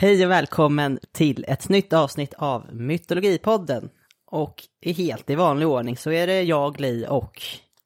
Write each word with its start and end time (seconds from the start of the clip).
Hej 0.00 0.24
och 0.24 0.30
välkommen 0.30 0.98
till 1.12 1.44
ett 1.48 1.68
nytt 1.68 1.92
avsnitt 1.92 2.34
av 2.34 2.74
Mytologipodden. 2.74 3.90
Och 4.26 4.62
i 4.80 4.92
helt 4.92 5.30
i 5.30 5.34
vanlig 5.34 5.68
ordning 5.68 5.96
så 5.96 6.10
är 6.10 6.26
det 6.26 6.42
jag, 6.42 6.80
Li 6.80 7.06
och... 7.08 7.42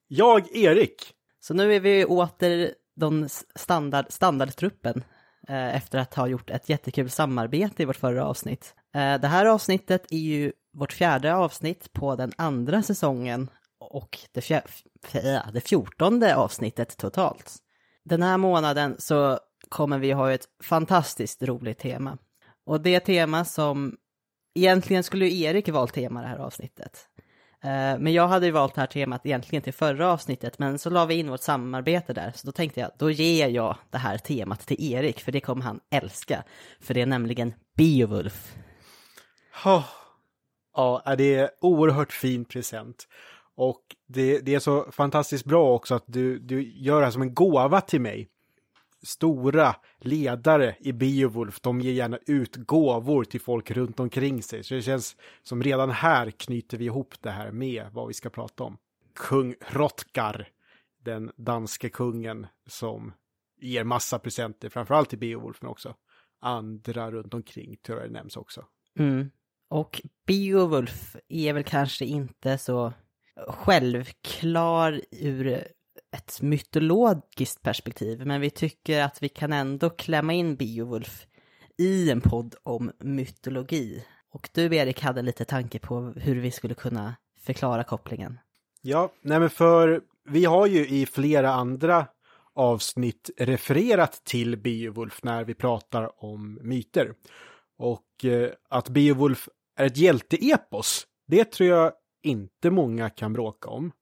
Jag, 0.09 0.57
Erik. 0.57 1.13
Så 1.41 1.55
nu 1.55 1.75
är 1.75 1.81
vi 1.81 2.05
åter 2.05 2.71
den 2.97 3.29
standard, 3.55 4.07
standardtruppen 4.09 5.05
eh, 5.49 5.77
efter 5.77 5.99
att 5.99 6.15
ha 6.15 6.27
gjort 6.27 6.51
ett 6.51 6.69
jättekul 6.69 7.11
samarbete 7.11 7.82
i 7.82 7.87
vårt 7.87 7.96
förra 7.96 8.27
avsnitt. 8.27 8.75
Eh, 8.95 9.21
det 9.21 9.29
här 9.29 9.46
avsnittet 9.46 10.07
är 10.11 10.19
ju 10.19 10.53
vårt 10.73 10.93
fjärde 10.93 11.35
avsnitt 11.35 11.93
på 11.93 12.17
den 12.17 12.33
andra 12.37 12.83
säsongen 12.83 13.51
och 13.79 14.19
det, 14.33 14.41
fjär, 14.41 14.62
det 15.53 15.61
fjortonde 15.61 16.37
avsnittet 16.37 16.96
totalt. 16.96 17.57
Den 18.05 18.23
här 18.23 18.37
månaden 18.37 18.96
så 18.99 19.39
kommer 19.75 19.98
vi 19.98 20.12
ha 20.12 20.32
ett 20.32 20.48
fantastiskt 20.62 21.43
roligt 21.43 21.79
tema. 21.79 22.18
Och 22.66 22.80
det 22.80 23.00
tema 23.00 23.45
som, 23.45 23.96
egentligen 24.55 25.02
skulle 25.02 25.28
ju 25.28 25.42
Erik 25.42 25.69
valt 25.69 25.95
tema 25.95 26.23
det 26.23 26.28
här 26.28 26.38
avsnittet. 26.38 27.09
Eh, 27.62 27.98
men 27.98 28.12
jag 28.12 28.29
hade 28.29 28.46
ju 28.46 28.52
valt 28.52 28.74
det 28.74 28.80
här 28.80 28.88
temat 28.88 29.27
egentligen 29.27 29.62
till 29.62 29.73
förra 29.73 30.12
avsnittet, 30.12 30.59
men 30.59 30.79
så 30.79 30.91
la 30.91 31.05
vi 31.05 31.15
in 31.15 31.30
vårt 31.30 31.41
samarbete 31.41 32.12
där, 32.12 32.32
så 32.34 32.46
då 32.46 32.52
tänkte 32.52 32.80
jag, 32.80 32.91
då 32.98 33.10
ger 33.10 33.48
jag 33.48 33.77
det 33.91 33.98
här 33.98 34.18
temat 34.18 34.60
till 34.60 34.92
Erik, 34.92 35.20
för 35.20 35.32
det 35.32 35.41
kommer 35.41 35.62
han 35.62 35.80
älska. 35.91 36.45
För 36.80 36.95
det 36.95 37.01
är 37.01 37.06
nämligen 37.06 37.54
Beowulf. 37.77 38.54
Oh. 39.65 39.84
Ja, 40.77 41.15
det 41.18 41.34
är 41.34 41.51
oerhört 41.60 42.12
fin 42.12 42.45
present. 42.45 43.09
Och 43.56 43.82
det, 44.09 44.38
det, 44.38 44.54
är 44.54 44.59
så 44.59 44.93
fantastiskt 44.93 45.45
bra 45.45 45.74
också 45.74 45.95
att 45.95 46.04
du, 46.06 46.38
du 46.38 46.73
gör 46.73 46.98
det 47.01 47.06
här 47.06 47.10
som 47.10 47.23
en 47.23 47.34
gåva 47.34 47.80
till 47.80 48.01
mig 48.01 48.30
stora 49.05 49.77
ledare 49.99 50.77
i 50.81 50.93
Beowulf, 50.93 51.61
de 51.61 51.81
ger 51.81 51.93
gärna 51.93 52.19
ut 52.27 52.57
gåvor 52.57 53.25
till 53.25 53.41
folk 53.41 53.71
runt 53.71 54.01
omkring 54.01 54.43
sig. 54.43 54.65
Så 54.65 54.75
det 54.75 54.83
känns 54.83 55.17
som 55.43 55.63
redan 55.63 55.91
här 55.91 56.30
knyter 56.30 56.79
vi 56.79 56.85
ihop 56.85 57.15
det 57.21 57.30
här 57.30 57.51
med 57.51 57.87
vad 57.93 58.09
vi 58.09 58.15
ska 58.15 58.30
prata 58.30 58.65
om. 58.65 58.77
Kung 59.15 59.55
Hrothgar, 59.61 60.49
den 61.05 61.30
danske 61.37 61.88
kungen 61.88 62.46
som 62.66 63.13
ger 63.61 63.85
massa 63.85 64.19
presenter, 64.19 64.69
framförallt 64.69 65.09
till 65.09 65.19
Beowulf, 65.19 65.62
men 65.62 65.71
också 65.71 65.94
andra 66.41 67.11
runt 67.11 67.34
omkring, 67.34 67.77
tror 67.77 67.99
jag 67.99 68.09
det 68.09 68.12
nämns 68.12 68.37
också. 68.37 68.65
Mm. 68.99 69.31
Och 69.69 70.03
Beowulf 70.27 71.16
är 71.28 71.53
väl 71.53 71.65
kanske 71.65 72.05
inte 72.05 72.59
så 72.59 72.93
självklar 73.49 75.00
ur 75.11 75.65
ett 76.15 76.43
mytologiskt 76.43 77.62
perspektiv, 77.62 78.26
men 78.26 78.41
vi 78.41 78.50
tycker 78.50 79.03
att 79.03 79.22
vi 79.22 79.28
kan 79.28 79.53
ändå 79.53 79.91
klämma 79.91 80.32
in 80.32 80.56
Beowulf 80.56 81.26
i 81.78 82.10
en 82.10 82.21
podd 82.21 82.54
om 82.62 82.93
mytologi. 82.98 84.04
Och 84.32 84.50
du, 84.53 84.76
Erik, 84.76 85.03
hade 85.03 85.22
lite 85.22 85.44
tanke 85.44 85.78
på 85.78 86.12
hur 86.16 86.41
vi 86.41 86.50
skulle 86.50 86.75
kunna 86.75 87.15
förklara 87.41 87.84
kopplingen. 87.84 88.38
Ja, 88.82 89.12
nej 89.22 89.41
men 89.41 89.50
för 89.50 90.00
vi 90.28 90.44
har 90.44 90.66
ju 90.66 90.88
i 90.88 91.06
flera 91.06 91.53
andra 91.53 92.06
avsnitt 92.54 93.31
refererat 93.37 94.25
till 94.25 94.56
Beowulf 94.56 95.22
när 95.22 95.44
vi 95.44 95.54
pratar 95.54 96.25
om 96.25 96.59
myter. 96.62 97.15
Och 97.78 98.25
eh, 98.25 98.50
att 98.69 98.88
Beowulf 98.88 99.49
är 99.76 99.87
ett 99.87 99.97
hjälteepos, 99.97 101.06
det 101.26 101.44
tror 101.44 101.69
jag 101.69 101.93
inte 102.22 102.71
många 102.71 103.10
kan 103.10 103.32
bråka 103.32 103.69
om. 103.69 103.93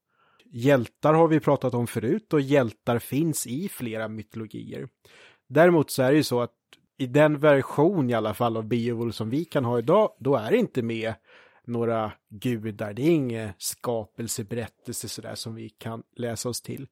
Hjältar 0.55 1.15
har 1.15 1.29
vi 1.29 1.41
pratat 1.41 1.75
om 1.75 1.87
förut 1.87 2.33
och 2.33 2.41
hjältar 2.41 2.99
finns 2.99 3.47
i 3.47 3.69
flera 3.69 4.09
mytologier. 4.09 4.89
Däremot 5.49 5.91
så 5.91 6.03
är 6.03 6.11
det 6.11 6.17
ju 6.17 6.23
så 6.23 6.41
att 6.41 6.55
i 6.99 7.07
den 7.07 7.39
version 7.39 8.11
i 8.11 8.15
alla 8.15 8.35
fall 8.35 8.57
av 8.57 8.69
Beowulf 8.69 9.15
som 9.15 9.31
vi 9.31 9.45
kan 9.45 9.65
ha 9.65 9.79
idag, 9.79 10.17
då 10.19 10.37
är 10.37 10.51
det 10.51 10.57
inte 10.57 10.83
med 10.83 11.15
några 11.67 12.13
gudar. 12.31 12.93
Det 12.93 13.03
är 13.03 13.11
ingen 13.11 13.51
skapelseberättelse 13.59 15.09
sådär 15.09 15.35
som 15.35 15.55
vi 15.55 15.69
kan 15.69 16.03
läsa 16.17 16.49
oss 16.49 16.63
till. 16.63 16.89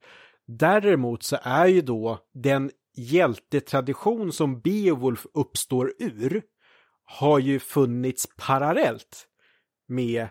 Däremot 0.47 1.23
så 1.23 1.37
är 1.43 1.67
ju 1.67 1.81
då 1.81 2.19
den 2.35 2.71
hjältetradition 2.97 4.33
som 4.33 4.61
Beowulf 4.61 5.27
uppstår 5.35 5.93
ur 5.99 6.43
har 7.05 7.39
ju 7.39 7.59
funnits 7.59 8.29
parallellt 8.37 9.27
med 9.89 10.29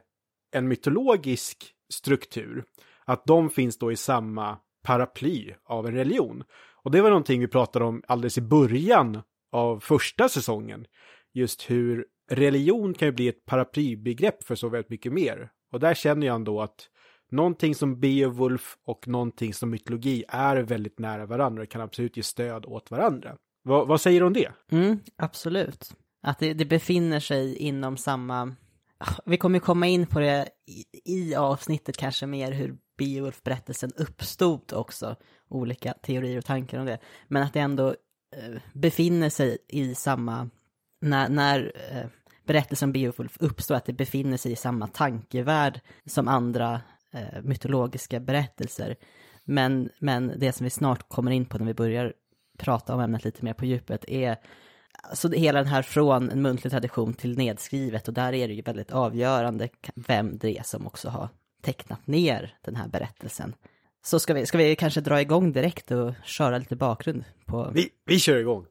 en 0.52 0.68
mytologisk 0.68 1.74
struktur 1.90 2.64
att 3.10 3.26
de 3.26 3.50
finns 3.50 3.78
då 3.78 3.92
i 3.92 3.96
samma 3.96 4.58
paraply 4.84 5.54
av 5.66 5.88
en 5.88 5.94
religion. 5.94 6.44
Och 6.84 6.92
det 6.92 7.02
var 7.02 7.10
någonting 7.10 7.40
vi 7.40 7.48
pratade 7.48 7.86
om 7.86 8.04
alldeles 8.08 8.38
i 8.38 8.42
början 8.42 9.22
av 9.52 9.80
första 9.80 10.30
säsongen. 10.30 10.86
Just 11.34 11.70
hur 11.70 12.06
religion 12.32 12.94
kan 12.94 13.08
ju 13.08 13.12
bli 13.12 13.28
ett 13.28 13.46
paraplybegrepp 13.46 14.44
för 14.44 14.56
så 14.56 14.70
väldigt 14.70 14.90
mycket 14.90 15.14
mer. 15.14 15.50
Och 15.72 15.80
där 15.80 15.94
känner 15.94 16.28
jag 16.28 16.36
ändå 16.36 16.62
att 16.62 16.90
någonting 17.32 17.76
som 17.76 18.00
Beowulf 18.00 18.78
och 18.86 19.08
någonting 19.08 19.54
som 19.54 19.70
mytologi 19.70 20.24
är 20.28 20.58
väldigt 20.58 21.00
nära 21.00 21.26
varandra 21.26 21.64
och 21.64 21.70
kan 21.70 21.82
absolut 21.82 22.18
ge 22.18 22.24
stöd 22.24 22.66
åt 22.66 22.92
varandra. 22.92 23.36
Va, 23.64 23.86
vad 23.86 24.02
säger 24.02 24.20
du 24.20 24.26
om 24.26 24.34
det? 24.34 24.52
Mm, 24.72 25.00
absolut. 25.16 25.92
Att 26.22 26.40
det, 26.40 26.54
det 26.54 26.66
befinner 26.66 27.20
sig 27.20 27.56
inom 27.56 27.98
samma... 27.98 28.56
Vi 29.26 29.38
kommer 29.38 29.60
komma 29.60 29.88
in 29.88 30.08
på 30.08 30.20
det 30.20 30.50
i, 30.68 30.86
i 31.06 31.36
avsnittet 31.36 31.98
kanske 31.98 32.26
mer 32.26 32.52
hur 32.52 32.78
Beowulf-berättelsen 32.98 33.92
uppstod 33.96 34.74
också, 34.74 35.16
olika 35.50 35.94
teorier 35.94 36.38
och 36.38 36.46
tankar 36.46 36.80
om 36.80 36.86
det, 36.86 37.00
men 37.28 37.44
att 37.44 37.54
det 37.54 37.60
ändå 37.60 37.88
eh, 38.36 38.62
befinner 38.74 39.30
sig 39.30 39.58
i 39.68 39.96
samma, 39.96 40.50
när, 41.02 41.30
när 41.30 41.72
eh, 41.92 42.08
berättelsen 42.46 42.90
om 42.90 42.94
Beowulf 42.94 43.38
uppstår, 43.40 43.76
att 43.76 43.86
det 43.86 43.94
befinner 43.94 44.38
sig 44.38 44.52
i 44.52 44.56
samma 44.56 44.88
tankevärld 44.88 45.80
som 46.06 46.28
andra 46.28 46.82
eh, 47.14 47.42
mytologiska 47.44 48.20
berättelser. 48.20 48.96
Men, 49.44 49.90
men 50.00 50.34
det 50.38 50.52
som 50.52 50.64
vi 50.64 50.70
snart 50.70 51.10
kommer 51.10 51.32
in 51.32 51.46
på 51.46 51.58
när 51.58 51.66
vi 51.66 51.74
börjar 51.74 52.14
prata 52.58 52.94
om 52.94 53.00
ämnet 53.00 53.24
lite 53.24 53.46
mer 53.46 53.54
på 53.54 53.66
djupet 53.66 54.06
är 54.08 54.38
alltså 55.04 55.30
hela 55.30 55.60
den 55.60 55.68
här 55.68 55.82
från 55.82 56.30
en 56.30 56.42
muntlig 56.42 56.72
tradition 56.72 57.14
till 57.14 57.38
nedskrivet 57.38 58.08
och 58.08 58.14
där 58.14 58.34
är 58.34 58.48
det 58.48 58.54
ju 58.54 58.62
väldigt 58.62 58.92
avgörande 58.92 59.70
vem 59.96 60.38
det 60.38 60.58
är 60.58 60.64
som 60.64 60.88
också 60.88 61.10
har 61.10 61.30
tecknat 61.62 62.08
ner 62.08 62.54
den 62.62 62.76
här 62.76 62.88
berättelsen. 62.88 63.56
Så 64.02 64.20
ska 64.20 64.34
vi, 64.34 64.46
ska 64.46 64.58
vi 64.58 64.76
kanske 64.76 65.02
dra 65.02 65.22
igång 65.22 65.52
direkt 65.52 65.92
och 65.92 66.14
köra 66.24 66.58
lite 66.58 66.76
bakgrund 66.76 67.24
på... 67.46 67.72
Vi, 67.74 67.90
vi 68.06 68.20
kör 68.20 68.38
igång! 68.38 68.66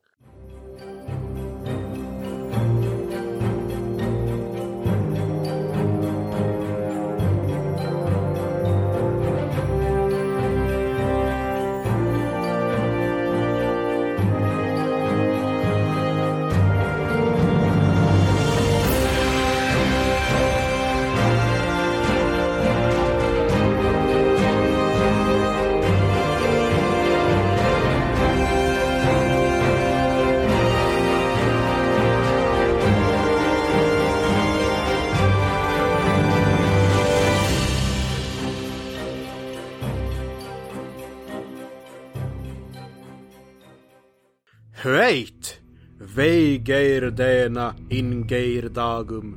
Veit! 45.08 45.58
veigeir 45.98 47.10
dena 47.16 47.70
ingeir 47.90 48.68
dagum, 48.76 49.30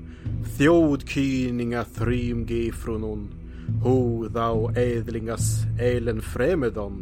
þjóðkýninga 0.58 1.84
þrýmgifrunun, 1.96 3.22
hú 3.86 3.96
þá 4.36 4.50
eðlingas 4.82 5.48
elen 5.80 6.20
fremedon, 6.34 7.00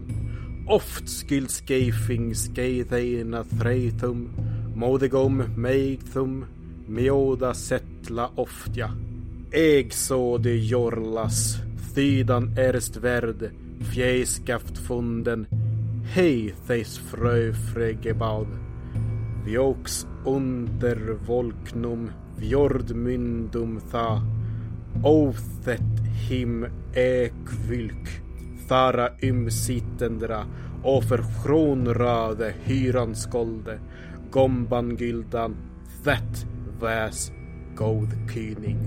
oft 0.70 1.10
skil 1.10 1.50
skeiðeina 1.50 3.42
þreytum, 3.56 4.28
móðigum 4.78 5.42
meigþum, 5.58 6.44
mjóda 6.88 7.56
settla 7.58 8.30
oftja. 8.38 8.92
Ägsåde 9.50 10.54
jorlas, 10.70 11.58
thydan 11.96 12.52
erst 12.54 13.02
värd, 13.02 13.50
fjäskaft 13.90 14.78
funden, 14.86 15.48
Hej 16.12 16.56
theis 16.68 17.02
Vi 17.76 17.96
Viox 19.46 20.08
under 20.26 21.14
volknum 21.28 22.12
fjordmyndum 22.40 23.80
tha. 23.92 24.22
Othet 25.04 26.00
him 26.30 26.66
ekvylk. 26.94 28.22
Thara 28.68 29.10
ymsittendra 29.22 30.46
och 30.84 31.04
för 31.04 31.22
frånrade 31.44 32.54
hyranskolde. 32.64 33.80
Gombangyldan 34.32 35.56
That 36.04 36.46
was 36.80 37.32
Goldkyning. 37.76 38.78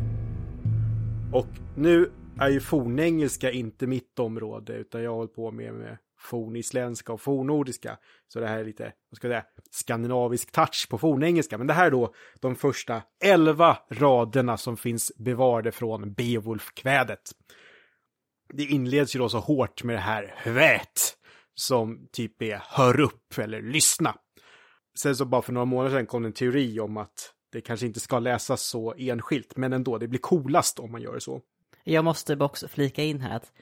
Och 1.32 1.48
nu 1.76 2.10
är 2.38 2.48
ju 2.48 2.60
fornengelska 2.60 3.50
inte 3.50 3.86
mitt 3.86 4.18
område 4.18 4.72
utan 4.72 5.02
jag 5.02 5.14
håller 5.14 5.28
på 5.28 5.50
med, 5.50 5.74
med 5.74 5.96
fornisländska 6.22 7.12
och 7.12 7.20
fornordiska. 7.20 7.98
Så 8.28 8.40
det 8.40 8.46
här 8.46 8.58
är 8.58 8.64
lite, 8.64 8.92
vad 9.10 9.16
ska 9.16 9.28
jag 9.28 9.32
säga, 9.32 9.44
skandinavisk 9.70 10.52
touch 10.52 10.86
på 10.90 10.98
fornengelska. 10.98 11.58
Men 11.58 11.66
det 11.66 11.74
här 11.74 11.86
är 11.86 11.90
då 11.90 12.14
de 12.40 12.56
första 12.56 13.02
elva 13.24 13.78
raderna 13.90 14.56
som 14.56 14.76
finns 14.76 15.12
bevarade 15.18 15.72
från 15.72 16.14
Beowulf-kvädet. 16.14 17.32
Det 18.54 18.64
inleds 18.64 19.16
ju 19.16 19.18
då 19.18 19.28
så 19.28 19.38
hårt 19.38 19.84
med 19.84 19.96
det 19.96 20.00
här 20.00 20.34
hvät 20.44 21.16
som 21.54 22.08
typ 22.12 22.42
är 22.42 22.62
hör 22.68 23.00
upp 23.00 23.38
eller 23.38 23.62
lyssna. 23.62 24.14
Sen 24.98 25.16
så 25.16 25.24
bara 25.24 25.42
för 25.42 25.52
några 25.52 25.64
månader 25.64 25.96
sedan 25.96 26.06
kom 26.06 26.24
en 26.24 26.32
teori 26.32 26.80
om 26.80 26.96
att 26.96 27.34
det 27.52 27.60
kanske 27.60 27.86
inte 27.86 28.00
ska 28.00 28.18
läsas 28.18 28.62
så 28.62 28.94
enskilt, 28.98 29.56
men 29.56 29.72
ändå, 29.72 29.98
det 29.98 30.08
blir 30.08 30.20
coolast 30.20 30.78
om 30.78 30.92
man 30.92 31.02
gör 31.02 31.14
det 31.14 31.20
så. 31.20 31.40
Jag 31.84 32.04
måste 32.04 32.36
också 32.36 32.68
flika 32.68 33.02
in 33.02 33.20
här 33.20 33.36
att 33.36 33.52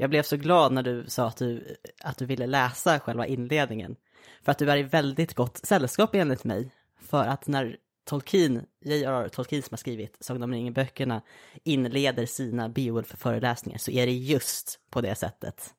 jag 0.00 0.10
blev 0.10 0.22
så 0.22 0.36
glad 0.36 0.72
när 0.72 0.82
du 0.82 1.04
sa 1.08 1.26
att 1.26 1.36
du, 1.36 1.76
att 2.04 2.18
du 2.18 2.26
ville 2.26 2.46
läsa 2.46 3.00
själva 3.00 3.26
inledningen. 3.26 3.96
För 4.44 4.52
att 4.52 4.58
du 4.58 4.70
är 4.70 4.76
i 4.76 4.82
väldigt 4.82 5.34
gott 5.34 5.56
sällskap 5.56 6.14
enligt 6.14 6.44
mig. 6.44 6.74
För 7.00 7.24
att 7.24 7.46
när 7.46 7.76
Tolkien, 8.04 8.66
J.R.R. 8.84 9.28
Tolkien 9.28 9.62
som 9.62 9.72
har 9.72 9.78
skrivit 9.78 10.16
Sagan 10.20 10.42
om 10.42 10.52
ringen-böckerna, 10.52 11.22
inleder 11.64 12.26
sina 12.26 12.68
Beowulf-föreläsningar 12.68 13.78
så 13.78 13.90
är 13.90 14.06
det 14.06 14.12
just 14.12 14.80
på 14.90 15.00
det 15.00 15.14
sättet. 15.14 15.74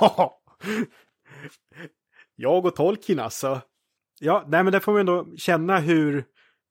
jag 2.36 2.66
och 2.66 2.76
Tolkien 2.76 3.20
alltså. 3.20 3.60
Ja, 4.20 4.44
nej 4.48 4.62
men 4.62 4.72
där 4.72 4.80
får 4.80 4.92
man 4.92 5.00
ändå 5.00 5.36
känna 5.36 5.78
hur 5.78 6.24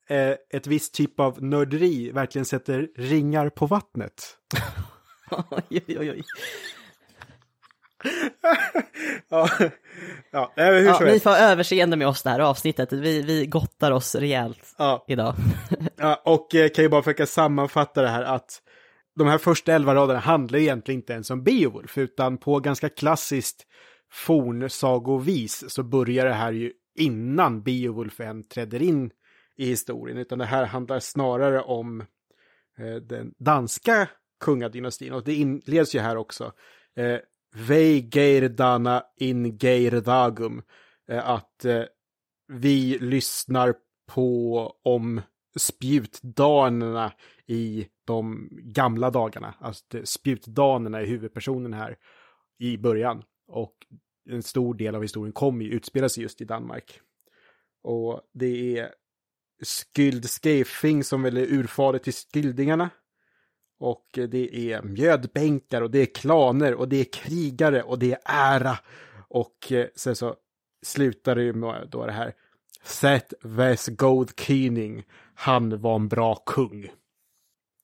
eh, 0.10 0.36
ett 0.50 0.68
visst 0.68 0.94
typ 0.94 1.20
av 1.20 1.44
nörderi 1.44 2.12
verkligen 2.12 2.46
sätter 2.46 2.90
ringar 2.96 3.50
på 3.50 3.66
vattnet. 3.66 4.38
oj, 5.70 5.84
oj, 5.88 6.12
oj. 6.12 6.24
Ja, 9.30 9.50
ja, 10.32 10.52
hur 10.56 10.86
ja, 10.86 11.00
ni 11.00 11.20
får 11.20 11.32
överseende 11.32 11.98
med 11.98 12.08
oss 12.08 12.24
det 12.24 12.30
här 12.30 12.40
avsnittet. 12.40 12.94
Vi, 12.94 13.22
vi 13.22 13.46
gottar 13.46 13.92
oss 13.92 14.16
rejält 14.16 14.76
ja. 14.78 15.06
idag. 15.08 15.36
ja, 15.96 16.22
och 16.26 16.56
eh, 16.56 16.70
kan 16.70 16.84
ju 16.84 16.90
bara 16.90 17.02
försöka 17.02 17.26
sammanfatta 17.26 18.02
det 18.02 18.10
här 18.10 18.24
att 18.24 18.62
de 19.16 19.28
här 19.28 19.38
första 19.38 19.74
elva 19.74 19.96
raderna 19.96 20.20
handlar 20.20 20.60
egentligen 20.60 21.00
inte 21.00 21.14
ens 21.14 21.30
om 21.30 21.44
Beowulf, 21.44 21.98
utan 21.98 22.38
på 22.38 22.60
ganska 22.60 22.90
klassiskt 22.90 23.68
fornsagovis 24.12 25.64
så 25.68 25.84
börjar 25.84 26.26
det 26.26 26.34
här 26.34 26.52
ju 26.52 26.72
innan 26.96 27.64
Beowulf 27.64 28.20
än 28.20 28.44
träder 28.48 28.82
in 28.82 29.12
i 29.58 29.66
historien, 29.66 30.18
utan 30.18 30.40
det 30.40 30.46
här 30.46 30.66
handlar 30.66 31.00
snarare 31.00 31.62
om 31.62 32.02
eh, 32.78 32.96
den 33.10 33.34
danska 33.40 34.08
kungadynastin 34.40 35.14
och 35.14 35.24
det 35.24 35.34
inleds 35.34 35.96
ju 35.96 36.00
här 36.00 36.18
också. 36.18 36.52
Vejgeirdana 37.54 39.04
Veigeirdana 39.04 39.04
in 39.18 39.58
geirdagum. 39.58 40.62
Eh, 41.10 41.30
att 41.30 41.66
eh, 41.66 41.84
vi 42.48 42.98
lyssnar 43.00 43.76
på 44.08 44.76
om 44.84 45.22
spjutdanerna 45.56 47.14
i 47.46 47.88
de 48.06 48.50
gamla 48.52 49.10
dagarna. 49.10 49.54
Alltså 49.60 50.06
spjutdanerna 50.06 51.02
är 51.02 51.06
huvudpersonen 51.06 51.74
här 51.74 51.98
i 52.60 52.78
början. 52.78 53.24
Och 53.48 53.74
en 54.30 54.44
stor 54.44 54.74
del 54.74 54.96
av 54.96 55.02
historien 55.02 55.34
kommer 55.34 55.66
ju 55.66 55.72
utspela 55.72 56.10
sig 56.10 56.24
just 56.24 56.42
i 56.42 56.46
Danmark. 56.46 57.00
Och 57.84 58.22
det 58.34 58.78
är 58.78 58.94
Skyldskeifing 59.64 61.04
som 61.04 61.22
väl 61.22 61.38
är 61.38 61.54
urfader 61.54 62.00
till 62.00 62.14
Skyldingarna. 62.14 62.90
Och 63.80 64.06
det 64.14 64.72
är 64.72 64.82
mjödbänkar 64.82 65.82
och 65.82 65.92
det 65.92 66.00
är 66.00 66.06
klaner 66.06 66.74
och 66.74 66.90
det 66.90 66.98
är 66.98 67.14
krigare 67.14 67.84
och 67.84 68.00
det 68.00 68.12
är 68.12 68.20
ära. 68.26 68.78
Och 69.28 69.72
eh, 69.72 69.88
sen 69.96 70.16
så 70.16 70.36
slutar 70.86 71.36
det 71.36 71.44
ju 71.44 71.54
med 71.54 71.88
då 71.92 72.06
det 72.06 72.12
här. 72.12 72.34
Seth 72.84 73.34
Wes 73.42 73.88
Gold 73.88 74.40
Keening, 74.40 75.04
han 75.36 75.82
var 75.82 75.96
en 75.96 76.08
bra 76.08 76.36
kung. 76.36 76.90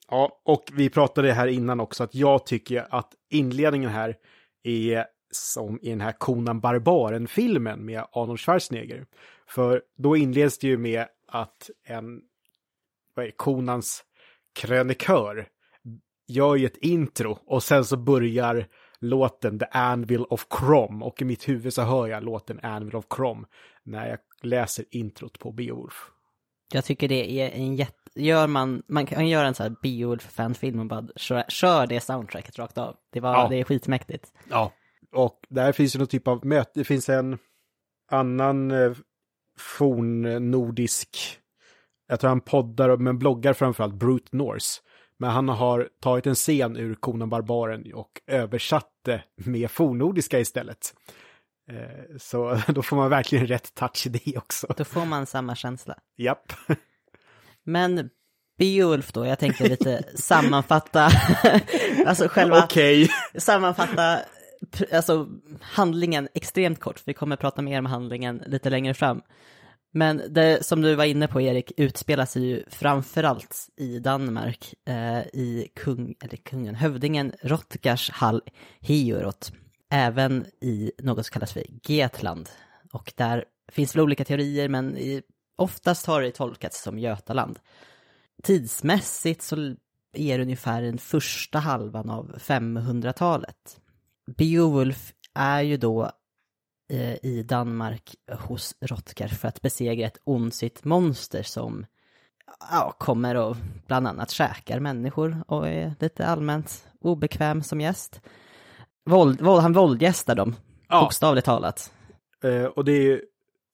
Ja, 0.10 0.42
och 0.44 0.64
vi 0.74 0.90
pratade 0.90 1.34
här 1.34 1.48
innan 1.48 1.80
också 1.80 2.04
att 2.04 2.16
jag 2.16 2.46
tycker 2.46 2.88
att 2.90 3.14
inledningen 3.30 3.90
här 3.90 4.16
är 4.64 5.06
som 5.32 5.80
i 5.82 5.90
den 5.90 6.02
här 6.02 6.12
Konan 6.12 6.60
Barbaren-filmen 6.60 7.86
med 7.86 8.06
Arnold 8.12 8.40
Schwarzenegger. 8.40 9.06
För 9.48 9.82
då 9.98 10.18
inleds 10.18 10.58
det 10.58 10.68
ju 10.68 10.78
med 10.78 11.06
att 11.28 11.70
en, 11.84 12.22
vad 13.14 13.26
är 13.26 13.32
Konans 13.32 14.04
krönikör 14.54 15.48
gör 16.30 16.56
ju 16.56 16.66
ett 16.66 16.78
intro 16.78 17.40
och 17.46 17.64
sen 17.64 17.86
så 17.86 17.98
börjar 17.98 18.68
låten 19.00 19.60
The 19.60 19.66
Anvil 19.72 20.24
of 20.24 20.48
Crom 20.50 21.04
och 21.04 21.22
i 21.22 21.26
mitt 21.26 21.50
huvud 21.50 21.74
så 21.74 21.82
hör 21.82 22.08
jag 22.08 22.24
låten 22.24 22.60
Anvil 22.64 22.96
of 22.96 23.06
Crom 23.10 23.46
när 23.84 24.10
jag 24.10 24.20
läser 24.42 24.86
introt 24.92 25.40
på 25.40 25.52
Beowulf. 25.52 26.12
Jag 26.74 26.86
tycker 26.86 27.08
det 27.08 27.32
är 27.32 27.50
en 27.50 27.76
jätte... 27.76 27.94
Gör 28.16 28.48
man, 28.48 28.84
man 28.88 29.06
kan 29.06 29.28
göra 29.28 29.48
en 29.48 29.54
sån 29.54 29.64
här 29.64 29.76
Beowulf-fanfilm 29.84 30.80
och 30.80 30.86
bara 30.86 31.08
kör, 31.16 31.44
kör 31.48 31.88
det 31.88 32.00
soundtracket 32.00 32.60
rakt 32.60 32.78
av. 32.78 32.96
Det, 33.14 33.20
var, 33.20 33.34
ja. 33.34 33.48
det 33.50 33.60
är 33.60 33.64
skitmäktigt. 33.64 34.34
Ja, 34.50 34.74
och 35.12 35.40
där 35.50 35.72
finns 35.72 35.96
ju 35.96 36.00
någon 36.00 36.08
typ 36.08 36.28
av 36.28 36.46
möte. 36.46 36.72
Det 36.74 36.84
finns 36.84 37.10
en 37.10 37.38
annan 38.12 38.72
eh, 38.72 38.92
fornnordisk, 39.58 41.18
jag 42.08 42.20
tror 42.20 42.30
han 42.30 42.42
poddar, 42.42 42.98
men 42.98 43.20
bloggar 43.20 43.54
framförallt, 43.54 43.94
Brute 43.94 44.38
Norse. 44.38 44.82
Men 45.20 45.30
han 45.30 45.50
har 45.50 45.90
tagit 46.02 46.28
en 46.28 46.36
scen 46.36 46.78
ur 46.78 46.96
Konan 46.96 47.30
Barbaren 47.30 47.94
och 47.94 48.22
översatt 48.28 48.92
det 49.06 49.24
med 49.36 49.72
fornnordiska 49.72 50.40
istället. 50.40 50.94
Eh, 51.72 52.18
så 52.18 52.60
då 52.68 52.82
får 52.82 52.96
man 52.96 53.10
verkligen 53.10 53.48
rätt 53.48 53.74
touch 53.74 54.08
i 54.08 54.10
det 54.10 54.38
också. 54.38 54.74
Då 54.78 54.84
får 54.84 55.06
man 55.06 55.26
samma 55.26 55.56
känsla. 55.56 55.96
Japp. 56.18 56.54
Men 57.64 58.10
Beowulf 58.58 59.12
då, 59.12 59.26
jag 59.26 59.40
tänkte 59.40 59.70
lite 59.70 60.04
sammanfatta, 60.16 61.10
alltså 62.06 62.28
själva, 62.28 62.64
okay. 62.64 63.08
sammanfatta 63.36 64.20
alltså 64.92 65.28
handlingen 65.62 66.28
extremt 66.34 66.80
kort. 66.80 67.02
Vi 67.06 67.14
kommer 67.14 67.36
prata 67.36 67.62
mer 67.62 67.80
om 67.80 67.86
handlingen 67.86 68.44
lite 68.48 68.70
längre 68.70 68.94
fram. 68.94 69.22
Men 69.92 70.22
det 70.30 70.66
som 70.66 70.82
du 70.82 70.96
var 70.96 71.06
inne 71.06 71.28
på 71.28 71.42
Erik 71.42 71.72
utspelar 71.78 72.26
sig 72.26 72.46
ju 72.46 72.64
framförallt 72.68 73.70
i 73.78 74.00
Danmark 74.00 74.74
eh, 74.86 75.20
i 75.20 75.72
kung, 75.76 76.16
eller 76.22 76.38
kungen, 76.38 76.76
hövdingen 76.76 77.34
Rotgars 77.42 78.10
hall 78.10 78.42
Hiorot. 78.80 79.52
Även 79.90 80.46
i 80.62 80.92
något 81.00 81.26
som 81.26 81.34
kallas 81.34 81.54
för 81.54 81.64
Getland. 81.84 82.50
Och 82.92 83.14
där 83.16 83.46
finns 83.72 83.96
väl 83.96 84.02
olika 84.02 84.26
teorier 84.26 84.70
men 84.70 84.98
i, 84.98 85.22
oftast 85.56 86.06
har 86.06 86.22
det 86.22 86.32
tolkats 86.32 86.84
som 86.84 87.00
Götaland. 87.00 87.60
Tidsmässigt 88.44 89.42
så 89.42 89.76
är 90.14 90.38
det 90.38 90.44
ungefär 90.44 90.82
den 90.82 90.98
första 90.98 91.60
halvan 91.60 92.10
av 92.10 92.38
500-talet. 92.38 93.80
Beowulf 94.38 95.14
är 95.34 95.62
ju 95.62 95.78
då 95.78 96.12
i 97.22 97.44
Danmark 97.44 98.16
hos 98.40 98.76
Rotgar 98.82 99.28
för 99.28 99.48
att 99.48 99.62
besegra 99.62 100.08
ett 100.08 100.22
ondsigt 100.24 100.86
monster 100.86 101.44
som 101.44 101.86
ja, 102.72 102.96
kommer 103.00 103.36
och 103.36 103.56
bland 103.88 104.08
annat 104.08 104.32
käkar 104.32 104.80
människor 104.80 105.44
och 105.48 105.68
är 105.68 105.96
lite 106.00 106.26
allmänt 106.26 106.88
obekväm 107.02 107.64
som 107.64 107.82
gäst. 107.82 108.22
Våld, 109.06 109.42
våld, 109.42 109.62
han 109.62 109.74
våldgästar 109.74 110.36
dem, 110.36 110.56
ja. 110.90 111.02
bokstavligt 111.02 111.46
talat. 111.46 111.94
Eh, 112.44 112.64
och 112.66 112.86
det 112.86 112.92
är 112.92 113.22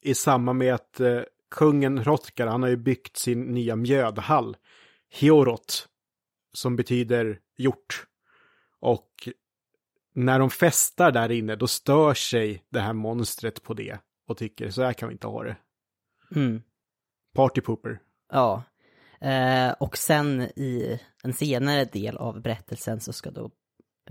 i 0.01 0.15
samma 0.15 0.53
med 0.53 0.74
att 0.74 1.00
eh, 1.00 1.22
kungen 1.51 2.03
Rotgar, 2.03 2.48
han 2.48 2.63
har 2.63 2.69
ju 2.69 2.77
byggt 2.77 3.17
sin 3.17 3.41
nya 3.41 3.75
mjödhall, 3.75 4.57
Hiorot, 5.19 5.88
som 6.53 6.75
betyder 6.75 7.39
hjort. 7.57 8.05
Och 8.79 9.29
när 10.15 10.39
de 10.39 10.50
festar 10.50 11.12
där 11.12 11.31
inne, 11.31 11.55
då 11.55 11.67
stör 11.67 12.13
sig 12.13 12.63
det 12.69 12.79
här 12.79 12.93
monstret 12.93 13.63
på 13.63 13.74
det 13.74 14.00
och 14.27 14.38
tycker 14.38 14.69
så 14.69 14.84
här 14.84 14.93
kan 14.93 15.10
vi 15.10 15.13
inte 15.13 15.27
ha 15.27 15.43
det. 15.43 15.55
Mm. 16.36 16.62
Party 17.34 17.62
pooper. 17.62 18.00
Ja. 18.31 18.63
Eh, 19.22 19.72
och 19.72 19.98
sen 19.98 20.41
i 20.41 21.00
en 21.24 21.34
senare 21.34 21.86
del 21.86 22.17
av 22.17 22.41
berättelsen 22.41 23.00
så 23.00 23.13
ska 23.13 23.31
då 23.31 23.51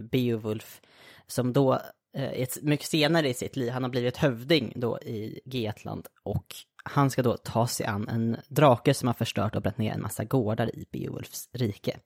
Beowulf, 0.00 0.80
som 1.26 1.52
då 1.52 1.80
eh, 2.16 2.48
mycket 2.62 2.86
senare 2.86 3.28
i 3.28 3.34
sitt 3.34 3.56
liv, 3.56 3.70
han 3.70 3.82
har 3.82 3.90
blivit 3.90 4.16
hövding 4.16 4.72
då 4.76 4.98
i 4.98 5.40
Getland 5.44 6.06
och 6.22 6.54
han 6.84 7.10
ska 7.10 7.22
då 7.22 7.36
ta 7.36 7.66
sig 7.66 7.86
an 7.86 8.08
en 8.08 8.36
drake 8.48 8.94
som 8.94 9.06
har 9.06 9.14
förstört 9.14 9.56
och 9.56 9.62
bränt 9.62 9.78
ner 9.78 9.92
en 9.92 10.02
massa 10.02 10.24
gårdar 10.24 10.76
i 10.76 10.86
Beowulfs 10.92 11.48
rike. 11.52 11.98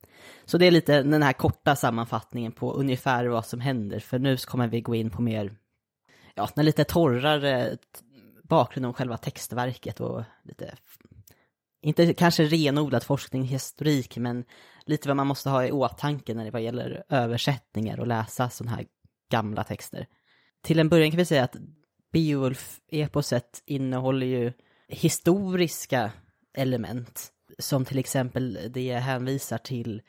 Så 0.45 0.59
det 0.59 0.67
är 0.67 0.71
lite 0.71 1.03
den 1.03 1.23
här 1.23 1.33
korta 1.33 1.77
sammanfattningen 1.77 2.53
på 2.53 2.73
ungefär 2.73 3.27
vad 3.27 3.47
som 3.47 3.61
händer, 3.61 4.01
för 4.01 4.19
nu 4.19 4.37
kommer 4.37 4.69
vi 4.69 4.81
gå 4.81 4.95
in 4.95 5.11
på 5.11 5.23
mer, 5.23 5.53
ja, 6.35 6.49
den 6.55 6.65
lite 6.65 6.85
torrare 6.85 7.77
bakgrund 8.43 8.87
om 8.87 8.95
själva 8.95 9.17
textverket 9.17 10.01
och 10.01 10.25
lite, 10.45 10.75
inte 11.83 12.15
kanske 12.15 12.45
renodlad 12.45 13.05
forskning 13.05 13.45
historik, 13.45 14.17
men 14.17 14.45
lite 14.87 15.09
vad 15.09 15.17
man 15.17 15.27
måste 15.27 15.51
ha 15.51 15.67
i 15.67 15.73
åtanke 15.73 16.35
när 16.35 16.45
det 16.45 16.51
vad 16.51 16.63
gäller 16.63 17.05
översättningar 17.09 18.01
och 18.01 18.07
läsa 18.07 18.51
sådana 18.51 18.77
här 18.77 18.87
gamla 19.31 19.65
texter. 19.65 20.07
Till 20.63 20.79
en 20.79 20.89
början 20.89 21.11
kan 21.11 21.19
vi 21.19 21.25
säga 21.25 21.45
att 21.45 21.57
Beowulf-eposet 22.13 23.63
innehåller 23.67 24.27
ju 24.27 24.53
historiska 24.89 26.13
element, 26.55 27.33
som 27.59 27.85
till 27.85 27.99
exempel 27.99 28.59
det 28.71 28.95
hänvisar 28.95 29.59
till 29.59 30.03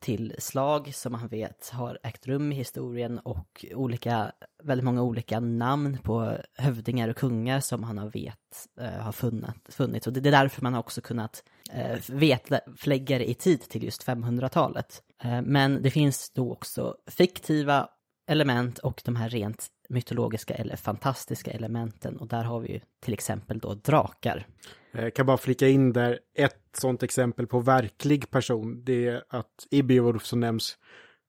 till 0.00 0.34
slag 0.38 0.94
som 0.94 1.12
man 1.12 1.28
vet 1.28 1.68
har 1.68 1.98
ägt 2.02 2.26
rum 2.26 2.52
i 2.52 2.54
historien 2.54 3.18
och 3.18 3.64
olika, 3.74 4.32
väldigt 4.62 4.84
många 4.84 5.02
olika 5.02 5.40
namn 5.40 5.98
på 6.02 6.36
hövdingar 6.54 7.08
och 7.08 7.16
kungar 7.16 7.60
som 7.60 7.84
han 7.84 7.98
har 7.98 8.10
vet 8.10 8.66
eh, 8.80 9.00
har 9.00 9.12
funnit, 9.12 9.54
funnits. 9.68 10.06
Och 10.06 10.12
det 10.12 10.28
är 10.28 10.32
därför 10.32 10.62
man 10.62 10.72
har 10.72 10.80
också 10.80 11.00
kunnat 11.00 11.44
eh, 11.72 11.98
veta, 12.08 12.60
flägga 12.76 13.20
i 13.24 13.34
tid 13.34 13.60
till 13.60 13.84
just 13.84 14.06
500-talet. 14.06 15.02
Eh, 15.22 15.42
men 15.42 15.82
det 15.82 15.90
finns 15.90 16.30
då 16.30 16.52
också 16.52 16.96
fiktiva 17.06 17.88
element 18.26 18.78
och 18.78 19.02
de 19.04 19.16
här 19.16 19.28
rent 19.28 19.68
mytologiska 19.90 20.54
eller 20.54 20.76
fantastiska 20.76 21.50
elementen 21.50 22.16
och 22.16 22.28
där 22.28 22.44
har 22.44 22.60
vi 22.60 22.72
ju 22.72 22.80
till 23.00 23.14
exempel 23.14 23.58
då 23.58 23.74
drakar. 23.74 24.46
Jag 24.92 25.14
kan 25.14 25.26
bara 25.26 25.36
flika 25.36 25.68
in 25.68 25.92
där, 25.92 26.18
ett 26.34 26.68
sånt 26.72 27.02
exempel 27.02 27.46
på 27.46 27.60
verklig 27.60 28.30
person, 28.30 28.84
det 28.84 29.06
är 29.06 29.24
att 29.28 29.66
i 29.70 29.82
Beowulf 29.82 30.24
så 30.24 30.36
nämns 30.36 30.78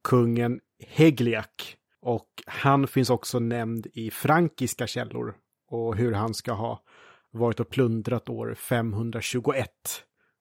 kungen 0.04 0.60
Hegliak. 0.88 1.78
Och 2.02 2.28
han 2.46 2.88
finns 2.88 3.10
också 3.10 3.40
nämnd 3.40 3.88
i 3.94 4.12
frankiska 4.12 4.88
källor 4.88 5.36
och 5.68 5.96
hur 5.96 6.12
han 6.14 6.34
ska 6.34 6.54
ha 6.54 6.84
varit 7.32 7.60
och 7.60 7.70
plundrat 7.70 8.30
år 8.30 8.54
521. 8.54 9.70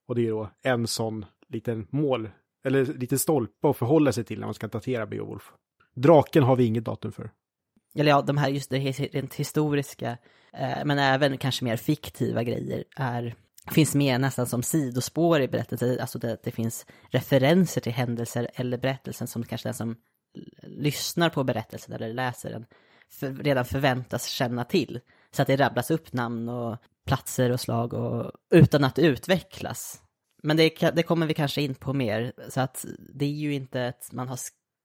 Och 0.09 0.15
det 0.15 0.27
är 0.27 0.31
då 0.31 0.50
en 0.62 0.87
sån 0.87 1.25
liten 1.49 1.87
mål, 1.91 2.31
eller 2.65 2.85
liten 2.85 3.19
stolpe 3.19 3.69
att 3.69 3.77
förhålla 3.77 4.12
sig 4.12 4.25
till 4.25 4.39
när 4.41 4.47
man 4.47 4.55
ska 4.55 4.69
datera 4.69 5.07
Beowulf. 5.07 5.53
Draken 5.95 6.43
har 6.43 6.57
vi 6.57 6.65
inget 6.65 6.85
datum 6.85 7.12
för. 7.12 7.31
Eller 7.94 8.11
ja, 8.11 8.23
de 8.23 8.37
här 8.37 8.49
just 8.49 8.70
det 8.70 8.78
rent 8.78 9.35
historiska, 9.35 10.18
eh, 10.52 10.85
men 10.85 10.99
även 10.99 11.38
kanske 11.38 11.64
mer 11.64 11.76
fiktiva 11.76 12.42
grejer 12.42 12.85
är 12.97 13.35
finns 13.70 13.94
med 13.94 14.20
nästan 14.20 14.47
som 14.47 14.62
sidospår 14.62 15.40
i 15.40 15.49
berättelsen, 15.49 16.00
alltså 16.00 16.18
det, 16.18 16.38
det 16.42 16.50
finns 16.50 16.87
referenser 17.11 17.80
till 17.80 17.92
händelser 17.92 18.50
eller 18.54 18.78
berättelsen 18.78 19.26
som 19.26 19.44
kanske 19.44 19.68
den 19.68 19.75
som 19.75 19.97
lyssnar 20.62 21.30
på 21.30 21.44
berättelsen 21.44 21.94
eller 21.94 22.14
läser 22.14 22.50
den 22.50 22.66
för, 23.11 23.35
redan 23.35 23.64
förväntas 23.64 24.26
känna 24.26 24.64
till. 24.64 25.00
Så 25.30 25.42
att 25.42 25.49
det 25.49 25.56
rabblas 25.56 25.90
upp 25.90 26.12
namn 26.12 26.49
och 26.49 26.76
platser 27.06 27.50
och 27.50 27.61
slag 27.61 27.94
och, 27.94 28.32
utan 28.50 28.85
att 28.85 28.99
utvecklas. 28.99 30.02
Men 30.42 30.56
det, 30.56 30.90
det 30.94 31.02
kommer 31.02 31.26
vi 31.26 31.35
kanske 31.35 31.62
in 31.62 31.75
på 31.75 31.92
mer, 31.92 32.32
så 32.49 32.61
att 32.61 32.85
det 33.14 33.25
är 33.25 33.28
ju 33.28 33.54
inte 33.54 33.88
att 33.88 34.12
man 34.12 34.28
har 34.28 34.38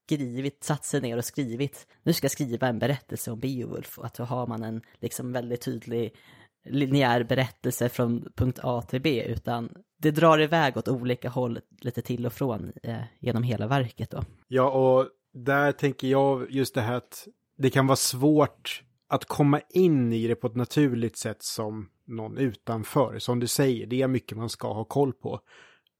skrivit, 0.05 0.63
satt 0.63 0.85
sig 0.85 1.01
ner 1.01 1.17
och 1.17 1.25
skrivit, 1.25 1.87
nu 2.03 2.13
ska 2.13 2.25
jag 2.25 2.31
skriva 2.31 2.67
en 2.67 2.79
berättelse 2.79 3.31
om 3.31 3.39
Beowulf 3.39 3.99
och 3.99 4.05
att 4.05 4.13
då 4.13 4.23
har 4.23 4.47
man 4.47 4.63
en 4.63 4.81
liksom 4.99 5.31
väldigt 5.31 5.61
tydlig 5.61 6.15
linjär 6.65 7.23
berättelse 7.23 7.89
från 7.89 8.31
punkt 8.35 8.59
A 8.63 8.81
till 8.81 9.01
B, 9.01 9.23
utan 9.27 9.69
det 9.97 10.11
drar 10.11 10.41
iväg 10.41 10.77
åt 10.77 10.87
olika 10.87 11.29
håll 11.29 11.59
lite 11.81 12.01
till 12.01 12.25
och 12.25 12.33
från 12.33 12.71
eh, 12.83 13.01
genom 13.19 13.43
hela 13.43 13.67
verket 13.67 14.11
då. 14.11 14.23
Ja, 14.47 14.69
och 14.69 15.07
där 15.33 15.71
tänker 15.71 16.07
jag 16.07 16.51
just 16.51 16.75
det 16.75 16.81
här 16.81 16.95
att 16.95 17.27
det 17.57 17.69
kan 17.69 17.87
vara 17.87 17.95
svårt 17.95 18.83
att 19.07 19.25
komma 19.25 19.61
in 19.69 20.13
i 20.13 20.27
det 20.27 20.35
på 20.35 20.47
ett 20.47 20.55
naturligt 20.55 21.17
sätt 21.17 21.43
som 21.43 21.89
någon 22.07 22.37
utanför. 22.37 23.19
Som 23.19 23.39
du 23.39 23.47
säger, 23.47 23.87
det 23.87 24.01
är 24.01 24.07
mycket 24.07 24.37
man 24.37 24.49
ska 24.49 24.73
ha 24.73 24.83
koll 24.83 25.13
på. 25.13 25.39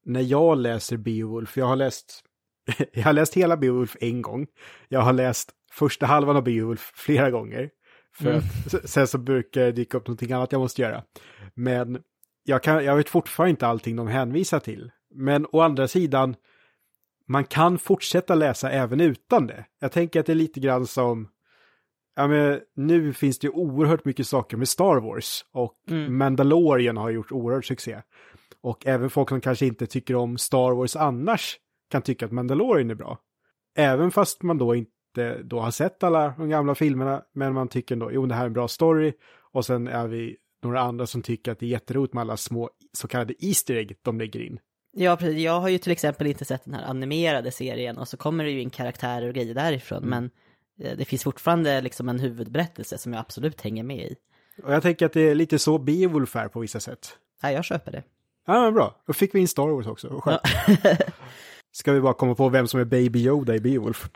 När 0.05 0.21
jag 0.21 0.57
läser 0.57 0.97
Beowulf, 0.97 1.57
jag 1.57 1.65
har 1.65 1.75
läst, 1.75 2.23
jag 2.93 3.03
har 3.03 3.13
läst 3.13 3.33
hela 3.33 3.57
Beowulf 3.57 3.95
en 3.99 4.21
gång. 4.21 4.47
Jag 4.87 5.01
har 5.01 5.13
läst 5.13 5.51
första 5.71 6.05
halvan 6.05 6.35
av 6.35 6.43
Beowulf 6.43 6.91
flera 6.95 7.31
gånger. 7.31 7.69
För 8.17 8.29
mm. 8.29 8.43
att, 8.65 8.89
sen 8.89 9.07
så 9.07 9.17
brukar 9.17 9.61
det 9.61 9.71
dyka 9.71 9.97
upp 9.97 10.07
någonting 10.07 10.31
annat 10.31 10.51
jag 10.51 10.59
måste 10.59 10.81
göra. 10.81 11.03
Men 11.53 12.01
jag, 12.43 12.63
kan, 12.63 12.85
jag 12.85 12.95
vet 12.95 13.09
fortfarande 13.09 13.49
inte 13.49 13.67
allting 13.67 13.95
de 13.95 14.07
hänvisar 14.07 14.59
till. 14.59 14.91
Men 15.15 15.45
å 15.51 15.61
andra 15.61 15.87
sidan, 15.87 16.35
man 17.27 17.43
kan 17.43 17.77
fortsätta 17.77 18.35
läsa 18.35 18.71
även 18.71 19.01
utan 19.01 19.47
det. 19.47 19.65
Jag 19.79 19.91
tänker 19.91 20.19
att 20.19 20.25
det 20.25 20.33
är 20.33 20.35
lite 20.35 20.59
grann 20.59 20.87
som, 20.87 21.27
ja 22.15 22.27
men 22.27 22.59
nu 22.75 23.13
finns 23.13 23.39
det 23.39 23.47
ju 23.47 23.53
oerhört 23.53 24.05
mycket 24.05 24.27
saker 24.27 24.57
med 24.57 24.67
Star 24.67 24.95
Wars 24.95 25.45
och 25.51 25.75
mm. 25.89 26.17
Mandalorian 26.17 26.97
har 26.97 27.09
gjort 27.09 27.31
oerhört 27.31 27.65
succé. 27.65 28.01
Och 28.61 28.87
även 28.87 29.09
folk 29.09 29.29
som 29.29 29.41
kanske 29.41 29.65
inte 29.65 29.87
tycker 29.87 30.15
om 30.15 30.37
Star 30.37 30.71
Wars 30.75 30.95
annars 30.95 31.59
kan 31.89 32.01
tycka 32.01 32.25
att 32.25 32.31
Mandalorian 32.31 32.89
är 32.89 32.95
bra. 32.95 33.19
Även 33.75 34.11
fast 34.11 34.43
man 34.43 34.57
då 34.57 34.75
inte 34.75 35.41
då 35.43 35.59
har 35.59 35.71
sett 35.71 36.03
alla 36.03 36.33
de 36.37 36.49
gamla 36.49 36.75
filmerna, 36.75 37.23
men 37.33 37.53
man 37.53 37.67
tycker 37.67 37.95
ändå, 37.95 38.11
jo 38.11 38.25
det 38.25 38.35
här 38.35 38.41
är 38.41 38.47
en 38.47 38.53
bra 38.53 38.67
story. 38.67 39.13
Och 39.51 39.65
sen 39.65 39.87
är 39.87 40.07
vi 40.07 40.37
några 40.63 40.81
andra 40.81 41.07
som 41.07 41.21
tycker 41.21 41.51
att 41.51 41.59
det 41.59 41.65
är 41.65 41.69
jätteroligt 41.69 42.13
med 42.13 42.21
alla 42.21 42.37
små 42.37 42.69
så 42.93 43.07
kallade 43.07 43.45
Easter 43.45 43.75
egg 43.75 43.95
de 44.01 44.19
lägger 44.19 44.39
in. 44.39 44.59
Ja, 44.97 45.17
precis. 45.17 45.37
Jag 45.37 45.59
har 45.59 45.69
ju 45.69 45.77
till 45.77 45.91
exempel 45.91 46.27
inte 46.27 46.45
sett 46.45 46.65
den 46.65 46.73
här 46.73 46.83
animerade 46.83 47.51
serien 47.51 47.97
och 47.97 48.07
så 48.07 48.17
kommer 48.17 48.43
det 48.43 48.49
ju 48.49 48.61
in 48.61 48.69
karaktärer 48.69 49.27
och 49.27 49.33
grejer 49.33 49.53
därifrån, 49.53 50.03
mm. 50.03 50.09
men 50.09 50.29
eh, 50.87 50.97
det 50.97 51.05
finns 51.05 51.23
fortfarande 51.23 51.81
liksom 51.81 52.09
en 52.09 52.19
huvudberättelse 52.19 52.97
som 52.97 53.13
jag 53.13 53.19
absolut 53.19 53.61
hänger 53.61 53.83
med 53.83 53.97
i. 53.97 54.15
Och 54.63 54.73
jag 54.73 54.83
tänker 54.83 55.05
att 55.05 55.13
det 55.13 55.21
är 55.21 55.35
lite 55.35 55.59
så 55.59 55.77
Beowulf 55.77 56.35
är 56.35 56.47
på 56.47 56.59
vissa 56.59 56.79
sätt. 56.79 57.17
Ja, 57.41 57.51
jag 57.51 57.65
köper 57.65 57.91
det. 57.91 58.03
Ja, 58.47 58.61
men 58.61 58.73
bra. 58.73 59.03
Då 59.07 59.13
fick 59.13 59.35
vi 59.35 59.39
in 59.39 59.47
Star 59.47 59.67
Wars 59.67 59.87
också. 59.87 60.21
Ja. 60.25 60.39
Ska 61.75 61.91
vi 61.91 62.01
bara 62.01 62.13
komma 62.13 62.35
på 62.35 62.49
vem 62.49 62.67
som 62.67 62.79
är 62.79 62.85
Baby 62.85 63.19
Yoda 63.19 63.55
i 63.55 63.59
Beowulf? 63.59 64.09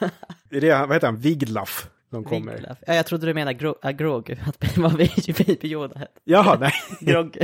är 0.50 0.60
det, 0.60 0.86
vad 0.86 0.92
heter 0.92 1.06
han, 1.06 1.16
Wiglaf? 1.16 1.90
De 2.10 2.24
kommer. 2.24 2.52
Wiglaf. 2.52 2.78
Ja, 2.86 2.94
jag 2.94 3.06
trodde 3.06 3.26
du 3.26 3.34
menade 3.34 3.54
Gro 3.54 3.74
äh, 3.82 3.90
Grog, 3.90 4.38
att 4.46 4.76
vad 4.76 4.92
Baby 4.96 5.58
Yoda 5.62 5.98
hette. 5.98 6.20
Jaha, 6.24 6.58
nej. 6.60 6.72
Grog. 7.00 7.38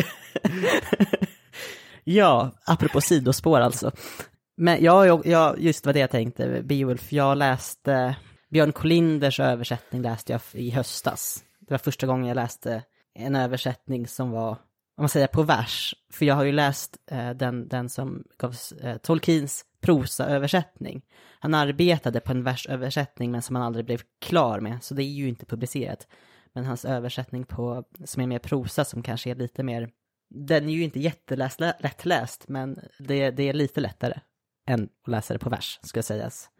ja, 2.05 2.51
apropå 2.65 3.01
sidospår 3.01 3.61
alltså. 3.61 3.93
Men 4.57 4.85
ja, 4.85 5.21
jag, 5.25 5.61
just 5.61 5.87
vad 5.87 5.95
det 5.95 6.01
jag 6.01 6.11
tänkte, 6.11 6.63
Beowulf, 6.63 7.13
jag 7.13 7.39
läste 7.39 8.17
Björn 8.51 8.73
Kolinders 8.73 9.41
översättning 9.41 10.03
läste 10.03 10.33
jag 10.33 10.41
i 10.53 10.71
höstas. 10.71 11.45
Det 11.61 11.71
var 11.71 11.79
första 11.79 12.07
gången 12.07 12.27
jag 12.27 12.35
läste 12.35 12.83
en 13.15 13.37
översättning 13.37 14.07
som 14.07 14.31
var, 14.31 14.57
om 14.97 15.03
man 15.03 15.09
säger 15.09 15.27
på 15.27 15.43
vers, 15.43 15.95
för 16.13 16.27
jag 16.27 16.35
har 16.35 16.45
ju 16.45 16.53
läst 16.53 16.97
eh, 17.11 17.31
den, 17.31 17.69
den 17.69 17.89
som 17.89 18.25
gavs 18.39 18.73
eh, 18.73 18.97
Tolkiens 18.97 19.65
prosaöversättning. 19.81 21.03
Han 21.39 21.55
arbetade 21.55 22.21
på 22.21 22.33
en 22.33 22.45
versöversättning 22.45 23.31
men 23.31 23.43
som 23.43 23.57
han 23.57 23.65
aldrig 23.65 23.85
blev 23.85 24.01
klar 24.21 24.61
med, 24.61 24.83
så 24.83 24.95
det 24.95 25.03
är 25.03 25.05
ju 25.05 25.29
inte 25.29 25.47
publicerat. 25.47 26.07
Men 26.53 26.65
hans 26.65 26.85
översättning 26.85 27.45
på, 27.45 27.85
som 28.05 28.23
är 28.23 28.27
mer 28.27 28.39
prosa, 28.39 28.85
som 28.85 29.03
kanske 29.03 29.31
är 29.31 29.35
lite 29.35 29.63
mer, 29.63 29.91
den 30.31 30.69
är 30.69 30.73
ju 30.73 30.83
inte 30.83 31.01
jättelättläst, 31.01 32.49
men 32.49 32.81
det, 32.99 33.31
det 33.31 33.49
är 33.49 33.53
lite 33.53 33.81
lättare 33.81 34.21
än 34.67 34.89
att 35.03 35.09
läsa 35.09 35.33
det 35.33 35.39
på 35.39 35.51
vers, 35.51 35.79
ska 35.83 36.03
sägas. 36.03 36.51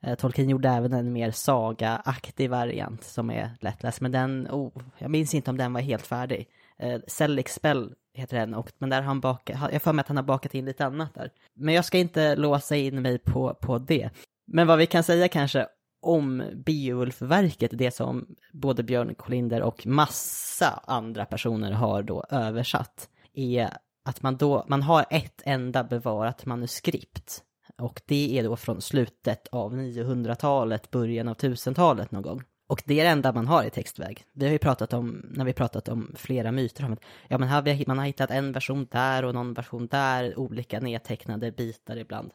Eh, 0.00 0.14
Tolkien 0.14 0.48
gjorde 0.48 0.68
även 0.68 0.92
en 0.92 1.12
mer 1.12 1.30
saga-aktig 1.30 2.50
variant 2.50 3.04
som 3.04 3.30
är 3.30 3.50
lättläst, 3.60 4.00
men 4.00 4.12
den, 4.12 4.48
oh, 4.50 4.82
jag 4.98 5.10
minns 5.10 5.34
inte 5.34 5.50
om 5.50 5.56
den 5.56 5.72
var 5.72 5.80
helt 5.80 6.06
färdig. 6.06 6.48
Eh, 6.82 7.00
Sellic 7.06 7.48
Spell 7.48 7.94
heter 8.14 8.38
den, 8.38 8.54
och, 8.54 8.72
men 8.78 8.90
där 8.90 8.96
har 8.96 9.02
han 9.04 9.20
bakat, 9.20 9.72
jag 9.72 9.82
får 9.82 9.92
med 9.92 10.02
att 10.02 10.08
han 10.08 10.16
har 10.16 10.24
bakat 10.24 10.54
in 10.54 10.64
lite 10.64 10.86
annat 10.86 11.14
där. 11.14 11.30
Men 11.54 11.74
jag 11.74 11.84
ska 11.84 11.98
inte 11.98 12.36
låsa 12.36 12.76
in 12.76 13.02
mig 13.02 13.18
på, 13.18 13.54
på 13.54 13.78
det. 13.78 14.10
Men 14.46 14.66
vad 14.66 14.78
vi 14.78 14.86
kan 14.86 15.02
säga 15.02 15.28
kanske 15.28 15.66
om 16.02 16.42
Beowulf-verket, 16.54 17.70
det 17.74 17.90
som 17.90 18.26
både 18.52 18.82
Björn 18.82 19.14
Kolinder 19.14 19.62
och 19.62 19.86
massa 19.86 20.80
andra 20.86 21.24
personer 21.24 21.72
har 21.72 22.02
då 22.02 22.24
översatt, 22.30 23.08
är 23.34 23.70
att 24.04 24.22
man 24.22 24.36
då, 24.36 24.64
man 24.68 24.82
har 24.82 25.04
ett 25.10 25.42
enda 25.44 25.84
bevarat 25.84 26.46
manuskript. 26.46 27.42
Och 27.78 28.02
det 28.06 28.38
är 28.38 28.44
då 28.44 28.56
från 28.56 28.80
slutet 28.80 29.48
av 29.48 29.74
900-talet, 29.74 30.90
början 30.90 31.28
av 31.28 31.36
1000-talet 31.36 32.10
någon 32.10 32.22
gång. 32.22 32.42
Och 32.68 32.82
det 32.86 33.00
är 33.00 33.04
det 33.04 33.10
enda 33.10 33.32
man 33.32 33.46
har 33.46 33.64
i 33.64 33.70
textväg. 33.70 34.24
Vi 34.32 34.44
har 34.44 34.52
ju 34.52 34.58
pratat 34.58 34.92
om, 34.92 35.26
när 35.30 35.44
vi 35.44 35.52
pratat 35.52 35.88
om 35.88 36.14
flera 36.16 36.52
myter, 36.52 36.84
om 36.84 36.92
att 36.92 37.00
ja, 37.28 37.38
men 37.38 37.48
här, 37.48 37.84
man 37.86 37.98
har 37.98 38.06
hittat 38.06 38.30
en 38.30 38.52
version 38.52 38.86
där 38.90 39.24
och 39.24 39.34
någon 39.34 39.54
version 39.54 39.86
där, 39.86 40.38
olika 40.38 40.80
nedtecknade 40.80 41.52
bitar 41.52 41.96
ibland. 41.96 42.32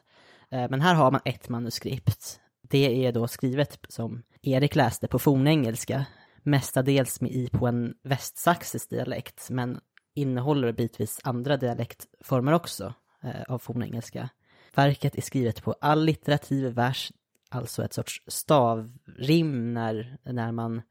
Eh, 0.50 0.70
men 0.70 0.80
här 0.80 0.94
har 0.94 1.10
man 1.10 1.20
ett 1.24 1.48
manuskript. 1.48 2.40
Det 2.62 3.06
är 3.06 3.12
då 3.12 3.28
skrivet 3.28 3.78
som 3.88 4.22
Erik 4.42 4.74
läste 4.74 5.08
på 5.08 5.18
fornengelska, 5.18 6.06
mestadels 6.42 7.20
med 7.20 7.30
i 7.30 7.48
på 7.48 7.66
en 7.66 7.94
västsaxisk 8.02 8.90
dialekt, 8.90 9.50
men 9.50 9.80
innehåller 10.14 10.72
bitvis 10.72 11.20
andra 11.24 11.56
dialektformer 11.56 12.52
också 12.52 12.94
eh, 13.22 13.42
av 13.48 13.58
fornengelska. 13.58 14.28
Verket 14.74 15.18
är 15.18 15.22
skrivet 15.22 15.62
på 15.62 15.74
allitterativ 15.80 16.64
vers 16.64 17.12
alltså 17.54 17.84
ett 17.84 17.92
sorts 17.92 18.22
stavrim 18.26 19.74
när, 19.74 20.18
när 20.24 20.52
man 20.52 20.82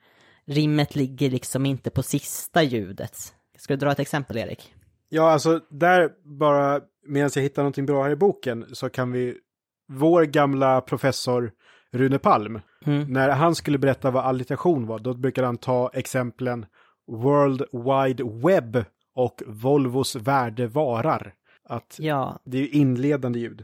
rimmet 0.46 0.96
ligger 0.96 1.30
liksom 1.30 1.66
inte 1.66 1.90
på 1.90 2.04
sista 2.04 2.64
ljudet. 2.64 3.18
Ska 3.58 3.74
du 3.74 3.78
dra 3.78 3.92
ett 3.92 4.00
exempel, 4.00 4.38
Erik? 4.38 4.74
Ja, 5.10 5.32
alltså 5.32 5.60
där 5.70 6.10
bara, 6.24 6.82
medan 7.08 7.30
jag 7.36 7.42
hittar 7.42 7.62
någonting 7.62 7.86
bra 7.86 8.04
här 8.04 8.12
i 8.12 8.16
boken, 8.16 8.66
så 8.74 8.90
kan 8.90 9.12
vi, 9.12 9.38
vår 9.88 10.24
gamla 10.24 10.82
professor 10.82 11.52
Rune 11.92 12.20
Palm, 12.20 12.60
Mm. 12.86 13.14
när 13.14 13.30
han 13.30 13.56
skulle 13.56 13.78
berätta 13.78 14.12
vad 14.12 14.26
alliteration 14.26 14.88
var, 14.88 15.00
då 15.00 15.14
brukade 15.14 15.48
han 15.48 15.58
ta 15.58 15.90
exemplen 15.94 16.66
World 17.08 17.64
Wide 17.72 18.24
Web 18.24 18.86
och 19.16 19.44
Volvos 19.48 20.16
värde 20.16 20.68
varar. 20.68 21.34
Att 21.70 21.96
Ja, 22.00 22.40
det 22.46 22.58
är 22.58 22.62
ju 22.62 22.70
inledande 22.70 23.40
ljud. 23.40 23.64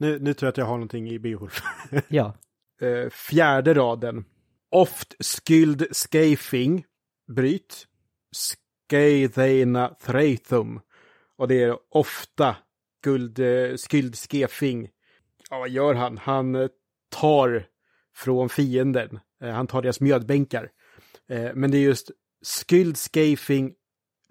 Nu, 0.00 0.18
nu 0.18 0.34
tror 0.34 0.46
jag 0.46 0.52
att 0.52 0.56
jag 0.56 0.64
har 0.64 0.72
någonting 0.72 1.10
i 1.10 1.18
Beowulf. 1.18 1.62
ja. 2.08 2.34
Eh, 2.80 3.10
fjärde 3.10 3.74
raden. 3.74 4.24
Oft 4.70 5.14
skyld 5.26 5.96
skafing, 5.96 6.84
bryt, 7.28 7.86
skeithena 8.90 9.88
threithum. 9.88 10.80
Och 11.36 11.48
det 11.48 11.62
är 11.62 11.78
ofta 11.88 12.56
skuld, 13.00 13.38
eh, 13.38 13.76
skyld 13.76 14.16
skefing. 14.16 14.88
Ja, 15.50 15.58
vad 15.58 15.68
gör 15.68 15.94
han? 15.94 16.18
Han 16.18 16.54
eh, 16.54 16.68
tar 17.08 17.66
från 18.16 18.48
fienden. 18.48 19.20
Han 19.40 19.66
tar 19.66 19.82
deras 19.82 20.00
mjödbänkar. 20.00 20.70
Men 21.54 21.70
det 21.70 21.78
är 21.78 21.82
just 21.82 22.10
skyld 22.68 22.96
skafing 22.96 23.74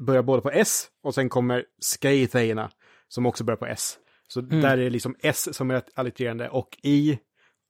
börjar 0.06 0.24
både 0.24 0.42
på 0.42 0.52
S 0.52 0.88
och 1.04 1.16
sen 1.16 1.30
kommer 1.30 1.66
skeithena 1.82 2.72
som 3.08 3.26
också 3.26 3.44
börjar 3.44 3.58
på 3.58 3.66
S. 3.66 4.00
Så 4.34 4.40
Mm. 4.40 4.62
där 4.62 4.78
är 4.78 4.84
det 4.84 4.90
liksom 4.90 5.16
S 5.20 5.56
som 5.56 5.72
är 5.72 5.76
ett 5.76 5.90
allittererande 5.96 6.50
och 6.50 6.78
i 6.84 7.20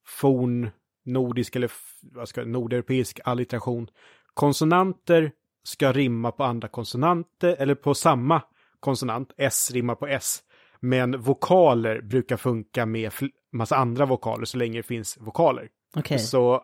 forn 0.08 0.70
nordisk 1.06 1.56
eller 1.56 1.72
vad 2.02 2.30
ska 2.30 2.46
nordeuropeisk 2.46 3.20
allitteration 3.24 3.88
konsonanter 4.34 5.32
ska 5.64 5.92
rimma 5.92 6.32
på 6.32 6.44
andra 6.44 6.68
konsonanter 6.68 7.56
eller 7.60 7.76
på 7.76 7.94
samma 7.94 8.42
konsonant. 8.80 9.34
S 9.38 9.72
rimmar 9.74 9.96
på 9.96 10.08
S. 10.08 10.40
Men 10.80 11.22
vokaler 11.22 12.02
brukar 12.02 12.38
funka 12.38 12.86
med 12.86 13.12
massa 13.52 13.76
andra 13.76 14.06
vokaler 14.06 14.46
så 14.46 14.58
länge 14.58 14.80
det 14.80 14.84
finns 14.84 15.18
vokaler. 15.18 15.70
Okej. 15.96 16.20
Så 16.20 16.64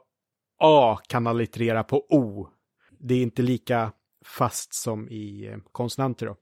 A 0.60 1.00
kan 1.08 1.28
allitterera 1.28 1.84
på 1.84 2.06
O. 2.10 2.50
Det 3.00 3.14
är 3.14 3.22
inte 3.22 3.42
lika 3.42 3.92
fast 4.25 4.74
som 4.74 5.10
i 5.10 5.48
eh, 5.48 5.58
konsonanter 5.72 6.25
då. 6.25 6.36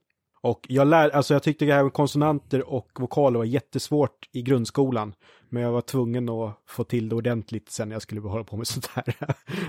Och 0.44 0.66
jag 0.68 0.86
lär, 0.86 1.10
alltså 1.10 1.34
jag 1.34 1.42
tyckte 1.42 1.64
det 1.64 1.72
här 1.72 1.82
med 1.82 1.92
konsonanter 1.92 2.68
och 2.68 2.88
vokaler 2.94 3.38
var 3.38 3.44
jättesvårt 3.44 4.28
i 4.32 4.42
grundskolan. 4.42 5.14
Men 5.48 5.62
jag 5.62 5.72
var 5.72 5.80
tvungen 5.80 6.28
att 6.28 6.58
få 6.66 6.84
till 6.84 7.08
det 7.08 7.16
ordentligt 7.16 7.70
sen 7.70 7.90
jag 7.90 8.02
skulle 8.02 8.20
hålla 8.20 8.44
på 8.44 8.56
med 8.56 8.66
sånt 8.66 8.86
här. 8.86 9.14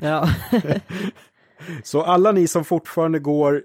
Ja. 0.02 0.30
Så 1.84 2.02
alla 2.02 2.32
ni 2.32 2.48
som 2.48 2.66
fortfarande 2.66 3.20
går 3.20 3.64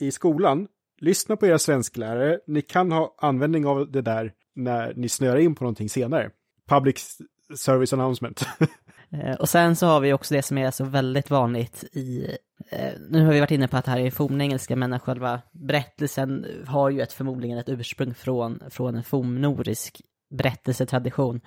i 0.00 0.10
skolan, 0.10 0.68
lyssna 1.00 1.36
på 1.36 1.46
era 1.46 1.58
svensklärare. 1.58 2.38
Ni 2.46 2.62
kan 2.62 2.92
ha 2.92 3.14
användning 3.18 3.66
av 3.66 3.90
det 3.90 4.02
där 4.02 4.32
när 4.54 4.94
ni 4.94 5.08
snöar 5.08 5.36
in 5.36 5.54
på 5.54 5.64
någonting 5.64 5.88
senare. 5.88 6.30
Public 6.68 7.18
service 7.56 7.92
announcement. 7.92 8.46
Eh, 9.12 9.34
och 9.34 9.48
sen 9.48 9.76
så 9.76 9.86
har 9.86 10.00
vi 10.00 10.12
också 10.12 10.34
det 10.34 10.42
som 10.42 10.58
är 10.58 10.70
så 10.70 10.84
väldigt 10.84 11.30
vanligt 11.30 11.84
i, 11.92 12.36
eh, 12.70 12.92
nu 13.08 13.24
har 13.24 13.32
vi 13.32 13.40
varit 13.40 13.50
inne 13.50 13.68
på 13.68 13.76
att 13.76 13.84
det 13.84 13.90
här 13.90 14.00
är 14.00 14.10
fornengelska, 14.10 14.76
men 14.76 15.00
själva 15.00 15.40
berättelsen 15.52 16.46
har 16.66 16.90
ju 16.90 17.00
ett, 17.00 17.12
förmodligen 17.12 17.58
ett 17.58 17.68
ursprung 17.68 18.14
från, 18.14 18.62
från 18.70 18.94
en 18.94 19.04
fornnorisk 19.04 20.00
berättelsetradition. 20.30 21.40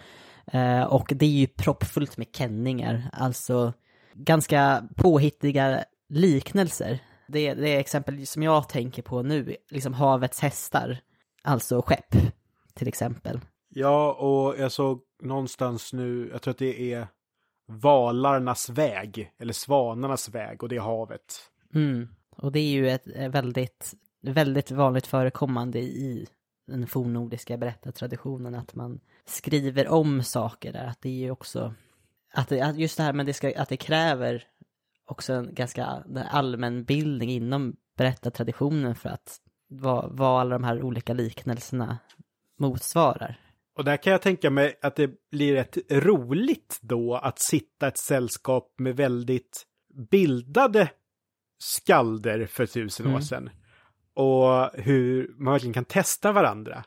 Eh, 0.52 0.84
och 0.84 1.14
det 1.16 1.26
är 1.26 1.30
ju 1.30 1.48
proppfullt 1.48 2.18
med 2.18 2.28
kenningar, 2.34 3.10
alltså 3.14 3.74
ganska 4.14 4.88
påhittiga 4.96 5.84
liknelser. 6.10 7.00
Det, 7.28 7.54
det 7.54 7.70
är 7.70 7.80
exempel 7.80 8.28
som 8.28 8.44
jag 8.44 8.70
tänker 8.70 9.02
på 9.02 9.22
nu, 9.22 9.56
liksom 9.70 9.94
havets 9.94 10.40
hästar, 10.40 11.00
alltså 11.44 11.82
skepp, 11.82 12.16
till 12.74 12.88
exempel. 12.88 13.40
Ja, 13.70 14.14
och 14.14 14.60
jag 14.60 14.72
såg 14.72 15.02
någonstans 15.24 15.94
nu, 15.94 16.30
jag 16.32 16.42
tror 16.42 16.52
att 16.52 16.58
det 16.58 16.94
är 16.94 17.08
Valarnas 17.66 18.70
väg, 18.70 19.32
eller 19.38 19.54
Svanarnas 19.54 20.30
väg, 20.30 20.64
och 20.64 20.70
det 20.70 20.76
är 20.76 20.82
havet. 20.82 21.52
Mm. 21.74 22.08
Och 22.38 22.52
det 22.52 22.60
är 22.60 22.72
ju 22.72 22.90
ett 22.90 23.08
eh, 23.16 23.30
väldigt, 23.30 23.94
väldigt 24.22 24.72
vanligt 24.72 25.08
förekommande 25.08 25.80
i 25.80 26.28
den 26.68 26.88
fornnordiska 26.88 27.58
berättartraditionen 27.58 28.56
att 28.56 28.76
man 28.76 29.00
skriver 29.26 29.88
om 29.88 30.24
saker 30.24 30.74
där. 30.74 30.86
Att 30.86 31.02
det 31.02 31.10
är 31.10 31.20
ju 31.20 31.32
också, 31.32 31.74
att, 32.34 32.50
det, 32.50 32.62
att 32.62 32.78
just 32.78 32.98
det 32.98 33.04
här 33.04 33.14
med 33.14 33.26
det 33.26 33.34
ska, 33.34 33.62
att 33.62 33.70
det 33.70 33.78
kräver 33.78 34.44
också 35.06 35.34
en 35.34 35.54
ganska 35.54 35.86
allmänbildning 36.32 37.30
inom 37.30 37.76
berättartraditionen 37.98 38.96
för 38.96 39.10
att 39.10 39.40
vad, 39.68 40.18
vad 40.18 40.42
alla 40.42 40.56
de 40.56 40.64
här 40.64 40.84
olika 40.84 41.14
liknelserna 41.14 41.98
motsvarar. 42.58 43.40
Och 43.76 43.84
där 43.86 43.98
kan 43.98 44.12
jag 44.12 44.22
tänka 44.22 44.50
mig 44.50 44.80
att 44.82 44.96
det 44.96 45.12
blir 45.32 45.54
rätt 45.54 45.78
roligt 45.92 46.80
då 46.82 47.16
att 47.16 47.40
sitta 47.40 47.88
ett 47.88 47.98
sällskap 47.98 48.74
med 48.78 48.96
väldigt 48.96 49.66
bildade 50.12 50.90
skalder 51.58 52.46
för 52.46 52.66
tusen 52.66 53.06
år 53.06 53.10
Mm. 53.10 53.22
sedan. 53.22 53.50
Och 54.14 54.70
hur 54.74 55.36
man 55.38 55.52
verkligen 55.52 55.74
kan 55.74 55.86
testa 55.86 56.32
varandra. 56.32 56.84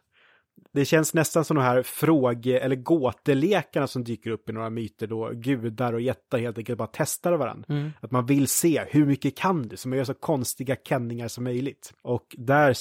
Det 0.72 0.85
känns 0.85 1.14
nästan 1.14 1.44
som 1.44 1.57
de 1.57 1.62
här 1.62 1.83
fråge 1.83 2.59
eller 2.59 2.77
gåtelekarna 2.77 3.87
som 3.87 4.05
dyker 4.05 4.31
upp 4.31 4.51
i 4.51 4.53
några 4.53 4.70
myter 4.70 5.07
då 5.07 5.31
gudar 5.35 5.92
och 5.92 6.01
jättar 6.01 6.38
helt 6.38 6.59
enkelt 6.59 6.79
bara 6.79 6.90
testar 6.92 7.33
varandra. 7.33 7.64
Mm. 7.68 7.90
Att 8.01 8.11
man 8.11 8.27
vill 8.27 8.48
se 8.48 8.85
hur 8.88 9.07
mycket 9.07 9.37
kan 9.37 9.62
du, 9.62 9.77
så 9.77 9.88
man 9.88 9.98
gör 9.98 10.05
så 10.05 10.14
konstiga 10.14 10.77
kenningar 10.85 11.29
som 11.29 11.44
möjligt. 11.44 11.92
Och 12.03 12.37
där, 12.38 12.77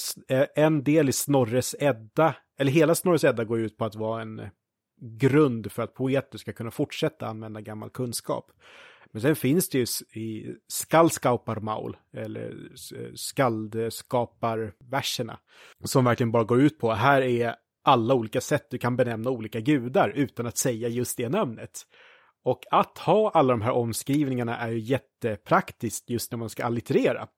en 0.54 0.84
del 0.84 1.08
i 1.08 1.12
Snorres 1.12 1.74
Edda, 1.78 2.34
eller 2.58 2.72
hela 2.72 2.94
Snorres 2.94 3.24
Edda 3.24 3.44
går 3.44 3.60
ut 3.60 3.76
på 3.76 3.84
att 3.84 3.94
vara 3.94 4.22
en 4.22 4.42
grund 5.00 5.72
för 5.72 5.82
att 5.82 5.94
poeter 5.94 6.38
ska 6.38 6.52
kunna 6.52 6.70
fortsätta 6.70 7.26
använda 7.26 7.60
gammal 7.60 7.90
kunskap. 7.90 8.50
Men 9.12 9.22
sen 9.22 9.36
finns 9.36 9.68
det 9.68 9.78
ju 9.78 9.86
i 10.20 10.54
skallskauparmaul, 10.68 11.96
eller 12.12 12.72
skaldskaparverserna, 13.14 15.38
som 15.84 16.04
verkligen 16.04 16.32
bara 16.32 16.44
går 16.44 16.60
ut 16.60 16.78
på, 16.78 16.92
här 16.92 17.22
är 17.22 17.54
alla 17.84 18.14
olika 18.14 18.40
sätt 18.40 18.66
du 18.70 18.78
kan 18.78 18.96
benämna 18.96 19.30
olika 19.30 19.60
gudar 19.60 20.08
utan 20.08 20.46
att 20.46 20.58
säga 20.58 20.88
just 20.88 21.16
det 21.16 21.28
namnet. 21.28 21.82
Och 22.44 22.60
att 22.70 22.98
ha 22.98 23.30
alla 23.30 23.52
de 23.52 23.62
här 23.62 23.72
omskrivningarna 23.72 24.58
är 24.58 24.68
ju 24.68 24.78
jättepraktiskt 24.78 26.10
just 26.10 26.32
när 26.32 26.38
man 26.38 26.50
ska 26.50 26.64
allitterera. 26.64 27.28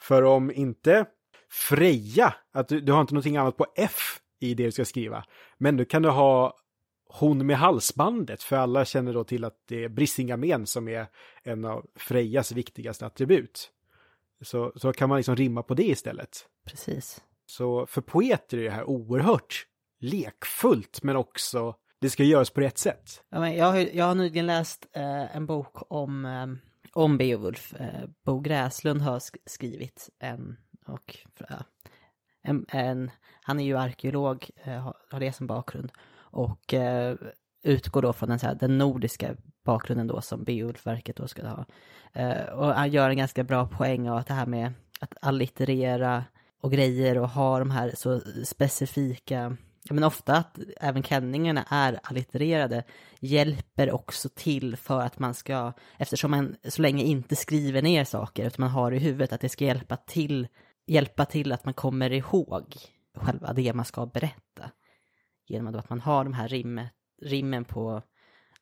För 0.00 0.22
om 0.22 0.50
inte 0.50 1.06
Freja, 1.50 2.34
att 2.52 2.68
du, 2.68 2.80
du 2.80 2.92
har 2.92 3.00
inte 3.00 3.14
någonting 3.14 3.36
annat 3.36 3.56
på 3.56 3.66
F 3.76 4.20
i 4.44 4.54
det 4.54 4.64
du 4.64 4.72
ska 4.72 4.84
skriva, 4.84 5.24
men 5.58 5.76
då 5.76 5.84
kan 5.84 6.02
du 6.02 6.08
ha 6.08 6.56
hon 7.08 7.46
med 7.46 7.56
halsbandet, 7.56 8.42
för 8.42 8.56
alla 8.56 8.84
känner 8.84 9.14
då 9.14 9.24
till 9.24 9.44
att 9.44 9.56
det 9.68 9.84
är 9.84 9.88
Brisingamen 9.88 10.66
som 10.66 10.88
är 10.88 11.06
en 11.42 11.64
av 11.64 11.86
Frejas 11.96 12.52
viktigaste 12.52 13.06
attribut. 13.06 13.70
Så, 14.40 14.72
så 14.76 14.92
kan 14.92 15.08
man 15.08 15.16
liksom 15.18 15.36
rimma 15.36 15.62
på 15.62 15.74
det 15.74 15.88
istället. 15.88 16.46
Precis. 16.66 17.24
Så 17.46 17.86
för 17.86 18.00
poeter 18.00 18.58
är 18.58 18.62
det 18.62 18.70
här 18.70 18.84
oerhört 18.84 19.66
lekfullt, 20.00 21.02
men 21.02 21.16
också 21.16 21.74
det 22.00 22.10
ska 22.10 22.24
göras 22.24 22.50
på 22.50 22.60
rätt 22.60 22.78
sätt. 22.78 23.22
Ja, 23.30 23.40
men 23.40 23.56
jag, 23.56 23.66
har, 23.66 23.76
jag 23.76 24.04
har 24.04 24.14
nyligen 24.14 24.46
läst 24.46 24.86
eh, 24.92 25.36
en 25.36 25.46
bok 25.46 25.92
om, 25.92 26.24
eh, 26.24 26.46
om 26.92 27.18
Beowulf. 27.18 27.74
Eh, 27.74 28.08
Bo 28.24 28.40
Gräslund 28.40 29.02
har 29.02 29.18
sk- 29.18 29.36
skrivit 29.46 30.10
en, 30.18 30.56
och 30.86 31.16
en, 32.42 32.66
en, 32.68 33.10
han 33.46 33.60
är 33.60 33.64
ju 33.64 33.78
arkeolog, 33.78 34.50
eh, 34.64 34.92
har, 35.10 35.20
det 35.20 35.32
som 35.32 35.46
bakgrund. 35.46 35.92
Och 36.16 36.74
eh, 36.74 37.16
utgår 37.62 38.02
då 38.02 38.12
från 38.12 38.28
den, 38.28 38.38
så 38.38 38.46
här, 38.46 38.54
den 38.54 38.78
nordiska 38.78 39.36
bakgrunden 39.64 40.06
då 40.06 40.20
som 40.20 40.44
Beowulfverket 40.44 41.16
då 41.16 41.28
skulle 41.28 41.48
ha. 41.48 41.64
Eh, 42.12 42.44
och 42.44 42.66
han 42.66 42.90
gör 42.90 43.10
en 43.10 43.16
ganska 43.16 43.44
bra 43.44 43.66
poäng 43.66 44.08
av 44.08 44.16
att 44.16 44.26
det 44.26 44.34
här 44.34 44.46
med 44.46 44.72
att 45.00 45.14
allitterera 45.20 46.24
och 46.60 46.72
grejer 46.72 47.18
och 47.18 47.28
ha 47.28 47.58
de 47.58 47.70
här 47.70 47.92
så 47.96 48.20
specifika 48.44 49.56
Ja, 49.88 49.94
men 49.94 50.04
ofta 50.04 50.36
att 50.36 50.58
även 50.80 51.02
kenningarna 51.02 51.64
är 51.70 52.00
allittererade 52.02 52.84
hjälper 53.20 53.90
också 53.90 54.28
till 54.34 54.76
för 54.76 55.00
att 55.00 55.18
man 55.18 55.34
ska, 55.34 55.72
eftersom 55.98 56.30
man 56.30 56.56
så 56.68 56.82
länge 56.82 57.04
inte 57.04 57.36
skriver 57.36 57.82
ner 57.82 58.04
saker 58.04 58.46
utan 58.46 58.62
man 58.62 58.70
har 58.70 58.90
det 58.90 58.96
i 58.96 59.00
huvudet, 59.00 59.32
att 59.32 59.40
det 59.40 59.48
ska 59.48 59.64
hjälpa 59.64 59.96
till, 59.96 60.48
hjälpa 60.86 61.24
till 61.24 61.52
att 61.52 61.64
man 61.64 61.74
kommer 61.74 62.12
ihåg 62.12 62.74
själva 63.14 63.52
det 63.52 63.72
man 63.74 63.84
ska 63.84 64.06
berätta. 64.06 64.70
Genom 65.46 65.74
att 65.74 65.90
man 65.90 66.00
har 66.00 66.24
de 66.24 66.32
här 66.32 66.48
rimmet, 66.48 66.92
rimmen 67.22 67.64
på 67.64 68.02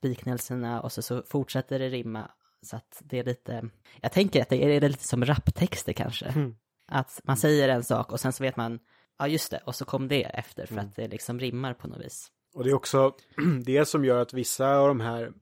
liknelserna 0.02 0.80
och 0.80 0.92
så, 0.92 1.02
så 1.02 1.22
fortsätter 1.22 1.78
det 1.78 1.88
rimma 1.88 2.30
så 2.62 2.76
att 2.76 3.02
det 3.04 3.18
är 3.18 3.24
lite, 3.24 3.68
jag 4.00 4.12
tänker 4.12 4.42
att 4.42 4.48
det 4.48 4.64
är, 4.64 4.80
det 4.80 4.86
är 4.86 4.90
lite 4.90 5.08
som 5.08 5.24
raptexter 5.24 5.92
kanske. 5.92 6.26
Mm. 6.26 6.56
Att 6.86 7.20
man 7.24 7.36
säger 7.36 7.68
en 7.68 7.84
sak 7.84 8.12
och 8.12 8.20
sen 8.20 8.32
så 8.32 8.44
vet 8.44 8.56
man, 8.56 8.78
ja 9.18 9.28
just 9.28 9.50
det, 9.50 9.60
och 9.66 9.74
så 9.74 9.84
kom 9.84 10.08
det 10.08 10.22
efter 10.22 10.66
för 10.66 10.74
Mm. 10.74 10.86
att 10.86 10.96
det 10.96 11.08
liksom 11.08 11.38
rimmar 11.40 11.74
på 11.74 11.88
något 11.88 12.00
vis. 12.00 12.28
Och 12.54 12.64
det 12.64 12.70
är 12.70 12.74
också 12.74 13.12
det 13.64 13.84
som 13.84 14.04
gör 14.04 14.18
att 14.18 14.32
vissa 14.32 14.76
av 14.76 14.88
de 14.88 15.00
här 15.00 15.32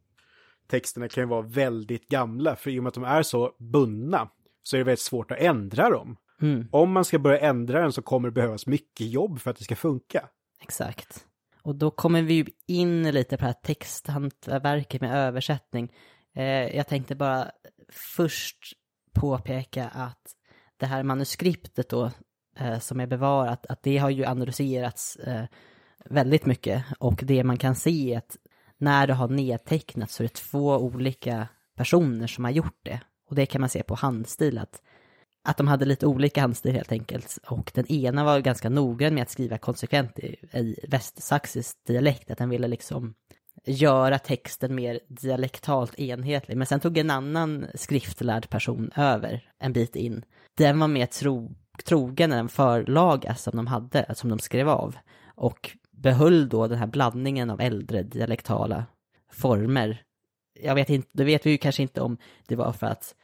texterna 0.68 1.08
kan 1.08 1.22
ju 1.22 1.28
vara 1.28 1.42
väldigt 1.42 2.08
gamla, 2.08 2.56
för 2.56 2.70
i 2.70 2.78
och 2.78 2.82
med 2.82 2.88
att 2.88 2.94
de 2.94 3.04
är 3.04 3.22
så 3.22 3.56
bundna 3.58 4.28
så 4.62 4.76
är 4.76 4.78
det 4.78 4.84
väldigt 4.84 5.00
svårt 5.04 5.30
att 5.30 5.38
ändra 5.38 5.90
dem. 5.90 6.16
Mm, 6.42 6.68
Om 6.72 6.92
man 6.92 7.04
ska 7.04 7.18
börja 7.18 7.38
ändra 7.38 7.80
den 7.80 7.92
så 7.92 8.02
kommer 8.02 8.28
det 8.28 8.32
behövas 8.32 8.66
mycket 8.66 9.06
jobb 9.06 9.40
för 9.40 9.50
att 9.50 9.56
det 9.56 9.64
ska 9.64 9.76
funka. 9.76 10.28
exakt. 10.62 11.26
Och 11.62 11.74
då 11.76 11.90
kommer 11.90 12.22
vi 12.22 12.34
ju 12.34 12.46
in 12.66 13.10
lite 13.10 13.36
på 13.36 13.40
det 13.40 13.46
här 13.46 13.52
texthantverket 13.62 15.00
med 15.00 15.14
översättning. 15.16 15.92
Eh, 16.36 16.76
jag 16.76 16.88
tänkte 16.88 17.14
bara 17.14 17.50
först 18.16 18.58
påpeka 19.14 19.88
att 19.88 20.22
det 20.76 20.86
här 20.86 21.02
manuskriptet 21.02 21.88
då, 21.88 22.10
eh, 22.56 22.78
som 22.78 23.00
är 23.00 23.06
bevarat, 23.06 23.66
att 23.66 23.82
det 23.82 23.98
har 23.98 24.10
ju 24.10 24.24
analyserats 24.24 25.16
eh, 25.16 25.44
väldigt 26.04 26.46
mycket. 26.46 26.84
Och 26.98 27.20
det 27.22 27.44
man 27.44 27.56
kan 27.58 27.74
se 27.74 28.14
är 28.14 28.18
att 28.18 28.36
när 28.78 29.06
det 29.06 29.14
har 29.14 29.28
nedtecknats 29.28 30.14
så 30.14 30.22
är 30.22 30.28
det 30.28 30.34
två 30.34 30.76
olika 30.78 31.48
personer 31.76 32.26
som 32.26 32.44
har 32.44 32.50
gjort 32.50 32.80
det. 32.82 33.00
Och 33.28 33.34
det 33.34 33.46
kan 33.46 33.60
man 33.60 33.70
se 33.70 33.82
på 33.82 33.94
handstil, 33.94 34.58
att, 34.58 34.82
att 35.44 35.56
de 35.56 35.68
hade 35.68 35.84
lite 35.84 36.06
olika 36.06 36.40
handstil 36.40 36.74
helt 36.74 36.92
enkelt. 36.92 37.38
Och 37.46 37.70
den 37.74 37.92
ena 37.92 38.24
var 38.24 38.40
ganska 38.40 38.68
noggrann 38.68 39.14
med 39.14 39.22
att 39.22 39.30
skriva 39.30 39.58
konsekvent 39.58 40.18
i, 40.18 40.26
i 40.52 40.76
västsaxisk 40.88 41.76
dialekt, 41.86 42.30
att 42.30 42.38
den 42.38 42.50
ville 42.50 42.68
liksom 42.68 43.14
göra 43.66 44.18
texten 44.18 44.74
mer 44.74 45.00
dialektalt 45.08 45.98
enhetlig. 45.98 46.56
Men 46.56 46.66
sen 46.66 46.80
tog 46.80 46.98
en 46.98 47.10
annan 47.10 47.66
skriftlärd 47.74 48.48
person 48.48 48.90
över 48.96 49.48
en 49.58 49.72
bit 49.72 49.96
in. 49.96 50.24
Den 50.56 50.78
var 50.78 50.88
mer 50.88 51.06
tro, 51.06 51.54
trogen 51.84 52.32
en 52.32 52.48
förlaga 52.48 53.34
som 53.34 53.56
de 53.56 53.66
hade, 53.66 54.14
som 54.14 54.30
de 54.30 54.38
skrev 54.38 54.68
av. 54.68 54.96
Och 55.34 55.76
behöll 55.90 56.48
då 56.48 56.66
den 56.66 56.78
här 56.78 56.86
blandningen 56.86 57.50
av 57.50 57.60
äldre 57.60 58.02
dialektala 58.02 58.84
former. 59.32 60.02
Jag 60.60 60.74
vet 60.74 60.90
inte, 60.90 61.08
det 61.12 61.24
vet 61.24 61.46
vi 61.46 61.50
ju 61.50 61.58
kanske 61.58 61.82
inte 61.82 62.00
om 62.00 62.16
det 62.46 62.56
var 62.56 62.72
för 62.72 62.86
att 62.86 63.14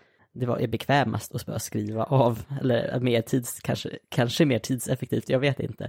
det 0.41 0.47
var 0.47 0.59
är 0.59 0.67
bekvämast 0.67 1.35
att 1.35 1.47
bara 1.47 1.59
skriva 1.59 2.05
av, 2.05 2.43
eller 2.61 3.01
mer 3.01 3.23
tids, 3.23 3.61
kanske, 3.61 3.99
kanske 4.09 4.45
mer 4.45 4.59
tidseffektivt, 4.59 5.29
jag 5.29 5.39
vet 5.39 5.61
inte. 5.61 5.85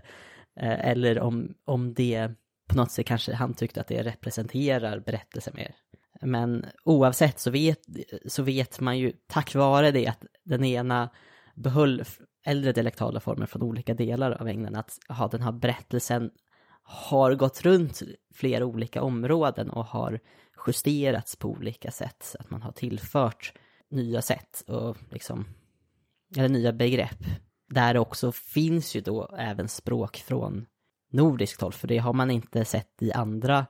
Eh, 0.60 0.89
Eller 0.89 1.19
om, 1.19 1.53
om 1.65 1.93
det 1.93 2.31
på 2.67 2.75
något 2.75 2.91
sätt 2.91 3.05
kanske 3.05 3.33
han 3.33 3.53
tyckte 3.53 3.81
att 3.81 3.88
det 3.88 4.03
representerar 4.03 4.99
berättelsen 4.99 5.53
mer. 5.55 5.75
Men 6.21 6.65
oavsett 6.83 7.39
så 7.39 7.51
vet, 7.51 7.79
så 8.25 8.43
vet 8.43 8.79
man 8.79 8.97
ju 8.97 9.13
tack 9.27 9.55
vare 9.55 9.91
det 9.91 10.07
att 10.07 10.25
den 10.43 10.63
ena 10.63 11.10
behöll 11.55 12.03
äldre 12.45 12.71
dialektala 12.71 13.19
former 13.19 13.45
från 13.45 13.62
olika 13.62 13.93
delar 13.93 14.31
av 14.31 14.47
England, 14.47 14.75
att 14.75 14.99
ha 15.10 15.27
den 15.27 15.41
här 15.41 15.51
berättelsen 15.51 16.31
har 16.83 17.36
gått 17.36 17.62
runt 17.62 18.01
flera 18.33 18.65
olika 18.65 19.01
områden 19.01 19.69
och 19.69 19.86
har 19.86 20.19
justerats 20.67 21.36
på 21.36 21.49
olika 21.49 21.91
sätt. 21.91 22.23
Så 22.23 22.38
att 22.39 22.49
man 22.49 22.62
har 22.62 22.71
tillfört 22.71 23.53
nya 23.89 24.21
sätt 24.21 24.63
och 24.67 24.97
liksom, 25.10 25.45
eller 26.38 26.50
nya 26.50 26.73
begrepp. 26.73 27.26
Där 27.69 27.93
det 27.93 28.00
också 28.00 28.32
finns 28.32 28.95
ju 28.95 29.02
då 29.02 29.36
även 29.38 29.67
språk 29.67 30.17
från 30.17 30.65
nordiskt 31.12 31.62
håll, 31.62 31.73
för 31.73 31.88
det 31.88 31.97
har 31.97 32.13
man 32.13 32.32
inte 32.32 32.65
sett 32.65 33.02
i 33.02 33.12
andra 33.12 33.65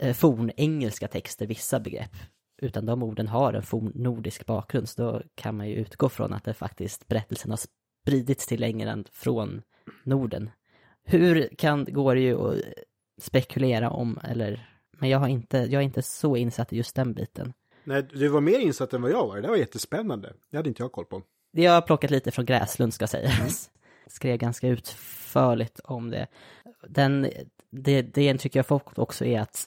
eh, 0.00 0.14
fornengelska 0.14 1.08
texter, 1.08 1.46
vissa 1.46 1.80
begrepp. 1.80 2.16
Utan 2.62 2.86
de 2.86 3.02
orden 3.02 3.28
har 3.28 3.52
en 3.52 3.62
fornnordisk 3.62 4.46
bakgrund, 4.46 4.88
så 4.88 5.02
då 5.02 5.22
kan 5.34 5.56
man 5.56 5.68
ju 5.68 5.74
utgå 5.74 6.08
från 6.08 6.32
att 6.32 6.44
det 6.44 6.54
faktiskt 6.54 7.08
berättelsen 7.08 7.50
har 7.50 7.60
spridits 8.02 8.46
till 8.46 8.62
England 8.62 9.08
från 9.12 9.62
Norden. 10.04 10.50
Hur 11.04 11.48
kan, 11.58 11.84
går 11.84 12.14
det 12.14 12.20
ju 12.20 12.34
att 12.40 12.62
spekulera 13.20 13.90
om, 13.90 14.18
eller, 14.24 14.68
men 14.98 15.08
jag 15.08 15.18
har 15.18 15.28
inte, 15.28 15.58
jag 15.58 15.72
är 15.72 15.80
inte 15.80 16.02
så 16.02 16.36
insatt 16.36 16.72
i 16.72 16.76
just 16.76 16.96
den 16.96 17.12
biten. 17.14 17.52
Nej, 17.86 18.08
du 18.12 18.28
var 18.28 18.40
mer 18.40 18.58
insatt 18.58 18.92
än 18.92 19.02
vad 19.02 19.10
jag 19.10 19.26
var. 19.26 19.40
Det 19.40 19.48
var 19.48 19.56
jättespännande. 19.56 20.32
Det 20.50 20.56
hade 20.56 20.68
inte 20.68 20.82
jag 20.82 20.92
koll 20.92 21.04
på. 21.04 21.22
Jag 21.50 21.72
har 21.72 21.80
plockat 21.80 22.10
lite 22.10 22.30
från 22.30 22.44
Gräslund 22.44 22.94
ska 22.94 23.06
sägas. 23.06 23.70
Skrev 24.06 24.38
ganska 24.38 24.68
utförligt 24.68 25.80
om 25.80 26.10
det. 26.10 26.26
Den, 26.88 27.30
det, 27.70 28.02
det 28.02 28.24
intryck 28.24 28.54
jag 28.56 28.66
fått 28.66 28.98
också 28.98 29.24
är 29.24 29.40
att 29.40 29.66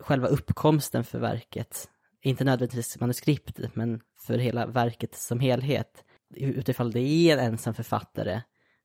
själva 0.00 0.28
uppkomsten 0.28 1.04
för 1.04 1.18
verket, 1.18 1.88
inte 2.22 2.44
nödvändigtvis 2.44 3.00
manuskriptet, 3.00 3.76
men 3.76 4.00
för 4.26 4.38
hela 4.38 4.66
verket 4.66 5.14
som 5.14 5.40
helhet, 5.40 6.04
utifall 6.34 6.90
det 6.92 7.00
är 7.00 7.38
en 7.38 7.52
ensam 7.52 7.74
författare 7.74 8.40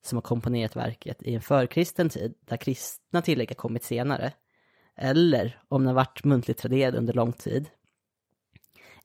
som 0.05 0.17
har 0.17 0.21
komponerat 0.21 0.75
verket 0.75 1.23
i 1.23 1.35
en 1.35 1.41
förkristen 1.41 2.09
tid, 2.09 2.33
där 2.39 2.57
kristna 2.57 3.21
tillägg 3.21 3.49
har 3.49 3.55
kommit 3.55 3.83
senare, 3.83 4.33
eller 4.97 5.59
om 5.67 5.81
den 5.81 5.87
har 5.87 5.95
varit 5.95 6.23
muntligt 6.23 6.59
traderad 6.59 6.95
under 6.95 7.13
lång 7.13 7.33
tid, 7.33 7.69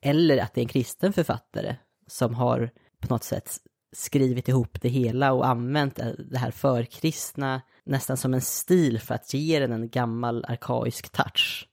eller 0.03 0.39
att 0.39 0.55
det 0.55 0.61
är 0.61 0.63
en 0.63 0.69
kristen 0.69 1.13
författare 1.13 1.77
som 2.07 2.35
har 2.35 2.71
på 3.01 3.15
något 3.15 3.25
sätt 3.25 3.59
skrivit 3.93 4.49
ihop 4.49 4.81
det 4.81 4.89
hela 4.89 5.33
och 5.33 5.47
använt 5.47 6.01
det 6.31 6.39
här 6.39 6.51
förkristna 6.51 7.63
nästan 7.85 8.17
som 8.17 8.35
en 8.35 8.41
stil 8.41 9.01
för 9.01 9.15
att 9.15 9.35
ge 9.35 9.59
den 9.59 9.73
en 9.73 9.89
gammal 9.89 10.45
arkaisk 10.49 11.13
touch. 11.13 11.69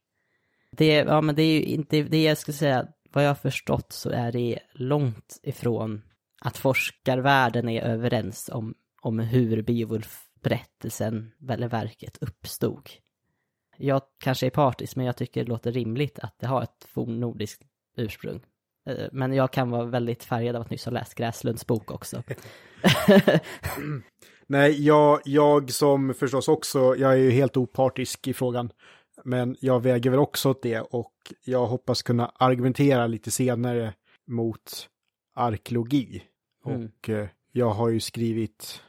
Det, 0.72 0.94
ja, 0.94 1.22
men 1.22 1.36
det 1.36 1.44
är 1.44 1.54
ju 1.54 1.62
inte, 1.62 2.04
det 2.04 2.24
jag 2.24 2.38
skulle 2.38 2.58
säga, 2.58 2.88
vad 3.14 3.24
jag 3.24 3.30
har 3.30 3.36
förstått 3.36 3.94
så 3.94 4.10
är 4.10 4.32
det 4.32 4.60
långt 4.74 5.40
ifrån 5.44 6.02
att 6.42 6.58
forskarvärlden 6.58 7.70
är 7.70 7.82
överens 7.82 8.50
om, 8.54 8.76
om 9.02 9.20
hur 9.20 9.62
Beowulf-berättelsen, 9.62 11.32
eller 11.50 11.68
verket, 11.68 12.18
uppstod. 12.22 12.90
Jag 13.78 14.02
kanske 14.20 14.46
är 14.46 14.50
partisk, 14.50 14.96
men 14.96 15.06
jag 15.06 15.18
tycker 15.18 15.44
det 15.44 15.50
låter 15.50 15.72
rimligt 15.72 16.20
att 16.20 16.40
det 16.40 16.48
har 16.48 16.64
ett 16.64 16.86
fornnordiskt 16.88 17.64
ursprung. 17.98 18.42
Eh, 18.86 19.08
Men 19.12 19.34
jag 19.34 19.52
kan 19.52 19.70
vara 19.70 19.86
väldigt 19.86 20.24
färgad 20.24 20.56
av 20.56 20.62
att 20.62 20.70
nyss 20.70 20.86
ha 20.86 20.92
läst 20.92 21.16
Gräslunds 21.16 21.68
bok 21.68 21.92
också. 21.92 22.24
Nej, 24.48 24.86
jag, 24.86 25.22
jag 25.26 25.72
som 25.72 26.14
förstås 26.14 26.48
också, 26.48 26.96
jag 26.96 27.12
är 27.14 27.18
ju 27.18 27.32
helt 27.32 27.58
opartisk 27.58 28.28
i 28.28 28.34
frågan. 28.34 28.72
Men 29.24 29.56
jag 29.60 29.84
väger 29.84 30.10
väl 30.10 30.20
också 30.20 30.50
åt 30.50 30.62
det 30.62 30.80
och 30.80 31.14
jag 31.46 31.66
hoppas 31.66 32.02
kunna 32.02 32.32
argumentera 32.36 33.08
lite 33.08 33.32
senare 33.32 33.94
mot 34.28 34.90
arkeologi. 35.36 36.24
Mm. 36.66 36.86
Och 36.86 37.10
eh, 37.10 37.28
jag 37.52 37.70
har 37.70 37.90
ju 37.90 38.00
skrivit 38.00 38.82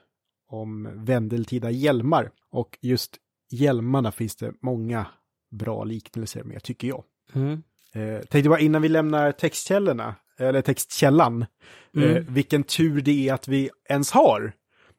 om 0.48 1.04
vändeltida 1.04 1.70
hjälmar. 1.70 2.30
Och 2.50 2.78
just 2.80 3.16
hjälmarna 3.50 4.12
finns 4.12 4.36
det 4.36 4.52
många 4.62 5.06
bra 5.50 5.84
liknelser 5.84 6.44
med, 6.44 6.62
tycker 6.62 6.88
jag. 6.88 7.04
Mm. 7.32 7.62
Eh, 7.98 8.20
tänkte 8.20 8.48
bara 8.48 8.60
innan 8.60 8.82
vi 8.82 8.88
lämnar 8.88 9.32
textkällorna, 9.32 10.14
eller 10.38 10.62
textkällan, 10.62 11.46
Mm. 11.96 12.16
eh, 12.16 12.22
vilken 12.28 12.62
tur 12.64 13.00
det 13.00 13.28
är 13.28 13.34
att 13.34 13.48
vi 13.48 13.70
ens 13.88 14.10
har 14.10 14.52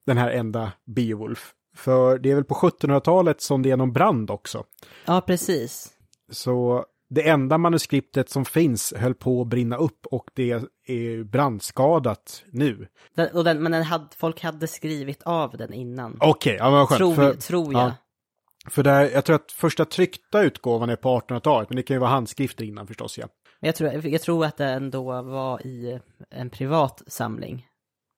den 0.05 0.17
här 0.17 0.29
enda 0.29 0.71
Beowulf. 0.85 1.53
För 1.75 2.17
det 2.17 2.31
är 2.31 2.35
väl 2.35 2.43
på 2.43 2.53
1700-talet 2.55 3.41
som 3.41 3.61
det 3.61 3.71
är 3.71 3.77
någon 3.77 3.93
brand 3.93 4.31
också. 4.31 4.63
Ja, 5.05 5.21
precis. 5.21 5.89
Så 6.31 6.85
det 7.09 7.29
enda 7.29 7.57
manuskriptet 7.57 8.29
som 8.29 8.45
finns 8.45 8.93
höll 8.97 9.13
på 9.13 9.41
att 9.41 9.47
brinna 9.47 9.75
upp 9.77 10.05
och 10.05 10.25
det 10.33 10.51
är 10.87 11.23
brandskadat 11.23 12.43
nu. 12.51 12.87
Den, 13.15 13.43
den, 13.43 13.63
men 13.63 13.71
den 13.71 13.83
hade, 13.83 14.07
folk 14.15 14.43
hade 14.43 14.67
skrivit 14.67 15.23
av 15.23 15.57
den 15.57 15.73
innan. 15.73 16.17
Okej, 16.21 16.55
ja 16.59 16.71
men 16.71 16.87
skönt. 16.87 16.97
tror, 16.97 17.15
för, 17.15 17.33
tror 17.33 17.73
jag. 17.73 17.81
ja. 17.81 17.93
För 18.67 18.83
där, 18.83 19.09
jag 19.09 19.25
tror 19.25 19.35
att 19.35 19.51
första 19.51 19.85
tryckta 19.85 20.41
utgåvan 20.41 20.89
är 20.89 20.95
på 20.95 21.19
1800-talet, 21.19 21.69
men 21.69 21.75
det 21.75 21.83
kan 21.83 21.95
ju 21.95 21.99
vara 21.99 22.09
handskrifter 22.09 22.65
innan 22.65 22.87
förstås, 22.87 23.17
ja. 23.17 23.27
Jag 23.59 23.75
tror, 23.75 24.07
jag 24.07 24.21
tror 24.21 24.45
att 24.45 24.57
det 24.57 24.65
ändå 24.65 25.21
var 25.21 25.67
i 25.67 25.99
en 26.29 26.49
privat 26.49 27.03
samling. 27.07 27.67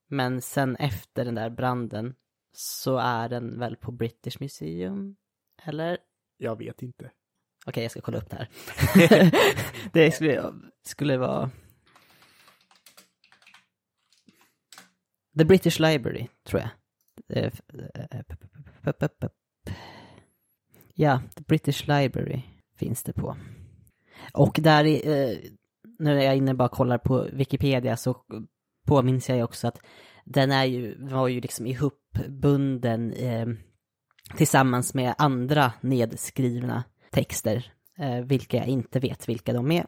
Men 0.10 0.42
sen 0.42 0.76
efter 0.76 1.26
den 1.26 1.36
där 1.36 1.50
branden 1.50 2.14
så 2.54 2.98
är 2.98 3.30
den 3.30 3.60
väl 3.60 3.76
på 3.76 3.92
British 3.92 4.40
Museum? 4.40 5.16
Eller? 5.64 5.98
Jag 6.38 6.58
vet 6.58 6.82
inte. 6.82 7.12
Okej, 7.66 7.84
jag 7.84 7.92
ska 7.92 8.02
kolla 8.02 8.18
upp 8.18 8.30
det 8.30 8.36
här. 8.36 8.50
det 9.94 10.12
skulle, 10.12 10.54
skulle 10.84 11.18
vara... 11.18 11.52
The 15.38 15.46
British 15.46 15.80
Library, 15.80 16.28
tror 16.48 16.62
jag. 16.62 16.70
Ja, 20.96 21.22
The 21.36 21.44
British 21.44 21.88
Library 21.88 22.42
finns 22.76 23.04
det 23.04 23.14
på. 23.14 23.38
Och 24.34 24.60
där, 24.62 24.84
i, 24.84 24.96
eh, 24.96 25.52
när 26.00 26.16
jag 26.16 26.26
är 26.26 26.34
inne 26.34 26.52
och 26.52 26.58
bara 26.58 26.70
kollar 26.70 26.98
på 26.98 27.28
Wikipedia 27.34 27.98
så 27.98 28.18
påminns 28.88 29.30
jag 29.30 29.38
ju 29.38 29.44
också 29.44 29.68
att 29.68 29.80
den 30.26 30.52
är 30.52 30.66
ju, 30.66 31.06
var 31.08 31.28
ju 31.28 31.42
liksom 31.42 31.68
ihopbunden 31.68 33.14
eh, 33.14 33.48
tillsammans 34.38 34.94
med 34.94 35.16
andra 35.18 35.74
nedskrivna 35.82 36.84
texter, 37.12 37.74
eh, 37.98 38.20
vilka 38.20 38.58
jag 38.58 38.68
inte 38.68 39.00
vet 39.00 39.30
vilka 39.30 39.54
de 39.54 39.72
är. 39.72 39.86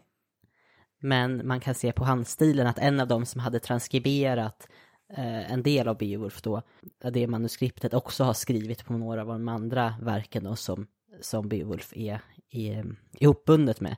Men 1.02 1.48
man 1.48 1.60
kan 1.60 1.76
se 1.76 1.92
på 1.92 2.04
handstilen 2.04 2.68
att 2.68 2.80
en 2.80 3.00
av 3.00 3.08
dem 3.08 3.26
som 3.26 3.42
hade 3.42 3.60
transkriberat 3.60 4.68
Eh, 5.10 5.52
en 5.52 5.64
del 5.64 5.88
av 5.88 5.98
Beowulf 5.98 6.42
då, 6.42 6.62
det 7.12 7.28
manuskriptet 7.28 7.94
också 7.94 8.24
har 8.24 8.34
skrivit 8.34 8.86
på 8.86 8.94
några 8.94 9.22
av 9.22 9.28
de 9.28 9.48
andra 9.48 9.96
verken 10.02 10.44
då 10.44 10.56
som, 10.56 10.88
som 11.22 11.50
Beowulf 11.50 11.94
är, 11.96 12.22
är 12.50 12.96
ihopbundet 13.14 13.82
med. 13.82 13.96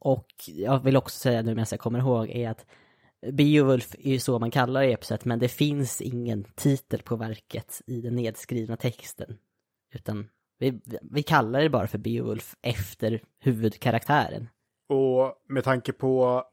Och 0.00 0.26
jag 0.46 0.84
vill 0.84 0.96
också 0.96 1.18
säga 1.18 1.42
nu 1.42 1.50
medan 1.50 1.66
jag 1.70 1.80
kommer 1.80 1.98
ihåg 1.98 2.30
är 2.30 2.50
att 2.50 2.66
Beowulf 3.32 3.94
är 3.98 4.10
ju 4.10 4.20
så 4.20 4.38
man 4.38 4.50
kallar 4.50 4.82
eposet, 4.82 5.24
men 5.24 5.38
det 5.38 5.48
finns 5.48 6.00
ingen 6.00 6.44
titel 6.44 7.02
på 7.02 7.16
verket 7.16 7.82
i 7.86 8.00
den 8.00 8.14
nedskrivna 8.14 8.76
texten. 8.76 9.38
Utan 9.94 10.28
vi, 10.58 10.80
vi 11.02 11.22
kallar 11.22 11.62
det 11.62 11.70
bara 11.70 11.86
för 11.86 11.98
Beowulf 11.98 12.56
efter 12.62 13.20
huvudkaraktären. 13.40 14.48
Och 14.88 15.34
med 15.48 15.64
tanke 15.64 15.92
på 15.92 16.44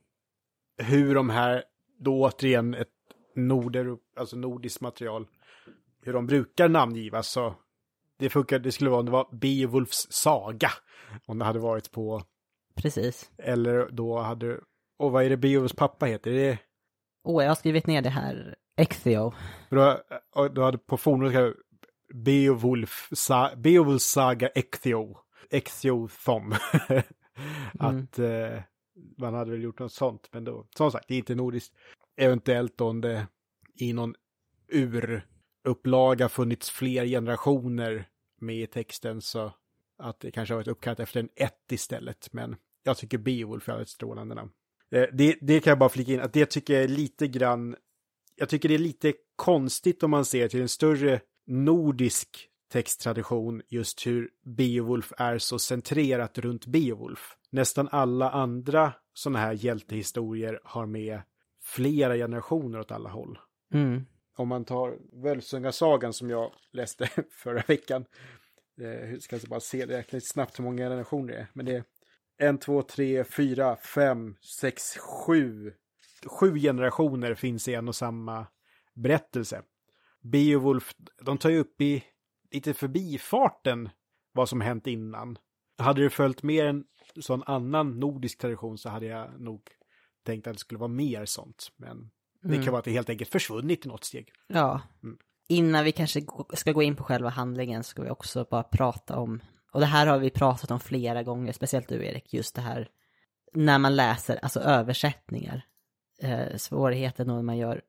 hur 0.78 1.16
de 1.16 1.30
här, 1.30 1.64
då 2.00 2.22
återigen 2.22 2.74
ett 2.74 2.95
norder, 3.36 3.98
alltså 4.16 4.38
nordiskt 4.38 4.82
material, 4.82 5.28
hur 6.02 6.14
de 6.14 6.28
brukar 6.28 6.70
namngivas 6.70 7.28
så 7.28 7.56
det 8.18 8.30
funkar, 8.30 8.60
det 8.60 8.72
skulle 8.72 8.90
vara 8.90 9.00
om 9.00 9.06
det 9.06 9.12
var 9.12 9.28
Beowulfs 9.32 10.08
saga. 10.10 10.70
Om 11.26 11.40
det 11.40 11.46
hade 11.46 11.60
varit 11.60 11.92
på... 11.92 12.22
Precis. 12.76 13.32
Eller 13.38 13.90
då 13.92 14.20
hade... 14.20 14.60
Och 14.98 15.12
vad 15.12 15.24
är 15.24 15.30
det 15.30 15.38
Beowulfs 15.38 15.76
pappa 15.76 16.06
heter? 16.06 16.32
Det 16.32 16.50
är... 16.50 16.58
Åh, 17.24 17.38
oh, 17.38 17.44
jag 17.44 17.50
har 17.50 17.56
skrivit 17.56 17.88
ner 17.88 18.02
det 18.02 18.10
här. 18.10 18.56
Ecthio. 18.78 19.34
Då, 19.70 19.98
då 20.54 20.64
hade 20.64 20.78
på 20.78 20.98
fornnordiska 20.98 21.54
Beowulf, 22.14 23.10
sa, 23.12 23.52
Beowulfs 23.56 24.06
saga 24.06 24.48
Ecthio. 24.48 25.18
Ecthiothom. 25.50 26.52
att 27.80 28.18
mm. 28.18 28.54
eh, 28.54 28.62
man 29.18 29.34
hade 29.34 29.52
väl 29.52 29.64
gjort 29.64 29.80
något 29.80 29.94
sånt. 29.94 30.30
Men 30.32 30.44
då, 30.44 30.66
som 30.78 30.92
sagt, 30.92 31.08
det 31.08 31.14
är 31.14 31.18
inte 31.18 31.36
nordiskt. 31.36 31.76
Eventuellt 32.18 32.82
om 32.82 33.02
det 33.02 33.28
i 33.76 33.94
någon 33.94 34.16
urupplaga 34.72 36.30
funnits 36.30 36.70
fler 36.70 37.06
generationer 37.06 38.08
med 38.42 38.56
i 38.56 38.68
texten 38.68 39.22
så 39.22 39.52
att 39.98 40.20
det 40.20 40.32
kanske 40.32 40.54
har 40.54 40.60
varit 40.60 40.68
uppkallat 40.68 41.00
efter 41.00 41.20
en 41.20 41.30
ett 41.36 41.72
istället. 41.72 42.34
Men 42.34 42.56
jag 42.84 42.98
tycker 42.98 43.18
Beowulf 43.18 43.70
är 43.70 43.82
ett 43.82 43.90
strålande 43.90 44.36
namn. 44.36 44.52
Eh, 44.92 45.06
det, 45.14 45.38
det 45.42 45.60
kan 45.60 45.72
jag 45.72 45.80
bara 45.80 45.90
flika 45.90 46.14
in, 46.14 46.20
att 46.20 46.34
det 46.34 46.46
tycker 46.46 46.74
jag 46.74 46.84
är 46.84 46.88
lite 46.88 47.28
grann, 47.28 47.76
jag 48.36 48.50
tycker 48.50 48.70
det 48.70 48.76
är 48.76 48.80
lite 48.80 49.14
konstigt 49.36 50.04
om 50.04 50.12
man 50.12 50.26
ser 50.26 50.48
till 50.48 50.62
en 50.62 50.70
större 50.70 51.22
nordisk 51.48 52.50
texttradition 52.72 53.62
just 53.68 54.08
hur 54.08 54.30
Beowulf 54.44 55.14
är 55.18 55.38
så 55.38 55.60
centrerat 55.60 56.38
runt 56.38 56.66
Beowulf. 56.66 57.36
Nästan 57.50 57.90
alla 57.92 58.32
andra 58.32 58.94
sådana 59.14 59.40
här 59.40 59.54
hjältehistorier 59.54 60.60
har 60.64 60.86
med 60.86 61.22
flera 61.66 62.16
generationer 62.16 62.80
åt 62.80 62.92
alla 62.92 63.10
håll. 63.10 63.40
Mm. 63.74 64.06
Om 64.38 64.48
man 64.48 64.66
tar 64.66 64.98
Völsungasagan 65.24 66.14
som 66.14 66.30
jag 66.30 66.52
läste 66.72 67.10
förra 67.32 67.64
veckan. 67.68 68.06
Jag 68.76 69.12
eh, 69.12 69.18
ska 69.20 69.40
bara 69.48 69.60
se, 69.60 69.86
det 69.86 69.98
räkna 69.98 70.18
lite 70.18 70.28
snabbt 70.28 70.60
hur 70.60 70.64
många 70.64 70.84
generationer 70.84 71.34
det 71.34 71.40
är. 71.40 71.48
Men 71.54 71.66
det 71.66 71.76
är 71.76 71.84
en, 72.38 72.58
två, 72.58 72.82
tre, 72.82 73.24
fyra, 73.24 73.76
fem, 73.76 74.36
sex, 74.42 74.98
sju. 74.98 75.74
Sju 76.26 76.60
generationer 76.60 77.34
finns 77.34 77.68
i 77.68 77.74
en 77.74 77.88
och 77.88 77.96
samma 77.96 78.48
berättelse. 78.94 79.62
Beowulf, 80.22 80.96
de 81.22 81.38
tar 81.38 81.50
ju 81.50 81.60
upp 81.60 81.82
i 81.82 82.04
lite 82.52 82.74
förbifarten 82.74 83.90
vad 84.32 84.50
som 84.50 84.62
hänt 84.62 84.88
innan. 84.88 85.38
Hade 85.78 86.04
det 86.04 86.10
följt 86.10 86.44
mer 86.44 86.66
en 86.66 86.86
sån 87.20 87.44
annan 87.46 88.00
nordisk 88.00 88.38
tradition 88.38 88.78
så 88.78 88.90
hade 88.90 89.06
jag 89.06 89.42
nog 89.42 89.62
tänkt 90.26 90.48
att 90.48 90.54
det 90.54 90.60
skulle 90.60 90.80
vara 90.80 90.88
mer 90.88 91.26
sånt. 91.26 91.72
Men 91.76 92.12
det 92.42 92.48
mm. 92.48 92.64
kan 92.64 92.72
vara 92.72 92.80
att 92.80 92.86
det 92.86 92.92
helt 92.92 93.10
enkelt 93.10 93.32
försvunnit 93.32 93.86
i 93.86 93.90
något 93.90 94.04
steg. 94.04 94.32
Ja. 94.48 94.82
Mm. 95.04 95.18
Innan 95.48 95.84
vi 95.84 95.92
kanske 95.92 96.22
ska 96.54 96.72
gå 96.72 96.84
in 96.84 96.96
på 96.96 97.04
själva 97.04 97.30
handlingen 97.30 97.84
ska 97.84 98.02
vi 98.02 98.10
också 98.10 98.48
bara 98.50 98.64
prata 98.64 99.18
om, 99.18 99.42
och 99.72 99.80
det 99.80 99.86
här 99.86 100.08
har 100.08 100.20
vi 100.20 100.30
pratat 100.30 100.72
om 100.72 100.80
flera 100.80 101.24
gånger, 101.24 101.54
speciellt 101.54 101.90
du 101.90 102.06
Erik, 102.06 102.34
just 102.34 102.56
det 102.56 102.62
här 102.62 102.90
när 103.54 103.80
man 103.80 103.96
läser, 103.96 104.40
alltså 104.42 104.60
översättningar. 104.60 105.66
Eh, 106.20 106.58
svårigheten 106.58 107.28
när 107.28 107.42
man 107.42 107.58
gör 107.58 107.82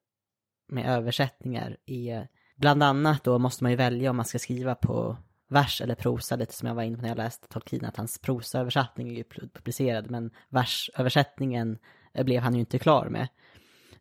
med 0.68 0.86
översättningar 0.86 1.76
är 1.86 2.28
bland 2.56 2.82
annat 2.82 3.24
då 3.24 3.38
måste 3.38 3.64
man 3.64 3.70
ju 3.70 3.76
välja 3.76 4.10
om 4.10 4.16
man 4.16 4.24
ska 4.24 4.38
skriva 4.38 4.74
på 4.74 5.16
vers 5.48 5.80
eller 5.80 5.94
prosa, 5.94 6.36
lite 6.36 6.52
som 6.52 6.68
jag 6.68 6.74
var 6.74 6.82
inne 6.82 6.96
på 6.96 7.02
när 7.02 7.08
jag 7.08 7.18
läste 7.18 7.48
Tolkien, 7.48 7.84
att 7.84 7.96
hans 7.96 8.18
prosaöversättning 8.18 9.08
är 9.08 9.12
ju 9.12 9.24
publicerad, 9.54 10.10
men 10.10 10.30
versöversättningen 10.48 11.78
Eh, 12.16 12.24
blev 12.24 12.42
han 12.42 12.54
ju 12.54 12.60
inte 12.60 12.78
klar 12.78 13.08
med. 13.08 13.28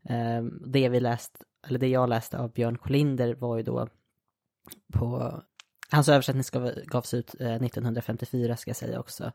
Eh, 0.10 0.43
det 0.65 0.89
vi 0.89 0.99
läst, 0.99 1.43
eller 1.67 1.80
det 1.80 1.88
jag 1.88 2.10
läste 2.10 2.38
av 2.38 2.54
Björn 2.54 2.78
Kolinder 2.78 3.36
var 3.36 3.58
ju 3.58 3.63
då 3.63 3.88
på, 4.93 5.41
hans 5.89 6.10
översättning 6.10 6.43
gavs 6.86 7.13
ut 7.13 7.36
eh, 7.39 7.56
1954 7.56 8.58
ska 8.58 8.69
jag 8.69 8.75
säga 8.75 8.99
också. 8.99 9.32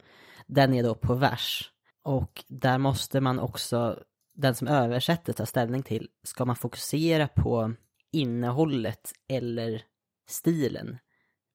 Den 0.46 0.74
är 0.74 0.82
då 0.82 0.94
på 0.94 1.14
vers. 1.14 1.72
Och 2.02 2.44
där 2.48 2.78
måste 2.78 3.20
man 3.20 3.38
också, 3.38 4.02
den 4.34 4.54
som 4.54 4.68
översätter 4.68 5.32
ta 5.32 5.46
ställning 5.46 5.82
till, 5.82 6.08
ska 6.22 6.44
man 6.44 6.56
fokusera 6.56 7.28
på 7.28 7.72
innehållet 8.12 9.12
eller 9.28 9.82
stilen? 10.28 10.98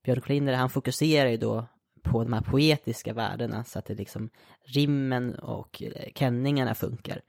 Björn 0.04 0.22
Kolinder, 0.22 0.54
han 0.54 0.70
fokuserar 0.70 1.30
ju 1.30 1.38
då 1.38 1.68
på 2.06 2.24
de 2.24 2.34
här 2.34 2.42
poetiska 2.42 3.14
värdena 3.14 3.64
så 3.64 3.80
att 3.80 3.86
det 3.86 3.96
liksom 3.96 4.30
rimmen 4.64 5.36
och 5.36 5.84
eh, 5.84 6.12
känningarna 6.16 6.76
funkar. 6.76 7.22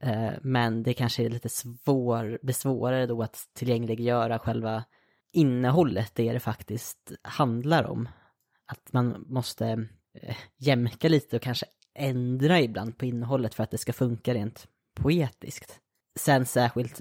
Eh, 0.00 0.32
men 0.42 0.82
det 0.82 0.94
kanske 0.94 1.24
är 1.24 1.30
lite 1.30 1.48
svår, 1.48 2.38
blir 2.42 2.54
svårare 2.54 3.06
då 3.06 3.22
att 3.22 3.48
tillgängliggöra 3.54 4.38
själva 4.38 4.84
innehållet, 5.32 6.14
det 6.14 6.32
det 6.32 6.40
faktiskt 6.40 7.12
handlar 7.22 7.84
om. 7.84 8.08
Att 8.66 8.92
man 8.92 9.24
måste 9.28 9.88
eh, 10.22 10.36
jämka 10.56 11.08
lite 11.08 11.36
och 11.36 11.42
kanske 11.42 11.66
ändra 11.94 12.60
ibland 12.60 12.98
på 12.98 13.04
innehållet 13.04 13.54
för 13.54 13.62
att 13.62 13.70
det 13.70 13.78
ska 13.78 13.92
funka 13.92 14.34
rent 14.34 14.66
poetiskt. 14.94 15.80
Sen 16.18 16.46
särskilt 16.46 17.00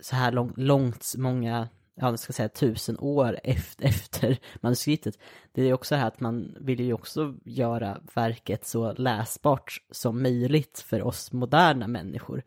så 0.00 0.16
här 0.16 0.32
lång, 0.32 0.52
långt 0.56 1.12
många 1.16 1.68
ja, 1.94 2.10
jag 2.10 2.18
ska 2.18 2.32
säga 2.32 2.48
tusen 2.48 2.98
år 2.98 3.40
efter, 3.44 3.84
efter 3.84 4.38
manuskriptet. 4.60 5.18
Det 5.52 5.62
är 5.62 5.72
också 5.72 5.94
här 5.94 6.06
att 6.06 6.20
man 6.20 6.56
vill 6.60 6.80
ju 6.80 6.92
också 6.92 7.34
göra 7.44 8.00
verket 8.14 8.66
så 8.66 8.92
läsbart 8.92 9.78
som 9.90 10.22
möjligt 10.22 10.78
för 10.78 11.02
oss 11.02 11.32
moderna 11.32 11.88
människor. 11.88 12.42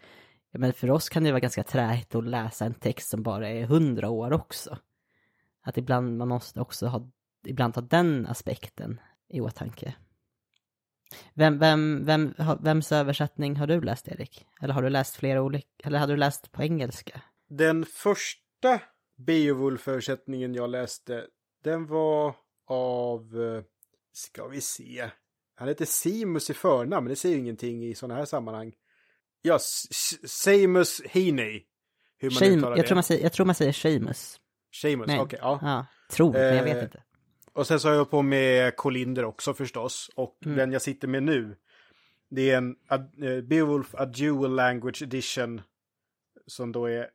Men 0.51 0.73
för 0.73 0.91
oss 0.91 1.09
kan 1.09 1.23
det 1.23 1.31
vara 1.31 1.39
ganska 1.39 1.63
träigt 1.63 2.15
att 2.15 2.27
läsa 2.27 2.65
en 2.65 2.73
text 2.73 3.09
som 3.09 3.23
bara 3.23 3.49
är 3.49 3.65
hundra 3.65 4.09
år 4.09 4.33
också. 4.33 4.77
Att 5.61 5.77
ibland 5.77 6.17
man 6.17 6.27
måste 6.27 6.61
också 6.61 6.87
ha, 6.87 7.09
ibland 7.45 7.75
ha 7.75 7.81
den 7.81 8.27
aspekten 8.27 8.99
i 9.29 9.41
åtanke. 9.41 9.95
Vem, 11.33 11.59
vem, 11.59 12.05
vem, 12.05 12.33
vems 12.59 12.91
översättning 12.91 13.55
har 13.55 13.67
du 13.67 13.81
läst, 13.81 14.07
Erik? 14.07 14.45
Eller 14.61 14.73
har 14.73 14.81
du 14.81 14.89
läst 14.89 15.15
flera 15.15 15.41
olika, 15.41 15.67
eller 15.83 15.99
hade 15.99 16.13
du 16.13 16.17
läst 16.17 16.51
på 16.51 16.63
engelska? 16.63 17.21
Den 17.49 17.85
första 17.85 18.79
Beowulf-översättningen 19.17 20.53
jag 20.53 20.69
läste, 20.69 21.27
den 21.63 21.87
var 21.87 22.35
av, 22.67 23.41
eh, 23.41 23.63
ska 24.13 24.47
vi 24.47 24.61
se, 24.61 25.09
han 25.55 25.67
heter 25.67 25.85
Simus 25.85 26.49
i 26.49 26.53
förnamn, 26.53 27.03
men 27.03 27.09
det 27.09 27.15
säger 27.15 27.35
ju 27.35 27.41
ingenting 27.41 27.85
i 27.85 27.95
sådana 27.95 28.15
här 28.15 28.25
sammanhang. 28.25 28.73
Ja, 29.41 29.59
Seamus 30.25 31.01
Heaney. 31.05 31.63
Hur 32.17 32.29
man 32.29 32.37
Shame, 32.37 32.61
jag, 32.61 32.77
det. 32.77 32.83
Tror 32.83 32.95
man 32.95 33.03
säger, 33.03 33.23
jag 33.23 33.33
tror 33.33 33.45
man 33.45 33.55
säger 33.55 33.71
Seamus. 33.71 34.39
Seamus, 34.81 35.05
okej, 35.05 35.21
okay, 35.21 35.39
ja. 35.41 35.59
ja. 35.61 35.85
Tror, 36.11 36.33
men 36.33 36.55
jag 36.55 36.63
vet 36.63 36.77
eh, 36.77 36.83
inte. 36.83 37.03
Och 37.53 37.67
sen 37.67 37.79
så 37.79 37.87
har 37.87 37.95
jag 37.95 38.09
på 38.09 38.21
med 38.21 38.75
Kolinder 38.75 39.25
också 39.25 39.53
förstås. 39.53 40.09
Och 40.15 40.37
mm. 40.45 40.57
den 40.57 40.71
jag 40.71 40.81
sitter 40.81 41.07
med 41.07 41.23
nu, 41.23 41.55
det 42.29 42.51
är 42.51 42.57
en 42.57 42.75
uh, 43.23 43.41
Beowulf 43.41 43.95
A 43.95 44.05
Dual 44.05 44.55
Language 44.55 45.01
Edition. 45.01 45.61
Som 46.47 46.71
då 46.71 46.85
är 46.85 47.09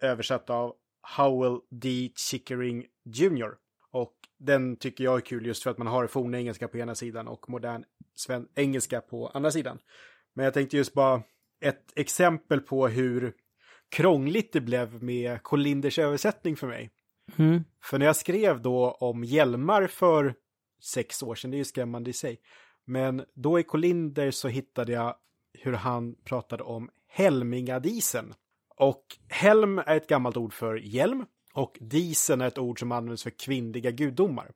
översatt 0.00 0.50
av 0.50 0.74
Howell 1.16 1.60
D. 1.70 2.12
Chickering 2.16 2.86
Jr. 3.04 3.54
Och 3.90 4.14
den 4.38 4.76
tycker 4.76 5.04
jag 5.04 5.16
är 5.16 5.20
kul 5.20 5.46
just 5.46 5.62
för 5.62 5.70
att 5.70 5.78
man 5.78 5.86
har 5.86 6.06
forna 6.06 6.38
engelska 6.38 6.68
på 6.68 6.78
ena 6.78 6.94
sidan 6.94 7.28
och 7.28 7.50
modern 7.50 7.84
engelska 8.54 9.00
på 9.00 9.28
andra 9.28 9.50
sidan. 9.50 9.78
Men 10.34 10.44
jag 10.44 10.54
tänkte 10.54 10.76
just 10.76 10.94
bara 10.94 11.22
ett 11.60 11.92
exempel 11.96 12.60
på 12.60 12.88
hur 12.88 13.34
krångligt 13.88 14.52
det 14.52 14.60
blev 14.60 15.02
med 15.02 15.42
Colinders 15.42 15.98
översättning 15.98 16.56
för 16.56 16.66
mig. 16.66 16.90
Mm. 17.36 17.64
För 17.82 17.98
när 17.98 18.06
jag 18.06 18.16
skrev 18.16 18.62
då 18.62 18.90
om 18.90 19.24
hjälmar 19.24 19.86
för 19.86 20.34
sex 20.82 21.22
år 21.22 21.34
sedan, 21.34 21.50
det 21.50 21.56
är 21.56 21.58
ju 21.58 21.64
skrämmande 21.64 22.10
i 22.10 22.12
sig. 22.12 22.40
Men 22.84 23.24
då 23.34 23.60
i 23.60 23.62
Colinder 23.62 24.30
så 24.30 24.48
hittade 24.48 24.92
jag 24.92 25.16
hur 25.52 25.72
han 25.72 26.14
pratade 26.24 26.62
om 26.62 26.90
Helmingadisen. 27.08 28.34
Och 28.76 29.04
helm 29.28 29.78
är 29.78 29.96
ett 29.96 30.08
gammalt 30.08 30.36
ord 30.36 30.52
för 30.52 30.74
hjälm 30.76 31.26
och 31.54 31.78
disen 31.80 32.40
är 32.40 32.46
ett 32.46 32.58
ord 32.58 32.78
som 32.78 32.92
används 32.92 33.22
för 33.22 33.30
kvinnliga 33.30 33.90
gudomar. 33.90 34.50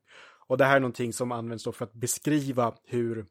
Och 0.46 0.58
det 0.58 0.64
här 0.64 0.76
är 0.76 0.80
någonting 0.80 1.12
som 1.12 1.32
används 1.32 1.64
då 1.64 1.72
för 1.72 1.84
att 1.84 1.92
beskriva 1.92 2.74
hur 2.84 3.26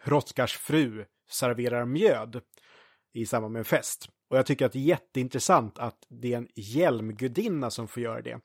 Hrothgars 0.00 0.56
fru 0.56 1.04
serverar 1.30 1.84
mjöd 1.84 2.40
i 3.12 3.26
samband 3.26 3.52
med 3.52 3.60
en 3.60 3.64
fest. 3.64 4.08
Och 4.30 4.38
jag 4.38 4.46
tycker 4.46 4.66
att 4.66 4.72
det 4.72 4.78
är 4.78 4.82
jätteintressant 4.82 5.78
att 5.78 5.98
det 6.08 6.32
är 6.32 6.36
en 6.36 6.48
hjälmgudinna 6.54 7.70
som 7.70 7.88
får 7.88 8.02
göra 8.02 8.22
det. 8.22 8.40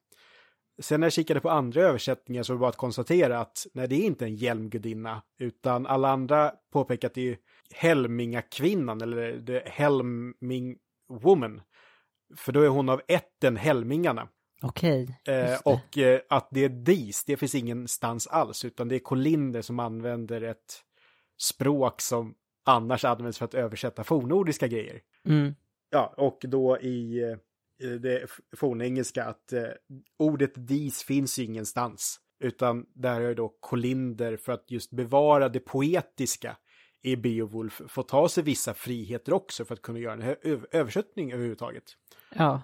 Sen 0.81 0.99
när 0.99 1.05
jag 1.05 1.13
kikade 1.13 1.39
på 1.39 1.49
andra 1.49 1.81
översättningar 1.81 2.43
så 2.43 2.53
var 2.53 2.57
det 2.57 2.59
bara 2.59 2.69
att 2.69 2.77
konstatera 2.77 3.39
att 3.39 3.67
nej, 3.73 3.87
det 3.87 3.95
är 3.95 4.05
inte 4.05 4.25
en 4.25 4.35
hjälmgudinna, 4.35 5.23
utan 5.39 5.87
alla 5.87 6.09
andra 6.09 6.53
påpekar 6.71 7.07
att 7.07 7.13
det 7.13 7.29
är 7.29 7.37
Helmingakvinnan, 7.73 9.01
eller 9.01 9.63
Helming 9.65 10.77
Woman. 11.11 11.61
För 12.35 12.51
då 12.51 12.61
är 12.61 12.67
hon 12.67 12.89
av 12.89 13.01
ätten 13.07 13.57
Helmingarna. 13.57 14.29
Okej. 14.61 15.19
Eh, 15.27 15.59
och 15.65 15.97
eh, 15.97 16.21
att 16.29 16.47
det 16.51 16.63
är 16.63 16.69
dis, 16.69 17.25
det 17.25 17.37
finns 17.37 17.55
ingenstans 17.55 18.27
alls, 18.27 18.65
utan 18.65 18.87
det 18.87 18.95
är 18.95 18.99
Kolinder 18.99 19.61
som 19.61 19.79
använder 19.79 20.41
ett 20.41 20.81
språk 21.41 22.01
som 22.01 22.35
annars 22.65 23.05
används 23.05 23.37
för 23.37 23.45
att 23.45 23.53
översätta 23.53 24.03
fornnordiska 24.03 24.67
grejer. 24.67 25.01
Mm. 25.27 25.55
Ja, 25.89 26.13
och 26.17 26.39
då 26.41 26.79
i 26.79 27.23
eh, 27.83 27.89
det 27.89 28.25
fornengelska 28.57 29.23
att 29.25 29.53
eh, 29.53 29.63
ordet 30.19 30.51
dis 30.55 31.03
finns 31.03 31.39
ju 31.39 31.43
ingenstans. 31.43 32.19
Utan 32.39 32.85
där 32.93 33.21
är 33.21 33.35
då 33.35 33.49
Kolinder 33.59 34.37
för 34.37 34.51
att 34.51 34.71
just 34.71 34.91
bevara 34.91 35.49
det 35.49 35.59
poetiska 35.59 36.57
i 37.01 37.15
Beowulf 37.15 37.81
får 37.87 38.03
ta 38.03 38.29
sig 38.29 38.43
vissa 38.43 38.73
friheter 38.73 39.33
också 39.33 39.65
för 39.65 39.73
att 39.73 39.81
kunna 39.81 39.99
göra 39.99 40.13
en 40.13 40.35
översättning 40.71 41.31
överhuvudtaget. 41.31 41.83
Ja. 42.35 42.61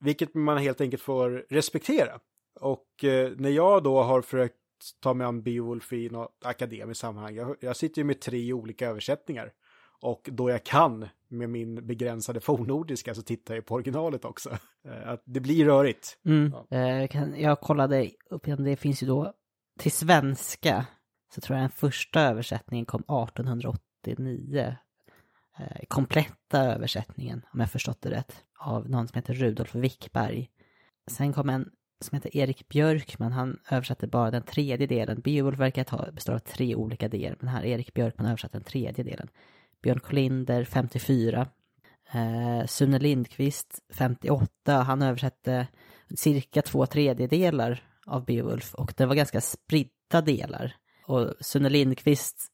Vilket 0.00 0.34
man 0.34 0.58
helt 0.58 0.80
enkelt 0.80 1.02
får 1.02 1.46
respektera. 1.48 2.20
Och 2.60 3.04
eh, 3.04 3.32
när 3.36 3.50
jag 3.50 3.82
då 3.82 4.02
har 4.02 4.22
försökt 4.22 4.54
ta 5.00 5.14
mig 5.14 5.26
an 5.26 5.42
Beowulf 5.42 5.92
i 5.92 6.08
något 6.08 6.44
akademiskt 6.44 7.00
sammanhang, 7.00 7.34
jag, 7.34 7.56
jag 7.60 7.76
sitter 7.76 8.00
ju 8.00 8.04
med 8.04 8.20
tre 8.20 8.52
olika 8.52 8.88
översättningar. 8.88 9.52
Och 10.00 10.28
då 10.32 10.50
jag 10.50 10.64
kan 10.64 11.08
med 11.28 11.50
min 11.50 11.86
begränsade 11.86 12.40
fornnordiska 12.40 13.14
så 13.14 13.22
tittar 13.22 13.54
jag 13.54 13.66
på 13.66 13.74
originalet 13.74 14.24
också. 14.24 14.50
Eh, 14.84 15.08
att 15.08 15.22
det 15.24 15.40
blir 15.40 15.64
rörigt. 15.64 16.18
Mm. 16.24 16.52
Ja. 16.70 16.76
Eh, 16.76 17.42
jag 17.42 17.60
kollade 17.60 18.10
upp 18.30 18.42
det 18.44 18.76
finns 18.76 19.02
ju 19.02 19.06
då 19.06 19.32
till 19.78 19.92
svenska, 19.92 20.86
så 21.34 21.40
tror 21.40 21.56
jag 21.56 21.62
den 21.62 21.70
första 21.70 22.20
översättningen 22.20 22.86
kom 22.86 23.00
1889. 23.00 24.76
Eh, 25.58 25.84
kompletta 25.88 26.60
översättningen, 26.60 27.42
om 27.52 27.60
jag 27.60 27.70
förstått 27.70 28.02
det 28.02 28.10
rätt, 28.10 28.44
av 28.58 28.90
någon 28.90 29.08
som 29.08 29.16
heter 29.16 29.34
Rudolf 29.34 29.74
Wickberg. 29.74 30.50
Sen 31.10 31.32
kom 31.32 31.48
en 31.48 31.70
som 32.00 32.16
heter 32.16 32.36
Erik 32.36 32.68
Björkman, 32.68 33.32
han 33.32 33.58
översatte 33.70 34.06
bara 34.06 34.30
den 34.30 34.42
tredje 34.42 34.86
delen. 34.86 35.20
Beowulf 35.20 35.58
verkar 35.58 35.84
bestå 35.84 36.12
består 36.12 36.34
av 36.34 36.38
tre 36.38 36.74
olika 36.74 37.08
delar, 37.08 37.36
men 37.40 37.48
här 37.48 37.64
Erik 37.64 37.94
Björkman 37.94 38.26
översatte 38.26 38.58
den 38.58 38.64
tredje 38.64 39.04
delen. 39.04 39.28
Björn 39.82 40.00
Kolinder 40.00 40.64
54. 40.64 41.48
Eh, 42.12 42.66
Sune 42.66 42.98
Lindqvist 42.98 43.82
58, 43.92 44.72
han 44.72 45.02
översatte 45.02 45.66
cirka 46.14 46.62
två 46.62 46.86
tredjedelar 46.86 47.82
av 48.06 48.24
Beowulf 48.24 48.74
och 48.74 48.94
det 48.96 49.06
var 49.06 49.14
ganska 49.14 49.40
spridda 49.40 50.20
delar. 50.24 50.76
Och 51.08 51.34
Sune 51.40 51.68
Lindqvist 51.68 52.46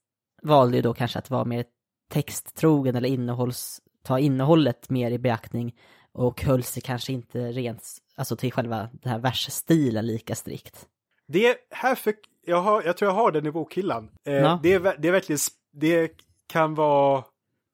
valde 0.42 0.76
ju 0.76 0.82
då 0.82 0.94
kanske 0.94 1.18
att 1.18 1.30
vara 1.30 1.44
mer 1.44 1.64
texttrogen 2.12 2.96
eller 2.96 3.08
innehålls, 3.08 3.80
ta 4.02 4.18
innehållet 4.18 4.90
mer 4.90 5.10
i 5.10 5.18
beaktning 5.18 5.74
och 6.12 6.42
höll 6.42 6.62
sig 6.62 6.82
kanske 6.82 7.12
inte 7.12 7.52
rent, 7.52 7.82
alltså 8.16 8.36
till 8.36 8.52
själva 8.52 8.88
den 8.92 9.12
här 9.12 9.18
versstilen 9.18 10.06
lika 10.06 10.34
strikt. 10.34 10.88
Det 11.28 11.56
här 11.70 11.94
för, 11.94 12.14
jag, 12.46 12.60
har, 12.62 12.82
jag 12.82 12.96
tror 12.96 13.10
jag 13.10 13.16
har 13.16 13.32
den 13.32 13.46
i 13.46 13.50
bokhyllan. 13.50 14.10
Eh, 14.26 14.34
Ja. 14.34 14.60
det, 14.62 14.72
är, 14.72 14.96
det 14.98 15.08
är 15.08 15.12
verkligen, 15.12 15.38
det 15.72 16.12
kan 16.48 16.74
vara, 16.74 17.24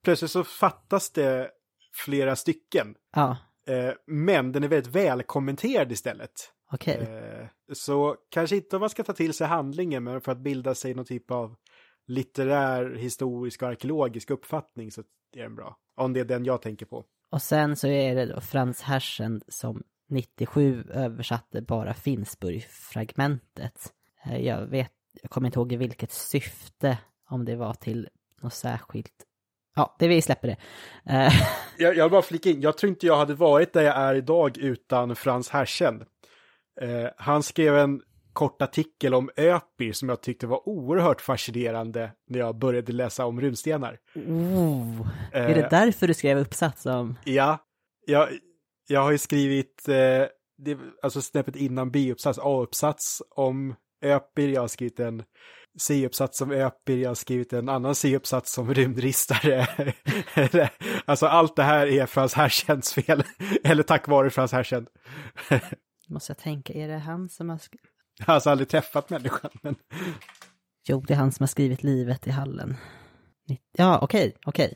plötsligt 0.03 0.31
så 0.31 0.43
fattas 0.43 1.11
det 1.11 1.51
flera 2.05 2.35
stycken. 2.35 2.95
Ja, 3.15 3.37
Eh, 3.67 3.93
men 4.07 4.51
den 4.51 4.63
är 4.63 4.67
väldigt 4.67 4.95
välkommenterad 4.95 5.91
istället. 5.91 6.31
okej. 6.73 6.95
Eh, 6.97 7.47
så 7.75 8.15
kanske 8.29 8.55
inte 8.55 8.75
om 8.75 8.79
man 8.79 8.89
ska 8.89 9.03
ta 9.03 9.13
till 9.13 9.33
sig 9.33 9.47
handlingen, 9.47 10.03
men 10.03 10.21
för 10.21 10.31
att 10.31 10.37
bilda 10.37 10.75
sig 10.75 10.93
någon 10.93 11.05
typ 11.05 11.31
av 11.31 11.55
litterär, 12.07 12.95
historisk 12.95 13.61
och 13.61 13.67
arkeologisk 13.67 14.29
uppfattning 14.29 14.91
så 14.91 15.01
är 15.35 15.43
den 15.43 15.55
bra. 15.55 15.77
Om 15.95 16.13
det 16.13 16.19
är 16.19 16.25
den 16.25 16.45
jag 16.45 16.61
tänker 16.61 16.85
på. 16.85 17.05
Och 17.29 17.41
sen 17.41 17.75
så 17.75 17.87
är 17.87 18.15
det 18.15 18.25
då 18.25 18.41
Frans 18.41 18.81
Hersen 18.81 19.41
som 19.47 19.83
97 20.09 20.83
översatte 20.93 21.61
bara 21.61 21.93
Finnsburg-fragmentet. 21.93 23.93
Eh, 24.25 24.37
Jag 24.45 24.65
vet, 24.67 24.91
jag 25.21 25.31
kommer 25.31 25.47
inte 25.47 25.59
ihåg 25.59 25.73
i 25.73 25.75
vilket 25.75 26.11
syfte, 26.11 26.97
om 27.29 27.45
det 27.45 27.55
var 27.55 27.73
till 27.73 28.09
något 28.41 28.53
särskilt. 28.53 29.13
Ja, 29.75 29.95
det 29.99 30.07
vi 30.07 30.21
släpper 30.21 30.47
det. 30.47 30.57
Eh, 31.13 31.33
Jag, 31.77 31.95
jag 31.95 32.03
vill 32.05 32.11
bara 32.11 32.21
flika 32.21 32.49
in, 32.49 32.61
jag 32.61 32.77
tror 32.77 32.89
inte 32.89 33.07
jag 33.07 33.17
hade 33.17 33.33
varit 33.33 33.73
där 33.73 33.81
jag 33.81 33.95
är 33.97 34.15
idag 34.15 34.57
utan 34.57 35.15
Frans 35.15 35.49
Hersen. 35.49 36.03
Eh, 36.81 37.09
han 37.17 37.43
skrev 37.43 37.77
en 37.77 38.01
kort 38.33 38.61
artikel 38.61 39.13
om 39.13 39.29
Öpir 39.37 39.93
som 39.93 40.09
jag 40.09 40.21
tyckte 40.21 40.47
var 40.47 40.69
oerhört 40.69 41.21
fascinerande 41.21 42.11
när 42.29 42.39
jag 42.39 42.57
började 42.57 42.91
läsa 42.91 43.25
om 43.25 43.41
runstenar. 43.41 43.97
oh, 44.15 45.07
är 45.31 45.49
Eh, 45.49 45.55
det 45.55 45.67
därför 45.69 46.07
du 46.07 46.13
skrev 46.13 46.37
uppsats 46.37 46.85
om? 46.85 47.17
Ja, 47.23 47.57
jag, 48.05 48.29
jag 48.87 49.01
har 49.01 49.11
ju 49.11 49.17
skrivit, 49.17 49.87
eh, 49.87 49.95
det, 50.57 50.77
alltså 51.01 51.21
snäppet 51.21 51.55
innan 51.55 51.91
B-uppsats, 51.91 52.39
A-uppsats 52.41 53.21
om 53.35 53.75
Öpir, 54.03 54.49
jag 54.49 54.61
har 54.61 54.67
skrivit 54.67 54.99
en 54.99 55.23
C-uppsats 55.79 56.41
om 56.41 56.51
Öpir, 56.51 56.97
jag 56.97 57.09
har 57.09 57.15
skrivit 57.15 57.53
en 57.53 57.69
annan 57.69 57.95
C-uppsats 57.95 58.57
om 58.57 58.73
rymdristare. 58.73 59.67
alltså 61.05 61.25
allt 61.25 61.55
det 61.55 61.63
här 61.63 61.87
är 61.87 62.05
Frans 62.05 62.33
Herschens 62.33 62.93
fel, 62.93 63.23
eller 63.63 63.83
tack 63.83 64.07
vare 64.07 64.29
Frans 64.29 64.51
Herschen. 64.51 64.87
Måste 66.11 66.31
jag 66.31 66.37
tänka, 66.37 66.73
är 66.73 66.87
det 66.87 66.97
han 66.97 67.29
som 67.29 67.49
har? 67.49 67.59
Jag 68.19 68.25
har 68.25 68.33
alltså 68.33 68.49
aldrig 68.49 68.69
träffat 68.69 69.09
människan, 69.09 69.51
men 69.61 69.75
Jo, 70.87 71.03
det 71.07 71.13
är 71.13 71.17
han 71.17 71.31
som 71.31 71.43
har 71.43 71.47
skrivit 71.47 71.83
Livet 71.83 72.27
i 72.27 72.31
hallen. 72.31 72.77
Ja, 73.77 73.99
okej, 74.01 74.35
okej. 74.45 74.73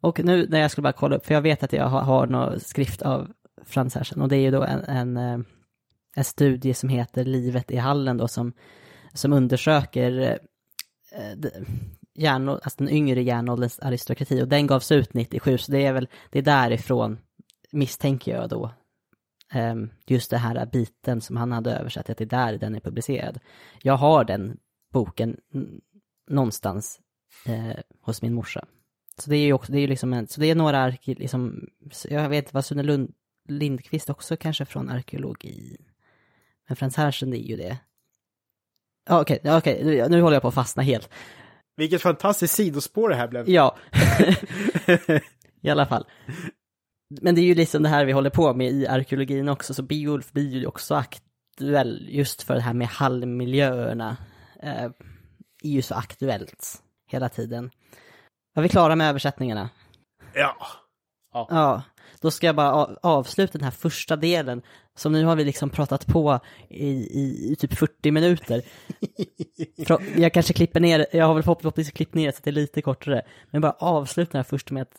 Och 0.00 0.24
nu 0.24 0.48
när 0.48 0.60
jag 0.60 0.70
skulle 0.70 0.82
bara 0.82 0.92
kolla 0.92 1.16
upp, 1.16 1.26
för 1.26 1.34
jag 1.34 1.42
vet 1.42 1.62
att 1.62 1.72
jag 1.72 1.86
har, 1.86 2.00
har 2.00 2.26
någon 2.26 2.60
skrift 2.60 3.02
av 3.02 3.32
Frans 3.64 3.94
Hersen 3.94 4.20
och 4.20 4.28
det 4.28 4.36
är 4.36 4.40
ju 4.40 4.50
då 4.50 4.62
en, 4.62 4.84
en, 4.84 5.16
eh, 5.16 5.38
en 6.16 6.24
studie 6.24 6.74
som 6.74 6.88
heter 6.88 7.24
Livet 7.24 7.70
i 7.70 7.76
hallen 7.76 8.16
då 8.16 8.28
som, 8.28 8.52
som 9.14 9.32
undersöker 9.32 10.38
eh, 11.12 11.46
järnå, 12.14 12.52
alltså 12.52 12.84
den 12.84 12.88
yngre 12.88 13.22
järnålderns 13.22 13.78
aristokrati 13.78 14.42
och 14.42 14.48
den 14.48 14.66
gavs 14.66 14.92
ut 14.92 15.14
97 15.14 15.58
så 15.58 15.72
det 15.72 15.86
är 15.86 15.92
väl, 15.92 16.08
det 16.30 16.38
är 16.38 16.42
därifrån 16.42 17.18
misstänker 17.72 18.32
jag 18.32 18.48
då 18.48 18.72
just 20.06 20.30
det 20.30 20.38
här 20.38 20.66
biten 20.66 21.20
som 21.20 21.36
han 21.36 21.52
hade 21.52 21.72
översatt, 21.72 22.10
att 22.10 22.18
det 22.18 22.24
är 22.24 22.26
där 22.26 22.58
den 22.58 22.74
är 22.74 22.80
publicerad. 22.80 23.38
Jag 23.82 23.96
har 23.96 24.24
den 24.24 24.58
boken 24.92 25.36
någonstans 26.30 27.00
eh, 27.46 27.76
hos 28.00 28.22
min 28.22 28.34
morsa. 28.34 28.64
Så 29.18 29.30
det 29.30 29.36
är 29.36 29.46
ju 29.46 29.52
också, 29.52 29.72
det 29.72 29.78
är 29.78 29.80
ju 29.80 29.86
liksom 29.86 30.12
en, 30.12 30.26
så 30.26 30.40
det 30.40 30.46
är 30.46 30.54
några 30.54 30.78
arke, 30.78 31.14
liksom, 31.14 31.68
jag 32.08 32.28
vet 32.28 32.54
vad 32.54 32.64
Sune 32.64 32.82
Lund, 32.82 33.12
Lindqvist 33.48 34.10
också 34.10 34.36
kanske 34.36 34.64
från 34.64 34.88
arkeologi. 34.88 35.76
Men 36.68 36.76
Frans 36.76 36.96
Hersen 36.96 37.32
är 37.32 37.36
ju 37.36 37.56
det. 37.56 37.78
Ja, 39.08 39.20
Okej, 39.20 39.40
ja, 39.42 39.58
okej, 39.58 39.84
nu, 39.84 40.08
nu 40.08 40.20
håller 40.22 40.34
jag 40.34 40.42
på 40.42 40.48
att 40.48 40.54
fastna 40.54 40.82
helt. 40.82 41.10
vilket 41.76 42.02
fantastiskt 42.02 42.54
sidospår 42.54 43.08
det 43.08 43.14
här 43.14 43.28
blev. 43.28 43.48
Ja, 43.48 43.76
i 45.60 45.70
alla 45.70 45.86
fall. 45.86 46.06
Men 47.10 47.34
det 47.34 47.40
är 47.40 47.44
ju 47.44 47.54
liksom 47.54 47.82
det 47.82 47.88
här 47.88 48.04
vi 48.04 48.12
håller 48.12 48.30
på 48.30 48.54
med 48.54 48.70
i 48.70 48.86
arkeologin 48.86 49.48
också, 49.48 49.74
så 49.74 49.82
Beowulf 49.82 50.32
blir 50.32 50.48
ju 50.48 50.66
också 50.66 50.94
aktuell 50.94 52.06
just 52.10 52.42
för 52.42 52.54
det 52.54 52.60
här 52.60 52.74
med 52.74 52.88
halvmiljöerna. 52.88 54.16
Eh, 54.62 54.90
är 55.62 55.70
ju 55.70 55.82
så 55.82 55.94
aktuellt 55.94 56.82
hela 57.06 57.28
tiden. 57.28 57.70
Var 58.54 58.62
vi 58.62 58.68
klara 58.68 58.96
med 58.96 59.08
översättningarna? 59.08 59.70
Ja. 60.34 60.56
Ja, 61.32 61.82
då 62.20 62.30
ska 62.30 62.46
jag 62.46 62.56
bara 62.56 62.86
avsluta 63.02 63.58
den 63.58 63.64
här 63.64 63.70
första 63.70 64.16
delen. 64.16 64.62
Som 64.96 65.12
nu 65.12 65.24
har 65.24 65.36
vi 65.36 65.44
liksom 65.44 65.70
pratat 65.70 66.06
på 66.06 66.40
i, 66.68 66.88
i, 66.90 67.52
i 67.52 67.56
typ 67.56 67.78
40 67.78 68.10
minuter. 68.10 68.62
Jag 70.20 70.32
kanske 70.32 70.52
klipper 70.52 70.80
ner, 70.80 71.06
jag 71.12 71.26
har 71.26 71.34
väl 71.34 71.42
förhoppningsvis 71.42 71.94
klippt 71.94 72.14
ner 72.14 72.26
det 72.26 72.32
så 72.32 72.38
att 72.38 72.44
det 72.44 72.50
är 72.50 72.52
lite 72.52 72.82
kortare. 72.82 73.22
Men 73.50 73.60
bara 73.60 73.72
avsluta 73.72 74.32
den 74.32 74.38
här 74.38 74.44
först 74.44 74.70
med 74.70 74.82
att 74.82 74.96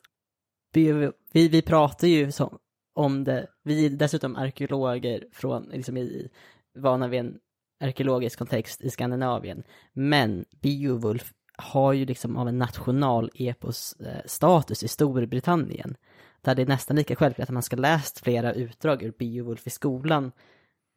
vi, 0.73 1.11
vi, 1.32 1.47
vi 1.47 1.61
pratar 1.61 2.07
ju 2.07 2.32
som, 2.32 2.57
om 2.93 3.24
det, 3.24 3.47
vi 3.63 3.86
är 3.86 3.89
dessutom 3.89 4.36
arkeologer 4.36 5.28
från, 5.32 5.63
liksom 5.63 5.97
i, 5.97 6.30
vana 6.76 7.07
vid 7.07 7.19
en 7.19 7.38
arkeologisk 7.80 8.39
kontext 8.39 8.82
i 8.82 8.89
Skandinavien. 8.89 9.63
Men 9.93 10.45
Beowulf 10.61 11.34
har 11.57 11.93
ju 11.93 12.05
liksom 12.05 12.38
av 12.38 12.47
en 12.47 12.57
nationalepos 12.57 13.93
eh, 13.93 14.22
status 14.26 14.84
i 14.84 14.88
Storbritannien. 14.88 15.95
Där 16.41 16.55
det 16.55 16.61
är 16.61 16.67
nästan 16.67 16.97
lika 16.97 17.15
självklart 17.15 17.49
att 17.49 17.53
man 17.53 17.63
ska 17.63 17.76
läst 17.76 18.19
flera 18.19 18.53
utdrag 18.53 19.03
ur 19.03 19.13
Beowulf 19.19 19.67
i 19.67 19.69
skolan 19.69 20.32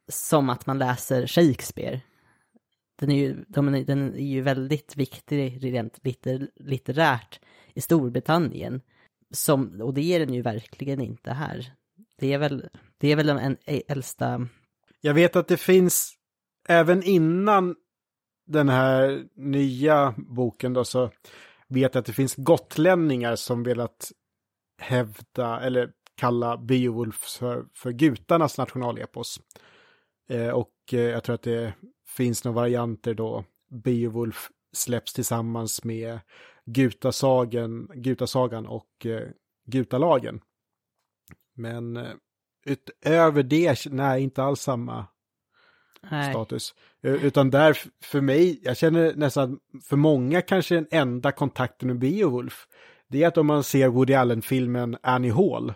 som 0.09 0.51
att 0.51 0.67
man 0.67 0.79
läser 0.79 1.27
Shakespeare. 1.27 2.01
Den 2.97 3.11
är 3.11 3.17
ju, 3.17 3.45
den 3.49 4.15
är 4.15 4.19
ju 4.19 4.41
väldigt 4.41 4.97
viktig 4.97 5.65
rent 5.65 6.05
litter, 6.05 6.49
litterärt 6.57 7.41
i 7.75 7.81
Storbritannien. 7.81 8.81
Som, 9.35 9.81
och 9.81 9.95
det 9.95 10.03
är 10.03 10.21
den 10.21 10.35
ju 10.35 10.43
verkligen 10.43 11.01
inte 11.01 11.33
här. 11.33 11.73
Det 12.19 12.33
är 12.33 12.39
väl, 12.39 12.69
det 12.99 13.13
är 13.13 13.17
väl 13.17 13.27
den 13.27 13.39
en, 13.39 13.57
äldsta, 13.67 14.49
Jag 15.01 15.15
vet 15.15 15.37
att 15.37 15.49
det 15.49 15.57
finns, 15.57 16.15
även 16.69 17.03
innan 17.03 17.77
den 18.47 18.69
här 18.69 19.25
nya 19.35 20.15
boken 20.17 20.73
då, 20.73 20.85
så 20.85 21.11
vet 21.69 21.95
jag 21.95 22.01
att 22.01 22.07
det 22.07 22.13
finns 22.13 22.35
gotlänningar 22.35 23.37
som 23.37 23.63
velat 23.63 24.13
hävda, 24.79 25.61
eller 25.61 25.91
kalla 26.17 26.57
Beowulf 26.57 27.17
för, 27.17 27.67
för 27.75 27.93
gutarnas 27.93 28.59
nationalepos. 28.59 29.41
Eh, 30.29 30.49
och 30.49 30.73
eh, 30.93 31.01
jag 31.01 31.25
tror 31.25 31.35
att 31.35 31.43
det 31.43 31.75
finns 32.07 32.45
några 32.45 32.55
varianter 32.55 33.15
då 33.15 33.45
Beowulf 33.71 34.49
släpps 34.73 35.13
tillsammans 35.13 35.85
med 35.85 36.21
Gutasagen, 36.67 37.91
Gutasagan 37.95 38.67
och 38.67 39.07
eh, 39.07 39.29
Gutalagen. 39.67 40.41
Men 41.55 41.97
eh, 41.97 42.13
utöver 42.67 43.43
det, 43.43 43.87
nej, 43.91 44.23
inte 44.23 44.43
alls 44.43 44.61
samma 44.61 45.07
nej. 46.11 46.31
status. 46.31 46.75
Utan 47.03 47.51
där, 47.51 47.79
för 48.03 48.21
mig, 48.21 48.61
jag 48.63 48.77
känner 48.77 49.15
nästan, 49.15 49.59
för 49.83 49.97
många 49.97 50.43
kanske 50.43 50.75
den 50.75 50.87
enda 50.91 51.33
kontakten 51.33 51.89
med 51.89 51.99
Beowulf, 51.99 52.67
det 53.09 53.23
är 53.23 53.29
att 53.29 53.39
om 53.39 53.47
man 53.47 53.65
ser 53.65 53.89
Woody 53.89 54.15
Allen-filmen 54.15 54.97
Annie 55.03 55.31
Hall. 55.31 55.75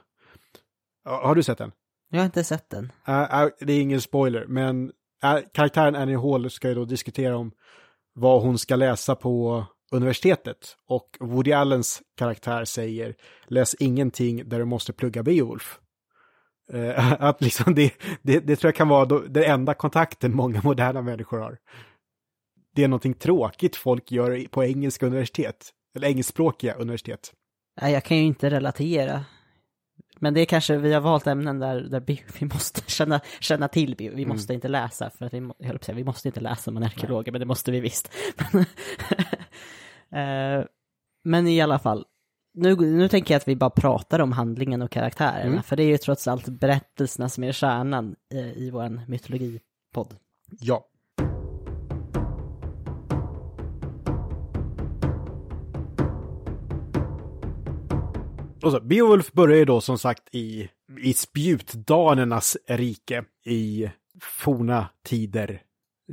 Har 1.04 1.34
du 1.34 1.42
sett 1.42 1.58
den? 1.58 1.72
Jag 2.10 2.18
har 2.18 2.24
inte 2.24 2.44
sett 2.44 2.70
den. 2.70 2.92
Uh, 3.08 3.44
uh, 3.44 3.50
det 3.60 3.72
är 3.72 3.80
ingen 3.80 4.00
spoiler, 4.00 4.46
men 4.46 4.92
uh, 5.24 5.38
karaktären 5.52 5.96
Annie 5.96 6.16
Hall 6.16 6.50
ska 6.50 6.68
ju 6.68 6.74
då 6.74 6.84
diskutera 6.84 7.36
om 7.36 7.52
vad 8.12 8.42
hon 8.42 8.58
ska 8.58 8.76
läsa 8.76 9.14
på 9.14 9.66
universitetet. 9.90 10.76
Och 10.88 11.16
Woody 11.20 11.52
Allens 11.52 12.02
karaktär 12.16 12.64
säger 12.64 13.14
läs 13.46 13.74
ingenting 13.74 14.48
där 14.48 14.58
du 14.58 14.64
måste 14.64 14.92
plugga 14.92 15.22
Beowulf. 15.22 15.78
Uh, 16.74 17.12
att 17.22 17.42
liksom 17.42 17.74
det, 17.74 17.92
det, 18.22 18.40
det, 18.40 18.56
tror 18.56 18.68
jag 18.68 18.76
kan 18.76 18.88
vara 18.88 19.20
den 19.28 19.44
enda 19.44 19.74
kontakten 19.74 20.36
många 20.36 20.60
moderna 20.64 21.02
människor 21.02 21.38
har. 21.38 21.58
Det 22.74 22.84
är 22.84 22.88
någonting 22.88 23.14
tråkigt 23.14 23.76
folk 23.76 24.12
gör 24.12 24.46
på 24.50 24.64
engelska 24.64 25.06
universitet, 25.06 25.70
eller 25.96 26.08
engelskspråkiga 26.08 26.74
universitet. 26.74 27.32
Nej, 27.80 27.92
jag 27.92 28.04
kan 28.04 28.16
ju 28.16 28.22
inte 28.22 28.50
relatera. 28.50 29.24
Men 30.20 30.34
det 30.34 30.40
är 30.40 30.44
kanske, 30.44 30.76
vi 30.76 30.92
har 30.92 31.00
valt 31.00 31.26
ämnen 31.26 31.58
där, 31.58 31.80
där 31.80 32.02
vi 32.40 32.44
måste 32.54 32.80
känna, 32.90 33.20
känna 33.40 33.68
till, 33.68 33.94
vi 33.98 34.08
mm. 34.08 34.28
måste 34.28 34.52
mm. 34.52 34.56
inte 34.56 34.68
läsa, 34.68 35.10
för 35.10 35.26
att 35.26 35.34
vi, 35.34 35.50
jag 35.58 35.66
höll 35.66 35.78
säga, 35.78 35.96
vi 35.96 36.04
måste 36.04 36.28
inte 36.28 36.40
läsa 36.40 36.70
man 36.70 36.82
är 36.82 36.86
arkeologer, 36.86 37.32
men 37.32 37.40
det 37.40 37.46
måste 37.46 37.70
vi 37.70 37.80
visst. 37.80 38.12
Eh, 40.12 40.64
men 41.24 41.48
i 41.48 41.60
alla 41.60 41.78
fall, 41.78 42.04
nu, 42.54 42.76
nu 42.76 43.08
tänker 43.08 43.34
jag 43.34 43.40
att 43.40 43.48
vi 43.48 43.56
bara 43.56 43.70
pratar 43.70 44.18
om 44.18 44.32
handlingen 44.32 44.82
och 44.82 44.90
karaktärerna, 44.90 45.50
mm. 45.50 45.62
för 45.62 45.76
det 45.76 45.82
är 45.82 45.88
ju 45.88 45.98
trots 45.98 46.28
allt 46.28 46.48
berättelserna 46.48 47.28
som 47.28 47.44
är 47.44 47.52
kärnan 47.52 48.16
i, 48.34 48.38
i 48.38 48.70
vår 48.70 49.08
mytologipodd. 49.08 50.16
Ja. 50.60 50.84
Och 58.62 58.72
så, 58.72 58.80
Beowulf 58.80 59.32
börjar 59.32 59.58
ju 59.58 59.64
då 59.64 59.80
som 59.80 59.98
sagt 59.98 60.34
i, 60.34 60.68
i 61.00 61.14
spjutdanernas 61.14 62.56
rike 62.66 63.24
i 63.44 63.90
forna 64.20 64.88
tider. 65.04 65.62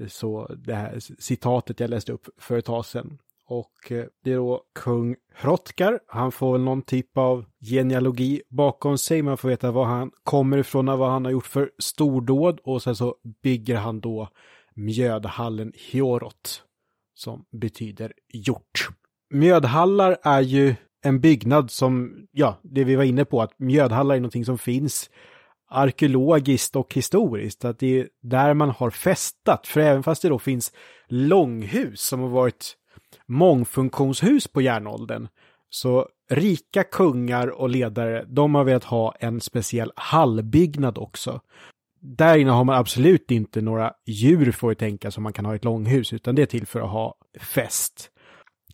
Så 0.07 0.55
det 0.55 0.73
här 0.73 0.99
citatet 1.19 1.79
jag 1.79 1.89
läste 1.89 2.11
upp 2.11 2.27
för 2.37 2.57
ett 2.57 2.65
tag 2.65 2.85
sedan. 2.85 3.17
Och 3.47 3.91
eh, 3.91 4.05
det 4.23 4.31
är 4.31 4.35
då 4.35 4.63
kung 4.75 5.15
Hrotkar. 5.33 5.99
Han 6.07 6.31
får 6.31 6.51
väl 6.51 6.61
någon 6.61 6.81
typ 6.81 7.17
av 7.17 7.45
genealogi 7.61 8.41
bakom 8.49 8.97
sig. 8.97 9.21
Man 9.21 9.37
får 9.37 9.49
veta 9.49 9.71
var 9.71 9.85
han 9.85 10.11
kommer 10.23 10.57
ifrån 10.57 10.89
och 10.89 10.99
vad 10.99 11.11
han 11.11 11.25
har 11.25 11.31
gjort 11.31 11.45
för 11.45 11.71
stordåd. 11.79 12.59
Och 12.63 12.83
sen 12.83 12.95
så 12.95 13.15
bygger 13.43 13.75
han 13.75 13.99
då 13.99 14.29
mjödhallen 14.73 15.73
Hjorot. 15.91 16.61
Som 17.13 17.45
betyder 17.51 18.13
hjort. 18.33 18.89
Mjödhallar 19.29 20.17
är 20.23 20.41
ju 20.41 20.75
en 21.05 21.19
byggnad 21.19 21.71
som, 21.71 22.13
ja, 22.31 22.59
det 22.63 22.83
vi 22.83 22.95
var 22.95 23.03
inne 23.03 23.25
på, 23.25 23.41
att 23.41 23.59
mjödhallar 23.59 24.15
är 24.15 24.19
någonting 24.19 24.45
som 24.45 24.57
finns 24.57 25.09
arkeologiskt 25.69 26.75
och 26.75 26.93
historiskt. 26.93 27.65
Att 27.65 27.79
det 27.79 27.99
är 27.99 28.07
där 28.21 28.53
man 28.53 28.69
har 28.69 28.89
festat. 28.89 29.67
För 29.67 29.81
även 29.81 30.03
fast 30.03 30.21
det 30.21 30.29
då 30.29 30.39
finns 30.39 30.71
långhus 31.07 32.01
som 32.01 32.19
har 32.19 32.29
varit 32.29 32.73
mångfunktionshus 33.27 34.47
på 34.47 34.61
järnåldern. 34.61 35.27
Så 35.69 36.07
rika 36.29 36.83
kungar 36.83 37.47
och 37.47 37.69
ledare, 37.69 38.25
de 38.27 38.55
har 38.55 38.63
velat 38.63 38.83
ha 38.83 39.15
en 39.19 39.41
speciell 39.41 39.91
hallbyggnad 39.95 40.97
också. 40.97 41.41
Där 41.99 42.37
inne 42.37 42.51
har 42.51 42.63
man 42.63 42.75
absolut 42.75 43.31
inte 43.31 43.61
några 43.61 43.93
djur 44.05 44.51
får 44.51 44.71
jag 44.71 44.77
tänka 44.77 45.11
som 45.11 45.23
man 45.23 45.33
kan 45.33 45.45
ha 45.45 45.53
i 45.53 45.55
ett 45.55 45.63
långhus, 45.63 46.13
utan 46.13 46.35
det 46.35 46.41
är 46.41 46.45
till 46.45 46.67
för 46.67 46.81
att 46.81 46.89
ha 46.89 47.15
fest. 47.39 48.11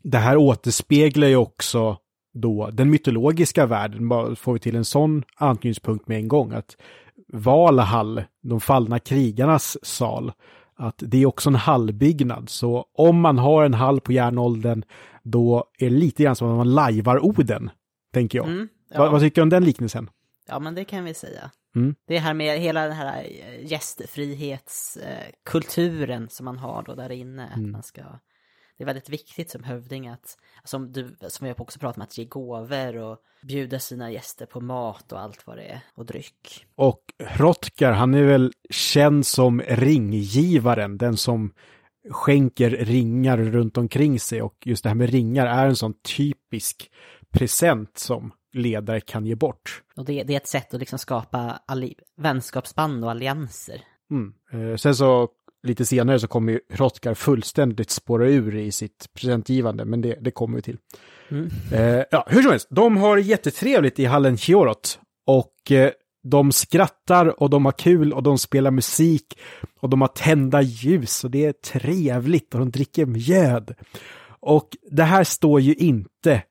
Det 0.03 0.17
här 0.17 0.37
återspeglar 0.37 1.27
ju 1.27 1.35
också 1.35 1.97
då 2.33 2.69
den 2.73 2.89
mytologiska 2.89 3.65
världen, 3.65 4.09
bara 4.09 4.35
får 4.35 4.53
vi 4.53 4.59
till 4.59 4.75
en 4.75 4.85
sån 4.85 5.23
anknytningspunkt 5.35 6.07
med 6.07 6.17
en 6.17 6.27
gång, 6.27 6.53
att 6.53 6.77
Valhall, 7.33 8.23
de 8.43 8.61
fallna 8.61 8.99
krigarnas 8.99 9.85
sal, 9.85 10.31
att 10.75 10.95
det 10.97 11.17
är 11.17 11.25
också 11.25 11.49
en 11.49 11.55
hallbyggnad. 11.55 12.49
Så 12.49 12.85
om 12.93 13.21
man 13.21 13.37
har 13.37 13.65
en 13.65 13.73
hall 13.73 14.01
på 14.01 14.11
järnåldern, 14.11 14.83
då 15.23 15.65
är 15.79 15.89
det 15.89 15.95
lite 15.95 16.23
grann 16.23 16.35
som 16.35 16.49
att 16.49 16.57
man 16.57 16.73
lajvar 16.73 17.25
Oden, 17.25 17.69
tänker 18.13 18.37
jag. 18.37 18.47
Mm, 18.47 18.67
ja. 18.89 18.99
vad, 18.99 19.11
vad, 19.11 19.21
tycker 19.21 19.35
du 19.35 19.43
om 19.43 19.49
den 19.49 19.65
liknelsen? 19.65 20.09
Ja, 20.47 20.59
men 20.59 20.75
det 20.75 20.83
kan 20.83 21.03
vi 21.03 21.13
säga. 21.13 21.51
Mm. 21.75 21.95
Det 22.07 22.19
här 22.19 22.33
med 22.33 22.59
hela 22.59 22.83
den 22.83 22.95
här 22.95 23.27
gästfrihetskulturen 23.61 26.29
som 26.29 26.45
man 26.45 26.57
har 26.57 26.83
då 26.83 26.95
där 26.95 27.11
inne, 27.11 27.45
att 27.45 27.57
mm. 27.57 27.71
man 27.71 27.83
ska 27.83 28.01
det 28.81 28.83
är 28.83 28.93
väldigt 28.93 29.09
viktigt 29.09 29.49
som 29.49 29.63
hövding 29.63 30.07
att, 30.07 30.37
som, 30.63 30.91
du, 30.91 31.15
som 31.27 31.47
vi 31.47 31.53
också 31.57 31.79
pratat 31.79 31.97
om, 31.97 32.03
att 32.03 32.17
ge 32.17 32.25
gåvor 32.25 32.97
och 32.97 33.17
bjuda 33.43 33.79
sina 33.79 34.11
gäster 34.11 34.45
på 34.45 34.61
mat 34.61 35.11
och 35.11 35.19
allt 35.19 35.47
vad 35.47 35.57
det 35.57 35.63
är, 35.63 35.79
och 35.95 36.05
dryck. 36.05 36.65
Och 36.75 37.01
Hrotkar, 37.19 37.91
han 37.91 38.13
är 38.13 38.23
väl 38.23 38.53
känd 38.69 39.25
som 39.25 39.61
ringgivaren, 39.61 40.97
den 40.97 41.17
som 41.17 41.53
skänker 42.09 42.69
ringar 42.69 43.37
runt 43.37 43.77
omkring 43.77 44.19
sig 44.19 44.41
och 44.41 44.55
just 44.65 44.83
det 44.83 44.89
här 44.89 44.95
med 44.95 45.09
ringar 45.09 45.45
är 45.45 45.65
en 45.65 45.75
sån 45.75 45.93
typisk 45.93 46.91
present 47.31 47.97
som 47.97 48.31
ledare 48.53 49.01
kan 49.01 49.25
ge 49.25 49.35
bort. 49.35 49.83
Och 49.95 50.05
det, 50.05 50.23
det 50.23 50.33
är 50.33 50.37
ett 50.37 50.47
sätt 50.47 50.73
att 50.73 50.79
liksom 50.79 50.99
skapa 50.99 51.59
vänskapsband 52.17 53.03
och 53.03 53.11
allianser. 53.11 53.81
Mm. 54.11 54.33
Eh, 54.51 54.77
sen 54.77 54.95
så 54.95 55.29
lite 55.63 55.85
senare 55.85 56.19
så 56.19 56.27
kommer 56.27 56.53
ju 56.53 56.59
Hrotkar 56.69 57.13
fullständigt 57.13 57.89
spåra 57.89 58.27
ur 58.27 58.55
i 58.55 58.71
sitt 58.71 59.07
presentgivande, 59.13 59.85
men 59.85 60.01
det, 60.01 60.17
det 60.21 60.31
kommer 60.31 60.55
vi 60.55 60.61
till. 60.61 60.77
Mm. 61.29 61.49
Eh, 61.73 62.03
ja, 62.11 62.25
hur 62.29 62.41
som 62.41 62.51
helst, 62.51 62.67
de 62.69 62.97
har 62.97 63.17
jättetrevligt 63.17 63.99
i 63.99 64.05
hallen 64.05 64.37
Chiorot 64.37 64.99
och 65.25 65.71
eh, 65.71 65.91
de 66.23 66.51
skrattar 66.51 67.41
och 67.41 67.49
de 67.49 67.65
har 67.65 67.71
kul 67.71 68.13
och 68.13 68.23
de 68.23 68.37
spelar 68.37 68.71
musik 68.71 69.39
och 69.79 69.89
de 69.89 70.01
har 70.01 70.07
tända 70.07 70.61
ljus 70.61 71.23
och 71.23 71.31
det 71.31 71.45
är 71.45 71.51
trevligt 71.51 72.53
och 72.53 72.59
de 72.59 72.71
dricker 72.71 73.05
mjöd. 73.05 73.75
Och 74.39 74.67
det 74.91 75.03
här 75.03 75.23
står 75.23 75.61
ju 75.61 75.73
inte 75.73 76.43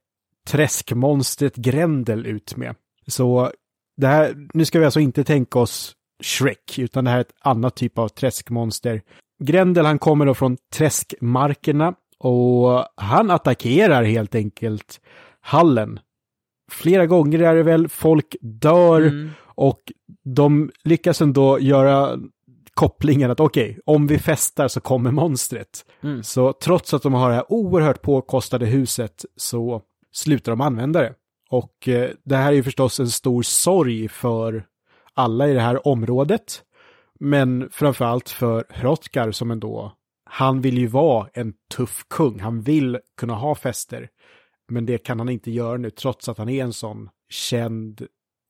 träskmonstret 0.49 1.57
Grendel 1.57 2.27
ut 2.27 2.57
med. 2.57 2.75
Så 3.07 3.53
det 3.97 4.07
här, 4.07 4.49
nu 4.55 4.65
ska 4.65 4.79
vi 4.79 4.85
alltså 4.85 5.01
inte 5.01 5.25
tänka 5.25 5.59
oss 5.59 5.97
Shrek, 6.21 6.79
utan 6.79 7.05
det 7.05 7.11
här 7.11 7.17
är 7.17 7.21
ett 7.21 7.35
annat 7.41 7.77
typ 7.77 7.99
av 7.99 8.09
träskmonster. 8.09 9.03
Grendel 9.45 9.87
han 9.87 9.99
kommer 9.99 10.27
då 10.27 10.35
från 10.35 10.57
träskmarkerna 10.75 11.95
och 12.19 12.85
han 12.97 13.31
attackerar 13.31 14.03
helt 14.03 14.35
enkelt 14.35 15.01
hallen. 15.41 16.01
Flera 16.71 17.07
gånger 17.07 17.39
är 17.39 17.55
det 17.55 17.63
väl, 17.63 17.89
folk 17.89 18.37
dör 18.41 19.01
mm. 19.01 19.31
och 19.45 19.81
de 20.25 20.71
lyckas 20.85 21.21
ändå 21.21 21.59
göra 21.61 22.19
kopplingen 22.75 23.31
att 23.31 23.41
okej, 23.41 23.71
okay, 23.71 23.81
om 23.87 24.07
vi 24.07 24.19
festar 24.19 24.69
så 24.69 24.81
kommer 24.81 25.11
monstret. 25.11 25.85
Mm. 26.03 26.23
Så 26.23 26.53
trots 26.53 26.95
att 26.95 27.03
de 27.03 27.15
har 27.15 27.29
det 27.29 27.35
här 27.35 27.53
oerhört 27.53 28.03
påkostade 28.03 28.67
huset 28.67 29.25
så 29.37 29.83
slutar 30.13 30.53
de 30.53 30.61
använda 30.61 31.01
det. 31.01 31.15
Och 31.51 31.89
eh, 31.89 32.11
det 32.25 32.37
här 32.37 32.49
är 32.49 32.57
ju 32.57 32.63
förstås 32.63 33.01
en 33.01 33.09
stor 33.11 33.43
sorg 33.43 34.09
för 34.09 34.65
alla 35.15 35.49
i 35.49 35.55
det 35.55 35.61
här 35.61 35.89
området. 35.89 36.63
Men 37.21 37.69
framförallt 37.73 38.29
för 38.29 38.65
Hrotkar 38.69 39.31
som 39.33 39.51
ändå, 39.51 39.93
han 40.25 40.61
vill 40.61 40.79
ju 40.79 40.87
vara 40.87 41.29
en 41.35 41.55
tuff 41.77 42.05
kung. 42.09 42.41
Han 42.41 42.61
vill 42.61 42.99
kunna 43.17 43.35
ha 43.35 43.55
fester. 43.55 44.09
Men 44.69 44.87
det 44.87 44.99
kan 44.99 45.19
han 45.19 45.29
inte 45.29 45.51
göra 45.51 45.77
nu 45.77 45.91
trots 45.91 46.29
att 46.29 46.39
han 46.39 46.49
är 46.49 46.65
en 46.65 46.73
sån 46.73 47.09
känd, 47.29 48.07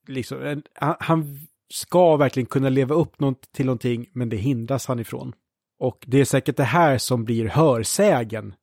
liksom, 0.08 0.42
en, 0.42 0.62
han 1.00 1.38
ska 1.72 2.16
verkligen 2.16 2.46
kunna 2.46 2.68
leva 2.68 2.94
upp 2.94 3.16
till 3.52 3.66
någonting 3.66 4.06
men 4.12 4.28
det 4.28 4.36
hindras 4.36 4.86
han 4.86 4.98
ifrån. 4.98 5.32
Och 5.78 6.04
det 6.06 6.20
är 6.20 6.24
säkert 6.24 6.56
det 6.56 6.64
här 6.64 6.98
som 6.98 7.24
blir 7.24 7.48
hörsägen 7.48 8.54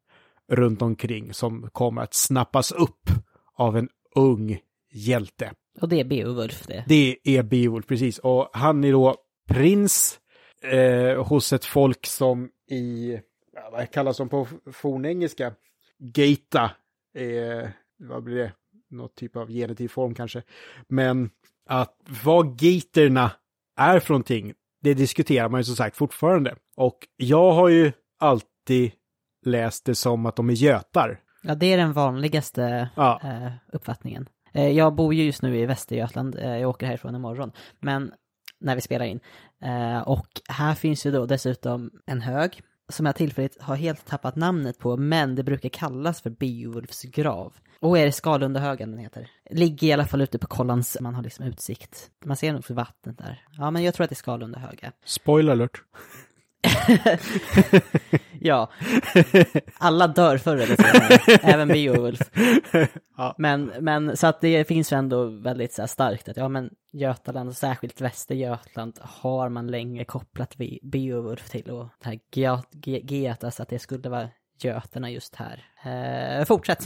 runt 0.51 0.81
omkring 0.81 1.33
som 1.33 1.69
kommer 1.71 2.01
att 2.01 2.13
snappas 2.13 2.71
upp 2.71 3.09
av 3.55 3.77
en 3.77 3.89
ung 4.15 4.59
hjälte. 4.97 5.53
Och 5.81 5.89
det 5.89 5.99
är 5.99 6.03
Beowulf 6.05 6.67
det? 6.67 6.83
Det 6.87 7.17
är 7.23 7.43
Beowulf, 7.43 7.87
precis. 7.87 8.19
Och 8.19 8.49
han 8.53 8.83
är 8.83 8.91
då 8.91 9.15
prins 9.49 10.19
eh, 10.63 11.23
hos 11.23 11.53
ett 11.53 11.65
folk 11.65 12.05
som 12.05 12.49
i, 12.69 13.19
vad 13.71 13.91
kallas 13.91 14.17
de 14.17 14.29
på 14.29 14.47
fornengelska? 14.73 15.53
Geita 16.15 16.71
är, 17.13 17.71
vad 17.99 18.23
blir 18.23 18.35
det, 18.37 18.51
något 18.89 19.15
typ 19.15 19.35
av 19.35 19.49
genitiv 19.51 19.87
form 19.87 20.13
kanske. 20.13 20.43
Men 20.87 21.29
att 21.69 21.95
vad 22.23 22.59
gaterna 22.59 23.31
är 23.79 23.99
för 23.99 24.13
någonting, 24.13 24.53
det 24.81 24.93
diskuterar 24.93 25.49
man 25.49 25.59
ju 25.59 25.63
som 25.63 25.75
sagt 25.75 25.97
fortfarande. 25.97 26.55
Och 26.75 26.97
jag 27.15 27.51
har 27.51 27.67
ju 27.69 27.91
alltid 28.19 28.91
läst 29.45 29.85
det 29.85 29.95
som 29.95 30.25
att 30.25 30.35
de 30.35 30.49
är 30.49 30.53
götar. 30.53 31.19
Ja, 31.43 31.55
det 31.55 31.65
är 31.73 31.77
den 31.77 31.93
vanligaste 31.93 32.89
Ja. 32.95 33.21
eh, 33.23 33.51
uppfattningen. 33.73 34.29
Eh, 34.57 34.69
jag 34.69 34.95
bor 34.95 35.13
ju 35.13 35.23
just 35.23 35.41
nu 35.41 35.57
i 35.57 35.65
Västergötland, 35.65 36.35
eh, 36.35 36.57
jag 36.57 36.69
åker 36.69 36.85
härifrån 36.85 37.15
imorgon, 37.15 37.51
men 37.79 38.11
när 38.59 38.75
vi 38.75 38.81
spelar 38.81 39.05
in. 39.05 39.19
Eh, 39.61 39.99
och 39.99 40.27
här 40.49 40.73
finns 40.73 41.05
ju 41.05 41.11
då 41.11 41.25
dessutom 41.25 41.91
en 42.05 42.21
hög 42.21 42.61
som 42.89 43.05
jag 43.05 43.15
tillfälligt 43.15 43.61
har 43.61 43.75
helt 43.75 44.05
tappat 44.05 44.35
namnet 44.35 44.79
på, 44.79 44.97
men 44.97 45.35
det 45.35 45.43
brukar 45.43 45.69
kallas 45.69 46.21
för 46.21 46.29
Beowulfs 46.29 47.03
grav. 47.03 47.53
Och 47.79 47.97
är 47.97 48.05
det 48.05 48.11
Skalundahögen 48.11 48.91
den 48.91 48.99
heter? 48.99 49.29
Ligger 49.49 49.87
i 49.87 49.93
alla 49.93 50.05
fall 50.05 50.21
ute 50.21 50.39
på 50.39 50.47
Kollans, 50.47 50.97
man 51.01 51.15
har 51.15 51.23
liksom 51.23 51.45
utsikt. 51.45 52.09
Man 52.25 52.37
ser 52.37 52.53
nog 52.53 52.65
för 52.65 52.73
vattnet 52.73 53.17
där. 53.17 53.41
Ja, 53.57 53.71
men 53.71 53.83
jag 53.83 53.93
tror 53.93 54.03
att 54.03 54.09
det 54.09 54.13
är 54.13 54.15
Skalundahöga. 54.15 54.91
Spoiler 55.05 55.51
alert. 55.51 55.81
Ja, 58.41 58.71
alla 59.77 60.07
dör 60.07 60.37
förr 60.37 60.55
eller 60.57 60.75
senare, 60.75 61.39
även 61.53 61.67
Beowulf. 61.67 62.19
Ja. 63.17 63.35
Men, 63.37 63.71
men 63.79 64.17
så 64.17 64.27
att 64.27 64.41
det 64.41 64.67
finns 64.67 64.91
ju 64.93 64.97
ändå 64.97 65.25
väldigt 65.25 65.73
så 65.73 65.81
här 65.81 65.87
starkt 65.87 66.29
att 66.29 66.37
ja 66.37 66.47
men 66.49 66.69
Götaland 66.93 67.49
och 67.49 67.55
särskilt 67.55 68.01
Västergötland 68.01 68.99
har 69.01 69.49
man 69.49 69.67
länge 69.67 70.05
kopplat 70.05 70.55
Be- 70.57 70.79
Beowulf 70.81 71.49
till 71.49 71.69
och 71.71 71.89
det 72.03 72.09
här 72.09 72.19
Ge- 72.35 72.61
Ge- 72.71 73.15
Getas 73.17 73.59
att 73.59 73.69
det 73.69 73.79
skulle 73.79 74.09
vara 74.09 74.29
göterna 74.61 75.09
just 75.11 75.35
här. 75.35 75.65
Eh, 76.39 76.45
fortsätt. 76.45 76.83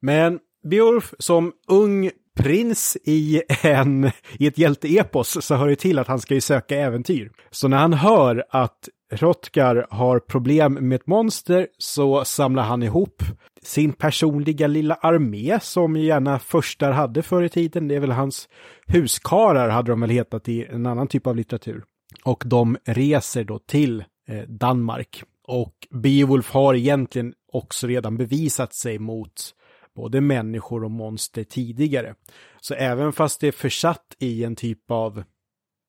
Men 0.00 0.38
Beowulf 0.64 1.14
som 1.18 1.52
ung 1.68 2.10
prins 2.38 2.96
i, 3.04 3.42
en, 3.62 4.10
i 4.38 4.46
ett 4.46 4.58
hjälteepos 4.58 5.46
så 5.46 5.54
hör 5.54 5.68
det 5.68 5.76
till 5.76 5.98
att 5.98 6.06
han 6.06 6.20
ska 6.20 6.34
ju 6.34 6.40
söka 6.40 6.76
äventyr. 6.76 7.30
Så 7.50 7.68
när 7.68 7.76
han 7.76 7.92
hör 7.92 8.44
att 8.50 8.88
Hrothgar 9.10 9.86
har 9.90 10.18
problem 10.18 10.74
med 10.74 10.96
ett 10.96 11.06
monster 11.06 11.68
så 11.78 12.24
samlar 12.24 12.62
han 12.62 12.82
ihop 12.82 13.22
sin 13.62 13.92
personliga 13.92 14.66
lilla 14.66 14.94
armé 14.94 15.58
som 15.62 15.96
gärna 15.96 16.38
förstar 16.38 16.92
hade 16.92 17.22
förr 17.22 17.42
i 17.42 17.48
tiden. 17.48 17.88
Det 17.88 17.94
är 17.94 18.00
väl 18.00 18.12
hans 18.12 18.48
huskarar 18.86 19.68
hade 19.68 19.92
de 19.92 20.00
väl 20.00 20.10
hetat 20.10 20.48
i 20.48 20.64
en 20.64 20.86
annan 20.86 21.08
typ 21.08 21.26
av 21.26 21.36
litteratur. 21.36 21.84
Och 22.24 22.42
de 22.46 22.76
reser 22.84 23.44
då 23.44 23.58
till 23.58 24.04
eh, 24.28 24.42
Danmark. 24.48 25.22
Och 25.48 25.74
Beowulf 25.90 26.50
har 26.50 26.74
egentligen 26.74 27.34
också 27.52 27.86
redan 27.86 28.16
bevisat 28.16 28.74
sig 28.74 28.98
mot 28.98 29.54
både 29.98 30.20
människor 30.20 30.84
och 30.84 30.90
monster 30.90 31.44
tidigare. 31.44 32.14
Så 32.60 32.74
även 32.74 33.12
fast 33.12 33.40
det 33.40 33.48
är 33.48 33.52
försatt 33.52 34.16
i 34.18 34.44
en 34.44 34.56
typ 34.56 34.90
av 34.90 35.24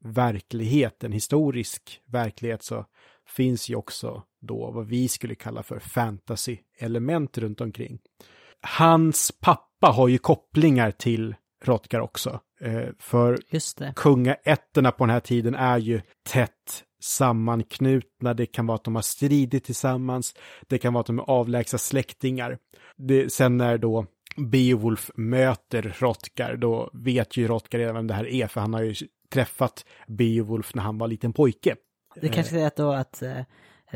verklighet, 0.04 1.04
en 1.04 1.12
historisk 1.12 2.02
verklighet, 2.06 2.64
så 2.64 2.86
finns 3.28 3.70
ju 3.70 3.76
också 3.76 4.24
då 4.42 4.72
vad 4.72 4.88
vi 4.88 5.08
skulle 5.08 5.36
kalla 5.36 5.64
för 5.64 5.80
fantasy-element 5.80 7.38
runt 7.38 7.62
omkring. 7.62 8.00
Hans 8.62 9.32
pappa 9.42 9.88
har 9.88 10.08
ju 10.08 10.18
kopplingar 10.18 10.92
till 10.92 11.36
Hrothgar 11.66 12.00
också. 12.00 12.40
Eh, 12.62 12.90
för 13.00 13.40
kungaätterna 13.94 14.92
på 14.92 15.06
den 15.06 15.14
här 15.14 15.20
tiden 15.20 15.56
är 15.56 15.78
ju 15.78 16.02
tätt 16.30 16.84
sammanknutna. 17.00 18.34
Det 18.34 18.46
kan 18.46 18.68
vara 18.68 18.76
att 18.76 18.84
de 18.84 18.96
har 18.96 19.02
stridit 19.02 19.64
tillsammans. 19.64 20.34
Det 20.68 20.78
kan 20.78 20.94
vara 20.94 21.02
att 21.02 21.08
de 21.08 21.20
är 21.20 21.30
avlägsna 21.30 21.80
släktingar. 21.80 22.58
Det, 22.98 23.34
sen 23.34 23.58
när 23.58 23.78
då 23.78 24.06
Beowulf 24.38 25.12
möter 25.16 25.96
Hrothgar, 26.00 26.56
då 26.56 26.90
vet 26.94 27.38
ju 27.38 27.46
Hrothgar 27.46 27.80
redan 27.80 27.96
vem 27.96 28.08
det 28.08 28.14
här 28.14 28.28
är, 28.28 28.48
för 28.48 28.62
han 28.62 28.74
har 28.74 28.82
ju 28.82 28.96
träffat 29.30 29.86
Beowulf 30.08 30.76
när 30.76 30.84
han 30.84 30.98
var 30.98 31.08
liten 31.08 31.34
pojke. 31.34 31.76
Det 32.16 32.30
kanske 32.30 32.60
är 32.60 32.68
att 32.68 32.76
då 32.76 32.92
att 32.92 33.22
eh, 33.22 33.42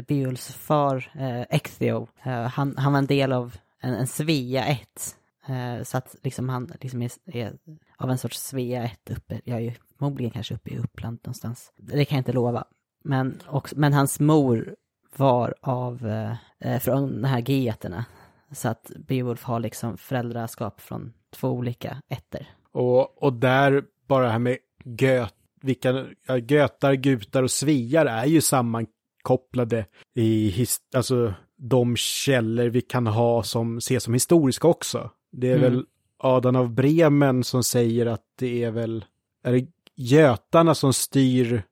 Beowulfs 0.08 0.54
far, 0.54 1.12
eh, 1.16 1.41
Ecthio, 1.41 2.08
eh, 2.24 2.43
han, 2.43 2.78
han 2.78 2.93
var 2.93 2.99
en 2.99 3.06
del 3.06 3.32
av 3.34 3.58
en, 3.82 3.93
en 3.93 4.08
Svea 4.08 4.66
1. 4.66 5.16
Eh, 5.47 5.84
så 5.84 5.97
att 5.97 6.16
liksom 6.24 6.49
han 6.49 6.72
liksom 6.82 7.01
är, 7.01 7.12
är 7.26 7.58
av 7.97 8.10
en 8.10 8.18
sorts 8.18 8.39
Svea 8.39 8.84
1 8.84 9.10
uppe, 9.10 9.41
jag 9.43 9.58
är 9.58 9.62
ju 9.62 9.72
förmodligen 9.97 10.32
kanske 10.32 10.56
uppe 10.56 10.70
i 10.70 10.78
Uppland 10.78 11.20
någonstans. 11.24 11.72
Det 11.78 12.06
kan 12.06 12.16
jag 12.16 12.22
inte 12.22 12.34
lova. 12.34 12.66
Men, 13.04 13.39
också, 13.47 13.76
men 13.80 13.93
hans 13.93 14.20
mor 14.20 14.76
var 15.16 15.56
av, 15.62 16.08
eh, 16.08 16.36
eh, 16.60 16.80
från 16.80 17.22
de 17.22 17.28
här 17.28 17.49
geterna. 17.49 18.06
Så 18.51 18.68
att 18.70 18.91
Beowulf 19.08 19.43
har 19.43 19.60
liksom 19.60 19.97
föräldraskap 19.97 20.82
från 20.82 21.14
två 21.36 21.49
olika 21.49 21.97
ätter. 22.10 22.47
Och, 22.72 23.24
och 23.24 23.34
där, 23.34 23.84
bara 24.08 24.26
det 24.26 24.32
här 24.32 24.39
med 24.39 24.58
göt, 24.84 25.34
vilka, 25.62 26.06
ja, 26.28 26.38
götar, 26.38 26.93
gutar 26.93 27.43
och 27.43 27.51
sviar 27.51 28.06
är 28.06 28.26
ju 28.26 28.41
sammankopplade 28.41 29.86
i 30.16 30.49
his, 30.49 30.78
alltså, 30.95 31.34
de 31.58 31.95
källor 31.95 32.66
vi 32.66 32.82
kan 32.82 33.08
ha 33.08 33.43
som 33.43 33.78
ses 33.78 34.04
som 34.04 34.14
historiska 34.14 34.68
också. 34.68 35.10
Det 35.32 35.51
är 35.51 35.58
Mm. 35.58 35.72
väl 35.72 35.86
Adam 36.18 36.56
av 36.56 36.70
Bremen 36.74 37.43
som 37.43 37.64
säger 37.64 38.06
att 38.06 38.24
det 38.39 38.64
är 38.64 38.72
väl, 38.72 39.06
är 39.43 39.51
det 39.54 39.68
götarna 39.95 40.76
som 40.76 40.93
styr 40.93 41.64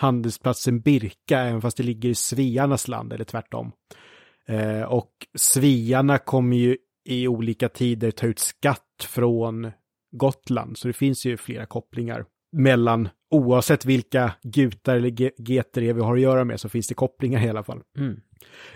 handelsplatsen 0.00 0.80
Birka, 0.80 1.38
även 1.38 1.60
fast 1.60 1.76
det 1.76 1.82
ligger 1.82 2.08
i 2.08 2.14
Svearnas 2.14 2.88
land, 2.88 3.12
eller 3.12 3.24
tvärtom. 3.24 3.72
Eh, 4.48 4.82
och 4.82 5.10
Sviarna 5.38 6.18
kommer 6.18 6.56
ju 6.56 6.76
i 7.08 7.28
olika 7.28 7.68
tider 7.68 8.10
ta 8.10 8.26
ut 8.26 8.38
skatt 8.38 9.06
från 9.08 9.70
Gotland, 10.16 10.78
så 10.78 10.88
det 10.88 10.92
finns 10.94 11.26
ju 11.26 11.36
flera 11.36 11.66
kopplingar 11.66 12.24
mellan, 12.52 13.08
oavsett 13.30 13.84
vilka 13.84 14.32
gutar 14.42 14.96
eller 14.96 15.08
ge- 15.10 15.32
geter 15.38 15.80
vi 15.80 16.00
har 16.00 16.14
att 16.14 16.20
göra 16.20 16.44
med, 16.44 16.60
så 16.60 16.68
finns 16.68 16.88
det 16.88 16.94
kopplingar 16.94 17.46
i 17.46 17.48
alla 17.48 17.62
fall. 17.62 17.80
Mm. 17.98 18.20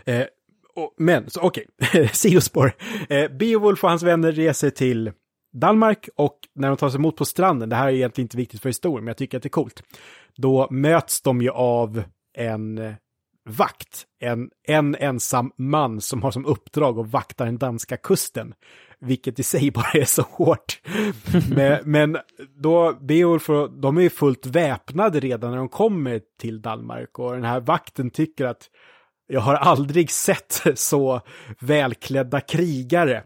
Eh, 0.05 0.27
och, 0.75 0.95
men, 0.99 1.31
så 1.31 1.41
okej, 1.41 1.67
sidospår. 2.13 2.73
Eh, 3.09 3.31
Beowulf 3.31 3.85
och 3.85 3.91
hans 3.91 4.03
vänner 4.03 4.33
reser 4.33 4.71
till 4.71 5.13
Danmark 5.55 6.09
och 6.17 6.39
när 6.55 6.69
de 6.69 6.77
tas 6.77 6.95
emot 6.95 7.17
på 7.17 7.25
stranden, 7.25 7.69
det 7.69 7.77
här 7.77 7.89
är 7.89 7.93
egentligen 7.93 8.25
inte 8.25 8.37
viktigt 8.37 8.63
för 8.63 8.69
historien, 8.69 9.05
men 9.05 9.11
jag 9.11 9.17
tycker 9.17 9.37
att 9.37 9.43
det 9.43 9.47
är 9.47 9.51
coolt, 9.51 9.83
då 10.37 10.69
möts 10.71 11.23
de 11.23 11.43
ju 11.43 11.51
av 11.51 12.03
en 12.37 12.79
eh, 12.79 12.95
vakt, 13.49 14.05
en, 14.21 14.51
en 14.69 14.95
ensam 14.95 15.53
man 15.57 16.01
som 16.01 16.23
har 16.23 16.31
som 16.31 16.47
uppdrag 16.47 16.99
att 16.99 17.11
vakta 17.11 17.45
den 17.45 17.59
danska 17.59 17.97
kusten. 17.97 18.55
Vilket 19.01 19.39
i 19.39 19.43
sig 19.43 19.71
bara 19.75 19.91
är 19.93 20.05
så 20.05 20.23
hårt. 20.23 20.81
men, 21.55 21.79
men 21.85 22.19
då, 22.57 22.93
Beowulf, 23.01 23.47
de 23.83 23.99
är 23.99 24.03
ju 24.03 24.11
fullt 24.11 24.47
väpnade 24.47 25.21
redan 25.21 25.51
när 25.51 25.59
de 25.59 25.69
kommer 25.69 26.21
till 26.41 26.63
Danmark 26.63 27.19
och 27.19 27.33
den 27.33 27.45
här 27.45 27.61
vakten 27.61 28.11
tycker 28.11 28.45
att 28.45 28.71
jag 29.27 29.41
har 29.41 29.55
aldrig 29.55 30.11
sett 30.11 30.63
så 30.75 31.21
välklädda 31.61 32.41
krigare, 32.41 33.23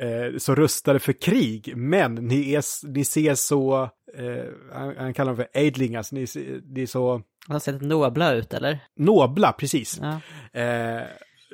eh, 0.00 0.38
så 0.38 0.54
rustade 0.54 0.98
för 0.98 1.12
krig, 1.12 1.72
men 1.76 2.14
ni, 2.14 2.52
är, 2.54 2.86
ni 2.88 3.04
ser 3.04 3.34
så, 3.34 3.82
eh, 4.16 4.44
han, 4.72 4.96
han 4.96 5.14
kallar 5.14 5.32
dem 5.32 5.36
för 5.36 5.60
aidlingas, 5.60 6.12
ni, 6.12 6.26
ser- 6.26 6.60
ni 6.64 6.82
är 6.82 6.86
så 6.86 7.22
De 7.48 7.60
sett 7.60 7.80
nobla 7.82 8.32
ut 8.32 8.54
eller? 8.54 8.78
nobla, 8.96 9.52
precis. 9.52 10.00
Ja. 10.02 10.20
Eh, 10.60 11.02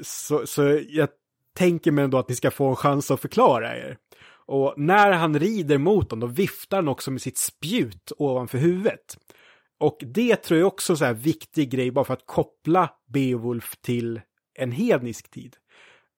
så, 0.02 0.46
så 0.46 0.80
jag 0.88 1.08
tänker 1.56 1.90
mig 1.90 2.04
ändå 2.04 2.18
att 2.18 2.28
ni 2.28 2.34
ska 2.34 2.50
få 2.50 2.68
en 2.68 2.76
chans 2.76 3.10
att 3.10 3.20
förklara 3.20 3.76
er. 3.76 3.96
Och 4.46 4.74
när 4.76 5.12
han 5.12 5.38
rider 5.38 5.78
mot 5.78 6.10
dem, 6.10 6.20
då 6.20 6.26
viftar 6.26 6.76
han 6.76 6.88
också 6.88 7.10
med 7.10 7.22
sitt 7.22 7.38
spjut 7.38 8.12
ovanför 8.18 8.58
huvudet. 8.58 9.18
Och 9.80 9.98
det 10.00 10.36
tror 10.36 10.60
jag 10.60 10.66
också 10.66 10.92
är 11.04 11.08
en 11.08 11.14
viktig 11.18 11.70
grej 11.70 11.90
bara 11.90 12.04
för 12.04 12.14
att 12.14 12.26
koppla 12.26 12.90
Beowulf 13.12 13.74
till 13.80 14.20
en 14.58 14.72
hednisk 14.72 15.30
tid. 15.30 15.56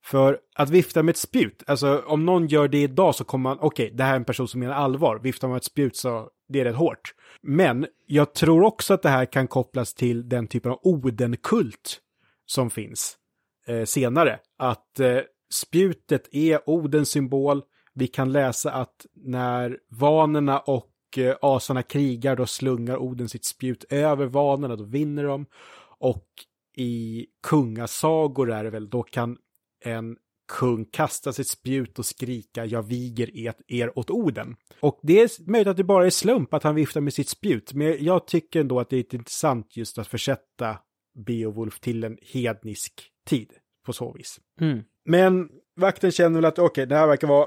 För 0.05 0.39
att 0.55 0.71
vifta 0.71 1.03
med 1.03 1.13
ett 1.13 1.19
spjut, 1.19 1.63
alltså 1.67 2.03
om 2.07 2.27
någon 2.27 2.47
gör 2.47 2.69
det 2.69 2.83
idag 2.83 3.15
så 3.15 3.25
kommer 3.25 3.51
man, 3.51 3.59
okej, 3.61 3.91
det 3.95 4.05
här 4.05 4.13
är 4.13 4.17
en 4.17 4.25
person 4.25 4.49
som 4.49 4.61
menar 4.61 4.75
allvar, 4.75 5.19
viftar 5.19 5.49
man 5.49 5.53
med 5.53 5.59
ett 5.59 5.65
spjut 5.65 5.97
så 5.97 6.29
det 6.49 6.61
är 6.61 6.65
rätt 6.65 6.77
hårt. 6.77 7.15
Men 7.43 7.87
jag 8.07 8.35
tror 8.35 8.63
också 8.63 8.95
att 8.95 9.03
det 9.03 9.09
här 9.09 9.25
kan 9.25 9.49
kopplas 9.49 9.95
till 9.95 10.29
den 10.29 10.47
typen 10.47 10.73
av 10.73 10.79
Odenkult 10.83 12.01
som 12.47 12.71
finns 12.71 13.17
eh, 13.67 13.85
senare. 13.85 14.39
Att 14.59 15.01
eh, 15.01 15.19
spjutet 15.55 16.29
är 16.33 16.71
Odens 16.71 17.11
symbol. 17.11 17.63
Vi 17.95 18.07
kan 18.07 18.33
läsa 18.33 18.73
att 18.73 19.07
när 19.15 19.79
vanerna 19.89 20.59
och 20.59 20.91
eh, 21.17 21.37
asarna 21.43 21.83
krigar 21.83 22.37
då 22.37 22.47
slungar 22.47 22.97
Oden 22.97 23.29
sitt 23.29 23.45
spjut 23.45 23.85
över 23.91 24.27
vanerna, 24.27 24.77
då 24.77 24.85
vinner 24.85 25.25
de. 25.25 25.47
Och 25.99 26.27
i 26.77 27.27
kungasagor 27.43 28.53
är 28.53 28.65
det 28.65 28.71
väl, 28.71 28.91
då 28.91 29.03
kan 29.03 29.39
en 29.85 30.17
kung 30.59 30.85
kasta 30.85 31.33
sitt 31.33 31.49
spjut 31.49 31.99
och 31.99 32.07
skrika 32.07 32.65
jag 32.65 32.83
viger 32.83 33.37
er, 33.37 33.55
er 33.69 33.99
åt 33.99 34.11
Oden. 34.11 34.57
Och 34.81 35.01
det 35.03 35.21
är 35.21 35.51
möjligt 35.51 35.69
att 35.69 35.77
det 35.77 35.85
bara 35.85 36.07
är 36.07 36.11
slump 36.11 36.55
att 36.55 36.63
han 36.63 36.75
viftar 36.75 37.01
med 37.01 37.15
sitt 37.15 37.29
spjut, 37.29 37.73
men 37.73 38.05
jag 38.05 38.27
tycker 38.27 38.61
ändå 38.61 38.81
att 38.81 38.91
det 38.91 38.97
är 38.97 39.15
intressant 39.15 39.77
just 39.77 39.99
att 39.99 40.07
försätta 40.07 40.79
Beowulf 41.27 41.81
till 41.81 42.05
en 42.05 42.19
hednisk 42.23 43.11
tid 43.27 43.53
på 43.87 43.93
så 43.93 44.13
vis. 44.13 44.41
Mm. 44.61 44.83
Men 45.05 45.49
vakten 45.77 46.13
känner 46.13 46.35
väl 46.35 46.45
att 46.45 46.59
okej, 46.59 46.67
okay, 46.67 46.87
det 46.87 46.97
här 46.97 47.07
verkar 47.07 47.29
vara 47.29 47.47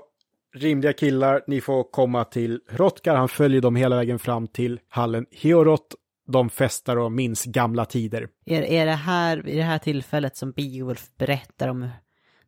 rimliga 0.56 0.94
killar, 0.94 1.44
ni 1.48 1.62
får 1.62 1.84
komma 1.84 2.24
till 2.24 2.62
Hrotkar. 2.68 3.16
Han 3.16 3.30
följer 3.30 3.62
dem 3.62 3.76
hela 3.76 3.96
vägen 3.96 4.20
fram 4.20 4.48
till 4.48 4.80
hallen 4.90 5.26
Heorot. 5.32 5.96
De 6.32 6.50
festar 6.50 6.98
och 6.98 7.12
minns 7.12 7.46
gamla 7.46 7.86
tider. 7.86 8.30
Är, 8.46 8.62
är 8.62 8.86
det 8.86 8.92
här, 8.92 9.48
i 9.48 9.56
det 9.56 9.64
här 9.64 9.78
tillfället 9.78 10.38
som 10.38 10.52
Beowulf 10.52 11.08
berättar 11.18 11.68
om 11.68 11.90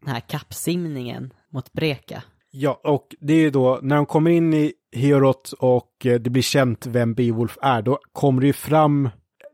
den 0.02 0.14
här 0.14 0.20
kappsimningen 0.20 1.34
mot 1.54 1.74
Breka? 1.74 2.24
Ja, 2.52 2.82
och 2.84 3.16
det 3.20 3.34
är 3.34 3.39
ju 3.39 3.50
då 3.50 3.80
när 3.82 3.95
de 3.95 4.06
kommer 4.06 4.32
in 4.32 4.54
i 4.54 4.74
Heorot 4.95 5.52
och 5.60 6.06
eh, 6.06 6.20
det 6.20 6.30
blir 6.30 6.43
känt 6.43 6.86
vem 6.86 7.14
Beowulf 7.14 7.58
är, 7.62 7.82
då 7.82 8.00
kommer 8.14 8.41
det 8.41 8.47
ju 8.47 8.54
fram 8.54 9.10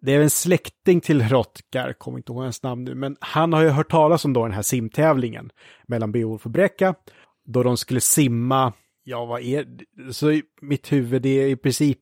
det 0.06 0.14
är 0.14 0.20
en 0.20 0.30
släkting 0.30 1.02
till 1.02 1.22
Hrotkar, 1.22 1.94
kommer 1.94 2.18
inte 2.18 2.32
ihåg 2.32 2.44
hans 2.44 2.64
namn 2.64 2.84
nu, 2.84 2.96
men 2.96 3.18
han 3.20 3.54
har 3.54 3.62
ju 3.62 3.70
hört 3.70 3.92
talas 3.92 4.26
om 4.26 4.34
då 4.34 4.44
den 4.44 4.54
här 4.54 4.62
simtävlingen 4.62 5.50
mellan 5.88 6.12
Beowulf 6.12 6.46
och 6.46 6.52
Brecka, 6.52 6.96
då 7.46 7.64
de 7.64 7.78
skulle 7.78 8.02
simma, 8.02 8.74
ja 9.04 9.26
vad 9.26 9.42
är 9.42 9.64
det, 9.64 10.14
så 10.14 10.32
i 10.32 10.44
mitt 10.62 10.92
huvud, 10.92 11.22
det 11.22 11.30
är 11.30 11.48
i 11.48 11.56
princip 11.56 12.00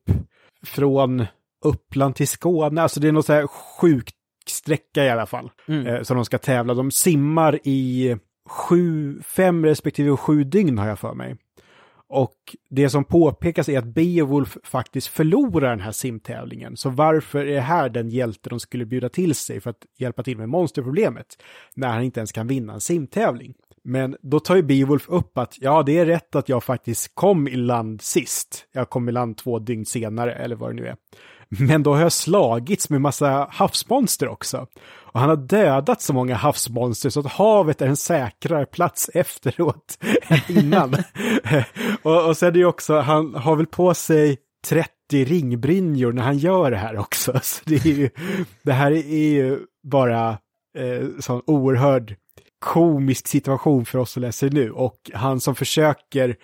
från 0.66 1.26
Uppland 1.64 2.16
till 2.16 2.28
Skåne, 2.28 2.82
alltså 2.82 3.00
det 3.00 3.08
är 3.08 3.12
något 3.12 3.26
så 3.26 3.32
här 3.32 3.46
sjukt 3.46 4.14
sträcka 4.48 5.04
i 5.04 5.10
alla 5.10 5.26
fall, 5.26 5.50
mm. 5.68 5.86
eh, 5.86 6.02
som 6.02 6.16
de 6.16 6.24
ska 6.24 6.38
tävla. 6.38 6.74
De 6.74 6.90
simmar 6.90 7.60
i 7.64 8.16
sju, 8.48 9.20
fem 9.22 9.64
respektive 9.64 10.16
sju 10.16 10.44
dygn 10.44 10.78
har 10.78 10.88
jag 10.88 10.98
för 10.98 11.14
mig. 11.14 11.36
Och 12.08 12.56
det 12.70 12.90
som 12.90 13.04
påpekas 13.04 13.68
är 13.68 13.78
att 13.78 13.84
Beowulf 13.84 14.56
faktiskt 14.64 15.06
förlorar 15.06 15.70
den 15.70 15.80
här 15.80 15.92
simtävlingen. 15.92 16.76
Så 16.76 16.90
varför 16.90 17.38
är 17.38 17.54
det 17.54 17.60
här 17.60 17.88
den 17.88 18.08
hjälte 18.08 18.50
de 18.50 18.60
skulle 18.60 18.86
bjuda 18.86 19.08
till 19.08 19.34
sig 19.34 19.60
för 19.60 19.70
att 19.70 19.86
hjälpa 19.98 20.22
till 20.22 20.38
med 20.38 20.48
monsterproblemet? 20.48 21.26
När 21.74 21.88
han 21.88 22.02
inte 22.02 22.20
ens 22.20 22.32
kan 22.32 22.46
vinna 22.46 22.72
en 22.72 22.80
simtävling. 22.80 23.54
Men 23.84 24.16
då 24.20 24.40
tar 24.40 24.56
ju 24.56 24.62
Beowulf 24.62 25.08
upp 25.08 25.38
att 25.38 25.58
ja, 25.60 25.82
det 25.82 25.98
är 25.98 26.06
rätt 26.06 26.34
att 26.34 26.48
jag 26.48 26.64
faktiskt 26.64 27.14
kom 27.14 27.48
i 27.48 27.56
land 27.56 28.02
sist. 28.02 28.66
Jag 28.72 28.90
kom 28.90 29.08
i 29.08 29.12
land 29.12 29.36
två 29.36 29.58
dygn 29.58 29.86
senare, 29.86 30.32
eller 30.32 30.56
vad 30.56 30.70
det 30.70 30.74
nu 30.74 30.86
är. 30.86 30.96
Men 31.58 31.82
då 31.82 31.94
har 31.94 32.02
jag 32.02 32.12
slagits 32.12 32.90
med 32.90 33.00
massa 33.00 33.48
havsmonster 33.50 34.28
också. 34.28 34.66
Och 35.14 35.20
han 35.20 35.28
har 35.28 35.36
dödat 35.36 36.02
så 36.02 36.12
många 36.12 36.34
havsmonster 36.34 37.10
så 37.10 37.20
att 37.20 37.26
havet 37.26 37.82
är 37.82 37.86
en 37.86 37.96
säkrare 37.96 38.66
plats 38.66 39.10
efteråt 39.14 39.98
än 40.28 40.58
innan. 40.58 40.94
och, 42.02 42.28
och 42.28 42.36
sen 42.36 42.48
är 42.48 42.52
det 42.52 42.58
ju 42.58 42.66
också, 42.66 43.00
han 43.00 43.34
har 43.34 43.56
väl 43.56 43.66
på 43.66 43.94
sig 43.94 44.38
30 44.66 44.90
ringbrynjor 45.10 46.12
när 46.12 46.22
han 46.22 46.38
gör 46.38 46.70
det 46.70 46.76
här 46.76 46.98
också. 46.98 47.32
Så 47.42 47.62
det, 47.64 47.86
är 47.86 47.92
ju, 47.92 48.10
det 48.62 48.72
här 48.72 48.90
är 48.90 49.28
ju 49.28 49.58
bara 49.82 50.28
eh, 50.78 51.08
sån 51.20 51.42
oerhörd 51.46 52.16
komisk 52.58 53.26
situation 53.28 53.84
för 53.84 53.98
oss 53.98 54.16
att 54.16 54.20
läsa 54.20 54.46
nu. 54.46 54.70
Och 54.70 55.10
han 55.14 55.40
som 55.40 55.54
försöker 55.54 56.36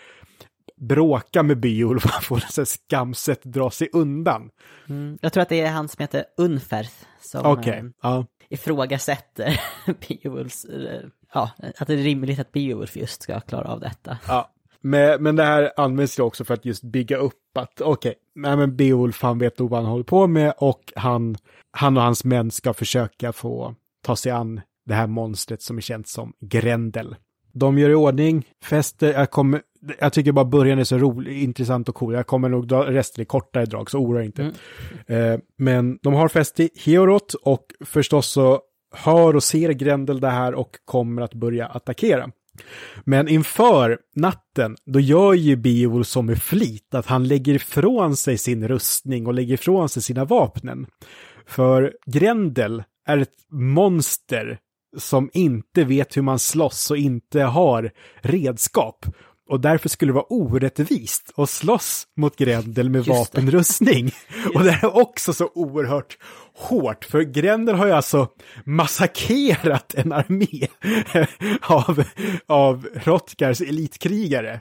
bråka 0.81 1.43
med 1.43 1.61
Beowulf, 1.61 2.05
han 2.11 2.22
får 2.22 2.39
så 2.39 2.64
skamset 2.64 3.45
dra 3.45 3.70
sig 3.70 3.89
undan. 3.93 4.51
Mm. 4.89 5.18
Jag 5.22 5.33
tror 5.33 5.43
att 5.43 5.49
det 5.49 5.61
är 5.61 5.70
han 5.70 5.89
som 5.89 6.03
heter 6.03 6.24
Unferth 6.37 6.95
som 7.20 7.47
okay. 7.47 7.78
äh, 7.78 7.85
ja. 8.03 8.26
ifrågasätter 8.49 9.61
Beowulfs, 10.09 10.64
äh, 10.64 11.01
ja, 11.35 11.51
att 11.78 11.87
det 11.87 11.95
är 11.95 11.97
rimligt 11.97 12.41
att 12.41 12.53
Beowulf 12.53 12.97
just 12.97 13.22
ska 13.22 13.41
klara 13.41 13.68
av 13.68 13.81
detta. 13.81 14.18
Ja. 14.28 14.51
Men, 14.83 15.22
men 15.22 15.37
det 15.37 15.45
här 15.45 15.72
används 15.76 16.18
ju 16.18 16.22
också 16.22 16.45
för 16.45 16.55
att 16.55 16.64
just 16.64 16.83
bygga 16.83 17.16
upp 17.16 17.59
att 17.59 17.81
okej, 17.81 18.14
okay, 18.43 18.57
men 18.57 18.76
Beowulf 18.76 19.22
han 19.22 19.39
vet 19.39 19.59
nog 19.59 19.70
vad 19.70 19.81
han 19.81 19.91
håller 19.91 20.05
på 20.05 20.26
med 20.26 20.55
och 20.59 20.93
han, 20.97 21.37
han 21.70 21.97
och 21.97 22.03
hans 22.03 22.24
män 22.24 22.51
ska 22.51 22.74
försöka 22.74 23.33
få 23.33 23.74
ta 24.03 24.16
sig 24.16 24.33
an 24.33 24.61
det 24.87 24.95
här 24.95 25.07
monstret 25.07 25.62
som 25.62 25.76
är 25.76 25.81
känt 25.81 26.09
som 26.09 26.33
Grendel. 26.41 27.16
De 27.53 27.79
gör 27.79 27.91
i 27.91 27.95
ordning, 27.95 28.47
fester, 28.65 29.13
jag 29.13 29.31
kommer, 29.31 29.63
jag 29.99 30.13
tycker 30.13 30.33
bara 30.33 30.45
början 30.45 30.79
är 30.79 30.85
så 30.85 30.99
rolig, 30.99 31.43
intressant 31.43 31.89
och 31.89 31.95
cool. 31.95 32.15
Jag 32.15 32.27
kommer 32.27 32.49
nog 32.49 32.69
dra 32.69 32.93
resten 32.93 33.23
i 33.23 33.25
kortare 33.25 33.67
drag, 33.67 33.91
så 33.91 33.99
oroa 33.99 34.25
inte. 34.25 34.53
Mm. 35.07 35.33
Eh, 35.33 35.41
men 35.59 35.99
de 36.03 36.15
har 36.15 36.29
fest 36.29 36.61
i 36.61 36.71
Heorot 36.85 37.35
och 37.35 37.67
förstås 37.85 38.27
så 38.27 38.61
hör 38.95 39.37
och 39.37 39.43
ser 39.43 39.71
Grendel 39.71 40.21
det 40.21 40.31
här 40.31 40.55
och 40.55 40.71
kommer 40.85 41.23
att 41.23 41.35
börja 41.35 41.67
attackera. 41.67 42.31
Men 43.05 43.29
inför 43.29 43.99
natten, 44.15 44.77
då 44.87 45.01
gör 45.01 45.35
ju 45.35 45.57
Beowulf 45.57 46.07
som 46.07 46.27
med 46.27 46.43
flit, 46.43 46.95
att 46.95 47.07
han 47.07 47.29
lägger 47.29 47.55
ifrån 47.55 48.17
sig 48.17 48.39
sin 48.39 48.69
rustning 48.69 49.27
och 49.27 49.35
lägger 49.35 49.55
ifrån 49.55 49.89
sig 49.89 50.03
sina 50.03 50.25
vapnen. 50.25 50.87
För 51.47 51.93
Grendel 52.07 52.83
är 53.07 53.19
ett 53.19 53.35
monster 53.51 54.59
som 54.99 55.30
inte 55.32 55.84
vet 55.84 56.16
hur 56.16 56.22
man 56.22 56.38
slåss 56.38 56.91
och 56.91 56.97
inte 56.97 57.43
har 57.43 57.91
redskap. 58.20 59.07
Och 59.51 59.61
därför 59.61 59.88
skulle 59.88 60.11
det 60.11 60.14
vara 60.14 60.32
orättvist 60.32 61.32
att 61.36 61.51
slåss 61.51 62.07
mot 62.16 62.36
Grendel 62.36 62.91
med 62.91 63.05
vapenrustning. 63.05 64.11
och 64.55 64.64
det 64.64 64.70
är 64.70 64.97
också 64.97 65.32
så 65.32 65.51
oerhört 65.55 66.18
hårt, 66.55 67.05
för 67.05 67.22
Grendel 67.22 67.74
har 67.74 67.86
ju 67.86 67.93
alltså 67.93 68.28
massakrerat 68.64 69.95
en 69.95 70.12
armé 70.12 70.66
av, 71.62 72.05
av 72.47 72.88
Hrotkars 72.95 73.61
elitkrigare. 73.61 74.61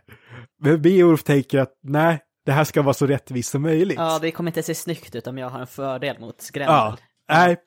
Men 0.62 0.82
Beowulf 0.82 1.24
tänker 1.24 1.60
att 1.60 1.74
nej, 1.84 2.20
det 2.46 2.52
här 2.52 2.64
ska 2.64 2.82
vara 2.82 2.94
så 2.94 3.08
rättvist 3.08 3.52
som 3.52 3.62
möjligt. 3.62 3.98
Ja, 3.98 4.20
det 4.22 4.32
kommer 4.32 4.50
inte 4.50 4.64
se 4.64 4.76
snyggt 4.76 5.16
ut 5.16 5.28
om 5.28 5.38
jag 5.38 5.50
har 5.50 5.60
en 5.60 5.68
fördel 5.68 6.20
mot 6.20 6.50
Grendel. 6.50 6.76
Ja, 6.76 6.98
nej, 7.30 7.58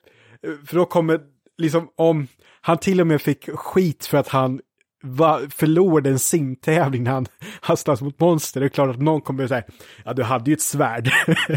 för 0.65 0.75
då 0.75 0.85
kommer 0.85 1.19
liksom 1.57 1.89
om 1.95 2.27
han 2.65 2.77
till 2.77 3.01
och 3.01 3.07
med 3.07 3.21
fick 3.21 3.49
skit 3.49 4.05
för 4.05 4.17
att 4.17 4.27
han 4.27 4.61
va, 5.03 5.41
förlorade 5.49 6.09
en 6.09 6.19
simtävling 6.19 7.03
när 7.03 7.11
han, 7.11 7.25
han 7.61 7.77
slogs 7.77 8.01
mot 8.01 8.19
monster. 8.19 8.59
Det 8.59 8.67
är 8.67 8.69
klart 8.69 8.89
att 8.89 9.01
någon 9.01 9.21
kommer 9.21 9.43
att 9.43 9.49
säga, 9.49 9.63
ja 10.05 10.13
du 10.13 10.23
hade 10.23 10.51
ju 10.51 10.53
ett 10.53 10.61
svärd. 10.61 11.11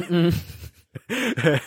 Mm. 0.09 0.33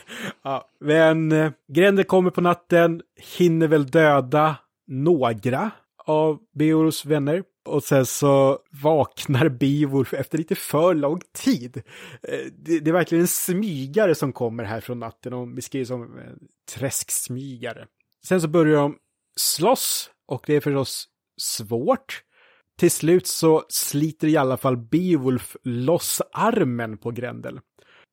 ja, 0.44 0.70
men 0.80 1.32
eh, 1.32 1.52
Grendel 1.74 2.06
kommer 2.06 2.30
på 2.30 2.42
natten, 2.42 3.02
hinner 3.38 3.68
väl 3.68 3.86
döda 3.86 4.56
några 4.88 5.72
av 6.06 6.40
Beorus 6.56 7.06
vänner. 7.06 7.44
Och 7.66 7.84
sen 7.84 8.06
så 8.06 8.60
vaknar 8.84 9.50
Beowulf 9.50 10.14
efter 10.14 10.38
lite 10.38 10.56
för 10.56 10.96
lång 10.96 11.22
tid. 11.34 11.78
Eh, 12.24 12.40
det, 12.58 12.80
det, 12.80 12.90
är 12.90 12.94
verkligen 12.94 13.22
en 13.22 13.28
smygare 13.28 14.16
som 14.16 14.34
kommer 14.34 14.64
här 14.64 14.82
från 14.82 15.00
natten 15.00 15.34
och 15.34 15.48
beskrivs 15.48 15.88
som 15.88 16.02
en 16.02 16.40
träsksmygare. 16.76 17.86
Sen 18.26 18.42
så 18.42 18.48
börjar 18.48 18.76
de 18.76 18.96
slåss 19.40 20.10
och 20.28 20.44
det 20.48 20.56
är 20.56 20.62
förstås 20.62 21.08
svårt. 21.42 22.24
Till 22.80 22.92
slut 22.92 23.28
så 23.28 23.64
sliter 23.70 24.28
i 24.28 24.38
alla 24.38 24.58
fall 24.58 24.78
Beowulf 24.78 25.56
loss 25.64 26.22
armen 26.34 26.98
på 26.98 27.12
Grendel. 27.12 27.60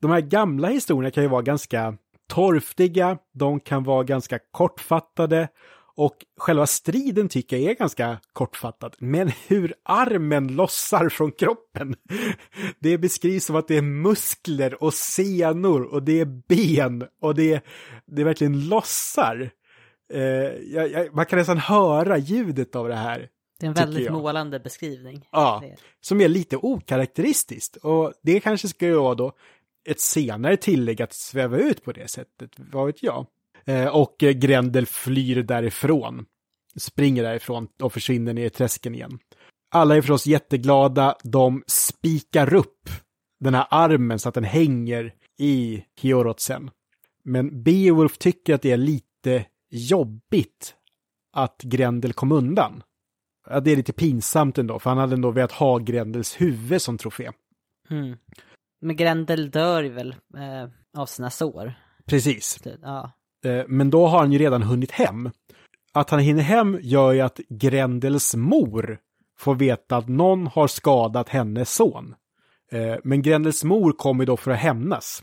De 0.03 0.11
här 0.11 0.21
gamla 0.21 0.69
historierna 0.69 1.11
kan 1.11 1.23
ju 1.23 1.29
vara 1.29 1.43
ganska 1.43 1.97
torftiga, 2.29 3.19
de 3.35 3.61
kan 3.61 3.85
vara 3.85 4.05
ganska 4.05 4.39
kortfattade 4.51 5.49
och 5.97 6.17
själva 6.39 6.67
striden 6.67 7.29
tycker 7.29 7.57
jag 7.57 7.71
är 7.71 7.75
ganska 7.75 8.21
kortfattad. 8.33 8.97
Men 8.99 9.33
hur 9.49 9.75
armen 9.85 10.49
lossar 10.49 11.09
från 11.09 11.33
kroppen, 11.33 11.95
det 12.81 12.99
beskrivs 12.99 13.45
som 13.45 13.57
att 13.57 13.69
det 13.69 13.77
är 13.77 13.83
muskler 13.83 14.83
och 14.83 14.95
senor 14.95 15.83
och 15.83 16.03
det 16.03 16.21
är 16.21 16.43
ben 16.49 17.05
och 17.23 17.35
det, 17.35 17.65
det 18.07 18.25
verkligen 18.25 18.69
lossar. 18.69 19.51
Eh, 20.13 20.21
jag, 20.21 20.91
jag, 20.91 21.15
man 21.15 21.27
kan 21.27 21.39
nästan 21.39 21.59
höra 21.59 22.19
ljudet 22.19 22.77
av 22.77 22.89
det 22.89 22.95
här. 22.95 23.29
Det 23.61 23.67
är 23.67 23.69
en 23.69 23.75
väldigt 23.75 24.13
målande 24.13 24.61
beskrivning. 24.61 25.29
Ja, 25.33 25.63
som 26.01 26.21
är 26.21 26.29
lite 26.29 26.57
okaraktäristiskt. 26.57 27.77
Och 27.77 28.13
det 28.23 28.41
kanske 28.41 28.69
ska 28.69 29.01
vara 29.01 29.15
då 29.15 29.33
ett 29.89 30.01
senare 30.01 30.57
tillägg 30.57 31.03
att 31.03 31.13
sväva 31.13 31.59
ut 31.59 31.85
på 31.85 31.93
det 31.93 32.09
sättet, 32.09 32.51
vad 32.57 32.87
vet 32.87 33.03
jag. 33.03 33.27
Eh, 33.65 33.87
och 33.87 34.17
Grendel 34.19 34.87
flyr 34.87 35.43
därifrån. 35.43 36.25
Springer 36.77 37.23
därifrån 37.23 37.69
och 37.83 37.93
försvinner 37.93 38.33
ner 38.35 38.47
i 38.47 38.51
träsken 38.51 38.95
igen. 38.95 39.19
Alla 39.71 39.97
är 39.97 40.01
förstås 40.01 40.27
jätteglada. 40.27 41.17
De 41.23 41.63
spikar 41.67 42.55
upp 42.55 42.89
den 43.41 43.55
här 43.55 43.67
armen 43.71 44.19
så 44.19 44.29
att 44.29 44.35
den 44.35 44.45
hänger 44.45 45.15
i 45.39 45.85
Hiorotsen. 46.01 46.71
Men 47.23 47.63
Beowulf 47.63 48.19
tycker 48.19 48.55
att 48.55 48.63
det 48.63 48.73
är 48.73 48.77
lite 48.77 49.45
jobbigt 49.71 50.75
att 51.33 51.63
Grendel 51.63 52.13
kom 52.13 52.33
undan. 52.33 52.83
Ja, 53.51 53.61
det 53.61 53.73
är 53.73 53.77
lite 53.77 53.93
pinsamt 53.93 54.59
ändå, 54.59 54.79
för 54.79 54.91
han 54.91 54.99
hade 54.99 55.15
ändå 55.15 55.31
velat 55.31 55.53
ha 55.53 55.79
Grendels 55.79 56.41
huvud 56.41 56.83
som 56.83 56.99
trofé. 56.99 57.31
Mm. 57.91 58.17
Men 58.81 58.97
Grendel 58.97 59.51
dör 59.51 59.83
väl 59.83 60.15
eh, 60.37 60.71
av 61.01 61.07
sina 61.07 61.31
sår? 61.31 61.75
Precis. 62.07 62.59
Ja. 62.83 63.13
Eh, 63.45 63.65
men 63.69 63.91
då 63.91 64.07
har 64.07 64.19
han 64.19 64.33
ju 64.33 64.39
redan 64.39 64.63
hunnit 64.63 64.91
hem. 64.91 65.31
Att 65.93 66.11
han 66.11 66.21
hinner 66.21 66.43
hem 66.43 66.79
gör 66.83 67.13
ju 67.13 67.21
att 67.21 67.41
Grendels 67.49 68.35
mor 68.35 68.99
får 69.39 69.55
veta 69.55 69.97
att 69.97 70.09
någon 70.09 70.47
har 70.47 70.67
skadat 70.67 71.29
hennes 71.29 71.75
son. 71.75 72.15
Eh, 72.73 72.97
men 73.05 73.23
Grendels 73.23 73.65
mor 73.65 73.93
kommer 73.93 74.27
då 74.27 74.37
för 74.37 74.51
att 74.51 74.59
hämnas. 74.59 75.23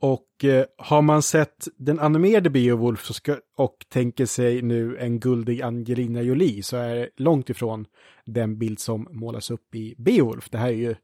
Och 0.00 0.44
eh, 0.44 0.64
har 0.78 1.02
man 1.02 1.22
sett 1.22 1.68
den 1.76 2.00
animerade 2.00 2.50
Beowulf 2.50 3.04
ska, 3.14 3.36
och 3.56 3.86
tänker 3.88 4.26
sig 4.26 4.62
nu 4.62 4.98
en 4.98 5.20
guldig 5.20 5.62
Angelina 5.62 6.22
Jolie 6.22 6.62
så 6.62 6.76
är 6.76 6.94
det 6.94 7.08
långt 7.16 7.50
ifrån 7.50 7.86
den 8.24 8.58
bild 8.58 8.80
som 8.80 9.08
målas 9.10 9.50
upp 9.50 9.74
i 9.74 9.94
Beowulf. 9.98 10.50
Det 10.50 10.58
här 10.58 10.68
är 10.68 10.72
ju 10.72 10.94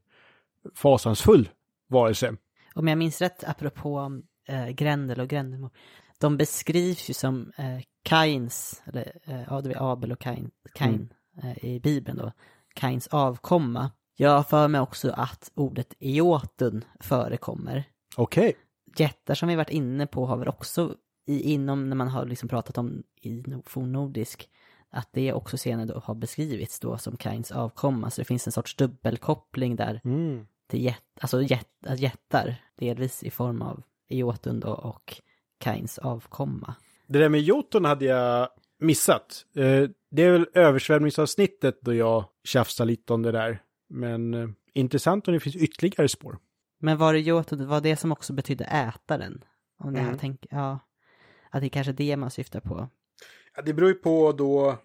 fasansfull 0.74 1.49
varelse. 1.88 2.36
Om 2.74 2.88
jag 2.88 2.99
minns 2.99 3.20
rätt, 3.20 3.44
apropå 3.44 4.20
eh, 4.49 4.68
Grendel 4.68 5.20
och 5.20 5.28
Grendelmor, 5.28 5.70
de 6.20 6.36
beskrivs 6.36 7.11
ju 7.11 7.14
som 7.14 7.53
eh, 7.57 7.80
Kains, 8.03 8.82
eller 8.86 9.12
eh, 9.24 9.40
ja, 9.51 9.61
det 9.61 9.72
är 9.72 9.92
Abel 9.92 10.12
och 10.12 10.20
Kain, 10.20 10.51
Kain 10.74 11.09
Mm. 11.42 11.51
eh, 11.57 11.64
i 11.64 11.80
Bibeln 11.80 12.18
då, 12.18 12.32
Kains 12.74 13.07
avkomma. 13.07 13.90
Jag 14.16 14.30
har 14.30 14.42
för 14.42 14.68
mig 14.68 14.80
också 14.80 15.11
att 15.11 15.51
ordet 15.55 15.94
Eotun 15.99 16.84
förekommer. 17.01 17.84
Okej. 18.16 18.57
Jättar 18.97 19.34
som 19.34 19.49
vi 19.49 19.57
varit 19.57 19.70
inne 19.70 20.07
på 20.07 20.26
har 20.26 20.36
väl 20.36 20.49
också 20.49 20.94
i, 21.26 21.53
inom 21.53 21.88
när 21.88 21.97
man 21.97 22.09
har 22.09 22.26
liksom 22.26 22.49
pratat 22.49 22.78
om 22.78 23.03
i 23.20 23.42
no- 23.42 23.62
fornnordisk 23.66 24.49
att 24.90 25.09
det 25.12 25.32
också 25.32 25.57
senare 25.57 25.86
då 25.86 25.99
har 26.05 26.14
beskrivits 26.14 26.80
då 26.80 26.99
som 26.99 27.16
Kains 27.16 27.53
avkomma. 27.53 28.11
Så 28.11 28.20
det 28.20 28.24
finns 28.24 28.47
en 28.47 28.53
sorts 28.53 28.76
dubbelkoppling 28.76 29.76
där 29.76 30.01
Mm. 30.05 30.47
till 30.66 30.84
jät, 30.84 31.03
alltså 31.20 31.42
jät, 31.42 31.68
att 31.86 32.01
jättar, 32.01 32.55
delvis 32.78 33.22
i 33.22 33.30
form 33.30 33.62
av 33.62 33.82
Eotun 34.09 34.61
då 34.61 34.68
och 34.68 35.22
Kains 35.59 35.99
avkomma. 35.99 36.74
Det 37.07 37.18
där 37.18 37.28
med 37.28 37.40
Jotun 37.40 37.84
hade 37.84 38.05
jag 38.05 38.49
missat. 38.78 39.44
Eh, 39.55 39.88
det 40.11 40.22
är 40.22 40.30
väl 40.32 40.47
översvämningsavsnittet 40.55 41.78
då 41.82 41.94
jag 41.94 42.24
tjafsar 42.44 42.84
lite 42.84 43.12
om 43.12 43.22
det 43.22 43.32
där. 43.32 43.62
Men 43.88 44.34
eh, 44.34 44.49
intressant 44.72 45.28
om 45.28 45.34
det 45.34 45.40
finns 45.40 45.57
ytterligare 45.57 46.09
spår. 46.09 46.38
Men 46.79 46.97
var 46.99 47.12
det 47.12 47.20
Jotun, 47.20 47.66
var 47.68 47.81
det 47.81 47.97
som 47.97 48.12
också 48.12 48.33
betydde 48.33 48.64
ätaren? 48.64 49.45
Om 49.79 49.89
Mm. 49.89 50.05
här 50.05 50.16
tänk, 50.20 50.47
ja. 50.51 50.79
Att 51.51 51.61
det 51.61 51.66
är 51.66 51.68
kanske 51.68 51.91
är 51.91 51.95
det 51.95 52.16
man 52.16 52.31
syftar 52.31 52.61
på. 52.61 52.89
Ja, 53.57 53.62
det 53.62 53.72
beror 53.74 53.89
ju 53.89 53.95
på 53.95 54.33
då 54.33 54.79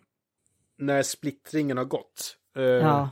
när 0.77 1.03
splittringen 1.03 1.77
har 1.77 1.85
gått. 1.85 2.37
Eh, 2.55 2.63
Ja. 2.63 3.09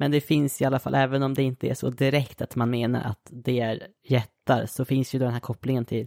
Men 0.00 0.10
det 0.10 0.20
finns 0.20 0.62
i 0.62 0.64
alla 0.64 0.78
fall, 0.78 0.94
även 0.94 1.22
om 1.22 1.34
det 1.34 1.42
inte 1.42 1.66
är 1.68 1.74
så 1.74 1.90
direkt 1.90 2.42
att 2.42 2.56
man 2.56 2.70
menar 2.70 3.02
att 3.02 3.28
det 3.30 3.60
är 3.60 3.86
jättar, 4.04 4.66
så 4.66 4.84
finns 4.84 5.14
ju 5.14 5.18
då 5.18 5.24
den 5.24 5.34
här 5.34 5.40
kopplingen 5.40 5.84
till 5.84 6.06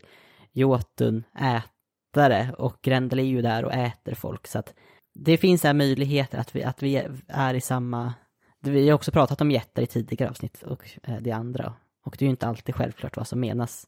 Jotun, 0.51 1.23
ätare, 1.39 2.53
och 2.57 2.77
Grendel 2.81 3.19
är 3.19 3.23
ju 3.23 3.41
där 3.41 3.65
och 3.65 3.73
äter 3.73 4.15
folk. 4.15 4.47
Så 4.47 4.59
att 4.59 4.73
det 5.13 5.37
finns 5.37 5.63
här 5.63 5.73
möjligheter 5.73 6.37
att 6.37 6.55
vi, 6.55 6.63
att 6.63 6.83
vi 6.83 7.07
är 7.27 7.53
i 7.53 7.61
samma... 7.61 8.13
Vi 8.59 8.89
har 8.89 8.95
också 8.95 9.11
pratat 9.11 9.41
om 9.41 9.51
jättar 9.51 9.81
i 9.81 9.87
tidigare 9.87 10.29
avsnitt 10.29 10.63
och 10.63 10.89
eh, 11.03 11.17
det 11.21 11.31
andra. 11.31 11.73
Och 12.03 12.15
det 12.19 12.23
är 12.25 12.27
ju 12.27 12.31
inte 12.31 12.47
alltid 12.47 12.75
självklart 12.75 13.17
vad 13.17 13.27
som 13.27 13.39
menas. 13.39 13.87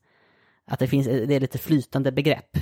Att 0.66 0.80
det 0.80 0.88
finns, 0.88 1.07
det 1.07 1.36
är 1.36 1.39
lite 1.39 1.57
flytande 1.57 2.11
begrepp. 2.11 2.57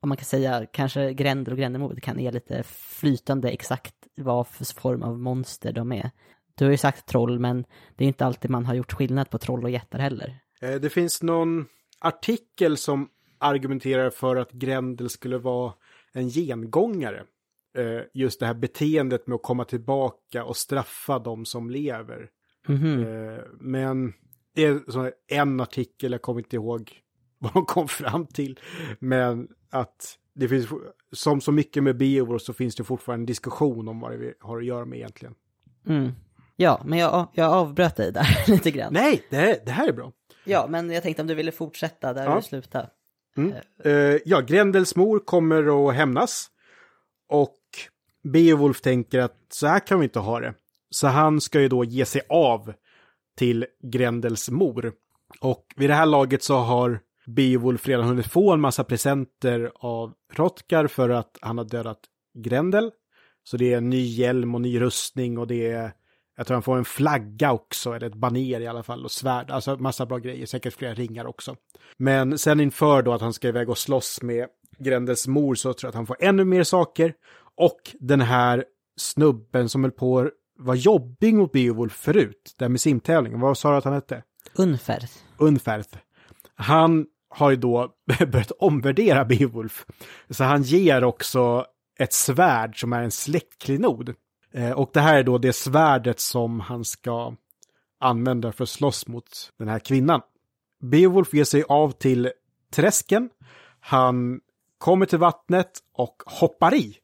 Om 0.00 0.08
man 0.08 0.16
kan 0.16 0.24
säga 0.24 0.66
kanske 0.72 1.12
Grendel 1.14 1.52
och 1.52 1.58
Grendelmod 1.58 2.02
kan 2.02 2.20
är 2.20 2.32
lite 2.32 2.62
flytande 2.66 3.50
exakt 3.50 3.94
vad 4.16 4.46
för 4.46 4.80
form 4.80 5.02
av 5.02 5.18
monster 5.18 5.72
de 5.72 5.92
är. 5.92 6.10
Du 6.54 6.64
har 6.64 6.70
ju 6.70 6.76
sagt 6.76 7.06
troll, 7.06 7.38
men 7.38 7.64
det 7.96 8.04
är 8.04 8.08
inte 8.08 8.26
alltid 8.26 8.50
man 8.50 8.66
har 8.66 8.74
gjort 8.74 8.92
skillnad 8.92 9.30
på 9.30 9.38
troll 9.38 9.64
och 9.64 9.70
jättar 9.70 9.98
heller. 9.98 10.38
Eh, 10.60 10.74
Det 10.74 10.90
finns 10.90 11.22
någon 11.22 11.66
artikel 11.98 12.76
som 12.76 13.08
argumenterar 13.38 14.10
för 14.10 14.36
att 14.36 14.52
Grendel 14.52 15.10
skulle 15.10 15.38
vara 15.38 15.72
en 16.12 16.28
gengångare. 16.28 17.24
Eh, 17.78 18.02
Just 18.14 18.40
det 18.40 18.46
här 18.46 18.54
beteendet 18.54 19.26
med 19.26 19.34
att 19.34 19.42
komma 19.42 19.64
tillbaka 19.64 20.44
och 20.44 20.56
straffa 20.56 21.18
de 21.18 21.44
som 21.44 21.70
lever. 21.70 22.28
Mhm. 22.68 23.06
Eh, 23.06 23.38
Men 23.60 24.12
det 24.54 24.64
är 24.64 25.12
en 25.28 25.60
artikel, 25.60 26.12
jag 26.12 26.22
kommer 26.22 26.40
inte 26.40 26.56
ihåg 26.56 27.00
vad 27.38 27.52
de 27.52 27.64
kom 27.66 27.88
fram 27.88 28.26
till. 28.26 28.60
Men 28.98 29.48
att 29.70 30.18
det 30.34 30.48
finns, 30.48 30.68
som 31.12 31.40
så 31.40 31.52
mycket 31.52 31.82
med 31.82 31.96
Beowulf 31.96 32.42
så 32.42 32.52
finns 32.52 32.74
det 32.76 32.84
fortfarande 32.84 33.22
en 33.22 33.26
diskussion 33.26 33.88
om 33.88 34.00
vad 34.00 34.20
det 34.20 34.34
har 34.40 34.58
att 34.58 34.64
göra 34.64 34.84
med 34.84 34.98
egentligen. 34.98 35.34
Mm. 35.88 36.12
Ja, 36.56 36.82
men 36.84 36.98
jag, 36.98 37.28
jag 37.32 37.52
avbröt 37.52 37.96
dig 37.96 38.12
där 38.12 38.26
lite 38.50 38.70
grann. 38.70 38.92
Nej, 38.92 39.22
det 39.30 39.36
här, 39.36 39.56
det 39.66 39.72
här 39.72 39.88
är 39.88 39.92
bra. 39.92 40.12
Ja, 40.44 40.66
men 40.68 40.90
jag 40.90 41.02
tänkte 41.02 41.22
om 41.22 41.28
du 41.28 41.34
ville 41.34 41.52
fortsätta 41.52 42.12
där 42.12 42.24
Ja. 42.24 42.36
du 42.36 42.42
slutade. 42.42 42.90
Eh, 43.84 43.92
ja, 44.24 44.40
Grendels 44.40 44.96
mor 44.96 45.18
kommer 45.18 45.88
att 45.88 45.94
hämnas. 45.94 46.46
Och 47.28 47.56
Beowulf 48.22 48.80
tänker 48.80 49.18
att 49.20 49.36
så 49.48 49.66
här 49.66 49.86
kan 49.86 49.98
vi 50.00 50.04
inte 50.04 50.18
ha 50.18 50.40
det. 50.40 50.54
Så 50.90 51.06
han 51.06 51.40
ska 51.40 51.60
ju 51.60 51.68
då 51.68 51.84
ge 51.84 52.04
sig 52.04 52.22
av 52.28 52.72
till 53.36 53.66
Grendels 53.82 54.50
mor. 54.50 54.92
Och 55.40 55.66
vid 55.76 55.90
det 55.90 55.94
här 55.94 56.06
laget 56.06 56.42
så 56.42 56.56
har 56.56 57.00
Beowulf 57.26 57.88
redan 57.88 58.04
hunnit 58.04 58.26
få 58.26 58.52
en 58.52 58.60
massa 58.60 58.84
presenter 58.84 59.72
av 59.74 60.12
Hrothgar 60.32 60.86
för 60.86 61.10
att 61.10 61.38
han 61.40 61.58
har 61.58 61.64
dödat 61.64 62.00
Grendel. 62.38 62.90
Så 63.44 63.56
det 63.56 63.72
är 63.72 63.76
en 63.76 63.90
ny 63.90 64.02
hjälm 64.02 64.54
och 64.54 64.60
ny 64.60 64.80
rustning 64.80 65.38
och 65.38 65.46
det 65.46 65.70
är, 65.70 65.92
jag 66.36 66.46
tror 66.46 66.54
han 66.54 66.62
får 66.62 66.78
en 66.78 66.84
flagga 66.84 67.52
också, 67.52 67.92
eller 67.92 68.06
ett 68.06 68.14
baner 68.14 68.60
i 68.60 68.66
alla 68.66 68.82
fall, 68.82 69.04
och 69.04 69.10
svärd, 69.10 69.50
alltså 69.50 69.76
massa 69.76 70.06
bra 70.06 70.18
grejer, 70.18 70.46
säkert 70.46 70.74
flera 70.74 70.94
ringar 70.94 71.26
också. 71.26 71.56
Men 71.96 72.38
sen 72.38 72.60
inför 72.60 73.02
då 73.02 73.12
att 73.12 73.20
han 73.20 73.32
ska 73.32 73.48
iväg 73.48 73.70
och 73.70 73.78
slåss 73.78 74.22
med 74.22 74.46
Grendels 74.78 75.26
mor 75.26 75.54
så 75.54 75.72
tror 75.72 75.86
jag 75.86 75.88
att 75.88 75.94
han 75.94 76.06
får 76.06 76.16
ännu 76.20 76.44
mer 76.44 76.62
saker. 76.62 77.14
Och 77.56 77.80
den 78.00 78.20
här 78.20 78.64
snubben 78.96 79.68
som 79.68 79.84
höll 79.84 79.92
på 79.92 80.30
vara 80.58 80.76
jobbig 80.76 81.34
mot 81.34 81.52
Beowulf 81.52 81.92
förut, 81.92 82.54
där 82.58 82.68
med 82.68 82.80
simtävlingen, 82.80 83.40
vad 83.40 83.58
sa 83.58 83.70
du 83.70 83.76
att 83.76 83.84
han 83.84 83.92
hette? 83.92 84.22
Ungefär. 84.54 85.08
Unferth. 85.36 85.98
Han 86.54 87.06
har 87.28 87.50
ju 87.50 87.56
då 87.56 87.94
börjat 88.18 88.50
omvärdera 88.50 89.24
Beowulf. 89.24 89.86
Så 90.30 90.44
han 90.44 90.62
ger 90.62 91.04
också 91.04 91.66
ett 91.98 92.12
svärd 92.12 92.80
som 92.80 92.92
är 92.92 93.02
en 93.02 93.10
släktklenod. 93.10 94.14
Eh, 94.52 94.70
och 94.70 94.90
det 94.92 95.00
här 95.00 95.18
är 95.18 95.22
då 95.22 95.38
det 95.38 95.52
svärdet 95.52 96.20
som 96.20 96.60
han 96.60 96.84
ska 96.84 97.34
använda 98.00 98.52
för 98.52 98.62
att 98.64 98.70
slåss 98.70 99.08
mot 99.08 99.52
den 99.58 99.68
här 99.68 99.78
kvinnan. 99.78 100.20
Beowulf 100.80 101.34
ger 101.34 101.44
sig 101.44 101.64
av 101.68 101.90
till 101.90 102.30
träsken. 102.70 103.30
Han 103.80 104.40
kommer 104.78 105.06
till 105.06 105.18
vattnet 105.18 105.70
och 105.92 106.22
hoppar 106.26 106.74
i. 106.74 106.96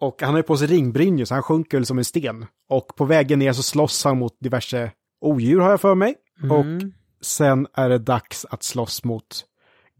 Och 0.00 0.22
han 0.22 0.30
har 0.30 0.38
ju 0.38 0.42
på 0.42 0.56
sig 0.56 0.66
ringbrynjor 0.68 1.24
så 1.24 1.34
han 1.34 1.42
sjunker 1.42 1.76
väl 1.78 1.86
som 1.86 1.98
en 1.98 2.04
sten. 2.04 2.46
Och 2.68 2.96
på 2.96 3.04
vägen 3.04 3.38
ner 3.38 3.52
så 3.52 3.62
slåss 3.62 4.04
han 4.04 4.18
mot 4.18 4.36
diverse 4.40 4.90
odjur 5.20 5.60
har 5.60 5.70
jag 5.70 5.80
för 5.80 5.94
mig. 5.94 6.14
Och 6.50 6.64
Mm. 6.64 6.92
sen 7.20 7.66
är 7.74 7.88
det 7.88 7.98
dags 7.98 8.46
att 8.50 8.62
slåss 8.62 9.04
mot 9.04 9.44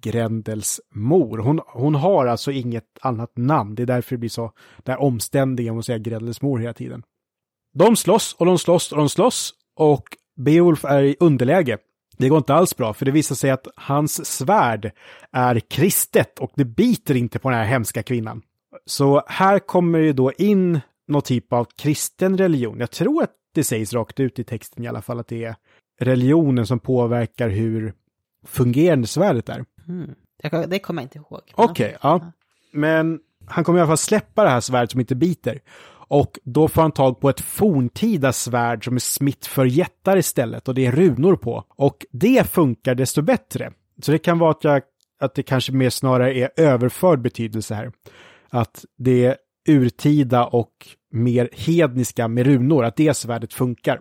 Grendels 0.03 0.81
mor. 0.95 1.39
Hon, 1.39 1.61
hon 1.67 1.95
har 1.95 2.27
alltså 2.27 2.51
inget 2.53 2.85
annat 3.01 3.33
namn. 3.37 3.75
Det 3.75 3.83
är 3.83 3.87
därför 3.87 4.11
det 4.15 4.19
blir 4.19 4.31
så 4.31 4.53
där 4.85 5.01
omständiga 5.01 5.73
om 5.73 5.79
att 5.79 5.85
säga 5.85 5.99
Grendels 5.99 6.43
mor 6.43 6.59
hela 6.59 6.73
tiden. 6.75 7.03
De 7.75 7.97
slåss 7.97 8.37
och 8.39 8.47
de 8.47 8.59
slåss 8.59 8.93
och 8.93 8.99
de 8.99 9.09
slåss 9.09 9.55
och 9.77 10.05
Beowulf 10.37 10.85
är 10.85 11.03
i 11.03 11.17
underläge. 11.21 11.79
Det 12.19 12.29
går 12.29 12.39
inte 12.39 12.55
alls 12.55 12.77
bra, 12.77 12.95
för 12.95 13.05
det 13.05 13.11
visar 13.11 13.35
sig 13.35 13.51
att 13.51 13.67
hans 13.77 14.27
svärd 14.27 14.91
är 15.33 15.61
kristet 15.61 16.39
och 16.39 16.53
det 16.55 16.65
biter 16.65 17.15
inte 17.17 17.39
på 17.39 17.51
den 17.51 17.59
här 17.59 17.67
hemska 17.67 18.03
kvinnan. 18.03 18.43
Så 18.87 19.23
här 19.27 19.59
kommer 19.59 19.99
ju 19.99 20.13
då 20.13 20.33
in 20.33 20.81
någon 21.07 21.23
typ 21.23 21.53
av 21.53 21.67
kristen 21.77 22.39
religion. 22.39 22.81
Jag 22.81 22.91
tror 22.91 23.23
att 23.23 23.33
det 23.55 23.65
sägs 23.65 23.93
rakt 23.93 24.21
ut 24.21 24.39
i 24.39 24.45
texten 24.45 24.85
i 24.85 24.89
alla 24.89 25.03
fall 25.03 25.21
att 25.21 25.29
det 25.29 25.45
är 25.45 25.57
religionen 26.01 26.67
som 26.67 26.79
påverkar 26.79 27.49
hur 27.49 27.95
fungerande 28.47 29.07
svärdet 29.07 29.49
är. 29.49 29.65
Mm. 29.89 30.15
Det 30.69 30.79
kommer 30.79 31.03
jag 31.03 31.05
inte 31.05 31.19
ihåg. 31.19 31.41
Okej, 31.55 31.97
ja. 32.03 32.33
Men 32.73 33.21
han 33.47 33.65
kommer 33.65 33.79
i 33.79 33.83
alla 33.83 33.89
fall 33.89 33.99
släppa 33.99 34.45
det 34.45 34.51
här 34.51 34.61
svärdet 34.61 34.91
som 34.91 35.01
inte 35.01 35.15
biter. 35.15 35.61
Och 36.11 36.39
då 36.45 36.69
får 36.69 36.83
han 36.83 36.93
tag 36.93 37.21
på 37.21 37.31
ett 37.31 37.41
forntida 37.41 38.33
svärd 38.33 38.85
som 38.85 38.95
är 38.95 39.01
smitt 39.01 39.47
för 39.47 39.65
jättar 39.65 40.17
istället 40.17 40.69
och 40.69 40.75
det 40.75 40.87
är 40.87 40.93
runor 40.93 41.37
på. 41.37 41.65
Och 41.69 42.07
det 42.11 42.51
funkar 42.51 42.95
desto 42.95 43.23
bättre. 43.23 43.73
Så 44.03 44.13
det 44.13 44.19
kan 44.19 44.39
vara 44.39 44.51
att, 44.51 44.65
jag, 44.65 44.83
att 45.21 45.35
det 45.35 45.43
kanske 45.43 45.73
mer 45.73 45.91
snarare 45.91 46.35
är 46.35 46.51
överförd 46.57 47.21
betydelse 47.21 47.75
här. 47.75 47.93
Att 48.51 48.85
det 48.99 49.37
urtida 49.69 50.47
och 50.47 50.89
mer 51.11 51.49
hedniska 51.53 52.29
med 52.29 52.47
runor, 52.47 52.85
att 52.85 52.97
det 52.97 53.15
svärdet 53.15 53.55
funkar. 53.55 54.01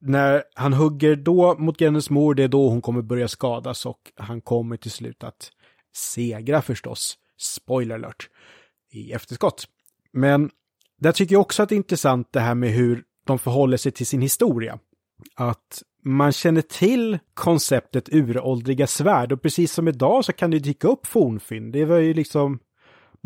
När 0.00 0.42
han 0.54 0.72
hugger 0.72 1.16
då 1.16 1.58
mot 1.58 1.78
Grennes 1.78 2.10
mor, 2.10 2.34
det 2.34 2.44
är 2.44 2.48
då 2.48 2.68
hon 2.68 2.82
kommer 2.82 3.02
börja 3.02 3.28
skadas 3.28 3.86
och 3.86 4.12
han 4.16 4.40
kommer 4.40 4.76
till 4.76 4.90
slut 4.90 5.24
att 5.24 5.50
segra 5.96 6.62
förstås. 6.62 7.18
Spoiler 7.38 7.94
alert. 7.94 8.28
I 8.92 9.12
efterskott. 9.12 9.64
Men 10.12 10.50
där 10.98 11.12
tycker 11.12 11.34
jag 11.34 11.40
också 11.40 11.62
att 11.62 11.68
det 11.68 11.74
är 11.74 11.76
intressant 11.76 12.32
det 12.32 12.40
här 12.40 12.54
med 12.54 12.70
hur 12.70 13.02
de 13.26 13.38
förhåller 13.38 13.76
sig 13.76 13.92
till 13.92 14.06
sin 14.06 14.22
historia. 14.22 14.78
Att 15.34 15.82
man 16.04 16.32
känner 16.32 16.62
till 16.62 17.18
konceptet 17.34 18.08
uråldriga 18.12 18.86
svärd 18.86 19.32
och 19.32 19.42
precis 19.42 19.72
som 19.72 19.88
idag 19.88 20.24
så 20.24 20.32
kan 20.32 20.50
det 20.50 20.58
dyka 20.58 20.88
upp 20.88 21.06
fornfynd. 21.06 21.72
Det 21.72 21.84
var 21.84 21.96
ju 21.96 22.14
liksom 22.14 22.58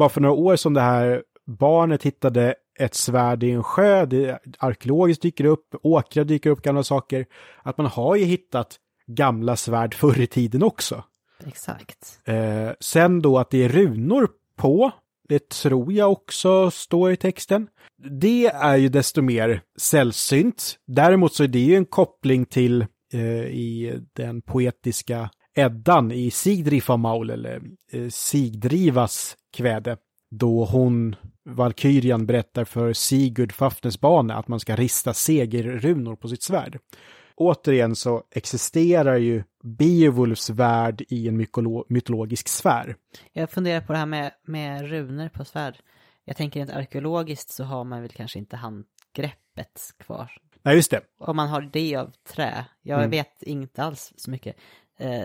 bara 0.01 0.09
för 0.09 0.20
några 0.20 0.34
år 0.34 0.57
som 0.57 0.74
det 0.74 0.80
här 0.80 1.22
barnet 1.46 2.03
hittade 2.03 2.55
ett 2.78 2.94
svärd 2.94 3.42
i 3.42 3.51
en 3.51 3.62
sjö, 3.62 4.07
det 4.07 4.38
arkeologiskt 4.59 5.22
dyker 5.22 5.44
upp, 5.44 5.74
åkrar 5.82 6.24
dyker 6.24 6.51
upp 6.51 6.62
gamla 6.62 6.82
saker. 6.82 7.26
Att 7.62 7.78
man 7.78 7.86
har 7.86 8.16
ju 8.16 8.24
hittat 8.24 8.76
gamla 9.07 9.57
svärd 9.57 9.94
förr 9.94 10.20
i 10.20 10.26
tiden 10.26 10.62
också. 10.62 11.05
Exakt. 11.46 12.20
Eh, 12.24 12.70
sen 12.80 13.22
då 13.22 13.38
att 13.38 13.51
det 13.51 13.64
är 13.64 13.68
runor 13.68 14.28
på, 14.57 14.90
det 15.28 15.48
tror 15.48 15.92
jag 15.92 16.12
också 16.12 16.70
står 16.70 17.12
i 17.12 17.16
texten. 17.16 17.68
Det 18.20 18.46
är 18.46 18.76
ju 18.76 18.88
desto 18.88 19.22
mer 19.22 19.62
sällsynt. 19.78 20.78
Däremot 20.86 21.34
så 21.34 21.44
är 21.44 21.48
det 21.48 21.59
ju 21.59 21.76
en 21.76 21.86
koppling 21.86 22.44
till 22.44 22.86
eh, 23.12 23.44
i 23.44 24.01
den 24.12 24.42
poetiska 24.42 25.30
Eddan 25.55 26.12
i 26.12 26.30
Sigdrifa 26.30 26.94
eller 27.32 27.61
eh, 27.92 28.09
Sigdrivas 28.09 29.36
kväde. 29.53 29.96
Då 30.30 30.64
hon, 30.64 31.16
Valkyrian, 31.44 32.26
berättar 32.26 32.64
för 32.64 32.92
Sigurd 32.92 33.53
Fafnesbane 33.53 34.34
att 34.34 34.48
man 34.48 34.61
ska 34.61 34.76
rista 34.76 35.14
segerrunor 35.14 36.16
på 36.16 36.28
sitt 36.28 36.42
svärd. 36.42 36.78
Återigen 37.34 37.96
så 37.96 38.22
existerar 38.30 39.16
ju 39.16 39.44
Beowulfs 39.62 40.51
värld 40.51 41.03
i 41.09 41.28
en 41.28 41.46
mytologisk 41.88 42.48
sfär. 42.48 42.96
Jag 43.32 43.51
funderar 43.51 43.80
på 43.80 43.92
det 43.92 43.98
här 43.98 44.07
med, 44.07 44.32
med 44.46 44.90
runor 44.90 45.28
på 45.28 45.44
svärd. 45.44 45.78
Jag 46.24 46.36
tänker 46.36 46.62
att 46.62 46.70
arkeologiskt 46.70 47.51
så 47.51 47.64
har 47.64 47.84
man 47.84 48.03
väl 48.03 48.11
kanske 48.11 48.38
inte 48.38 48.57
handgreppet 48.57 49.80
kvar. 49.98 50.32
Nej, 50.62 50.76
just 50.76 50.90
det. 50.90 51.01
Om 51.18 51.36
man 51.36 51.48
har 51.48 51.70
det 51.72 51.96
av 51.96 52.12
trä, 52.28 52.64
jag 52.82 52.98
Mm. 52.98 53.11
vet 53.11 53.42
inte 53.42 53.82
alls 53.82 54.12
så 54.16 54.30
mycket, 54.30 54.57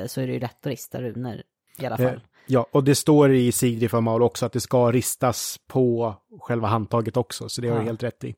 så 0.07 0.21
är 0.21 0.28
det 0.28 0.34
ju 0.34 0.39
lätt 0.39 0.57
att 0.59 0.67
rista 0.67 1.01
runor 1.01 1.41
i 1.80 1.86
alla 1.86 1.97
Eh, 1.97 2.09
fall. 2.09 2.21
Ja, 2.47 2.67
och 2.71 2.84
det 2.84 2.95
står 2.95 3.34
i 3.34 3.51
Sigdrifa 3.51 4.01
Maul 4.01 4.23
också 4.23 4.45
att 4.45 4.53
det 4.53 4.59
ska 4.61 4.91
ristas 4.91 5.59
på 5.67 6.15
själva 6.41 6.67
handtaget 6.67 7.17
också, 7.17 7.49
så 7.49 7.61
det 7.61 7.67
har 7.67 7.76
du 7.76 7.82
Ja. 7.82 7.86
helt 7.86 8.03
rätt 8.03 8.23
i. 8.23 8.36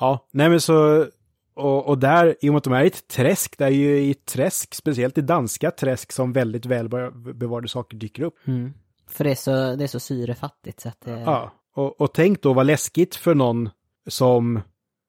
Ja, 0.00 0.28
nej 0.30 0.48
men 0.48 0.60
så, 0.60 1.06
och, 1.54 1.86
och 1.86 1.98
där, 1.98 2.36
i 2.40 2.48
och 2.48 2.52
med 2.52 2.58
att 2.58 2.64
de 2.64 2.72
är 2.72 2.84
i 2.84 2.86
ett 2.86 3.08
träsk, 3.08 3.58
det 3.58 3.64
är 3.64 3.68
ju 3.68 3.98
i 3.98 4.10
ett 4.10 4.24
träsk, 4.24 4.74
speciellt 4.74 5.18
i 5.18 5.20
danska 5.20 5.70
träsk, 5.70 6.12
som 6.12 6.32
väldigt 6.32 6.66
välbevarade 6.66 7.68
saker 7.68 7.96
dyker 7.96 8.22
upp. 8.22 8.34
Mm. 8.46 8.72
För 9.10 9.24
det 9.24 9.30
är, 9.30 9.34
så, 9.34 9.50
det 9.76 9.84
är 9.84 9.88
så 9.88 10.00
syrefattigt 10.00 10.80
så 10.80 10.88
att 10.88 11.00
det... 11.00 11.10
Ja, 11.20 11.52
och, 11.74 12.00
och 12.00 12.14
tänk 12.14 12.42
då 12.42 12.52
vad 12.52 12.66
läskigt 12.66 13.14
för 13.14 13.34
någon 13.34 13.70
som 14.08 14.60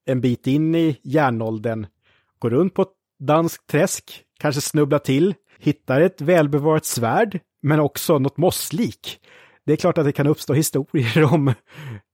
en 0.06 0.22
bit 0.22 0.47
in 0.47 0.76
i 0.76 1.00
järnåldern 1.04 1.88
går 2.39 2.50
runt 2.50 2.74
på 2.74 2.82
ett 2.82 2.93
danskt 3.20 3.68
träsk, 3.68 4.24
kanske 4.40 4.62
snubblar 4.62 5.00
till, 5.00 5.36
hittar 5.60 6.02
ett 6.02 6.22
välbevarat 6.22 6.86
svärd, 6.86 7.40
men 7.62 7.80
också 7.80 8.20
något 8.20 8.38
mosslik. 8.38 9.20
Det 9.66 9.74
är 9.74 9.78
klart 9.78 9.98
att 9.98 10.06
det 10.06 10.12
kan 10.12 10.28
uppstå 10.28 10.54
historier 10.64 11.34
om 11.34 11.54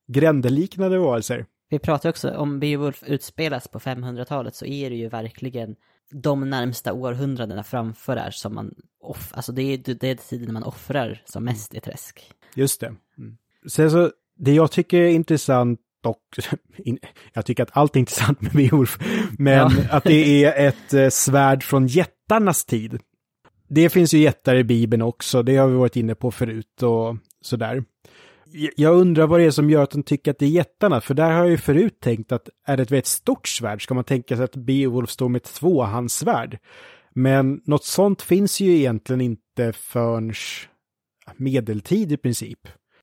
grändeliknande 0.08 0.98
varelser. 0.98 1.46
Vi 1.70 1.80
pratar 1.80 2.10
också 2.10 2.32
om 2.32 2.60
Beowulf 2.60 3.04
utspelas 3.08 3.68
på 3.68 3.80
500-talet 3.80 4.56
så 4.56 4.66
är 4.66 4.90
det 4.90 4.96
ju 4.96 5.10
verkligen 5.10 5.76
de 6.12 6.50
närmsta 6.50 6.94
århundradena 6.94 7.64
framför 7.64 8.16
där 8.16 8.32
som 8.32 8.56
man 8.56 8.76
off, 9.00 9.32
alltså 9.34 9.52
det 9.52 9.62
är, 9.62 9.78
det 9.78 10.08
är 10.10 10.16
tiden 10.16 10.54
man 10.54 10.64
offrar 10.64 11.22
som 11.26 11.44
mest 11.44 11.74
i 11.74 11.80
träsk. 11.80 12.32
Just 12.56 12.82
det. 12.82 12.96
Mm. 13.18 13.38
Sen 13.68 13.92
så, 13.92 14.12
det 14.38 14.54
jag 14.54 14.72
tycker 14.72 15.02
är 15.02 15.10
intressant 15.10 15.80
in- 16.78 17.00
jag 17.34 17.46
tycker 17.46 17.64
att 17.64 17.78
allt 17.78 17.96
är 17.96 18.00
intressant 18.00 18.42
med 18.42 18.52
Beowulf, 18.52 18.98
men 19.38 19.54
Ja. 19.54 19.72
att 19.92 20.04
det 20.04 20.44
är 20.46 20.68
ett 20.68 20.94
eh, 20.94 21.10
svärd 21.10 21.64
från 21.64 21.88
jättarnas 21.88 22.66
tid. 22.66 23.00
Det 23.70 23.90
finns 23.90 24.14
ju 24.14 24.18
jättar 24.18 24.56
i 24.56 24.64
Bibeln 24.64 25.02
också, 25.02 25.44
det 25.44 25.58
har 25.58 25.68
vi 25.68 25.76
varit 25.76 25.96
inne 25.96 26.16
på 26.16 26.32
förut 26.32 26.84
och 26.84 27.18
sådär. 27.42 27.84
Jag 28.76 28.96
undrar 28.96 29.28
vad 29.28 29.40
det 29.40 29.44
är 29.46 29.52
som 29.52 29.70
gör 29.70 29.84
att 29.84 29.92
de 29.92 30.04
tycker 30.04 30.32
att 30.32 30.40
det 30.40 30.46
är 30.46 30.50
jättarna, 30.50 31.02
för 31.02 31.14
där 31.14 31.32
har 31.32 31.38
jag 31.38 31.50
ju 31.50 31.58
förut 31.58 31.98
tänkt 32.02 32.32
att 32.32 32.50
är 32.68 32.78
det 32.78 32.84
ett 32.84 32.92
väldigt 32.92 33.06
stort 33.06 33.48
svärd 33.48 33.84
ska 33.84 33.94
man 33.94 34.04
tänka 34.04 34.36
sig 34.36 34.46
att 34.46 34.56
Beowulf 34.56 35.10
står 35.10 35.30
med 35.30 35.40
ett 35.40 35.54
tvåhandssvärd. 35.54 36.58
Men 37.14 37.62
något 37.66 37.84
sånt 37.86 38.22
finns 38.22 38.60
ju 38.60 38.76
egentligen 38.78 39.22
inte 39.22 39.74
förrän 39.74 40.34
medeltid 41.38 42.12
i 42.12 42.18
princip. 42.18 42.60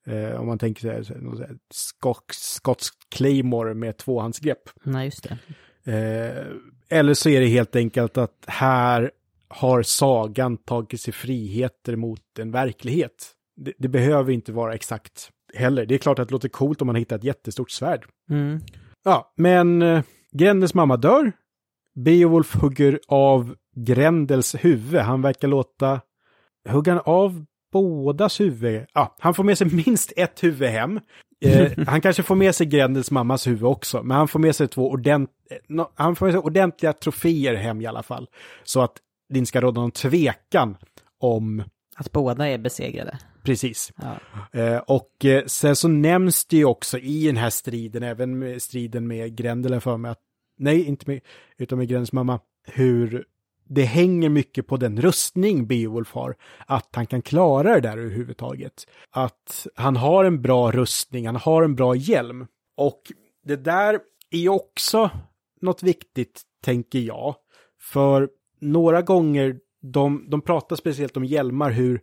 Eh, 0.06 0.40
om 0.40 0.46
man 0.46 0.58
tänker 0.58 0.80
sig 0.80 1.04
så 1.04 1.14
så 1.14 1.46
skock, 1.70 2.24
skotsk 2.32 2.94
claymore 3.10 3.74
med 3.74 3.96
tvåhandsgrepp. 3.96 4.70
Nej, 4.84 5.04
just 5.04 5.28
det. 5.28 5.38
Eh, 5.92 6.46
eller 6.98 7.14
så 7.14 7.28
är 7.28 7.40
det 7.40 7.46
helt 7.46 7.76
enkelt 7.76 8.18
att 8.18 8.44
här 8.46 9.10
har 9.48 9.82
sagan 9.82 10.56
tagit 10.56 11.00
sig 11.00 11.12
friheter 11.12 11.96
mot 11.96 12.38
en 12.38 12.50
verklighet. 12.50 13.32
Det, 13.56 13.72
det 13.78 13.88
behöver 13.88 14.32
inte 14.32 14.52
vara 14.52 14.74
exakt 14.74 15.30
heller. 15.54 15.86
Det 15.86 15.94
är 15.94 15.98
klart 15.98 16.18
att 16.18 16.28
det 16.28 16.32
låter 16.32 16.48
coolt 16.48 16.80
om 16.80 16.86
man 16.86 16.96
hittar 16.96 17.16
ett 17.16 17.24
jättestort 17.24 17.70
svärd. 17.70 18.04
Mm. 18.30 18.60
Ja, 19.04 19.32
men 19.36 19.82
eh, 19.82 20.02
Grendels 20.32 20.74
mamma 20.74 20.96
dör. 20.96 21.32
Beowulf 21.94 22.54
hugger 22.54 23.00
av 23.08 23.54
Grendels 23.76 24.54
huvud. 24.54 25.00
Han 25.00 25.22
verkar 25.22 25.48
låta... 25.48 26.00
Hugger 26.68 26.92
han 26.92 27.02
av 27.04 27.44
bådas 27.72 28.40
huvud? 28.40 28.86
Ja, 28.92 29.16
han 29.18 29.34
får 29.34 29.44
med 29.44 29.58
sig 29.58 29.66
minst 29.66 30.12
ett 30.16 30.44
huvud 30.44 30.68
hem. 30.68 31.00
Eh, 31.44 31.72
han 31.86 32.00
kanske 32.00 32.22
får 32.22 32.34
med 32.34 32.54
sig 32.54 32.66
Grendels 32.66 33.10
mammas 33.10 33.46
huvud 33.46 33.64
också, 33.64 34.02
men 34.02 34.16
han 34.16 34.28
får 34.28 34.38
med 34.38 34.56
sig 34.56 34.68
två 34.68 34.90
ordent... 34.90 35.30
eh, 35.50 35.56
no, 35.68 35.90
han 35.94 36.16
får 36.16 36.26
med 36.26 36.32
sig 36.32 36.40
ordentliga 36.40 36.92
troféer 36.92 37.54
hem 37.54 37.80
i 37.80 37.86
alla 37.86 38.02
fall. 38.02 38.28
Så 38.64 38.80
att 38.80 38.92
det 39.28 39.38
inte 39.38 39.48
ska 39.48 39.60
råda 39.60 39.80
någon 39.80 39.90
tvekan 39.90 40.76
om... 41.20 41.62
Att 41.96 42.12
båda 42.12 42.48
är 42.48 42.58
besegrade. 42.58 43.18
Precis. 43.44 43.92
Ja. 43.96 44.60
Eh, 44.60 44.78
och 44.78 45.24
eh, 45.24 45.44
sen 45.46 45.76
så 45.76 45.88
nämns 45.88 46.44
det 46.44 46.56
ju 46.56 46.64
också 46.64 46.98
i 46.98 47.26
den 47.26 47.36
här 47.36 47.50
striden, 47.50 48.02
även 48.02 48.38
med 48.38 48.62
striden 48.62 49.06
med 49.06 49.36
Grendel 49.36 49.80
för 49.80 49.96
mig, 49.96 50.10
att, 50.10 50.20
nej, 50.58 50.84
inte 50.84 51.10
med, 51.10 51.20
utan 51.58 51.78
med 51.78 51.88
Grendels 51.88 52.12
mamma, 52.12 52.40
hur 52.66 53.24
det 53.68 53.82
hänger 53.82 54.28
mycket 54.28 54.66
på 54.66 54.76
den 54.76 55.00
rustning 55.00 55.66
Beowulf 55.66 56.12
har, 56.12 56.36
att 56.66 56.88
han 56.92 57.06
kan 57.06 57.22
klara 57.22 57.74
det 57.74 57.80
där 57.80 57.98
överhuvudtaget. 57.98 58.86
Att 59.10 59.66
han 59.74 59.96
har 59.96 60.24
en 60.24 60.42
bra 60.42 60.70
rustning, 60.70 61.26
han 61.26 61.36
har 61.36 61.62
en 61.62 61.74
bra 61.74 61.96
hjälm. 61.96 62.46
Och 62.76 63.00
det 63.44 63.56
där 63.56 64.00
är 64.30 64.38
ju 64.38 64.48
också 64.48 65.10
något 65.60 65.82
viktigt, 65.82 66.42
tänker 66.64 66.98
jag. 66.98 67.34
För 67.80 68.28
några 68.60 69.02
gånger, 69.02 69.56
de, 69.82 70.26
de 70.30 70.40
pratar 70.40 70.76
speciellt 70.76 71.16
om 71.16 71.24
hjälmar, 71.24 71.70
hur 71.70 72.00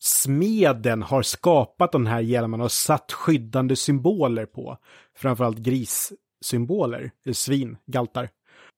smeden 0.00 1.02
har 1.02 1.22
skapat 1.22 1.92
de 1.92 2.06
här 2.06 2.20
hjälmarna 2.20 2.64
och 2.64 2.72
satt 2.72 3.12
skyddande 3.12 3.76
symboler 3.76 4.46
på. 4.46 4.78
Framförallt 5.16 5.58
grissymboler, 5.58 7.10
svin, 7.32 7.76
galtar. 7.86 8.30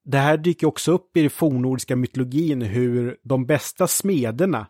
Det 0.04 0.18
här 0.18 0.36
dyker 0.36 0.66
också 0.66 0.92
upp 0.92 1.16
i 1.16 1.20
den 1.20 1.30
fornnordiska 1.30 1.96
mytologin 1.96 2.62
hur 2.62 3.18
de 3.22 3.46
bästa 3.46 3.86
smederna 3.86 4.66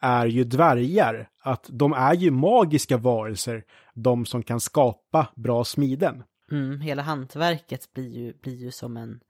är 0.00 0.26
ju 0.26 0.44
dvärgar. 0.44 1.28
Att 1.42 1.66
de 1.68 1.92
är 1.92 2.14
ju 2.14 2.30
magiska 2.30 2.96
varelser, 2.96 3.64
de 3.94 4.26
som 4.26 4.42
kan 4.42 4.60
skapa 4.60 5.28
bra 5.36 5.64
smiden. 5.64 6.22
Mm, 6.50 6.80
hela 6.80 7.02
hantverket 7.02 7.92
blir 7.94 8.18
ju, 8.18 8.32
blir 8.42 8.56
ju 8.56 8.70
som 8.70 8.96
en, 8.96 9.20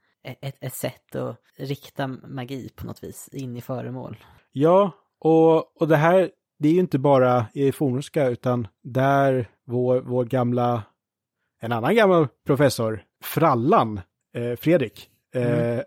ett, 0.40 0.56
ett 0.60 0.74
sätt 0.74 1.14
att 1.14 1.40
rikta 1.56 2.08
magi 2.08 2.70
på 2.76 2.86
något 2.86 3.04
vis 3.04 3.28
in 3.32 3.56
i 3.56 3.60
föremål. 3.60 4.16
Ja, 4.52 4.90
och, 5.20 5.80
och 5.80 5.88
det 5.88 5.96
här, 5.96 6.30
det 6.58 6.68
är 6.68 6.72
ju 6.72 6.80
inte 6.80 6.98
bara 6.98 7.46
i 7.54 7.72
fornnordiska 7.72 8.26
utan 8.28 8.68
där 8.82 9.48
vår, 9.66 10.00
vår 10.00 10.24
gamla, 10.24 10.82
en 11.60 11.72
annan 11.72 11.94
gammal 11.94 12.28
professor, 12.46 13.02
Frallan, 13.22 14.00
eh, 14.34 14.56
Fredrik, 14.56 15.10
eh, 15.34 15.80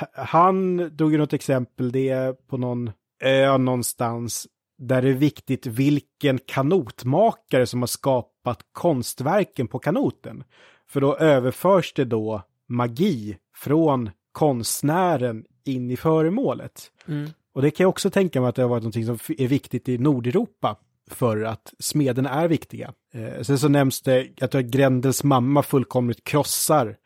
h- 0.00 0.06
han 0.14 0.76
drog 0.96 1.12
ju 1.12 1.18
något 1.18 1.32
exempel, 1.32 1.92
det 1.92 2.08
är 2.08 2.32
på 2.32 2.56
någon 2.56 2.90
ö 3.22 3.58
någonstans 3.58 4.46
där 4.78 5.02
det 5.02 5.08
är 5.08 5.12
viktigt 5.14 5.66
vilken 5.66 6.38
kanotmakare 6.46 7.66
som 7.66 7.82
har 7.82 7.86
skapat 7.86 8.58
konstverken 8.72 9.68
på 9.68 9.78
kanoten. 9.78 10.44
För 10.88 11.00
då 11.00 11.16
överförs 11.16 11.92
det 11.92 12.04
då 12.04 12.42
magi 12.68 13.36
från 13.54 14.10
konstnären 14.32 15.44
in 15.64 15.90
i 15.90 15.96
föremålet. 15.96 16.90
Mm. 17.08 17.30
Och 17.54 17.62
det 17.62 17.70
kan 17.70 17.84
jag 17.84 17.88
också 17.88 18.10
tänka 18.10 18.40
mig 18.40 18.48
att 18.48 18.54
det 18.54 18.62
har 18.62 18.68
varit 18.68 18.84
något 18.84 18.94
som 18.94 19.34
är 19.38 19.48
viktigt 19.48 19.88
i 19.88 19.98
Nordeuropa 19.98 20.76
för 21.10 21.42
att 21.42 21.74
smederna 21.78 22.30
är 22.30 22.48
viktiga. 22.48 22.92
Eh, 23.14 23.42
sen 23.42 23.58
så 23.58 23.68
nämns 23.68 24.02
det, 24.02 24.28
jag 24.36 24.50
tror 24.50 24.60
att 24.60 24.66
Grendels 24.70 25.24
mamma 25.24 25.62
fullkomligt 25.62 26.24
krossar 26.24 26.96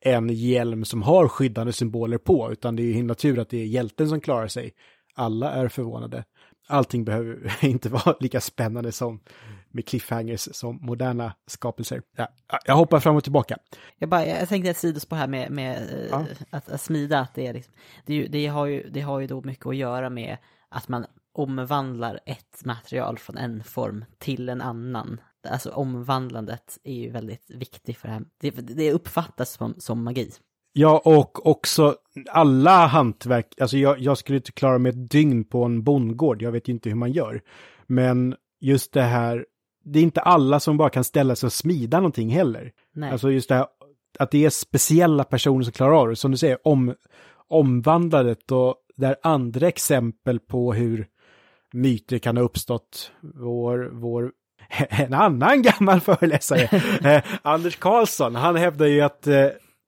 en 0.00 0.28
hjälm 0.28 0.84
som 0.84 1.02
har 1.02 1.28
skyddande 1.28 1.72
symboler 1.72 2.18
på, 2.18 2.52
utan 2.52 2.76
det 2.76 2.82
är 2.82 2.84
ju 2.84 2.92
himla 2.92 3.14
tur 3.14 3.38
att 3.38 3.50
det 3.50 3.58
är 3.58 3.66
hjälten 3.66 4.08
som 4.08 4.20
klarar 4.20 4.48
sig. 4.48 4.72
Alla 5.14 5.52
är 5.52 5.68
förvånade. 5.68 6.24
Allting 6.68 7.04
behöver 7.04 7.64
inte 7.64 7.88
vara 7.88 8.16
lika 8.20 8.40
spännande 8.40 8.92
som 8.92 9.20
med 9.70 9.86
cliffhangers 9.86 10.48
som 10.52 10.78
moderna 10.82 11.34
skapelser. 11.46 12.02
Ja, 12.16 12.28
jag 12.64 12.76
hoppar 12.76 13.00
fram 13.00 13.16
och 13.16 13.22
tillbaka. 13.24 13.56
Jag, 13.98 14.08
bara, 14.08 14.26
jag 14.26 14.48
tänkte 14.48 14.70
ett 14.70 14.76
sidospår 14.76 15.16
här 15.16 15.28
med, 15.28 15.50
med 15.50 15.76
eh, 15.76 16.06
Ja. 16.10 16.26
att, 16.50 16.68
att 16.68 16.80
smida, 16.80 17.18
att 17.20 17.34
det, 17.34 17.46
är 17.46 17.54
liksom, 17.54 17.74
det, 18.06 18.12
är 18.12 18.16
ju, 18.16 18.28
det, 18.28 18.46
har 18.46 18.66
ju, 18.66 18.88
det 18.90 19.00
har 19.00 19.20
ju 19.20 19.26
då 19.26 19.42
mycket 19.42 19.66
att 19.66 19.76
göra 19.76 20.10
med 20.10 20.36
att 20.68 20.88
man 20.88 21.06
omvandlar 21.32 22.20
ett 22.26 22.64
material 22.64 23.18
från 23.18 23.38
en 23.38 23.64
form 23.64 24.04
till 24.18 24.48
en 24.48 24.60
annan. 24.60 25.20
Alltså 25.48 25.70
omvandlandet 25.70 26.78
är 26.84 26.94
ju 26.94 27.10
väldigt 27.10 27.50
viktigt 27.50 27.96
för 27.96 28.08
det 28.08 28.14
här. 28.14 28.24
Det, 28.40 28.50
det 28.50 28.92
uppfattas 28.92 29.52
som, 29.52 29.74
som 29.78 30.04
magi. 30.04 30.30
Ja, 30.72 31.02
och 31.04 31.46
också 31.46 31.96
alla 32.30 32.86
hantverk, 32.86 33.60
alltså 33.60 33.76
jag, 33.76 33.98
jag 33.98 34.18
skulle 34.18 34.36
inte 34.36 34.52
klara 34.52 34.78
mig 34.78 34.90
ett 34.90 35.10
dygn 35.10 35.44
på 35.44 35.64
en 35.64 35.82
bondgård, 35.82 36.42
jag 36.42 36.52
vet 36.52 36.68
ju 36.68 36.72
inte 36.72 36.88
hur 36.88 36.96
man 36.96 37.12
gör. 37.12 37.42
Men 37.86 38.34
just 38.60 38.92
det 38.92 39.02
här, 39.02 39.46
det 39.84 39.98
är 39.98 40.02
inte 40.02 40.20
alla 40.20 40.60
som 40.60 40.76
bara 40.76 40.90
kan 40.90 41.04
ställa 41.04 41.36
sig 41.36 41.46
och 41.46 41.52
smida 41.52 41.96
någonting 41.96 42.30
heller. 42.30 42.72
Nej. 42.94 43.10
Alltså 43.10 43.30
just 43.30 43.48
det 43.48 43.54
här, 43.54 43.66
att 44.18 44.30
det 44.30 44.44
är 44.44 44.50
speciella 44.50 45.24
personer 45.24 45.62
som 45.62 45.72
klarar 45.72 46.00
av 46.00 46.08
det, 46.08 46.16
som 46.16 46.30
du 46.30 46.36
säger, 46.36 46.58
om, 46.64 46.94
omvandlandet 47.48 48.52
och 48.52 48.74
där 48.96 49.16
andra 49.22 49.68
exempel 49.68 50.40
på 50.40 50.72
hur 50.72 51.06
myter 51.72 52.18
kan 52.18 52.36
ha 52.36 52.44
uppstått. 52.44 53.12
Vår, 53.20 53.90
vår 53.92 54.32
en 54.88 55.14
annan 55.14 55.62
gammal 55.62 56.00
föreläsare, 56.00 56.62
eh, 57.14 57.24
Anders 57.42 57.76
Karlsson, 57.76 58.34
han 58.34 58.56
hävdar 58.56 58.86
ju 58.86 59.00
att 59.00 59.26
eh, 59.26 59.46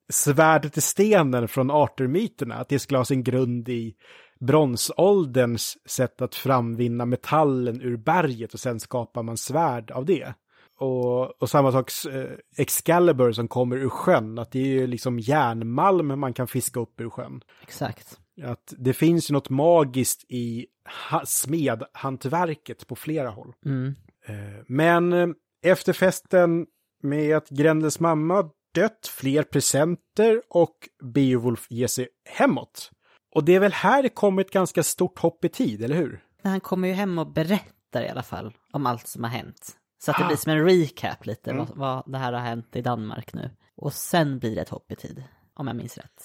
svärdet 0.08 0.76
i 0.76 0.80
stenen 0.80 1.48
från 1.48 1.70
Arthur-myterna, 1.70 2.54
att 2.54 2.68
det 2.68 2.78
skulle 2.78 2.98
ha 2.98 3.04
sin 3.04 3.22
grund 3.22 3.68
i 3.68 3.94
bronsålderns 4.40 5.78
sätt 5.86 6.22
att 6.22 6.34
framvinna 6.34 7.06
metallen 7.06 7.80
ur 7.80 7.96
berget 7.96 8.54
och 8.54 8.60
sen 8.60 8.80
skapar 8.80 9.22
man 9.22 9.36
svärd 9.36 9.90
av 9.90 10.04
det. 10.04 10.34
Och, 10.78 11.42
och 11.42 11.50
samma 11.50 11.72
sak 11.72 11.90
eh, 12.12 12.30
Excalibur 12.56 13.32
som 13.32 13.48
kommer 13.48 13.76
ur 13.76 13.88
sjön, 13.88 14.38
att 14.38 14.52
det 14.52 14.58
är 14.58 14.66
ju 14.66 14.86
liksom 14.86 15.18
järnmalm 15.18 16.20
man 16.20 16.32
kan 16.32 16.48
fiska 16.48 16.80
upp 16.80 17.00
ur 17.00 17.10
sjön. 17.10 17.40
Exakt. 17.62 18.18
Att 18.42 18.74
det 18.78 18.92
finns 18.92 19.30
ju 19.30 19.32
något 19.32 19.50
magiskt 19.50 20.24
i 20.28 20.66
ha- 21.10 21.26
smedhantverket 21.26 22.86
på 22.86 22.96
flera 22.96 23.30
håll. 23.30 23.52
Mm. 23.66 23.94
Eh, 24.30 24.62
Men 24.66 25.12
eh, 25.12 25.28
efter 25.62 25.92
festen 25.92 26.66
med 27.02 27.36
att 27.36 27.48
Grendels 27.48 28.00
mamma 28.00 28.50
dött, 28.74 29.06
fler 29.06 29.42
presenter 29.42 30.42
och 30.48 30.76
Beowulf 31.02 31.66
ger 31.70 31.86
sig 31.86 32.08
hemåt. 32.28 32.90
Och 33.34 33.44
det 33.44 33.54
är 33.54 33.60
väl 33.60 33.72
här 33.72 34.02
det 34.02 34.08
kommer 34.08 34.42
ett 34.42 34.50
ganska 34.50 34.82
stort 34.82 35.18
hopp 35.18 35.44
i 35.44 35.48
tid, 35.48 35.82
eller 35.84 35.96
hur? 35.96 36.24
Men 36.42 36.50
han 36.50 36.60
kommer 36.60 36.88
ju 36.88 36.94
hem 36.94 37.18
och 37.18 37.32
berättar 37.32 38.02
i 38.02 38.08
alla 38.08 38.22
fall 38.22 38.54
om 38.72 38.86
allt 38.86 39.08
som 39.08 39.24
har 39.24 39.30
hänt. 39.30 39.76
Så 40.04 40.10
att 40.10 40.18
det 40.18 40.24
Ah. 40.24 40.26
blir 40.26 40.36
som 40.36 40.52
en 40.52 40.64
recap 40.64 41.26
lite, 41.26 41.50
Mm. 41.50 41.66
vad, 41.66 41.76
vad 41.76 42.12
det 42.12 42.18
här 42.18 42.32
har 42.32 42.40
hänt 42.40 42.76
i 42.76 42.80
Danmark 42.82 43.32
nu. 43.34 43.50
Och 43.76 43.92
sen 43.92 44.38
blir 44.38 44.54
det 44.54 44.60
ett 44.62 44.68
hopp 44.68 44.92
i 44.92 44.96
tid, 44.96 45.22
om 45.54 45.66
jag 45.66 45.76
minns 45.76 45.98
rätt. 45.98 46.22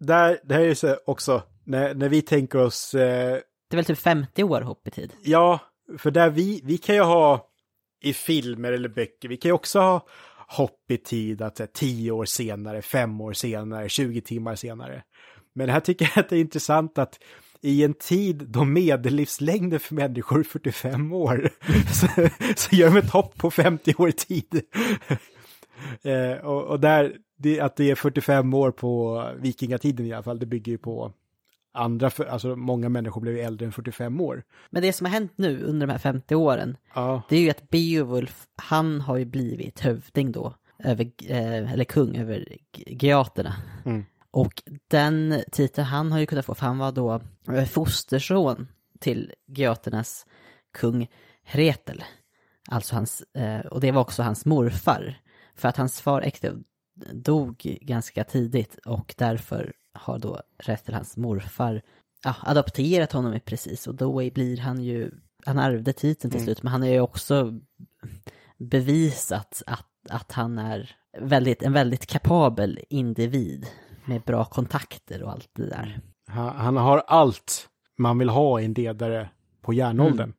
Där, 0.00 0.38
det 0.44 0.54
här 0.54 0.60
är 0.60 0.66
ju 0.68 0.74
så 0.74 0.96
också, 1.06 1.42
när, 1.64 1.94
när 1.94 2.08
vi 2.08 2.22
tänker 2.22 2.58
oss, 2.58 2.94
eh, 2.94 3.32
Det 3.70 3.74
är 3.74 3.76
väl 3.76 3.84
typ 3.84 3.98
50 3.98 4.44
år 4.44 4.60
hopp 4.60 4.88
i 4.88 4.90
tid? 4.90 5.12
ja, 5.22 5.60
för 5.98 6.10
där 6.10 6.30
vi, 6.30 6.60
vi 6.64 6.78
kan 6.78 6.94
ju 6.94 7.00
ha 7.00 7.48
i 8.02 8.12
filmer 8.12 8.72
eller 8.72 8.88
böcker, 8.88 9.28
vi 9.28 9.36
kan 9.36 9.48
ju 9.48 9.52
också 9.52 9.78
ha 9.78 10.06
hopp 10.48 10.90
i 10.90 10.96
tid, 10.96 11.42
att 11.42 11.58
här, 11.58 11.66
tio 11.66 12.10
år 12.10 12.24
senare, 12.24 12.82
fem 12.82 13.20
år 13.20 13.32
senare, 13.32 13.88
20 13.88 14.20
timmar 14.20 14.54
senare. 14.54 15.02
Men 15.54 15.68
här 15.68 15.80
tycker 15.80 16.12
jag 16.14 16.24
att 16.24 16.28
det 16.28 16.36
är 16.36 16.40
intressant 16.40 16.98
att 16.98 17.18
i 17.60 17.84
en 17.84 17.94
tid 17.94 18.44
då 18.48 18.64
medellivslängden 18.64 19.80
för 19.80 19.94
människor 19.94 20.38
är 20.38 20.44
45 20.44 21.12
år 21.12 21.50
så, 21.92 22.06
så 22.56 22.76
gör 22.76 22.90
de 22.90 22.96
ett 22.96 23.10
hopp 23.10 23.38
på 23.38 23.50
50 23.50 23.94
år 23.98 24.08
i 24.08 24.12
tid. 24.12 24.62
eh, 26.02 26.44
och, 26.44 26.64
och 26.64 26.80
där, 26.80 27.16
det, 27.38 27.60
att 27.60 27.76
det 27.76 27.90
är 27.90 27.94
45 27.94 28.54
år 28.54 28.70
på 28.70 29.24
vikingatiden 29.38 30.06
i 30.06 30.12
alla 30.12 30.22
fall, 30.22 30.38
det 30.38 30.46
bygger 30.46 30.72
ju 30.72 30.78
på 30.78 31.12
andra, 31.76 32.10
för, 32.10 32.24
alltså 32.24 32.56
många 32.56 32.88
människor 32.88 33.20
blev 33.20 33.36
äldre 33.36 33.66
än 33.66 33.72
45 33.72 34.20
år. 34.20 34.42
Men 34.70 34.82
det 34.82 34.92
som 34.92 35.04
har 35.04 35.12
hänt 35.12 35.32
nu 35.36 35.62
under 35.62 35.86
de 35.86 35.92
här 35.92 35.98
50 35.98 36.34
åren, 36.34 36.76
Ja, 36.94 37.22
det 37.28 37.36
är 37.36 37.40
ju 37.40 37.50
att 37.50 37.70
Beowulf, 37.70 38.46
han 38.56 39.00
har 39.00 39.16
ju 39.16 39.24
blivit 39.24 39.80
hövding 39.80 40.32
då, 40.32 40.54
över, 40.78 41.10
eh, 41.28 41.72
eller 41.72 41.84
kung 41.84 42.16
över 42.16 42.48
Geaterna. 42.86 43.54
Mm. 43.84 44.04
Och 44.30 44.62
den 44.88 45.42
titeln 45.52 45.86
han 45.86 46.12
har 46.12 46.18
ju 46.18 46.26
kunnat 46.26 46.44
få, 46.44 46.54
för 46.54 46.66
han 46.66 46.78
var 46.78 46.92
då 46.92 47.20
eh, 47.52 47.64
fosterson 47.64 48.68
till 49.00 49.32
Geaternas 49.46 50.26
kung 50.78 51.08
Hretel. 51.44 52.04
Alltså 52.68 52.94
hans, 52.94 53.22
eh, 53.34 53.60
och 53.60 53.80
det 53.80 53.92
var 53.92 54.00
också 54.00 54.22
hans 54.22 54.44
morfar. 54.46 55.20
För 55.54 55.68
att 55.68 55.76
hans 55.76 56.00
far 56.00 56.22
Ektev 56.22 56.62
dog 57.12 57.78
ganska 57.80 58.24
tidigt 58.24 58.78
och 58.86 59.14
därför 59.18 59.72
har 60.00 60.18
då 60.18 60.40
Hretel, 60.58 60.94
hans 60.94 61.16
morfar, 61.16 61.82
ja, 62.24 62.34
adopterat 62.42 63.12
honom 63.12 63.34
i 63.34 63.40
precis 63.40 63.86
och 63.86 63.94
då 63.94 64.30
blir 64.30 64.56
han 64.56 64.82
ju, 64.82 65.10
han 65.44 65.58
ärvde 65.58 65.92
titeln 65.92 66.30
till 66.30 66.44
slut 66.44 66.62
men 66.62 66.72
han 66.72 66.82
har 66.82 66.88
ju 66.88 67.00
också 67.00 67.60
bevisat 68.58 69.62
att, 69.66 69.88
att 70.10 70.32
han 70.32 70.58
är 70.58 70.96
väldigt, 71.20 71.62
en 71.62 71.72
väldigt 71.72 72.06
kapabel 72.06 72.80
individ 72.88 73.66
med 74.04 74.22
bra 74.22 74.44
kontakter 74.44 75.22
och 75.22 75.32
allt 75.32 75.50
det 75.52 75.66
där. 75.66 76.00
han, 76.28 76.76
har 76.76 76.98
allt 76.98 77.68
man 77.98 78.18
vill 78.18 78.28
ha 78.28 78.60
i 78.60 78.64
en 78.64 78.72
ledare 78.72 79.30
på 79.62 79.72
järnåldern. 79.72 80.32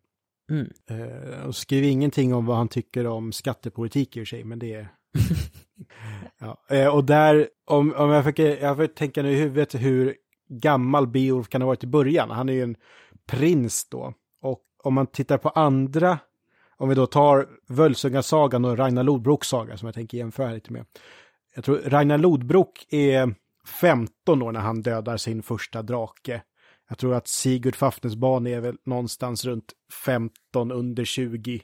Mm. 0.51 0.71
Eh, 0.89 1.45
och 1.45 1.55
skriver 1.55 1.87
ingenting 1.87 2.33
om 2.33 2.45
vad 2.45 2.57
han 2.57 2.67
tycker 2.67 3.07
om 3.07 3.31
skattepolitik 3.31 4.17
i 4.17 4.19
och 4.19 4.21
för 4.21 4.25
sig, 4.25 4.43
men 4.43 4.59
det 4.59 4.73
är... 4.73 4.89
ja. 6.39 6.57
eh, 6.69 6.87
och 6.87 7.03
där, 7.03 7.49
om, 7.65 7.93
om 7.93 8.09
jag 8.09 8.25
fick, 8.25 8.39
jag 8.39 8.77
fick 8.77 8.95
tänka 8.95 9.23
nu 9.23 9.31
i 9.31 9.35
huvudet 9.35 9.75
hur 9.75 10.15
gammal 10.49 11.07
Beowulf 11.07 11.49
kan 11.49 11.61
ha 11.61 11.67
varit 11.67 11.83
i 11.83 11.87
början. 11.87 12.31
Han 12.31 12.49
är 12.49 12.53
ju 12.53 12.63
en 12.63 12.75
prins 13.27 13.89
då. 13.89 14.13
Och 14.41 14.61
om 14.83 14.93
man 14.93 15.07
tittar 15.07 15.37
på 15.37 15.49
andra, 15.49 16.19
om 16.77 16.89
vi 16.89 16.95
då 16.95 17.05
tar 17.05 17.47
Völsungasagan 17.67 18.65
och 18.65 18.77
Ragnar 18.77 19.03
Lodbroks 19.03 19.47
saga 19.47 19.77
som 19.77 19.85
jag 19.85 19.95
tänker 19.95 20.17
jämföra 20.17 20.51
lite 20.51 20.73
med. 20.73 20.85
Jag 21.55 21.63
tror 21.63 21.77
Ragnar 21.77 22.17
Lodbrok 22.17 22.85
är 22.89 23.35
15 23.67 24.41
år 24.41 24.51
när 24.51 24.59
han 24.59 24.81
dödar 24.81 25.17
sin 25.17 25.43
första 25.43 25.81
drake. 25.81 26.41
Jag 26.89 26.97
tror 26.97 27.13
att 27.13 27.27
Sigurd 27.27 27.75
Fafnesban 27.75 28.47
är 28.47 28.59
väl 28.59 28.77
någonstans 28.85 29.45
runt 29.45 29.73
15 30.05 30.71
under 30.71 31.05
20 31.05 31.61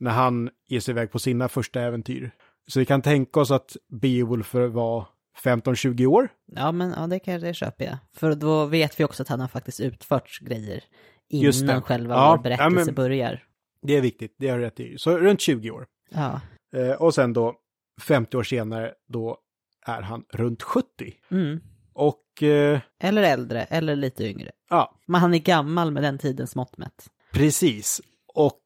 när 0.00 0.10
han 0.10 0.50
ger 0.68 0.80
sig 0.80 0.92
iväg 0.92 1.10
på 1.10 1.18
sina 1.18 1.48
första 1.48 1.80
äventyr. 1.80 2.30
Så 2.68 2.78
vi 2.78 2.84
kan 2.86 3.02
tänka 3.02 3.40
oss 3.40 3.50
att 3.50 3.76
Beowulf 3.88 4.54
var 4.54 5.06
15-20 5.44 6.06
år. 6.06 6.28
Ja 6.46 6.72
men 6.72 6.94
ja, 6.96 7.06
det 7.06 7.18
kan 7.18 7.40
det 7.40 7.54
köper 7.54 7.84
jag. 7.84 7.96
För 8.16 8.34
då 8.34 8.64
vet 8.66 9.00
vi 9.00 9.04
också 9.04 9.22
att 9.22 9.28
han 9.28 9.40
har 9.40 9.48
faktiskt 9.48 9.80
utfört 9.80 10.38
grejer 10.40 10.84
innan 11.28 11.82
själva 11.82 12.14
Ja, 12.14 12.30
vår 12.36 12.42
berättelse 12.42 12.80
ja, 12.80 12.84
men- 12.84 12.94
börjar. 12.94 13.44
Det 13.82 13.96
är 13.96 14.00
viktigt, 14.00 14.36
det 14.38 14.48
har 14.48 14.58
rätt 14.58 14.80
i. 14.80 14.98
Så 14.98 15.18
runt 15.18 15.40
20 15.40 15.70
år. 15.70 15.86
Ja. 16.10 16.40
Eh, 16.76 16.90
och 16.92 17.14
sen 17.14 17.32
då 17.32 17.54
50 18.02 18.36
år 18.36 18.42
senare, 18.42 18.92
då 19.08 19.38
är 19.86 20.02
han 20.02 20.24
runt 20.32 20.62
70. 20.62 20.86
Mm. 21.30 21.60
Och 21.94 22.42
eh, 22.42 22.80
Eller 23.02 23.22
äldre, 23.22 23.62
eller 23.62 23.96
lite 23.96 24.24
yngre. 24.28 24.50
ja, 24.70 25.00
Men 25.06 25.20
han 25.20 25.34
är 25.34 25.38
gammal 25.38 25.90
med 25.90 26.02
den 26.02 26.18
tidens 26.18 26.56
mått 26.56 26.78
mätt. 26.78 27.08
Precis. 27.32 28.00
Och 28.34 28.60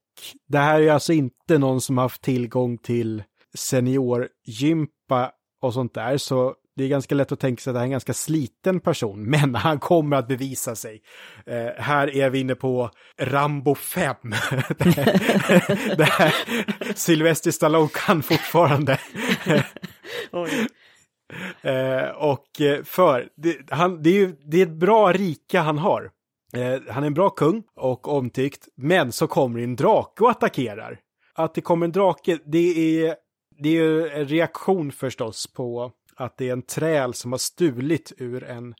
det 0.49 0.59
här 0.59 0.81
är 0.81 0.93
alltså 0.93 1.13
inte 1.13 1.59
någon 1.59 1.81
som 1.81 1.99
haft 1.99 2.23
tillgång 2.23 2.79
till 2.79 3.23
seniorgympa 3.57 5.33
och 5.63 5.75
sånt 5.75 5.95
där, 5.95 6.17
så 6.17 6.55
det 6.77 6.85
är 6.85 6.89
ganska 6.89 7.15
lätt 7.15 7.33
att 7.33 7.41
tänka 7.41 7.61
sig 7.61 7.71
att 7.71 7.75
det 7.75 7.79
här 7.79 7.85
är 7.85 7.87
en 7.87 7.91
ganska 7.91 8.15
sliten 8.15 8.81
person, 8.81 9.23
men 9.31 9.55
han 9.55 9.79
kommer 9.79 10.17
att 10.17 10.29
bevisa 10.29 10.75
sig. 10.75 11.03
Eh, 11.47 11.83
här 11.83 12.17
är 12.17 12.31
vi 12.31 12.41
inne 12.41 12.55
på 12.55 12.91
Rambo 13.19 13.75
5. 13.75 14.17
det 14.79 14.91
här, 14.91 15.97
det 15.97 16.05
här, 16.05 16.35
Sylvester 16.95 17.51
Stallone 17.51 17.89
kan 17.93 18.23
fortfarande. 18.23 18.99
Eh, 21.63 22.09
och 22.09 22.61
eh, 22.61 22.83
för, 22.85 23.29
det, 23.37 23.59
han, 23.71 24.03
det, 24.03 24.11
är 24.11 24.15
ju, 24.15 24.37
det 24.51 24.59
är 24.59 24.63
ett 24.63 24.79
bra 24.79 25.13
rika 25.13 25.61
han 25.61 25.79
har. 25.79 26.11
Eh, 26.57 26.81
han 26.89 27.03
är 27.03 27.07
en 27.07 27.15
bra 27.15 27.31
kung 27.31 27.63
och 27.77 28.09
omtyckt, 28.09 28.69
men 28.77 29.13
så 29.13 29.27
kommer 29.27 29.61
en 29.61 29.77
drake 29.77 30.25
och 30.25 30.31
attackerar. 30.31 30.99
Att 31.35 31.55
det 31.55 31.61
kommer 31.61 31.87
en 31.87 31.93
drake, 31.93 32.39
det 32.47 33.01
är, 33.07 33.15
det 33.59 33.69
är 33.69 33.73
ju 33.73 34.09
en 34.09 34.29
reaktion 34.29 34.93
förstås 34.93 35.47
på 35.47 35.93
att 36.17 36.37
det 36.37 36.49
är 36.49 36.53
en 36.53 36.63
träl 36.63 37.15
som 37.15 37.33
har 37.33 37.39
stulit 37.39 38.13
ur 38.17 38.45
en 38.45 38.75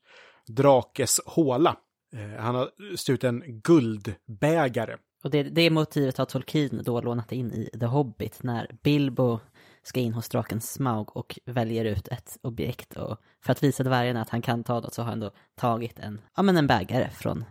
drakes 0.47 1.21
håla. 1.27 1.77
Eh, 2.13 2.43
han 2.43 2.55
har 2.55 2.97
stulit 2.97 3.25
en 3.25 3.43
guldbägare. 3.47 4.97
Och 5.25 5.31
det, 5.31 5.43
det 5.43 5.71
motivet 5.71 6.19
har 6.19 6.25
Tolkien 6.25 6.83
då 6.85 7.01
lånat 7.01 7.33
in 7.33 7.53
i 7.53 7.71
The 7.81 7.87
Hobbit 7.87 8.43
när 8.43 8.71
Bilbo 8.83 9.41
ska 9.83 10.01
in 10.01 10.15
hos 10.15 10.29
draken 10.29 10.61
Smaug 10.61 11.17
och 11.17 11.39
väljer 11.45 11.85
ut 11.85 12.09
ett 12.09 12.39
objekt 12.43 12.97
och 12.97 13.19
för 13.45 13.53
att 13.53 13.63
visa 13.63 13.83
dvärgarna 13.83 14.23
att 14.23 14.29
han 14.29 14.43
kan 14.43 14.65
ta 14.65 14.81
det 14.81 14.91
så 14.91 15.03
har 15.03 15.09
han 15.09 15.21
då 15.21 15.31
tagit 15.55 15.99
en, 15.99 16.21
ja 16.37 16.43
men 16.43 16.57
en 16.57 16.67
bägare 16.67 17.11
från 17.11 17.45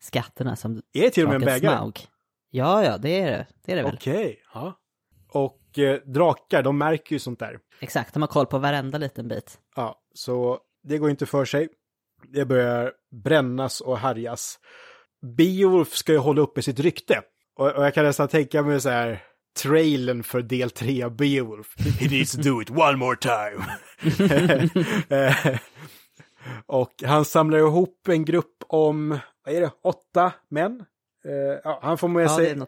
skatterna 0.00 0.56
som 0.56 0.82
Är 0.92 1.02
det 1.02 1.10
till 1.10 1.24
och 1.24 1.28
med 1.28 1.36
en 1.36 1.44
bägare? 1.44 1.76
Smaug. 1.76 2.06
Ja, 2.50 2.84
ja, 2.84 2.98
det 2.98 3.20
är 3.20 3.30
det. 3.30 3.46
Det 3.64 3.72
är 3.72 3.76
det 3.76 3.82
väl. 3.82 3.94
Okej, 3.94 4.42
ja. 4.54 4.78
Och 5.28 5.59
eh, 5.78 5.94
drakar, 5.94 6.62
de 6.62 6.78
märker 6.78 7.12
ju 7.12 7.18
sånt 7.18 7.38
där. 7.38 7.58
Exakt, 7.80 8.14
de 8.14 8.22
har 8.22 8.26
koll 8.28 8.46
på 8.46 8.58
varenda 8.58 8.98
liten 8.98 9.28
bit. 9.28 9.58
Ja, 9.76 10.00
så 10.14 10.58
det 10.82 10.98
går 10.98 11.10
inte 11.10 11.26
för 11.26 11.44
sig. 11.44 11.68
Det 12.28 12.44
börjar 12.44 12.92
brännas 13.24 13.80
och 13.80 13.98
härjas. 13.98 14.58
Beowulf 15.36 15.94
ska 15.94 16.12
ju 16.12 16.18
hålla 16.18 16.42
uppe 16.42 16.62
sitt 16.62 16.80
rykte. 16.80 17.22
Och, 17.58 17.66
och 17.72 17.84
jag 17.84 17.94
kan 17.94 18.04
nästan 18.04 18.28
tänka 18.28 18.62
mig 18.62 18.80
så 18.80 18.88
här 18.88 19.22
trailern 19.62 20.22
för 20.22 20.42
del 20.42 20.70
3 20.70 21.02
av 21.02 21.16
Beowulf. 21.16 21.74
He 22.00 22.08
needs 22.08 22.32
to 22.32 22.42
do 22.42 22.62
it 22.62 22.70
one 22.70 22.96
more 22.96 23.16
time. 23.16 23.64
Eh, 25.08 25.56
Och 26.66 26.92
han 27.06 27.24
samlar 27.24 27.58
ihop 27.58 28.08
en 28.08 28.24
grupp 28.24 28.56
om, 28.68 29.18
vad 29.44 29.54
är 29.54 29.60
det, 29.60 29.70
åtta 29.84 30.32
män? 30.50 30.84
Eh, 31.24 31.60
ja, 31.64 31.80
han 31.82 31.98
får 31.98 32.08
med 32.08 32.24
Ja, 32.24 32.36
sig 32.36 32.58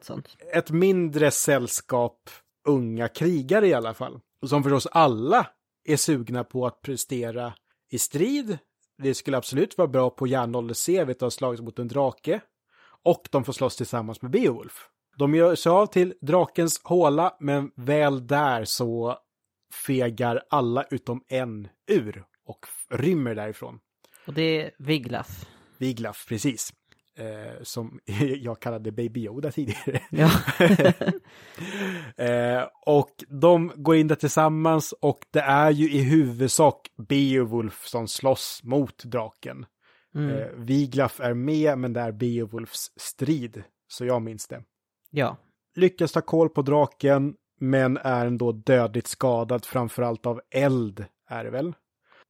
ett 0.53 0.71
mindre 0.71 1.31
sällskap 1.31 2.31
unga 2.65 3.09
krigare 3.09 3.69
i 3.69 3.75
alla 3.75 3.95
fall. 3.95 4.21
Och 4.43 4.49
som 4.49 4.63
förstås 4.63 4.87
alla 4.87 5.47
är 5.85 5.97
sugna 5.97 6.45
på 6.45 6.67
att 6.67 6.83
prestera 6.83 7.55
i 7.91 7.99
strid. 7.99 8.59
Det 8.99 9.15
skulle 9.15 9.37
absolut 9.37 9.79
vara 9.79 9.89
bra 9.89 10.11
på 10.11 10.27
järnålder-CVt 10.27 11.11
att 11.11 11.21
ha 11.21 11.31
slagits 11.31 11.63
mot 11.63 11.79
en 11.79 11.89
drake. 11.89 12.41
Och 13.05 13.29
de 13.31 13.45
får 13.45 13.53
slåss 13.53 13.77
tillsammans 13.77 14.23
med 14.23 14.31
Beowulf. 14.31 14.89
De 15.17 15.35
gör 15.35 15.55
sig 15.55 15.71
av 15.71 15.87
till 15.87 16.15
drakens 16.21 16.81
håla, 16.85 17.37
men 17.41 17.71
väl 17.77 18.27
där 18.27 18.65
så 18.65 19.19
fegar 19.87 20.43
alla 20.51 20.85
utom 20.91 21.25
en 21.29 21.69
ur 21.91 22.25
och 22.47 22.67
rymmer 22.91 23.35
därifrån. 23.35 23.79
Och 24.27 24.35
det 24.35 24.63
är 24.63 24.71
Wiglaf. 24.79 25.47
Viglaf, 25.79 26.27
precis. 26.29 26.73
Eh, 27.19 27.63
som 27.63 28.01
jag 28.41 28.61
kallade 28.61 28.93
Baby 28.93 29.25
Yoda 29.25 29.51
tidigare. 29.53 30.01
Ja. 30.11 30.31
Eh, 32.17 32.63
och 32.87 33.25
de 33.29 33.73
går 33.77 33.97
in 33.97 34.09
där 34.09 34.17
tillsammans 34.17 34.93
och 34.93 35.19
det 35.31 35.41
är 35.41 35.71
ju 35.71 35.91
i 35.93 36.03
huvudsak 36.03 36.91
Beowulf 37.09 37.87
som 37.87 38.09
slåss 38.09 38.61
mot 38.65 39.05
draken. 39.05 39.67
Mm. 40.15 40.31
Eh, 40.37 40.47
Viglaf 40.57 41.21
är 41.21 41.35
med, 41.35 41.79
men 41.79 41.93
det 41.93 42.01
är 42.01 42.13
Beowulfs 42.13 42.93
strid, 42.97 43.63
så 43.89 44.05
jag 44.05 44.23
minns 44.23 44.49
det. 44.49 44.63
ja. 45.11 45.37
Lyckas 45.77 46.13
ta 46.13 46.21
koll 46.21 46.49
på 46.49 46.63
draken, 46.63 47.35
men 47.61 47.97
är 47.97 48.27
ändå 48.27 48.53
dödligt 48.53 49.07
skadad, 49.07 49.65
framförallt 49.65 50.27
av 50.27 50.41
eld, 50.51 51.05
är 51.29 51.45
det 51.45 51.51
väl. 51.51 51.75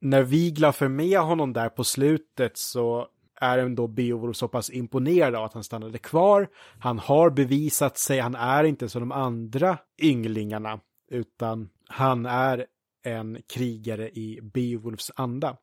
När 0.01 0.22
Viglaf 0.22 0.83
är 0.83 0.89
med 0.89 1.18
honom 1.18 1.53
där 1.53 1.68
på 1.68 1.85
slutet 1.85 2.57
så 2.57 3.09
är 3.43 3.59
ändå 3.59 3.86
Beowulf 3.86 4.36
så 4.36 4.49
pass 4.49 4.70
imponerad 4.70 5.34
av 5.34 5.45
att 5.45 5.55
han 5.55 5.64
stannade 5.64 5.99
kvar. 5.99 6.49
Han 6.78 6.99
har 6.99 7.30
bevisat 7.30 7.99
sig, 7.99 8.18
han 8.18 8.34
är 8.34 8.64
inte 8.64 8.88
som 8.88 9.01
de 9.01 9.12
andra 9.12 9.78
ynglingarna, 10.03 10.80
utan 11.11 11.68
han 11.88 12.26
är 12.26 12.66
en 13.05 13.38
krigare 13.49 14.11
i 14.11 14.40
Beowulfs 14.43 15.11
anda. 15.16 15.57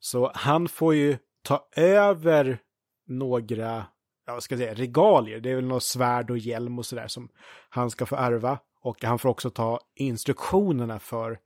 Så 0.00 0.30
han 0.34 0.68
får 0.68 0.94
ju 0.94 1.18
ta 1.42 1.68
över 1.76 2.58
några, 3.06 3.86
ja, 4.26 4.32
vad 4.32 4.42
ska 4.42 4.54
jag 4.54 4.60
säga, 4.60 4.74
regalier. 4.74 5.40
Det 5.40 5.50
är 5.50 5.54
väl 5.54 5.66
något 5.66 5.82
svärd 5.82 6.30
och 6.30 6.38
hjälm 6.38 6.78
och 6.78 6.86
sådär 6.86 7.08
som 7.08 7.28
han 7.68 7.90
ska 7.90 8.06
få 8.06 8.16
ärva. 8.16 8.58
Och 8.80 9.04
han 9.04 9.18
får 9.18 9.28
också 9.28 9.50
ta 9.50 9.80
instruktionerna 9.94 10.98
för 10.98 11.38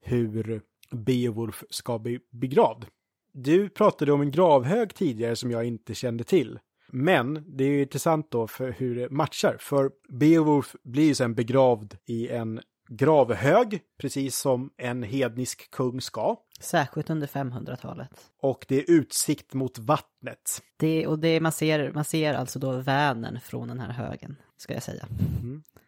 hur 0.00 0.62
Beowulf 0.90 1.64
ska 1.70 1.98
bli 1.98 2.20
begravd. 2.30 2.86
Du 3.42 3.68
pratade 3.68 4.12
om 4.12 4.20
en 4.20 4.30
gravhög 4.30 4.94
tidigare 4.94 5.36
som 5.36 5.50
jag 5.50 5.64
inte 5.64 5.94
kände 5.94 6.24
till. 6.24 6.58
Men 6.88 7.44
det 7.56 7.64
är 7.64 7.68
ju 7.68 7.82
intressant 7.82 8.30
då 8.30 8.46
för 8.46 8.70
hur 8.70 8.94
det 8.94 9.10
matchar. 9.10 9.56
För 9.60 9.90
Beowulf 10.08 10.76
blir 10.84 11.04
ju 11.04 11.14
sen 11.14 11.34
begravd 11.34 11.96
i 12.06 12.28
en 12.28 12.60
gravhög, 12.88 13.80
precis 14.00 14.38
som 14.38 14.70
en 14.76 15.02
hednisk 15.02 15.70
kung 15.70 16.00
ska. 16.00 16.36
Särskilt 16.60 17.10
under 17.10 17.26
500-talet. 17.26 18.08
Och 18.42 18.64
det 18.68 18.76
är 18.78 18.90
utsikt 18.90 19.54
mot 19.54 19.78
vattnet. 19.78 20.62
Det, 20.76 21.06
och 21.06 21.18
det, 21.18 21.40
man, 21.40 21.52
ser, 21.52 21.92
man 21.92 22.04
ser 22.04 22.34
alltså 22.34 22.58
då 22.58 22.72
Vänern 22.72 23.40
från 23.40 23.68
den 23.68 23.80
här 23.80 23.92
högen, 23.92 24.36
ska 24.56 24.74
jag 24.74 24.82
säga. 24.82 25.06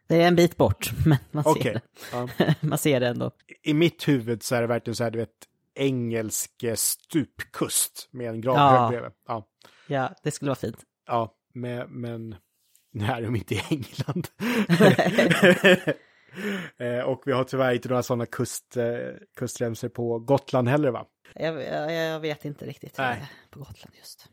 Det 0.06 0.22
är 0.22 0.28
en 0.28 0.36
bit 0.36 0.56
bort, 0.56 0.90
men 1.06 1.18
man 1.30 1.44
ser 1.44 1.50
Okej. 1.50 1.72
det. 1.72 1.80
Ja. 2.12 2.28
man 2.60 2.78
ser 2.78 3.00
det 3.00 3.08
ändå. 3.08 3.30
I 3.62 3.74
mitt 3.74 4.08
huvud 4.08 4.42
så 4.42 4.54
är 4.54 4.60
det 4.60 4.66
verkligen 4.66 4.94
så 4.96 5.04
här, 5.04 5.10
du 5.10 5.18
vet, 5.18 5.30
engelsk 5.74 6.64
stupkust 6.76 8.08
med 8.10 8.28
en 8.30 8.40
gravhög 8.40 8.74
Ja. 8.82 8.88
bredvid. 8.90 9.10
Ja. 9.26 9.48
Ja, 9.86 10.14
det 10.22 10.30
skulle 10.30 10.48
vara 10.48 10.56
fint. 10.58 10.84
Ja, 11.06 11.34
men, 11.54 12.00
men 12.00 12.34
nu 12.92 13.04
är 13.04 13.22
de 13.22 13.36
inte 13.36 13.54
i 13.54 13.62
England. 13.70 14.28
Eh, 16.78 17.00
och 17.00 17.22
vi 17.26 17.32
har 17.32 17.44
tyvärr 17.44 17.74
inte 17.74 17.88
några 17.88 18.02
sådana 18.02 18.26
kust, 18.26 18.76
eh, 18.76 18.84
kustremsor 19.36 19.88
på 19.88 20.18
Gotland 20.18 20.68
heller 20.68 20.90
va? 20.90 21.06
Jag, 21.34 21.62
jag, 21.62 21.92
jag 21.92 22.20
vet 22.20 22.44
inte 22.44 22.66
riktigt 22.66 22.98
hur 22.98 23.04
det 23.04 23.10
Nej. 23.10 23.18
är 23.18 23.50
på 23.50 23.58
Gotland 23.58 23.94
just. 23.98 24.28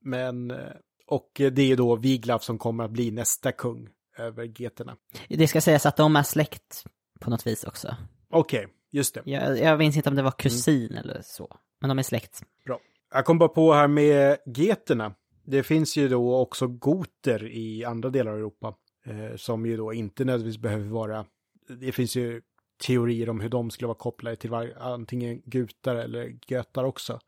Men, 0.00 0.50
eh, 0.50 0.58
och 1.06 1.30
det 1.34 1.62
är 1.72 1.76
då 1.76 1.96
Viglaf 1.96 2.42
som 2.42 2.58
kommer 2.58 2.84
att 2.84 2.90
bli 2.90 3.10
nästa 3.10 3.52
kung 3.52 3.88
över 4.18 4.60
geterna. 4.60 4.96
Det 5.28 5.48
ska 5.48 5.60
sägas 5.60 5.86
att 5.86 5.96
de 5.96 6.16
är 6.16 6.22
släkt 6.22 6.84
på 7.20 7.30
något 7.30 7.46
vis 7.46 7.64
också. 7.64 7.96
Okej, 8.30 8.68
just 8.90 9.14
det. 9.14 9.22
Jag, 9.24 9.58
jag 9.58 9.78
minns 9.78 9.96
inte 9.96 10.08
om 10.08 10.16
det 10.16 10.22
var 10.22 10.30
kusin 10.30 10.86
Mm. 10.90 10.98
eller 10.98 11.20
så. 11.24 11.56
Men 11.80 11.88
de 11.88 11.98
är 11.98 12.02
släkt. 12.02 12.42
Bra. 12.64 12.80
Jag 13.12 13.24
kom 13.24 13.38
bara 13.38 13.48
på 13.48 13.72
här 13.72 13.88
med 13.88 14.36
geterna. 14.46 15.14
Det 15.44 15.62
finns 15.62 15.96
ju 15.96 16.08
då 16.08 16.36
också 16.36 16.66
goter 16.66 17.44
i 17.44 17.84
andra 17.84 18.10
delar 18.10 18.32
av 18.32 18.38
Europa. 18.38 18.74
Eh, 19.06 19.36
som 19.36 19.66
ju 19.66 19.76
då 19.76 19.92
inte 19.92 20.24
nödvändigtvis 20.24 20.62
behöver 20.62 20.84
vara... 20.86 21.24
Det 21.68 21.92
finns 21.92 22.16
ju 22.16 22.42
teorier 22.86 23.28
om 23.30 23.40
hur 23.40 23.48
de 23.48 23.70
skulle 23.70 23.86
vara 23.86 23.98
kopplade 23.98 24.36
till 24.36 24.50
var, 24.50 24.72
antingen 24.80 25.42
gutar 25.44 25.94
eller 25.96 26.36
götar 26.46 26.84
också. 26.84 27.20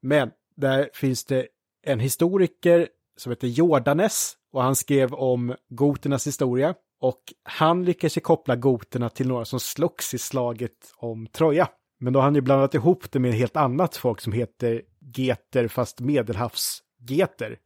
Men 0.00 0.30
där 0.56 0.90
finns 0.94 1.24
det 1.24 1.48
en 1.82 2.00
historiker 2.00 2.88
som 3.16 3.32
heter 3.32 3.48
Jordanes 3.48 4.36
och 4.52 4.62
han 4.62 4.76
skrev 4.76 5.14
om 5.14 5.54
goternas 5.68 6.26
historia. 6.26 6.74
Och 7.02 7.22
han 7.42 7.84
lyckas 7.84 8.16
ju 8.16 8.20
koppla 8.20 8.56
goterna 8.56 9.08
till 9.08 9.28
några 9.28 9.44
som 9.44 9.60
slogs 9.60 10.14
i 10.14 10.18
slaget 10.18 10.92
om 10.96 11.26
Troja. 11.26 11.68
Men 12.00 12.12
då 12.12 12.18
har 12.18 12.24
han 12.24 12.34
ju 12.34 12.40
blandat 12.40 12.74
ihop 12.74 13.12
det 13.12 13.18
med 13.18 13.32
helt 13.32 13.56
annat 13.56 13.96
folk 13.96 14.20
som 14.20 14.32
heter 14.32 14.82
geter 15.16 15.68
fast 15.68 16.00
medelhavsgeter. 16.00 17.58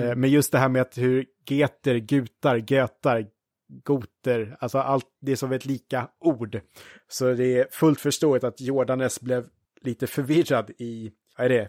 Eh, 0.00 0.16
Men 0.16 0.30
just 0.30 0.52
det 0.52 0.58
här 0.58 0.68
med 0.68 0.82
att 0.82 0.98
hur 0.98 1.26
geter, 1.48 1.96
gutar, 1.98 2.56
götar, 2.72 3.26
goter, 3.84 4.56
alltså 4.60 4.78
allt 4.78 5.06
det 5.20 5.32
är 5.32 5.36
som 5.36 5.52
ett 5.52 5.66
lika 5.66 6.08
ord. 6.20 6.60
Så 7.08 7.32
det 7.32 7.58
är 7.58 7.66
fullt 7.70 8.00
förståeligt 8.00 8.44
att 8.44 8.60
Jordanes 8.60 9.20
blev 9.20 9.46
lite 9.80 10.06
förvirrad 10.06 10.70
i, 10.78 11.10
vad 11.38 11.44
är 11.44 11.48
det, 11.48 11.68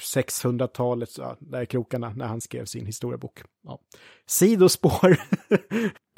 600-talet, 0.00 1.18
ja, 1.18 1.36
där 1.40 1.64
krokarna, 1.64 2.12
när 2.16 2.26
han 2.26 2.40
skrev 2.40 2.64
sin 2.64 2.86
historiebok. 2.86 3.42
Ja. 3.64 3.78
Sidospår. 4.26 5.16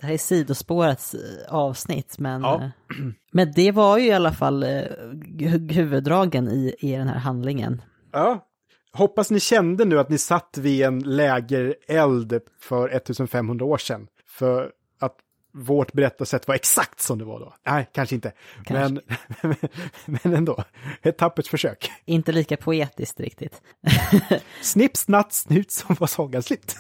Det 0.01 0.07
här 0.07 0.13
är 0.15 0.19
sidospårets 0.19 1.15
eh, 1.15 1.55
avsnitt, 1.55 2.19
men, 2.19 2.43
Ja. 2.43 2.63
eh, 2.63 2.69
men 3.33 3.53
det 3.53 3.73
var 3.73 3.99
ju 3.99 4.07
i 4.07 4.13
alla 4.13 4.33
fall 4.33 4.63
eh, 4.63 4.69
hu- 4.69 5.73
huvuddragen 5.73 6.49
i, 6.49 6.75
i 6.79 6.93
den 6.93 7.09
här 7.09 7.19
handlingen. 7.19 7.83
ja. 8.13 8.45
Hoppas 8.93 9.31
ni 9.31 9.41
kände 9.41 9.85
nu 9.85 9.99
att 9.99 10.09
ni 10.09 10.19
satt 10.19 10.59
vid 10.59 10.83
en 10.83 10.99
lägereld 10.99 12.41
för 12.61 12.89
1500 12.89 13.65
år 13.65 13.79
sedan. 13.79 14.07
För 14.27 14.71
vårt 15.59 15.93
berättarsätt 15.93 16.49
var 16.49 16.55
exakt 16.55 17.01
som 17.01 17.19
det 17.19 17.25
var 17.25 17.41
då. 17.41 17.55
Nej, 17.67 17.89
kanske 17.93 18.15
inte. 18.15 18.33
Kanske. 18.65 19.03
Men, 19.41 19.55
men 20.23 20.35
ändå, 20.35 20.65
ett 21.03 21.19
tappert 21.19 21.47
försök. 21.47 21.91
Inte 22.05 22.33
lika 22.33 22.57
poetiskt 22.57 23.21
riktigt. 23.21 23.63
Snipp, 24.63 24.97
snatt, 24.97 25.33
snut 25.33 25.71
som 25.71 25.97
var 25.99 26.07
sagan 26.07 26.43
slut. 26.43 26.77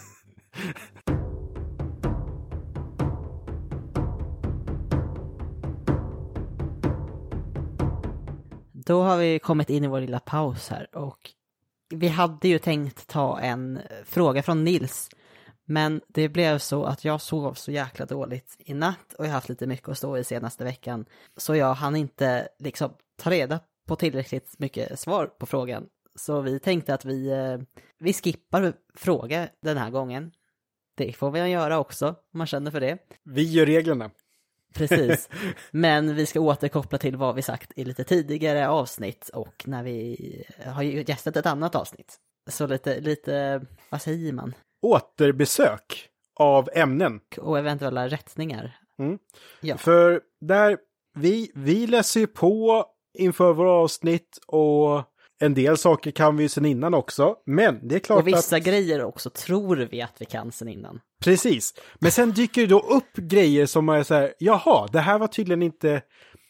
Då 8.72 9.02
har 9.02 9.16
vi 9.16 9.38
kommit 9.38 9.70
in 9.70 9.84
i 9.84 9.86
vår 9.86 10.00
lilla 10.00 10.20
paus 10.20 10.68
här 10.68 10.96
och 10.96 11.18
vi 11.94 12.08
hade 12.08 12.48
ju 12.48 12.58
tänkt 12.58 13.06
ta 13.06 13.40
en 13.40 13.80
fråga 14.04 14.42
från 14.42 14.64
Nils. 14.64 15.10
Men 15.70 16.00
det 16.08 16.28
blev 16.28 16.58
så 16.58 16.84
att 16.84 17.04
jag 17.04 17.20
sov 17.20 17.54
så 17.54 17.72
jäkla 17.72 18.06
dåligt 18.06 18.56
i 18.58 18.74
natt 18.74 19.12
och 19.18 19.24
jag 19.24 19.30
har 19.30 19.34
haft 19.34 19.48
lite 19.48 19.66
mycket 19.66 19.88
att 19.88 19.98
stå 19.98 20.18
i 20.18 20.24
senaste 20.24 20.64
veckan. 20.64 21.04
Så 21.36 21.54
jag 21.54 21.74
hann 21.74 21.96
inte 21.96 22.48
liksom 22.58 22.92
ta 23.16 23.30
reda 23.30 23.60
på 23.86 23.96
tillräckligt 23.96 24.58
mycket 24.58 25.00
svar 25.00 25.26
på 25.26 25.46
frågan. 25.46 25.86
Så 26.14 26.40
vi 26.40 26.60
tänkte 26.60 26.94
att 26.94 27.04
vi, 27.04 27.30
eh, 27.30 27.58
vi 27.98 28.12
skippar 28.12 28.72
fråga 28.94 29.48
den 29.62 29.76
här 29.76 29.90
gången. 29.90 30.32
Det 30.96 31.12
får 31.12 31.30
vi 31.30 31.40
göra 31.40 31.78
också 31.78 32.08
om 32.08 32.38
man 32.38 32.46
känner 32.46 32.70
för 32.70 32.80
det. 32.80 32.98
Vi 33.24 33.42
gör 33.42 33.66
reglerna. 33.66 34.10
Precis. 34.74 35.28
Men 35.70 36.14
vi 36.14 36.26
ska 36.26 36.40
återkoppla 36.40 36.98
till 36.98 37.16
vad 37.16 37.34
vi 37.34 37.42
sagt 37.42 37.72
i 37.76 37.84
lite 37.84 38.04
tidigare 38.04 38.68
avsnitt 38.68 39.28
och 39.28 39.64
när 39.66 39.82
vi 39.82 40.44
har 40.64 40.82
gästat 40.82 41.36
ett 41.36 41.46
annat 41.46 41.74
avsnitt. 41.74 42.16
Så 42.50 42.66
lite, 42.66 43.00
lite, 43.00 43.66
vad 43.90 44.02
säger 44.02 44.32
man? 44.32 44.54
Återbesök 44.82 46.08
av 46.40 46.68
ämnen. 46.72 47.20
Och 47.38 47.58
eventuella 47.58 48.08
rättningar. 48.08 48.76
Mm. 48.98 49.18
Ja. 49.60 49.76
För 49.76 50.20
där, 50.40 50.78
vi, 51.14 51.50
vi 51.54 51.86
läser 51.86 52.20
ju 52.20 52.26
på 52.26 52.84
inför 53.18 53.52
våra 53.52 53.70
avsnitt 53.70 54.38
och 54.46 55.02
en 55.40 55.54
del 55.54 55.78
saker 55.78 56.10
kan 56.10 56.36
vi 56.36 56.42
ju 56.42 56.48
sen 56.48 56.64
innan 56.64 56.94
också. 56.94 57.36
Men 57.46 57.88
det 57.88 57.94
är 57.94 57.98
klart 57.98 58.20
Och 58.20 58.28
vissa 58.28 58.56
att... 58.56 58.62
grejer 58.62 59.04
också 59.04 59.30
tror 59.30 59.76
vi 59.76 60.02
att 60.02 60.14
vi 60.18 60.24
kan 60.24 60.52
sen 60.52 60.68
innan. 60.68 61.00
Precis. 61.24 61.74
Men 61.98 62.12
sen 62.12 62.32
dyker 62.32 62.60
det 62.60 62.66
då 62.66 62.80
upp 62.80 63.16
grejer 63.16 63.66
som 63.66 63.88
är 63.88 64.02
så 64.02 64.14
här, 64.14 64.34
jaha, 64.38 64.88
det 64.92 65.00
här 65.00 65.18
var 65.18 65.26
tydligen 65.26 65.62
inte 65.62 66.02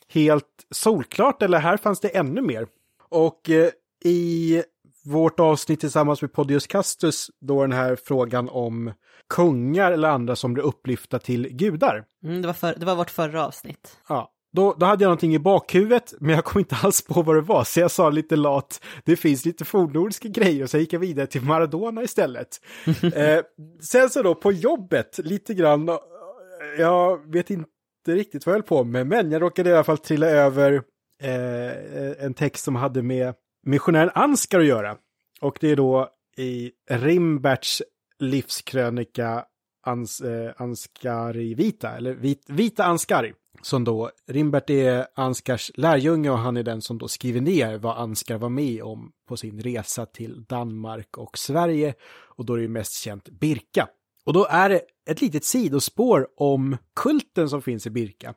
helt 0.08 0.66
solklart 0.70 1.42
eller 1.42 1.58
här 1.58 1.76
fanns 1.76 2.00
det 2.00 2.08
ännu 2.08 2.40
mer. 2.40 2.66
Och 3.08 3.50
eh, 3.50 3.70
i 4.04 4.62
vårt 5.08 5.40
avsnitt 5.40 5.80
tillsammans 5.80 6.22
med 6.22 6.32
Podius 6.32 6.66
Castus 6.66 7.30
då 7.40 7.62
den 7.62 7.72
här 7.72 7.96
frågan 8.04 8.48
om 8.48 8.92
kungar 9.28 9.92
eller 9.92 10.08
andra 10.08 10.36
som 10.36 10.54
blir 10.54 10.64
upplyfta 10.64 11.18
till 11.18 11.48
gudar. 11.48 12.04
Mm, 12.24 12.42
det, 12.42 12.46
var 12.46 12.54
för, 12.54 12.74
det 12.74 12.86
var 12.86 12.94
vårt 12.94 13.10
förra 13.10 13.46
avsnitt. 13.46 13.98
Ja, 14.08 14.32
då, 14.52 14.74
då 14.78 14.86
hade 14.86 15.04
jag 15.04 15.08
någonting 15.08 15.34
i 15.34 15.38
bakhuvudet, 15.38 16.14
men 16.20 16.34
jag 16.34 16.44
kom 16.44 16.58
inte 16.58 16.76
alls 16.82 17.02
på 17.02 17.22
vad 17.22 17.36
det 17.36 17.40
var, 17.40 17.64
så 17.64 17.80
jag 17.80 17.90
sa 17.90 18.10
lite 18.10 18.36
lat, 18.36 18.84
det 19.04 19.16
finns 19.16 19.44
lite 19.44 19.64
fornnordiska 19.64 20.28
grejer, 20.28 20.62
och 20.62 20.70
så 20.70 20.78
gick 20.78 20.92
jag 20.92 21.00
vidare 21.00 21.26
till 21.26 21.42
Maradona 21.42 22.02
istället. 22.02 22.60
eh, 23.14 23.40
sen 23.80 24.10
så 24.10 24.22
då 24.22 24.34
på 24.34 24.52
jobbet, 24.52 25.18
lite 25.18 25.54
grann, 25.54 25.90
jag 26.78 27.32
vet 27.32 27.50
inte 27.50 27.68
riktigt 28.08 28.46
vad 28.46 28.52
jag 28.52 28.58
höll 28.58 28.68
på 28.68 28.84
med, 28.84 29.06
men 29.06 29.30
jag 29.30 29.42
råkade 29.42 29.70
i 29.70 29.72
alla 29.72 29.84
fall 29.84 29.98
trilla 29.98 30.26
över 30.26 30.82
eh, 31.22 32.24
en 32.24 32.34
text 32.34 32.64
som 32.64 32.76
hade 32.76 33.02
med 33.02 33.34
missionären 33.68 34.10
Anskar 34.14 34.60
att 34.60 34.66
göra. 34.66 34.96
Och 35.40 35.58
det 35.60 35.70
är 35.70 35.76
då 35.76 36.08
i 36.36 36.70
Rimberts 36.90 37.82
livskrönika 38.18 39.44
Ans, 39.86 40.20
eh, 40.20 40.52
Anskari 40.56 41.54
Vita, 41.54 41.96
eller 41.96 42.14
Vit, 42.14 42.44
Vita 42.46 42.84
Anskari. 42.84 43.32
Som 43.62 43.84
då, 43.84 44.10
Rimbert 44.26 44.70
är 44.70 45.06
Anskars 45.14 45.70
lärjunge 45.74 46.30
och 46.30 46.38
han 46.38 46.56
är 46.56 46.62
den 46.62 46.82
som 46.82 46.98
då 46.98 47.08
skriver 47.08 47.40
ner 47.40 47.78
vad 47.78 47.96
Anskar 47.96 48.38
var 48.38 48.48
med 48.48 48.82
om 48.82 49.12
på 49.28 49.36
sin 49.36 49.60
resa 49.60 50.06
till 50.06 50.44
Danmark 50.44 51.18
och 51.18 51.38
Sverige. 51.38 51.94
Och 52.10 52.44
då 52.44 52.52
är 52.52 52.56
det 52.56 52.62
ju 52.62 52.68
mest 52.68 52.92
känt 52.92 53.28
Birka. 53.28 53.88
Och 54.24 54.32
då 54.32 54.46
är 54.50 54.68
det 54.68 54.82
ett 55.10 55.20
litet 55.20 55.44
sidospår 55.44 56.28
om 56.36 56.76
kulten 56.96 57.48
som 57.48 57.62
finns 57.62 57.86
i 57.86 57.90
Birka. 57.90 58.34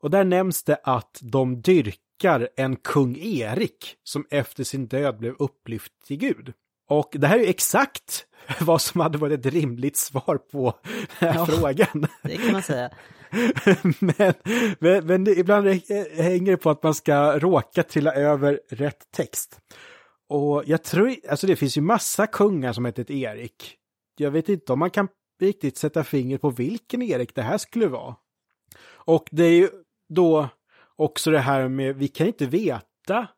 Och 0.00 0.10
där 0.10 0.24
nämns 0.24 0.62
det 0.62 0.80
att 0.84 1.18
de 1.22 1.62
dyrkar 1.62 2.09
en 2.56 2.76
kung 2.76 3.16
Erik 3.16 3.96
som 4.04 4.26
efter 4.30 4.64
sin 4.64 4.86
död 4.86 5.18
blev 5.18 5.34
upplyft 5.38 5.92
till 6.06 6.16
Gud. 6.16 6.52
Och 6.88 7.08
det 7.12 7.26
här 7.26 7.38
är 7.38 7.42
ju 7.42 7.48
exakt 7.48 8.26
vad 8.60 8.82
som 8.82 9.00
hade 9.00 9.18
varit 9.18 9.46
ett 9.46 9.52
rimligt 9.52 9.96
svar 9.96 10.38
på 10.52 10.74
den 11.18 11.28
här 11.28 11.34
ja, 11.34 11.46
frågan. 11.46 12.06
Det 12.22 12.36
kan 12.36 12.52
man 12.52 12.62
säga. 12.62 12.90
men, 13.98 14.34
men, 14.78 15.06
men 15.06 15.24
det, 15.24 15.38
ibland 15.38 15.66
hänger 16.16 16.50
det 16.50 16.56
på 16.56 16.70
att 16.70 16.82
man 16.82 16.94
ska 16.94 17.38
råka 17.38 17.82
trilla 17.82 18.12
över 18.12 18.60
rätt 18.68 19.10
text. 19.12 19.60
Och 20.28 20.62
jag 20.66 20.84
tror, 20.84 21.14
alltså 21.28 21.46
det 21.46 21.56
finns 21.56 21.76
ju 21.76 21.80
massa 21.80 22.26
kungar 22.26 22.72
som 22.72 22.84
heter 22.84 23.12
Erik. 23.12 23.76
Jag 24.16 24.30
vet 24.30 24.48
inte 24.48 24.72
om 24.72 24.78
man 24.78 24.90
kan 24.90 25.08
riktigt 25.40 25.76
sätta 25.76 26.04
finger 26.04 26.38
på 26.38 26.50
vilken 26.50 27.02
Erik 27.02 27.34
det 27.34 27.42
här 27.42 27.58
skulle 27.58 27.86
vara. 27.86 28.16
Och 28.88 29.28
det 29.30 29.44
är 29.44 29.52
ju 29.52 29.68
då 30.08 30.48
också 31.00 31.30
det 31.30 31.38
här 31.38 31.68
med, 31.68 31.96
vi 31.96 32.08
kan 32.08 32.26
inte 32.26 32.46
veta 32.46 33.28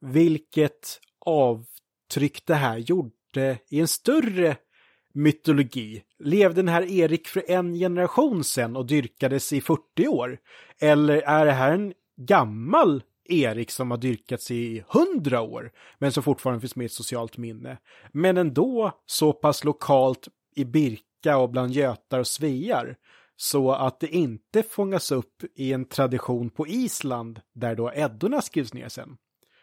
vilket 0.00 1.00
avtryck 1.26 2.46
det 2.46 2.54
här 2.54 2.78
gjorde 2.78 3.58
i 3.70 3.80
en 3.80 3.88
större 3.88 4.56
mytologi. 5.12 6.02
Levde 6.18 6.62
den 6.62 6.68
här 6.68 6.90
Erik 6.90 7.28
för 7.28 7.50
en 7.50 7.74
generation 7.74 8.44
sedan 8.44 8.76
och 8.76 8.86
dyrkades 8.86 9.52
i 9.52 9.60
40 9.60 10.08
år? 10.08 10.38
Eller 10.80 11.16
är 11.16 11.46
det 11.46 11.52
här 11.52 11.72
en 11.72 11.94
gammal 12.16 13.02
Erik 13.24 13.70
som 13.70 13.90
har 13.90 13.98
dyrkats 13.98 14.50
i 14.50 14.84
100 15.14 15.40
år, 15.40 15.72
men 15.98 16.12
som 16.12 16.22
fortfarande 16.22 16.60
finns 16.60 16.76
med 16.76 16.84
i 16.84 16.86
ett 16.86 16.92
socialt 16.92 17.36
minne? 17.36 17.78
Men 18.12 18.36
ändå 18.36 18.92
så 19.06 19.32
pass 19.32 19.64
lokalt 19.64 20.28
i 20.56 20.64
Birka 20.64 21.36
och 21.36 21.50
bland 21.50 21.72
götar 21.72 22.18
och 22.18 22.26
svear 22.26 22.96
så 23.40 23.72
att 23.72 24.00
det 24.00 24.08
inte 24.08 24.62
fångas 24.62 25.12
upp 25.12 25.44
i 25.54 25.72
en 25.72 25.84
tradition 25.84 26.50
på 26.50 26.66
Island 26.66 27.40
där 27.54 27.74
då 27.74 27.92
Eddorna 27.94 28.42
skrivs 28.42 28.74
ner 28.74 28.88
sen. 28.88 29.16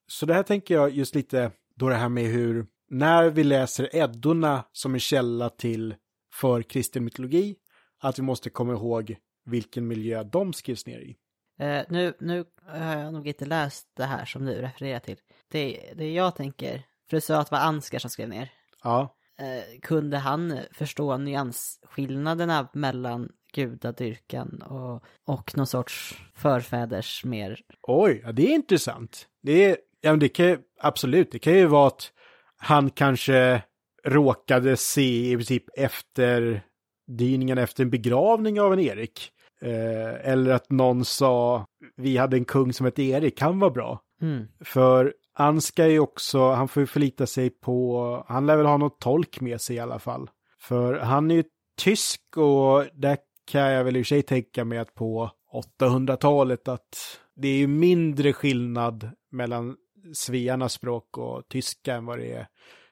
Så 0.07 0.25
det 0.25 0.33
här 0.33 0.43
tänker 0.43 0.73
jag 0.73 0.91
just 0.91 1.15
lite 1.15 1.51
då 1.75 1.89
det 1.89 1.95
här 1.95 2.09
med 2.09 2.25
hur 2.25 2.67
när 2.89 3.29
vi 3.29 3.43
läser 3.43 3.95
Eddorna 3.95 4.63
som 4.71 4.93
en 4.93 4.99
källa 4.99 5.49
till 5.49 5.95
för 6.33 6.61
kristen 6.61 7.03
mytologi, 7.03 7.55
att 7.99 8.19
vi 8.19 8.23
måste 8.23 8.49
komma 8.49 8.73
ihåg 8.73 9.15
vilken 9.45 9.87
miljö 9.87 10.23
de 10.23 10.53
skrivs 10.53 10.85
ner 10.85 10.99
i. 10.99 11.17
Uh, 11.61 11.83
nu, 11.89 12.13
nu 12.19 12.45
har 12.67 12.97
jag 12.97 13.13
nog 13.13 13.27
inte 13.27 13.45
läst 13.45 13.87
det 13.95 14.03
här 14.03 14.25
som 14.25 14.45
du 14.45 14.53
refererar 14.53 14.99
till. 14.99 15.17
Det, 15.51 15.93
det 15.95 16.11
jag 16.11 16.35
tänker, 16.35 16.77
för 17.09 17.17
du 17.17 17.21
sa 17.21 17.37
att 17.37 17.49
det 17.49 17.55
var 17.55 17.61
Ansgar 17.61 17.99
som 17.99 18.09
skrev 18.09 18.29
ner. 18.29 18.51
Ja. 18.83 19.15
Uh, 19.41 19.79
kunde 19.81 20.17
han 20.17 20.59
förstå 20.71 21.17
nyansskillnaderna 21.17 22.67
mellan 22.73 23.31
gudadyrkan 23.55 24.61
och, 24.61 25.03
och 25.25 25.57
någon 25.57 25.67
sorts 25.67 26.23
förfäders 26.35 27.25
mer... 27.25 27.59
Oj, 27.81 28.21
ja, 28.23 28.31
det 28.31 28.43
är 28.51 28.55
intressant. 28.55 29.27
Det 29.43 29.65
är, 29.65 29.77
ja, 30.01 30.15
det 30.15 30.29
kan 30.29 30.57
absolut, 30.79 31.31
det 31.31 31.39
kan 31.39 31.53
ju 31.53 31.65
vara 31.65 31.87
att 31.87 32.11
han 32.57 32.89
kanske 32.89 33.61
råkade 34.05 34.77
se 34.77 35.31
i 35.31 35.35
princip 35.35 35.63
efter 35.77 36.61
dyningen 37.07 37.57
efter 37.57 37.83
en 37.83 37.89
begravning 37.89 38.61
av 38.61 38.73
en 38.73 38.79
Erik. 38.79 39.31
Eh, 39.61 40.31
eller 40.31 40.51
att 40.51 40.71
någon 40.71 41.05
sa, 41.05 41.65
vi 41.95 42.17
hade 42.17 42.37
en 42.37 42.45
kung 42.45 42.73
som 42.73 42.85
hette 42.85 43.03
Erik, 43.03 43.41
han 43.41 43.59
var 43.59 43.69
bra. 43.69 44.01
Mm. 44.21 44.47
För 44.63 45.13
Anska 45.33 45.85
är 45.85 45.89
ju 45.89 45.99
också, 45.99 46.51
han 46.51 46.67
får 46.67 46.81
ju 46.81 46.87
förlita 46.87 47.27
sig 47.27 47.49
på, 47.49 48.25
han 48.27 48.45
lär 48.45 48.57
väl 48.57 48.65
ha 48.65 48.77
något 48.77 48.99
tolk 48.99 49.41
med 49.41 49.61
sig 49.61 49.75
i 49.75 49.79
alla 49.79 49.99
fall. 49.99 50.29
För 50.61 50.93
han 50.93 51.31
är 51.31 51.35
ju 51.35 51.43
tysk 51.77 52.21
och 52.37 52.85
där 52.93 53.17
kan 53.45 53.71
jag 53.71 53.83
väl 53.83 53.97
i 53.97 54.01
och 54.01 54.05
för 54.05 54.07
sig 54.07 54.21
tänka 54.21 54.65
mig 54.65 54.77
att 54.77 54.93
på 54.93 55.31
800-talet 55.79 56.67
att 56.67 57.19
det 57.35 57.47
är 57.47 57.57
ju 57.57 57.67
mindre 57.67 58.33
skillnad 58.33 59.09
mellan 59.31 59.77
svearnas 60.13 60.73
språk 60.73 61.17
och 61.17 61.47
tyska 61.47 61.95
än 61.95 62.05
vad 62.05 62.19
det 62.19 62.31
är 62.31 62.47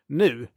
nu. 0.08 0.48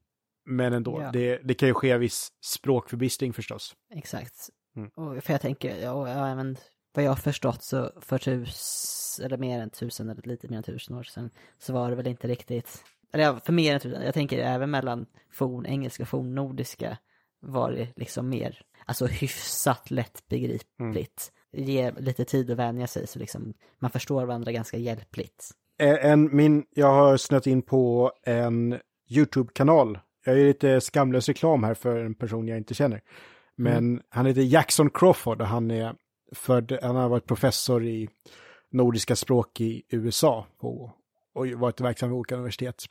Men 0.44 0.73
ändå, 0.73 1.02
ja. 1.02 1.10
det, 1.12 1.40
det 1.44 1.55
kan 1.55 1.68
ju 1.68 1.74
ske 1.74 1.98
viss 1.98 2.28
språkförbistring 2.44 3.32
förstås. 3.32 3.74
Exakt. 3.94 4.51
Mm. 4.77 4.89
Och 4.89 5.24
för 5.24 5.32
jag 5.32 5.40
tänker, 5.40 5.77
ja, 5.77 6.09
ja, 6.09 6.35
men 6.35 6.56
vad 6.94 7.05
jag 7.05 7.10
har 7.10 7.16
förstått 7.16 7.62
så 7.62 7.90
för 8.01 8.18
tusen, 8.18 9.27
eller 9.27 9.39
mer 9.39 9.60
än 9.60 9.70
tusen, 9.70 10.10
eller 10.10 10.23
lite 10.23 10.48
mer 10.48 10.56
än 10.56 10.62
tusen 10.62 10.97
år 10.97 11.02
sedan, 11.02 11.31
så 11.59 11.73
var 11.73 11.90
det 11.90 11.97
väl 11.97 12.06
inte 12.06 12.28
riktigt, 12.28 12.85
eller 13.12 13.24
ja, 13.24 13.40
för 13.44 13.52
mer 13.52 13.74
än 13.74 13.81
tusen, 13.81 14.02
jag 14.02 14.14
tänker 14.14 14.39
även 14.39 14.70
mellan 14.70 15.06
fornengelska 15.32 16.02
och 16.02 16.09
fornnordiska 16.09 16.98
var 17.40 17.72
det 17.72 17.88
liksom 17.96 18.28
mer, 18.28 18.62
alltså 18.86 19.06
hyfsat 19.06 19.90
lättbegripligt. 19.90 21.32
Mm. 21.52 21.66
Ge 21.66 21.92
lite 21.98 22.24
tid 22.24 22.50
att 22.50 22.56
vänja 22.56 22.86
sig 22.86 23.06
så 23.06 23.18
liksom 23.18 23.54
man 23.78 23.90
förstår 23.90 24.24
varandra 24.24 24.52
ganska 24.52 24.76
hjälpligt. 24.76 25.50
En, 25.78 26.36
min, 26.36 26.64
jag 26.70 26.92
har 26.92 27.16
snött 27.16 27.46
in 27.46 27.62
på 27.62 28.12
en 28.22 28.78
YouTube-kanal. 29.10 29.98
Jag 30.24 30.40
är 30.40 30.46
lite 30.46 30.80
skamlös 30.80 31.28
reklam 31.28 31.64
här 31.64 31.74
för 31.74 32.04
en 32.04 32.14
person 32.14 32.48
jag 32.48 32.58
inte 32.58 32.74
känner. 32.74 33.00
Men 33.56 33.76
mm. 33.76 34.02
han 34.08 34.26
heter 34.26 34.42
Jackson 34.42 34.90
Crawford 34.90 35.40
och 35.40 35.46
han 35.46 35.70
är 35.70 35.94
född, 36.32 36.78
han 36.82 36.96
har 36.96 37.08
varit 37.08 37.26
professor 37.26 37.84
i 37.84 38.08
nordiska 38.70 39.16
språk 39.16 39.60
i 39.60 39.82
USA 39.88 40.46
och, 40.58 40.90
och 41.34 41.46
varit 41.46 41.80
verksam 41.80 42.08
vid 42.08 42.18
olika 42.18 42.34
universitet. 42.34 42.84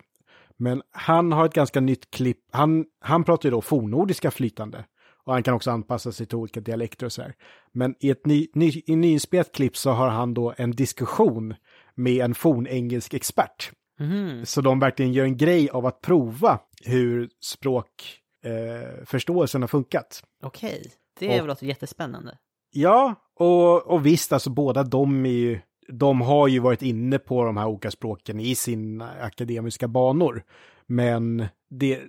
Men 0.57 0.81
han 0.91 1.31
har 1.31 1.45
ett 1.45 1.53
ganska 1.53 1.79
nytt 1.79 2.11
klipp, 2.11 2.39
han, 2.51 2.85
han 2.99 3.23
pratar 3.23 3.49
ju 3.49 3.51
då 3.51 3.61
fornnordiska 3.61 4.31
flytande. 4.31 4.85
Och 5.25 5.33
han 5.33 5.43
kan 5.43 5.53
också 5.53 5.71
anpassa 5.71 6.11
sig 6.11 6.25
till 6.25 6.37
olika 6.37 6.59
dialekter 6.59 7.05
och 7.05 7.11
så 7.11 7.21
här. 7.21 7.33
Men 7.73 7.95
i 7.99 8.09
ett 8.09 8.25
ny, 8.25 8.47
ny, 8.53 8.81
i 8.85 8.95
nyinspelat 8.95 9.51
klipp 9.51 9.77
så 9.77 9.91
har 9.91 10.07
han 10.07 10.33
då 10.33 10.53
en 10.57 10.71
diskussion 10.71 11.55
med 11.95 12.25
en 12.25 12.35
fornengelsk 12.35 13.13
expert. 13.13 13.71
Mm. 13.99 14.45
Så 14.45 14.61
de 14.61 14.79
verkligen 14.79 15.13
gör 15.13 15.25
en 15.25 15.37
grej 15.37 15.69
av 15.69 15.85
att 15.85 16.01
prova 16.01 16.59
hur 16.83 17.29
språkförståelsen 17.41 19.61
eh, 19.61 19.63
har 19.63 19.67
funkat. 19.67 20.23
Okej, 20.43 20.91
det 21.19 21.41
och, 21.41 21.47
låter 21.47 21.65
jättespännande. 21.65 22.37
Ja, 22.71 23.15
och, 23.35 23.87
och 23.87 24.05
visst, 24.05 24.33
alltså 24.33 24.49
båda 24.49 24.83
de 24.83 25.25
är 25.25 25.29
ju, 25.29 25.59
de 25.87 26.21
har 26.21 26.47
ju 26.47 26.59
varit 26.59 26.81
inne 26.81 27.19
på 27.19 27.43
de 27.43 27.57
här 27.57 27.67
olika 27.67 27.91
språken 27.91 28.39
i 28.39 28.55
sina 28.55 29.09
akademiska 29.21 29.87
banor. 29.87 30.43
Men 30.87 31.45
det, 31.69 32.01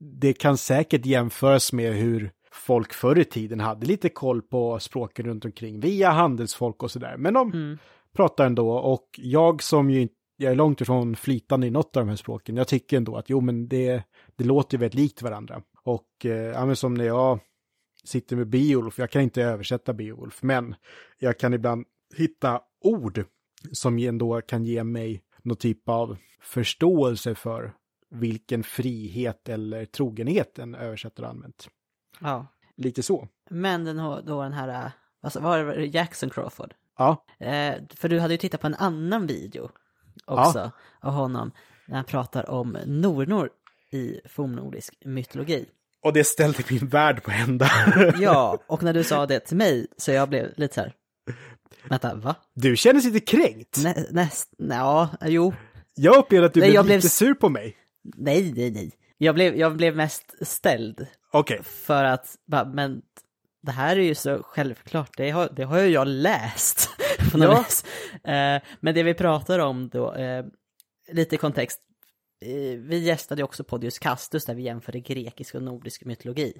det 0.00 0.32
kan 0.32 0.58
säkert 0.58 1.06
jämföras 1.06 1.72
med 1.72 1.94
hur 1.94 2.30
folk 2.52 2.92
förr 2.92 3.18
i 3.18 3.24
tiden 3.24 3.60
hade 3.60 3.86
lite 3.86 4.08
koll 4.08 4.42
på 4.42 4.78
språken 4.78 5.26
runt 5.26 5.44
omkring 5.44 5.80
via 5.80 6.10
handelsfolk 6.10 6.82
och 6.82 6.90
sådär. 6.90 7.16
Men 7.18 7.34
de 7.34 7.52
mm. 7.52 7.78
pratar 8.16 8.46
ändå 8.46 8.70
och 8.70 9.08
jag 9.18 9.62
som 9.62 9.90
ju 9.90 10.00
inte 10.00 10.14
jag 10.36 10.52
är 10.52 10.56
långt 10.56 10.80
ifrån 10.80 11.16
flytande 11.16 11.66
i 11.66 11.70
något 11.70 11.96
av 11.96 12.02
de 12.02 12.08
här 12.08 12.16
språken. 12.16 12.56
Jag 12.56 12.68
tycker 12.68 12.96
ändå 12.96 13.16
att 13.16 13.30
jo, 13.30 13.40
men 13.40 13.68
det, 13.68 14.02
det 14.36 14.44
låter 14.44 14.76
ju 14.76 14.80
väldigt 14.80 15.00
likt 15.00 15.22
varandra. 15.22 15.62
Och 15.84 16.08
eh, 16.24 16.30
ja, 16.30 16.66
men 16.66 16.76
som 16.76 16.94
när 16.94 17.04
jag 17.04 17.40
sitter 18.04 18.36
med 18.36 18.48
Beowulf, 18.48 18.98
jag 18.98 19.10
kan 19.10 19.22
inte 19.22 19.42
översätta 19.42 19.92
Beowulf, 19.92 20.42
men 20.42 20.74
jag 21.18 21.38
kan 21.38 21.54
ibland 21.54 21.86
hitta 22.16 22.60
ord 22.82 23.24
som 23.72 23.98
ändå 23.98 24.40
kan 24.40 24.64
ge 24.64 24.84
mig 24.84 25.22
någon 25.42 25.56
typ 25.56 25.88
av 25.88 26.16
förståelse 26.40 27.34
för 27.34 27.72
vilken 28.10 28.62
frihet 28.62 29.48
eller 29.48 29.84
trogenhet 29.84 30.58
en 30.58 30.74
översättare 30.74 31.26
använt. 31.26 31.68
Ja. 32.20 32.46
Lite 32.76 33.02
så. 33.02 33.28
Men 33.50 33.84
den, 33.84 33.96
då 33.96 34.42
den 34.42 34.52
här, 34.52 34.92
alltså, 35.22 35.40
var 35.40 35.64
det 35.64 35.86
Jackson 35.86 36.30
Crawford? 36.30 36.74
Ja. 36.98 37.24
Eh, 37.38 37.74
för 37.94 38.08
du 38.08 38.20
hade 38.20 38.34
ju 38.34 38.38
tittat 38.38 38.60
på 38.60 38.66
en 38.66 38.74
annan 38.74 39.26
video 39.26 39.70
också 40.24 40.58
ja. 40.58 40.70
av 41.00 41.12
honom. 41.12 41.52
när 41.86 41.96
han 41.96 42.04
pratar 42.04 42.50
om 42.50 42.78
nornor 42.86 43.50
i 43.90 44.20
fornnordisk 44.24 44.94
mytologi. 45.04 45.66
Och 46.02 46.12
det 46.12 46.24
ställde 46.24 46.62
min 46.70 46.88
värld 46.88 47.22
på 47.22 47.30
ända. 47.30 47.68
Ja, 48.18 48.58
och 48.66 48.82
när 48.82 48.94
du 48.94 49.04
sa 49.04 49.26
det 49.26 49.40
till 49.40 49.56
mig 49.56 49.86
så 49.96 50.10
jag 50.12 50.28
blev 50.28 50.52
lite 50.56 50.74
så 50.74 50.80
här, 50.80 50.94
vänta, 51.88 52.14
va? 52.14 52.34
Du 52.54 52.76
kändes 52.76 53.04
lite 53.04 53.20
kränkt. 53.20 53.78
Nä, 53.84 53.94
näst, 54.10 54.54
ja, 54.58 55.08
jo, 55.24 55.52
Jag 55.94 56.16
upplevde 56.16 56.46
att 56.46 56.54
du 56.54 56.60
Nej, 56.60 56.68
blev 56.68 56.74
jag 56.74 56.84
lite 56.86 56.98
blev- 56.98 57.08
sur 57.08 57.34
på 57.34 57.48
mig. 57.48 57.76
nej, 58.16 58.52
nej, 58.56 58.70
nej. 58.70 58.90
Jag 59.18 59.34
blev, 59.34 59.56
jag 59.56 59.76
blev 59.76 59.96
mest 59.96 60.46
ställd 60.46 61.06
Okej, 61.32 61.60
för 61.62 62.04
att, 62.04 62.36
men 62.74 63.02
det 63.62 63.72
här 63.72 63.96
är 63.96 64.00
ju 64.02 64.14
så 64.14 64.42
självklart, 64.42 65.16
det 65.16 65.30
har, 65.30 65.48
det 65.56 65.64
har 65.64 65.78
ju 65.80 65.88
jag 65.88 66.06
läst 66.08 66.88
på 67.32 67.38
något 67.38 67.48
Ja. 67.48 67.64
vis. 67.68 67.84
Eh, 68.24 68.62
men 68.80 68.94
det 68.94 69.02
vi 69.02 69.14
pratar 69.14 69.58
om 69.58 69.88
då, 69.88 70.14
eh, 70.14 70.44
lite 71.12 71.36
kontext, 71.36 71.80
eh, 72.44 72.78
vi 72.78 72.98
gästade 72.98 73.42
också 73.42 73.64
Podius 73.64 73.98
Castus 73.98 74.44
där 74.44 74.54
vi 74.54 74.62
jämförde 74.62 75.00
grekisk 75.00 75.54
och 75.54 75.62
nordisk 75.62 76.04
mytologi. 76.04 76.52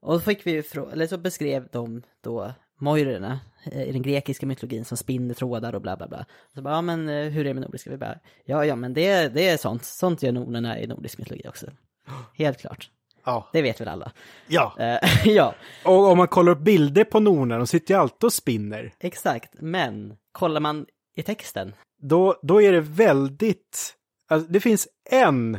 Och 0.00 0.12
då 0.12 0.20
fick 0.20 0.46
vi 0.46 0.62
eller 0.92 1.06
så 1.06 1.18
beskrev 1.18 1.68
de 1.72 2.02
då 2.24 2.52
moirerna 2.84 3.40
eh, 3.72 3.82
i 3.82 3.92
den 3.92 4.02
grekiska 4.02 4.46
mytologin 4.46 4.84
som 4.84 4.96
spinner 4.96 5.34
trådar 5.34 5.74
och 5.74 5.82
bla 5.82 5.96
bla 5.96 6.08
bla. 6.08 6.24
Så 6.54 6.62
bara, 6.62 6.74
ja 6.74 6.82
men 6.82 7.08
eh, 7.08 7.24
hur 7.24 7.40
är 7.40 7.44
det 7.44 7.54
med 7.54 7.62
nordiska? 7.62 7.90
Vi 7.90 7.96
bara, 7.96 8.18
ja 8.44 8.64
ja 8.64 8.76
men 8.76 8.94
det, 8.94 9.28
det 9.28 9.48
är 9.48 9.56
sånt, 9.56 9.84
sånt 9.84 10.22
gör 10.22 10.32
nornerna 10.32 10.80
i 10.80 10.86
nordisk 10.86 11.18
mytologi 11.18 11.48
också. 11.48 11.66
Helt 12.34 12.58
klart, 12.58 12.90
ja. 13.24 13.48
det 13.52 13.62
vet 13.62 13.80
väl 13.80 13.88
alla. 13.88 14.12
ja. 14.46 14.76
Eh, 14.78 14.98
ja, 15.24 15.54
Och 15.84 16.10
om 16.10 16.18
man 16.18 16.28
kollar 16.28 16.52
upp 16.52 16.60
bilder 16.60 17.04
på 17.04 17.20
nornar, 17.20 17.58
de 17.58 17.66
sitter 17.66 17.94
ju 17.94 18.00
alltid 18.00 18.24
och 18.24 18.32
spinner. 18.32 18.92
exakt. 19.00 19.54
Men 19.60 20.16
kollar 20.32 20.60
man 20.60 20.86
i 21.16 21.22
texten, 21.22 21.74
Då, 22.02 22.38
då 22.42 22.62
är 22.62 22.72
det 22.72 22.80
väldigt... 22.80 23.94
Alltså, 24.28 24.52
det 24.52 24.60
finns 24.60 24.88
en 25.10 25.58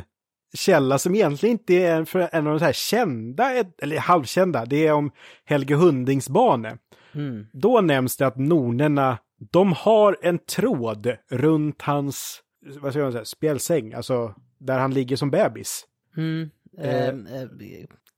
källa 0.54 0.98
som 0.98 1.14
egentligen 1.14 1.52
inte 1.52 1.74
är 1.74 2.16
en 2.34 2.46
av 2.46 2.58
de 2.58 2.64
här 2.64 2.72
kända, 2.72 3.64
eller 3.78 3.98
halvkända, 3.98 4.64
det 4.64 4.86
är 4.86 4.92
om 4.92 5.10
Helge 5.44 5.74
Hundingsbane. 5.74 6.78
Mm, 7.16 7.46
Då 7.52 7.80
nämns 7.80 8.16
det 8.16 8.26
att 8.26 8.36
nornerna, 8.36 9.18
de 9.50 9.72
har 9.72 10.16
en 10.22 10.38
tråd 10.38 11.16
runt 11.30 11.82
hans, 11.82 12.42
vad 12.80 12.92
ska 12.92 13.02
man 13.02 13.12
säga, 13.12 13.24
spjälsäng, 13.24 13.92
alltså 13.94 14.34
där 14.58 14.78
han 14.78 14.94
ligger 14.94 15.16
som 15.16 15.30
bebis. 15.30 15.84
mm, 16.16 16.50
eh, 16.78 17.08
eh, 17.08 17.14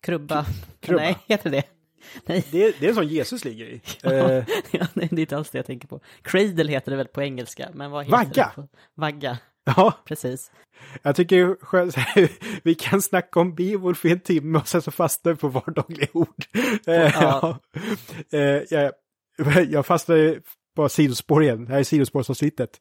krubba. 0.01 0.47
krubba. 0.81 1.03
Nej, 1.03 1.17
heter 1.27 1.51
det? 1.51 1.63
Nej, 2.27 2.45
Det, 2.53 2.81
det 2.81 2.87
är 2.87 2.89
en 2.89 2.95
sån 2.95 3.09
Jesus 3.09 3.45
ligger 3.45 3.65
i. 3.67 3.81
ja, 4.03 4.11
Eh, 4.13 4.45
det 4.95 5.13
är 5.13 5.19
inte 5.19 5.37
alls 5.37 5.51
det 5.51 5.59
jag 5.59 5.67
tänker 5.67 5.89
på. 5.89 6.01
Cradle 6.23 6.71
heter 6.73 6.91
det 6.91 6.97
väl 6.97 7.07
på 7.09 7.23
engelska, 7.23 7.69
men 7.75 7.91
vad 7.91 8.05
heter 8.05 8.17
Vagga. 8.17 8.53
det? 8.57 8.63
På? 8.63 8.69
Vagga, 8.95 9.39
ja, 9.77 9.93
precis. 10.05 10.51
jag 11.03 11.17
tycker 11.17 11.57
själv, 11.61 11.93
vi 12.63 12.75
kan 12.75 13.03
snacka 13.03 13.41
om 13.41 13.55
Beowulf 13.55 14.05
i 14.05 14.13
en 14.13 14.21
timme 14.21 14.59
och 14.59 14.69
sen 14.69 14.83
så 14.83 14.91
fastnar 14.91 15.33
vi 15.33 15.39
på 15.39 15.49
vardagliga 15.49 16.09
ord. 16.13 16.45
Eh, 16.87 17.13
ja. 17.15 17.59
Eh, 18.33 18.41
jag, 18.71 18.93
jag 19.71 19.87
fastnade 19.87 20.41
på 20.77 20.89
sidospår 20.89 21.43
igen, 21.43 21.65
det 21.65 21.73
här 21.73 21.79
är 21.79 21.85
sidospårsavsnittet. 21.85 22.81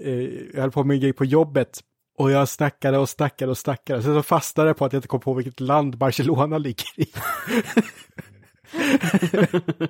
Eh, 0.00 0.22
jag 0.54 0.60
höll 0.60 0.70
på 0.70 0.84
med 0.84 0.94
en 0.94 1.00
grej 1.00 1.12
på 1.12 1.24
jobbet 1.24 1.80
och 2.18 2.30
jag 2.30 2.48
snackade 2.48 2.98
och 2.98 3.08
snackade 3.08 3.50
och 3.50 3.58
snackade. 3.58 4.02
Sen 4.02 4.14
så 4.14 4.22
fastnade 4.22 4.68
jag 4.68 4.76
på 4.76 4.84
att 4.84 4.92
jag 4.92 4.98
inte 4.98 5.08
kom 5.08 5.20
på 5.20 5.34
vilket 5.34 5.60
land 5.60 5.98
Barcelona 5.98 6.58
ligger 6.58 7.00
i. 7.00 7.06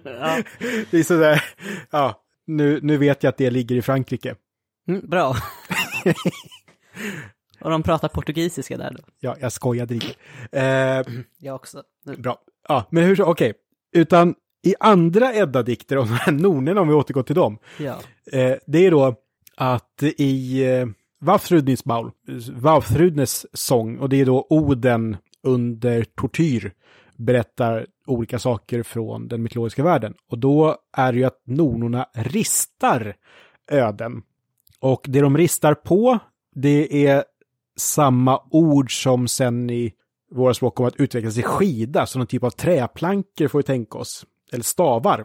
ja. 0.05 0.43
Det 0.91 0.99
är 0.99 1.03
sådär, 1.03 1.45
ja, 1.91 2.23
nu, 2.47 2.81
nu 2.83 2.97
vet 2.97 3.23
jag 3.23 3.31
att 3.31 3.37
det 3.37 3.51
ligger 3.51 3.77
i 3.77 3.83
Frankrike. 3.83 4.35
mm, 4.89 5.09
bra. 5.09 5.37
Och 7.61 7.71
de 7.71 7.83
pratar 7.83 8.09
portugisiska 8.09 8.77
där 8.77 8.91
då. 8.91 9.05
Ja, 9.21 9.37
jag 9.41 9.53
skojade 9.53 9.95
lite. 9.95 10.15
Eh, 10.53 11.03
Jag 11.39 11.55
också. 11.55 11.83
Nu. 12.05 12.17
Bra. 12.17 12.39
Ja, 12.69 12.85
men 12.91 13.05
hur 13.05 13.17
så, 13.17 13.25
okej. 13.25 13.53
Utan 13.93 14.35
i 14.67 14.75
andra 14.81 15.33
Edda-dikter 15.35 15.97
om 15.97 16.19
nornerna, 16.39 16.81
om 16.81 16.89
vi 16.89 16.95
återgår 16.95 17.23
till 17.23 17.35
dem, 17.35 17.59
Ja. 17.79 17.97
eh, 18.33 18.57
det 18.67 18.87
är 18.87 18.91
då 18.91 19.15
att 19.57 20.03
i 20.03 20.65
eh, 20.65 20.87
Vafthrudnis 21.21 21.85
baul, 21.85 22.11
Vafthrudnes 22.53 23.47
sång, 23.53 23.99
och 23.99 24.09
det 24.09 24.21
är 24.21 24.27
då 24.27 24.47
Oden 24.51 25.17
under 25.43 26.05
tortyr, 26.05 26.73
berättar 27.17 27.87
olika 28.07 28.39
saker 28.39 28.83
från 28.83 29.29
den 29.29 29.43
mytologiska 29.43 29.83
världen. 29.83 30.15
Och 30.31 30.39
då 30.39 30.77
är 30.97 31.13
det 31.13 31.19
ju 31.19 31.25
att 31.25 31.43
nornorna 31.47 32.07
ristar 32.15 33.15
öden. 33.71 34.23
Och 34.85 35.07
det 35.09 35.21
de 35.21 35.37
ristar 35.37 35.75
på, 35.75 36.19
det 36.55 37.07
är 37.07 37.25
samma 37.77 38.41
ord 38.51 39.03
som 39.03 39.29
sen 39.29 39.71
i 39.71 39.93
våra 40.31 40.55
språk 40.55 40.75
kommer 40.75 40.89
att 40.89 41.01
utvecklas 41.01 41.39
i 41.39 41.43
skida, 41.43 42.07
så 42.07 42.19
någon 42.19 42.27
typ 42.27 42.45
av 42.45 42.51
träplankor 42.51 43.49
får 43.49 43.59
vi 43.59 43.63
tänka 43.63 43.99
oss, 43.99 44.27
eller 44.53 44.65
stavar. 44.65 45.25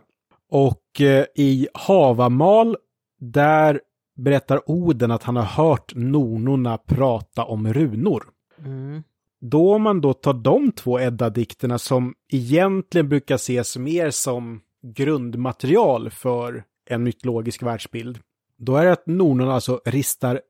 Och 0.52 1.02
eh, 1.02 1.26
i 1.36 1.68
Havamal, 1.74 2.78
där 3.20 3.82
berättar 4.16 4.70
Oden 4.70 5.12
att 5.12 5.24
han 5.24 5.36
har 5.36 5.44
hört 5.44 5.96
nornorna 5.96 6.78
prata 6.78 7.44
om 7.44 7.74
runor. 7.74 8.24
Mm. 8.66 9.04
Då 9.42 9.78
man 9.78 10.02
då 10.02 10.14
tar 10.14 10.34
de 10.34 10.72
två 10.72 11.00
Edda-dikterna 11.00 11.78
som 11.78 12.14
egentligen 12.32 13.10
brukar 13.10 13.36
ses 13.36 13.78
mer 13.78 14.10
som 14.10 14.62
grundmaterial 14.96 16.10
för 16.10 16.64
en 16.90 17.04
mytologisk 17.04 17.64
världsbild, 17.64 18.20
då 18.60 18.76
är 18.76 18.86
det 18.86 18.92
att 18.92 19.08
nornorna 19.08 19.54
alltså 19.54 19.82
ristar 19.86 20.42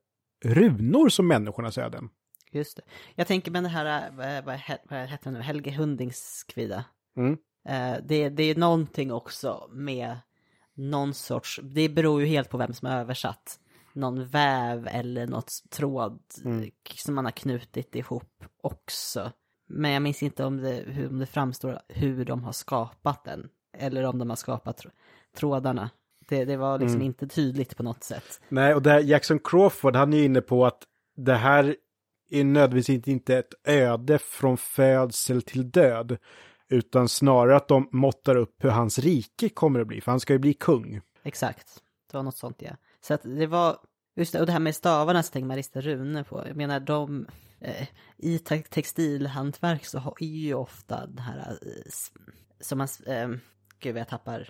runor 0.44 1.08
som 1.08 1.28
människornas 1.28 1.78
öden. 1.78 2.08
Just 2.52 2.76
det. 2.76 2.82
Jag 3.14 3.26
tänker 3.26 3.50
med 3.50 3.62
det 3.62 3.68
här, 3.68 4.08
eh, 4.08 4.16
vad, 4.16 4.44
vad, 4.44 4.60
vad 4.90 5.08
heter 5.08 5.30
det 5.30 5.30
nu, 5.30 5.40
Helge 5.40 5.70
Hundingskvida. 5.70 6.84
Mm. 7.16 7.32
Eh, 7.68 7.98
det, 8.04 8.28
det 8.28 8.42
är 8.42 8.54
någonting 8.54 9.12
också 9.12 9.68
med 9.72 10.16
någon 10.74 11.14
sorts, 11.14 11.60
det 11.62 11.88
beror 11.88 12.20
ju 12.20 12.26
helt 12.26 12.50
på 12.50 12.58
vem 12.58 12.72
som 12.72 12.88
har 12.88 12.96
översatt. 12.96 13.58
Någon 13.92 14.26
väv 14.26 14.88
eller 14.90 15.26
något 15.26 15.52
tråd 15.70 16.20
Mm. 16.44 16.70
som 16.96 17.14
man 17.14 17.24
har 17.24 17.32
knutit 17.32 17.94
ihop 17.94 18.44
också. 18.62 19.32
Men 19.68 19.90
jag 19.90 20.02
minns 20.02 20.22
inte 20.22 20.44
om 20.44 20.56
det, 20.56 20.84
hur, 20.86 21.08
om 21.08 21.18
det 21.18 21.26
framstår 21.26 21.80
hur 21.88 22.24
de 22.24 22.44
har 22.44 22.52
skapat 22.52 23.24
den. 23.24 23.48
Eller 23.78 24.04
om 24.04 24.18
de 24.18 24.28
har 24.28 24.36
skapat 24.36 24.84
tr- 24.84 24.90
trådarna. 25.36 25.90
Det, 26.30 26.44
det 26.44 26.56
var 26.56 26.78
liksom 26.78 26.94
Mm. 26.96 27.06
inte 27.06 27.26
tydligt 27.26 27.76
på 27.76 27.82
något 27.82 28.04
sätt. 28.04 28.40
Nej, 28.48 28.74
och 28.74 28.82
där 28.82 29.00
Jackson 29.00 29.38
Crawford, 29.44 29.96
han 29.96 30.12
är 30.12 30.24
inne 30.24 30.40
på 30.40 30.66
att 30.66 30.82
det 31.16 31.34
här 31.34 31.76
är 32.30 32.44
nödvändigtvis 32.44 33.08
inte 33.08 33.36
ett 33.38 33.54
öde 33.64 34.18
från 34.18 34.56
födsel 34.56 35.42
till 35.42 35.70
död, 35.70 36.16
utan 36.68 37.08
snarare 37.08 37.56
att 37.56 37.68
de 37.68 37.88
måttar 37.92 38.36
upp 38.36 38.54
hur 38.64 38.70
hans 38.70 38.98
rike 38.98 39.48
kommer 39.48 39.80
att 39.80 39.86
bli, 39.86 40.00
för 40.00 40.10
han 40.12 40.20
ska 40.20 40.32
ju 40.32 40.38
bli 40.38 40.54
kung. 40.54 41.00
Exakt. 41.22 41.68
Det 42.10 42.16
var 42.16 42.22
något 42.24 42.36
sånt 42.36 42.56
ja. 42.62 42.70
Så 43.00 43.14
att 43.14 43.22
det 43.22 43.46
var, 43.46 43.76
just 44.16 44.32
det, 44.32 44.40
och 44.40 44.46
det 44.46 44.52
här 44.52 44.58
med 44.60 44.74
stavarna 44.74 45.22
så 45.22 45.32
tänker 45.32 45.46
man 45.46 45.56
rista 45.56 45.80
runor 45.80 46.22
på. 46.22 46.44
Jag 46.46 46.56
menar 46.56 46.80
de, 46.80 47.26
eh, 47.60 47.86
i 48.16 48.38
te- 48.38 48.62
textilhantverk 48.62 49.84
så 49.84 49.98
har 49.98 50.14
ju 50.20 50.54
ofta 50.54 51.06
den 51.06 51.18
här, 51.18 51.38
eh, 51.38 51.90
som 52.60 52.78
man, 52.78 52.88
eh, 53.06 53.28
gud 53.80 53.96
jag 53.96 54.08
tappar, 54.08 54.48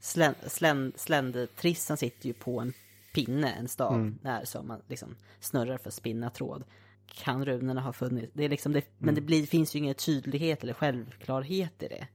slän, 0.00 0.92
sländtrissan 0.96 1.96
sitter 1.96 2.26
ju 2.26 2.32
på 2.32 2.60
en 2.60 2.72
pinne, 3.14 3.52
en 3.52 3.68
stav, 3.68 4.14
där 4.22 4.44
som 4.44 4.68
man 4.68 4.82
liksom 4.86 5.16
snurrar 5.40 5.78
för 5.78 5.88
att 5.88 5.94
spinna 5.94 6.30
tråd. 6.30 6.64
Kan 7.06 7.44
runorna 7.44 7.80
ha 7.80 7.92
funnits? 7.92 8.32
Det 8.34 8.44
är 8.44 8.48
liksom 8.48 8.72
det, 8.72 8.84
men 8.98 9.14
det 9.14 9.20
blir, 9.20 9.46
finns 9.46 9.74
ju 9.74 9.78
ingen 9.78 9.94
tydlighet 9.94 10.62
eller 10.62 10.72
självklarhet 10.72 11.82
i 11.82 11.88
det. 11.88 12.06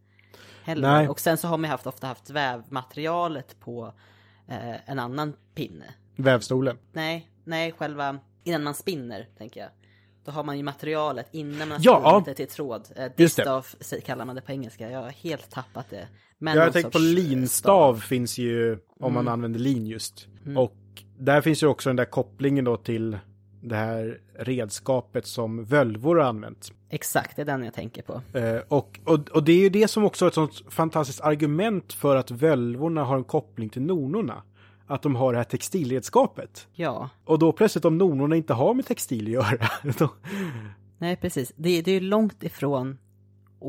Heller. 0.63 0.91
Nej. 0.91 1.09
Och 1.09 1.19
sen 1.19 1.37
så 1.37 1.47
har 1.47 1.57
man 1.57 1.69
haft, 1.69 1.87
ofta 1.87 2.07
haft 2.07 2.29
vävmaterialet 2.29 3.59
på 3.59 3.93
eh, 4.47 4.89
en 4.89 4.99
annan 4.99 5.33
pinne. 5.55 5.85
Vävstolen. 6.15 6.77
Nej, 6.91 7.29
nej, 7.43 7.71
själva 7.71 8.19
innan 8.43 8.63
man 8.63 8.75
spinner, 8.75 9.27
tänker 9.37 9.59
jag. 9.59 9.69
Då 10.25 10.31
har 10.31 10.43
man 10.43 10.57
ju 10.57 10.63
materialet 10.63 11.27
innan 11.31 11.57
man 11.57 11.71
har 11.71 11.79
Ja, 11.81 12.23
det 12.25 12.33
till 12.33 12.47
tråd. 12.47 12.87
Eh, 12.95 13.11
distaff 13.15 13.75
kallar 14.05 14.25
man 14.25 14.35
det 14.35 14.41
på 14.41 14.51
engelska. 14.51 14.89
Jag 14.89 15.01
har 15.01 15.09
helt 15.09 15.49
tappat 15.49 15.89
det. 15.89 16.07
Men 16.43 16.55
Jag 16.55 16.63
har 16.63 16.71
tänkt 16.71 16.91
på 16.91 16.97
eh, 16.97 17.03
linstav 17.03 17.95
finns 17.95 18.37
ju 18.37 18.77
om 18.99 19.13
man 19.13 19.27
använder 19.27 19.59
lin 19.59 19.87
just. 19.87 20.27
Och 20.57 20.75
där 21.17 21.41
finns 21.41 21.63
ju 21.63 21.67
också 21.67 21.89
den 21.89 21.95
där 21.95 22.05
kopplingen 22.05 22.65
då 22.65 22.77
till 22.77 23.17
det 23.61 23.75
här 23.75 24.19
redskapet 24.39 25.27
som 25.27 25.65
völvor 25.65 26.15
har 26.15 26.23
använt. 26.23 26.71
Exakt, 26.89 27.35
det 27.35 27.41
är 27.41 27.45
den 27.45 27.63
jag 27.63 27.73
tänker 27.73 28.01
på. 28.01 28.21
Eh, 28.37 28.61
och, 28.67 28.99
och, 29.05 29.29
och 29.29 29.43
det 29.43 29.51
är 29.51 29.59
ju 29.59 29.69
det 29.69 29.87
som 29.87 30.03
också 30.03 30.25
är 30.25 30.27
ett 30.27 30.33
sånt 30.33 30.63
fantastiskt 30.69 31.21
argument 31.21 31.93
för 31.93 32.15
att 32.15 32.31
völvorna 32.31 33.03
har 33.03 33.17
en 33.17 33.23
koppling 33.23 33.69
till 33.69 33.81
nornorna. 33.81 34.43
Att 34.87 35.01
de 35.01 35.15
har 35.15 35.33
det 35.33 35.39
här 35.39 35.43
textilredskapet. 35.43 36.67
Ja, 36.73 37.09
Och 37.25 37.39
då 37.39 37.51
plötsligt 37.51 37.85
om 37.85 37.97
nornorna 37.97 38.35
inte 38.35 38.53
har 38.53 38.73
med 38.73 38.85
textil 38.85 39.25
att 39.25 39.31
göra. 39.31 39.69
Då, 39.97 40.09
nej 40.97 41.15
precis. 41.15 41.53
Det, 41.55 41.81
det 41.81 41.91
är 41.91 41.95
ju 42.01 42.07
långt 42.07 42.43
ifrån 42.43 42.97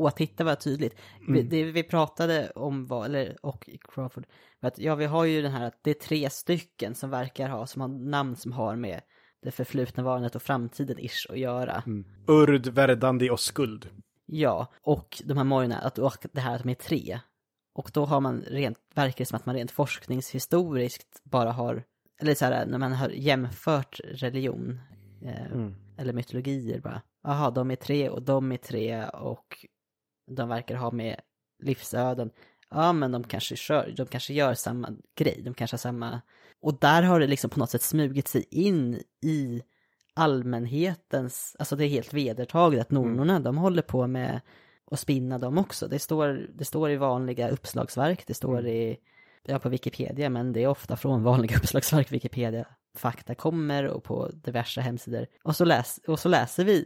och 0.03 0.15
titta 0.15 0.43
vad 0.43 0.59
tydligt. 0.59 0.95
Vi, 1.27 1.41
det 1.41 1.63
vi 1.63 1.83
pratade 1.83 2.51
om 2.55 2.85
var, 2.85 3.05
eller, 3.05 3.37
och 3.45 3.69
Crawford, 3.81 4.25
var 4.59 4.67
att 4.67 4.79
ja 4.79 4.95
vi 4.95 5.05
har 5.05 5.25
ju 5.25 5.41
den 5.41 5.51
här 5.51 5.67
att 5.67 5.79
det 5.83 5.89
är 5.89 5.93
tre 6.07 6.29
stycken 6.29 6.95
som 6.95 7.09
verkar 7.09 7.49
ha, 7.49 7.67
som 7.67 7.81
har 7.81 7.87
namn 7.87 8.35
som 8.35 8.51
har 8.51 8.75
med 8.75 9.01
det 9.41 9.51
förflutna 9.51 10.03
varandet 10.03 10.35
och 10.35 10.41
framtiden 10.41 10.99
ish 10.99 11.25
att 11.29 11.39
göra. 11.39 11.83
Mm. 11.85 12.05
Urd, 12.27 12.67
Verdandi 12.67 13.29
och 13.29 13.39
skuld. 13.39 13.89
Ja, 14.25 14.67
och 14.81 15.21
de 15.25 15.37
här 15.37 15.43
mojorna, 15.43 15.77
att 15.77 15.99
och 15.99 16.17
det 16.33 16.41
här 16.41 16.55
att 16.55 16.63
de 16.63 16.69
är 16.69 16.75
tre. 16.75 17.19
Och 17.73 17.91
då 17.93 18.05
har 18.05 18.21
man 18.21 18.41
rent, 18.47 18.77
verkar 18.93 19.17
det 19.17 19.25
som 19.25 19.35
att 19.35 19.45
man 19.45 19.55
rent 19.55 19.71
forskningshistoriskt 19.71 21.23
bara 21.23 21.51
har, 21.51 21.83
eller 22.21 22.35
så 22.35 22.45
här 22.45 22.65
när 22.65 22.77
man 22.77 22.93
har 22.93 23.09
jämfört 23.09 23.99
religion, 24.03 24.79
eh, 25.21 25.45
Mm. 25.51 25.75
eller 25.97 26.13
mytologier 26.13 26.79
bara. 26.79 27.01
Jaha, 27.23 27.51
de 27.51 27.71
är 27.71 27.75
tre 27.75 28.09
och 28.09 28.21
de 28.21 28.51
är 28.51 28.57
tre 28.57 29.05
och 29.05 29.65
de 30.27 30.49
verkar 30.49 30.75
ha 30.75 30.91
med 30.91 31.15
livsöden. 31.63 32.31
Ja, 32.69 32.93
men 32.93 33.11
de 33.11 33.23
kanske 33.23 33.55
kör, 33.55 33.93
de 33.97 34.07
kanske 34.07 34.33
gör 34.33 34.53
samma 34.53 34.89
grej, 35.15 35.41
de 35.45 35.53
kanske 35.53 35.73
har 35.73 35.79
samma... 35.79 36.21
Och 36.61 36.79
där 36.79 37.03
har 37.03 37.19
det 37.19 37.27
liksom 37.27 37.49
på 37.49 37.59
något 37.59 37.69
sätt 37.69 37.81
smugit 37.81 38.27
sig 38.27 38.45
in 38.51 39.01
i 39.21 39.61
allmänhetens, 40.13 41.55
alltså 41.59 41.75
det 41.75 41.85
är 41.85 41.89
helt 41.89 42.13
vedertaget 42.13 42.81
att 42.81 42.91
nornorna, 42.91 43.39
de 43.39 43.57
håller 43.57 43.81
på 43.81 44.07
med 44.07 44.41
att 44.91 44.99
spinna 44.99 45.37
dem 45.37 45.57
också. 45.57 45.87
Det 45.87 45.99
står, 45.99 46.47
det 46.53 46.65
står 46.65 46.91
i 46.91 46.95
vanliga 46.95 47.49
uppslagsverk, 47.49 48.27
det 48.27 48.33
står 48.33 48.67
i, 48.67 48.97
ja 49.43 49.59
på 49.59 49.69
Wikipedia, 49.69 50.29
men 50.29 50.53
det 50.53 50.63
är 50.63 50.67
ofta 50.67 50.97
från 50.97 51.23
vanliga 51.23 51.57
uppslagsverk 51.57 52.11
Wikipedia 52.11 52.65
fakta 52.95 53.35
kommer 53.35 53.87
och 53.87 54.03
på 54.03 54.29
diverse 54.33 54.81
hemsidor. 54.81 55.27
Och 55.43 55.55
så, 55.55 55.65
läs, 55.65 55.99
och 56.07 56.19
så 56.19 56.29
läser 56.29 56.65
vi 56.65 56.85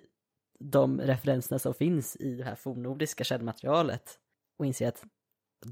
de 0.60 1.02
referenserna 1.02 1.60
som 1.60 1.73
finns 1.73 2.15
i 2.15 2.36
det 2.36 2.44
här 2.44 2.56
fornnordiska 2.56 3.23
källmaterialet 3.23 4.18
och 4.60 4.65
inser 4.65 4.88
att 4.88 5.03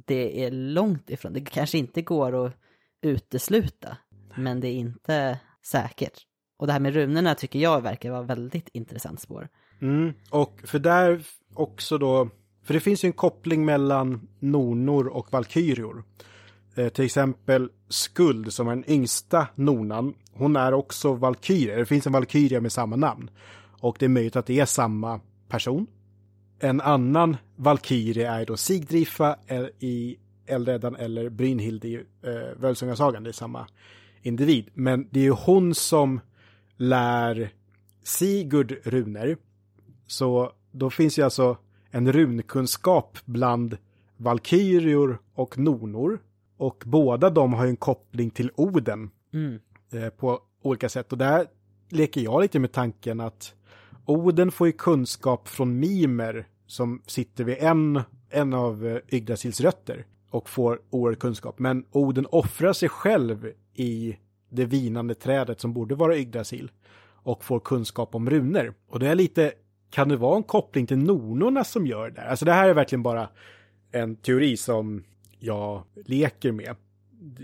det 0.05 0.45
är 0.45 0.51
långt 0.51 1.09
ifrån, 1.09 1.33
det 1.33 1.41
kanske 1.41 1.77
inte 1.77 2.01
går 2.01 2.45
att 2.45 2.53
utesluta, 3.01 3.97
men 4.35 4.59
det 4.59 4.67
är 4.67 4.73
inte 4.75 5.39
säkert. 5.65 6.21
Och 6.57 6.67
det 6.67 6.73
här 6.73 6.79
med 6.79 6.93
runorna 6.93 7.35
tycker 7.35 7.59
jag 7.59 7.81
verkar 7.81 8.11
vara 8.11 8.21
väldigt 8.21 8.69
intressant 8.73 9.21
spår. 9.21 9.49
Mm. 9.81 10.13
Och 10.29 10.61
för 10.63 10.79
där 10.79 11.23
också 11.53 11.97
då, 11.97 12.29
för 12.63 12.73
det 12.73 12.79
finns 12.79 13.03
ju 13.03 13.07
en 13.07 13.13
koppling 13.13 13.65
mellan 13.65 14.27
nornor 14.39 15.07
och 15.07 15.31
valkyrior. 15.31 16.03
Eh, 16.75 16.89
till 16.89 17.05
exempel 17.05 17.69
Skuld 17.89 18.53
som 18.53 18.67
är 18.67 18.75
den 18.75 18.89
yngsta 18.89 19.47
nonan, 19.55 20.13
hon 20.33 20.55
är 20.55 20.73
också 20.73 21.13
valkyrie. 21.13 21.75
Det 21.75 21.85
finns 21.85 22.07
en 22.07 22.13
valkyria 22.13 22.61
med 22.61 22.71
samma 22.71 22.95
namn. 22.95 23.29
Och 23.79 23.95
det 23.99 24.05
är 24.05 24.09
möjligt 24.09 24.35
att 24.35 24.45
det 24.45 24.59
är 24.59 24.65
samma 24.65 25.19
person. 25.47 25.87
En 26.59 26.81
annan 26.81 27.37
valkyrie 27.55 28.31
är 28.31 28.45
då 28.45 28.57
Sigdrifa 28.57 29.35
i 29.79 30.17
Eldräddan 30.45 30.95
eller 30.95 31.29
Brynhild 31.29 31.85
i 31.85 31.95
eh, 31.95 32.59
Völsungasagan. 32.59 33.23
Det 33.23 33.29
är 33.29 33.33
samma 33.33 33.67
individ. 34.21 34.69
Men 34.73 35.07
det 35.11 35.19
är 35.19 35.23
ju 35.23 35.31
hon 35.31 35.75
som 35.75 36.19
lär 36.77 37.49
Sigurd 38.03 38.77
runor. 38.83 39.37
Så 40.07 40.51
då 40.71 40.89
finns 40.89 41.19
ju 41.19 41.23
alltså 41.23 41.57
en 41.91 42.11
runkunskap 42.11 43.17
bland 43.25 43.77
valkyrior 44.17 45.21
och 45.33 45.57
nonor. 45.57 46.19
Och 46.57 46.83
båda 46.85 47.29
de 47.29 47.53
har 47.53 47.63
ju 47.63 47.69
en 47.69 47.75
koppling 47.77 48.29
till 48.29 48.51
Oden 48.55 49.09
Mm. 49.33 49.59
eh, 49.93 50.09
på 50.09 50.39
olika 50.61 50.89
sätt. 50.89 51.11
Och 51.11 51.17
där 51.17 51.45
leker 51.89 52.21
jag 52.21 52.41
lite 52.41 52.59
med 52.59 52.71
tanken 52.71 53.19
att 53.19 53.53
Oden 54.09 54.51
får 54.51 54.67
ju 54.67 54.73
kunskap 54.73 55.47
från 55.47 55.79
Mimer 55.79 56.47
som 56.67 57.01
sitter 57.07 57.43
vid 57.43 57.57
en, 57.59 58.01
en 58.29 58.53
av 58.53 58.87
eh, 58.87 58.97
Yggdrasils 59.15 59.61
rötter 59.61 60.05
och 60.29 60.49
får 60.49 60.81
oerhörd 60.89 61.19
kunskap. 61.19 61.59
Men 61.59 61.85
Oden 61.91 62.25
offrar 62.31 62.73
sig 62.73 62.89
själv 62.89 63.51
i 63.73 64.17
det 64.49 64.65
vinande 64.65 65.15
trädet 65.15 65.61
som 65.61 65.73
borde 65.73 65.95
vara 65.95 66.17
Yggdrasil 66.17 66.71
och 67.23 67.43
får 67.43 67.59
kunskap 67.59 68.15
om 68.15 68.29
runor. 68.29 68.73
Och 68.87 68.99
det 68.99 69.07
är 69.07 69.15
lite, 69.15 69.51
kan 69.89 70.09
det 70.09 70.17
vara 70.17 70.37
en 70.37 70.43
koppling 70.43 70.87
till 70.87 70.97
nornorna 70.97 71.63
som 71.63 71.87
gör 71.87 72.09
det? 72.09 72.21
Alltså 72.21 72.45
det 72.45 72.53
här 72.53 72.69
är 72.69 72.73
verkligen 72.73 73.03
bara 73.03 73.29
en 73.91 74.15
teori 74.15 74.57
som 74.57 75.03
jag 75.39 75.83
leker 76.05 76.51
med. 76.51 76.75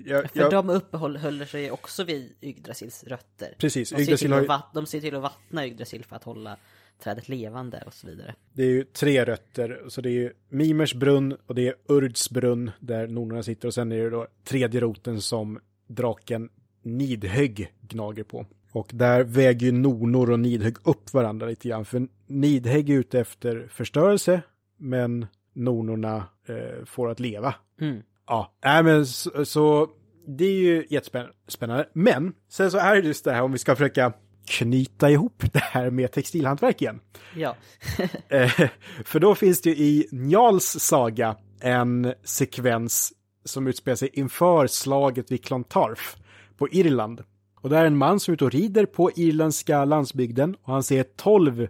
Jag, 0.06 0.32
För 0.32 0.40
jag, 0.40 0.52
de 0.52 0.70
uppehåller 0.70 1.46
sig 1.46 1.72
också 1.72 2.04
vid 2.04 2.34
Yggdrasils 2.42 3.04
rötter. 3.04 3.56
precis, 3.58 3.90
De 3.90 3.96
ser, 3.96 4.02
Yggdrasil 4.02 4.28
till 4.28 4.34
har 4.34 4.46
vatt, 4.46 4.70
de 4.74 4.86
ser 4.86 5.02
till 5.02 5.16
att 5.16 5.22
vattna 5.22 5.68
Yggdrasil 5.68 6.04
för 6.06 6.16
att 6.16 6.24
hålla 6.24 6.58
trädet 7.00 7.30
levande 7.30 7.84
och 7.86 7.94
så 7.94 8.08
vidare. 8.08 8.36
det 8.54 8.64
är 8.64 8.68
ju 8.68 8.84
tre 8.84 9.26
rötter, 9.26 9.84
så 9.88 10.02
det 10.02 10.10
är 10.10 10.14
ju 10.14 10.34
Mimers 10.50 10.94
brunn 10.94 11.38
och 11.46 11.56
det 11.56 11.68
är 11.68 11.76
Urds 11.88 12.30
brunn 12.30 12.72
där 12.80 13.08
nornorna 13.08 13.44
sitter 13.44 13.68
och 13.68 13.74
sen 13.74 13.92
är 13.92 13.98
det 13.98 14.10
då 14.10 14.28
tredje 14.44 14.82
roten 14.82 15.22
som 15.22 15.60
draken 15.88 16.50
Nidhögg 16.82 17.74
gnager 17.82 18.24
på. 18.24 18.46
Och 18.72 18.90
där 18.94 19.24
väger 19.24 19.66
ju 19.66 19.72
Nornor 19.72 20.32
och 20.32 20.40
Nidhögg 20.40 20.76
upp 20.84 21.14
varandra 21.14 21.48
lite 21.48 21.70
grann, 21.70 21.86
för 21.86 22.08
Nidhögg 22.28 22.90
är 22.90 22.94
ute 22.94 23.20
efter 23.20 23.68
förstörelse, 23.68 24.42
men 24.78 25.28
Nornorna 25.54 26.24
eh, 26.48 26.86
får 26.86 27.10
att 27.10 27.20
leva. 27.20 27.56
Mm. 27.82 28.02
Ja, 28.28 28.54
nej 28.66 28.84
men 28.84 29.06
så, 29.06 29.46
så 29.46 29.90
det 30.28 30.46
är 30.46 30.52
ju 30.52 30.86
jättespännande. 30.90 31.90
Men 31.94 32.34
sen 32.50 32.72
så 32.72 32.78
är 32.78 32.96
det 32.96 33.08
just 33.08 33.26
det 33.26 33.32
här 33.32 33.42
om 33.42 33.52
vi 33.52 33.58
ska 33.58 33.76
försöka 33.76 34.14
knyta 34.46 35.10
ihop 35.10 35.44
det 35.54 35.60
här 35.60 35.90
med 35.90 36.12
textilhantverk 36.12 36.82
igen. 36.82 37.00
Ja, 37.36 37.56
Eh, 38.30 38.70
för 39.06 39.20
då 39.20 39.36
finns 39.36 39.62
det 39.62 39.70
ju 39.70 39.76
i 39.76 40.08
Njals 40.12 40.80
saga 40.80 41.36
en 41.60 42.14
sekvens 42.24 43.14
som 43.46 43.68
utspelar 43.68 43.96
sig 43.96 44.10
inför 44.14 44.68
slaget 44.68 45.32
vid 45.32 45.46
Clontarf 45.46 46.18
på 46.58 46.70
Irland. 46.70 47.24
Och 47.62 47.70
det 47.70 47.78
är 47.78 47.86
en 47.86 47.98
man 47.98 48.20
som 48.20 48.32
är 48.32 48.34
ute 48.34 48.46
och 48.46 48.52
rider 48.52 48.86
på 48.86 49.12
irländska 49.16 49.86
landsbygden 49.86 50.56
och 50.64 50.74
han 50.74 50.84
ser 50.84 51.04
tolv 51.04 51.68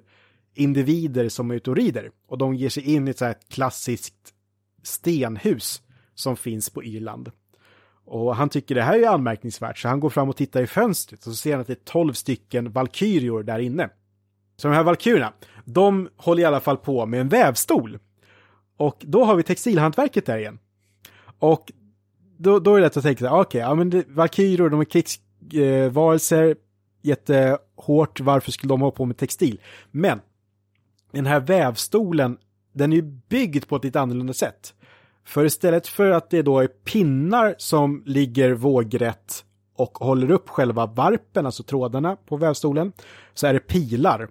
individer 0.56 1.30
som 1.30 1.52
är 1.52 1.56
ute 1.56 1.70
och 1.70 1.76
rider. 1.76 2.12
Och 2.28 2.38
de 2.38 2.56
ger 2.56 2.70
sig 2.70 2.94
in 2.94 3.08
i 3.08 3.12
ett 3.12 3.18
så 3.18 3.26
här 3.26 3.36
klassiskt 3.50 4.34
stenhus 4.84 5.82
som 6.16 6.38
finns 6.38 6.70
på 6.70 6.84
Irland. 6.84 7.32
Och 8.06 8.36
han 8.36 8.50
tycker 8.50 8.76
det 8.76 8.82
här 8.82 9.00
är 9.00 9.08
anmärkningsvärt 9.08 9.78
så 9.78 9.88
han 9.88 10.00
går 10.00 10.10
fram 10.10 10.30
och 10.30 10.36
tittar 10.38 10.62
i 10.62 10.68
fönstret 10.68 11.20
och 11.20 11.32
så 11.32 11.36
ser 11.36 11.52
han 11.52 11.62
att 11.62 11.68
det 11.68 11.74
är 11.74 11.86
tolv 11.86 12.14
stycken 12.14 12.72
valkyrior 12.72 13.44
där 13.44 13.60
inne. 13.60 13.90
Så 14.58 14.68
de 14.68 14.74
här 14.74 14.84
valkyrierna, 14.84 15.34
de 15.66 16.10
håller 16.18 16.42
i 16.42 16.46
alla 16.46 16.60
fall 16.60 16.78
på 16.78 17.06
med 17.06 17.22
en 17.22 17.30
vävstol. 17.30 18.00
Och 18.78 18.98
då 19.02 19.24
har 19.24 19.36
vi 19.36 19.44
textilhantverket 19.44 20.26
där 20.26 20.38
igen. 20.38 20.60
Och 21.40 21.72
då, 22.38 22.60
då 22.60 22.72
är 22.76 22.80
det 22.80 22.86
lätt 22.86 22.98
att 22.98 23.04
tänka 23.04 23.20
så 23.20 23.30
här, 23.30 23.42
okej, 23.42 23.62
ja 23.62 23.76
men 23.76 23.90
det- 23.90 24.06
valkyrior, 24.08 24.70
de 24.70 24.80
är 24.80 24.86
krigsvarelser, 24.86 26.56
jättehårt, 27.02 28.20
varför 28.20 28.52
skulle 28.52 28.70
de 28.74 28.82
hålla 28.82 28.92
på 28.92 29.06
med 29.06 29.18
textil? 29.18 29.62
Men 29.92 30.22
den 31.12 31.26
här 31.26 31.40
vävstolen, 31.40 32.38
den 32.74 32.92
är 32.92 32.96
ju 32.96 33.02
byggd 33.02 33.68
på 33.68 33.76
ett 33.76 33.84
lite 33.84 34.02
annorlunda 34.02 34.34
sätt. 34.34 34.74
För 35.26 35.46
istället 35.46 35.88
för 35.88 36.10
att 36.10 36.30
det 36.30 36.42
då 36.42 36.60
är 36.60 36.68
pinnar 36.68 37.56
som 37.58 38.04
ligger 38.06 38.52
vågrätt 38.52 39.46
och 39.76 39.98
håller 39.98 40.32
upp 40.32 40.50
själva 40.50 40.86
varpen, 40.86 41.46
alltså 41.46 41.64
trådarna 41.64 42.16
på 42.16 42.38
vävstolen, 42.38 42.94
så 43.34 43.48
är 43.48 43.54
det 43.54 43.60
pilar. 43.60 44.30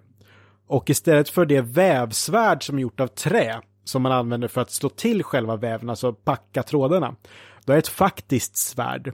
Och 0.67 0.89
istället 0.89 1.29
för 1.29 1.45
det 1.45 1.61
vävsvärd 1.61 2.63
som 2.65 2.77
är 2.77 2.81
gjort 2.81 2.99
av 2.99 3.07
trä, 3.07 3.61
som 3.83 4.01
man 4.01 4.11
använder 4.11 4.47
för 4.47 4.61
att 4.61 4.71
slå 4.71 4.89
till 4.89 5.23
själva 5.23 5.55
väven, 5.55 5.89
alltså 5.89 6.13
packa 6.13 6.63
trådarna, 6.63 7.15
då 7.65 7.73
är 7.73 7.75
det 7.75 7.79
ett 7.79 7.87
faktiskt 7.87 8.57
svärd. 8.57 9.13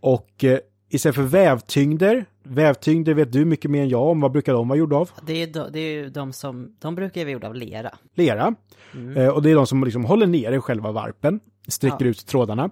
Och 0.00 0.44
eh, 0.44 0.58
istället 0.94 1.16
för 1.16 1.22
vävtyngder, 1.22 2.24
vävtyngder 2.42 3.14
vet 3.14 3.32
du 3.32 3.44
mycket 3.44 3.70
mer 3.70 3.82
än 3.82 3.88
jag 3.88 4.02
om, 4.02 4.20
vad 4.20 4.32
brukar 4.32 4.52
de 4.52 4.68
vara 4.68 4.78
gjorda 4.78 4.96
av? 4.96 5.10
det 5.26 5.42
är, 5.42 5.46
de, 5.46 5.72
det 5.72 5.78
är 5.80 5.92
ju 5.92 6.08
de 6.10 6.32
som, 6.32 6.76
de 6.78 6.94
brukar 6.94 7.20
vara 7.20 7.30
gjorda 7.32 7.46
av 7.48 7.54
lera. 7.54 7.90
lera. 8.14 8.54
Eh, 9.16 9.28
och 9.28 9.42
det 9.42 9.50
är 9.50 9.54
de 9.54 9.66
som 9.66 9.84
liksom 9.84 10.04
håller 10.04 10.26
nere 10.26 10.60
själva 10.60 10.92
varpen, 10.92 11.40
sträcker 11.68 12.04
Ja. 12.04 12.10
ut 12.10 12.26
trådarna. 12.26 12.70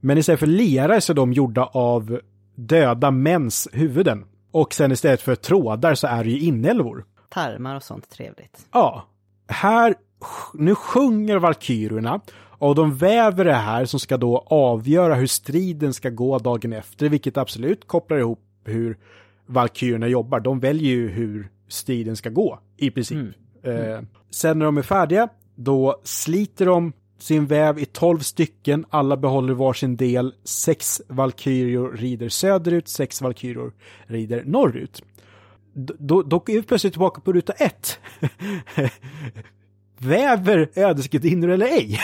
Men 0.00 0.18
istället 0.18 0.40
för 0.40 0.46
lera 0.46 1.00
så 1.00 1.12
är 1.12 1.14
de 1.14 1.32
gjorda 1.32 1.64
av 1.64 2.20
döda 2.54 3.10
mäns 3.10 3.68
huvuden. 3.72 4.24
Och 4.50 4.74
sen 4.74 4.92
istället 4.92 5.22
för 5.22 5.34
trådar 5.34 5.94
så 5.94 6.06
är 6.06 6.24
det 6.24 6.30
ju 6.30 6.38
inälvor. 6.40 7.04
Tarmar 7.28 7.76
och 7.76 7.82
sånt 7.82 8.10
trevligt. 8.10 8.66
Ja, 8.72 9.06
här, 9.48 9.94
nu 10.54 10.74
sjunger 10.74 11.36
valkyrierna 11.38 12.20
och 12.58 12.74
de 12.74 12.96
väver 12.96 13.44
det 13.44 13.52
här 13.54 13.84
som 13.84 14.00
ska 14.00 14.16
då 14.16 14.38
avgöra 14.46 15.14
hur 15.14 15.26
striden 15.26 15.94
ska 15.94 16.10
gå 16.10 16.38
dagen 16.38 16.72
efter, 16.72 17.08
vilket 17.08 17.36
absolut 17.36 17.86
kopplar 17.86 18.18
ihop 18.18 18.40
hur 18.64 18.98
valkyrierna 19.46 20.08
jobbar. 20.08 20.40
De 20.40 20.60
väljer 20.60 20.90
ju 20.90 21.08
hur 21.08 21.48
striden 21.68 22.16
ska 22.16 22.30
gå, 22.30 22.58
i 22.76 22.90
princip. 22.90 23.18
Eh, 23.62 24.00
sen 24.30 24.58
när 24.58 24.66
de 24.66 24.78
är 24.78 24.82
färdiga, 24.82 25.28
då 25.54 26.00
sliter 26.04 26.66
de 26.66 26.92
sin 27.18 27.46
väv 27.46 27.78
i 27.78 27.84
tolv 27.84 28.18
stycken, 28.18 28.84
alla 28.90 29.16
behåller 29.16 29.54
varsin 29.54 29.96
del, 29.96 30.34
sex 30.44 31.02
valkyrior 31.08 31.92
rider 31.96 32.28
söderut, 32.28 32.88
sex 32.88 33.22
valkyrior 33.22 33.72
rider 34.06 34.42
norrut. 34.46 35.02
D- 35.72 35.94
Då, 35.98 36.22
då 36.22 36.36
är 36.46 36.52
vi 36.52 36.62
plötsligt 36.62 36.92
tillbaka 36.92 37.20
på 37.20 37.32
ruta 37.32 37.52
ett. 37.52 37.98
Väver 39.98 40.70
ödesgudinnor 40.74 41.48
eller 41.48 41.66
ej? 41.78 41.98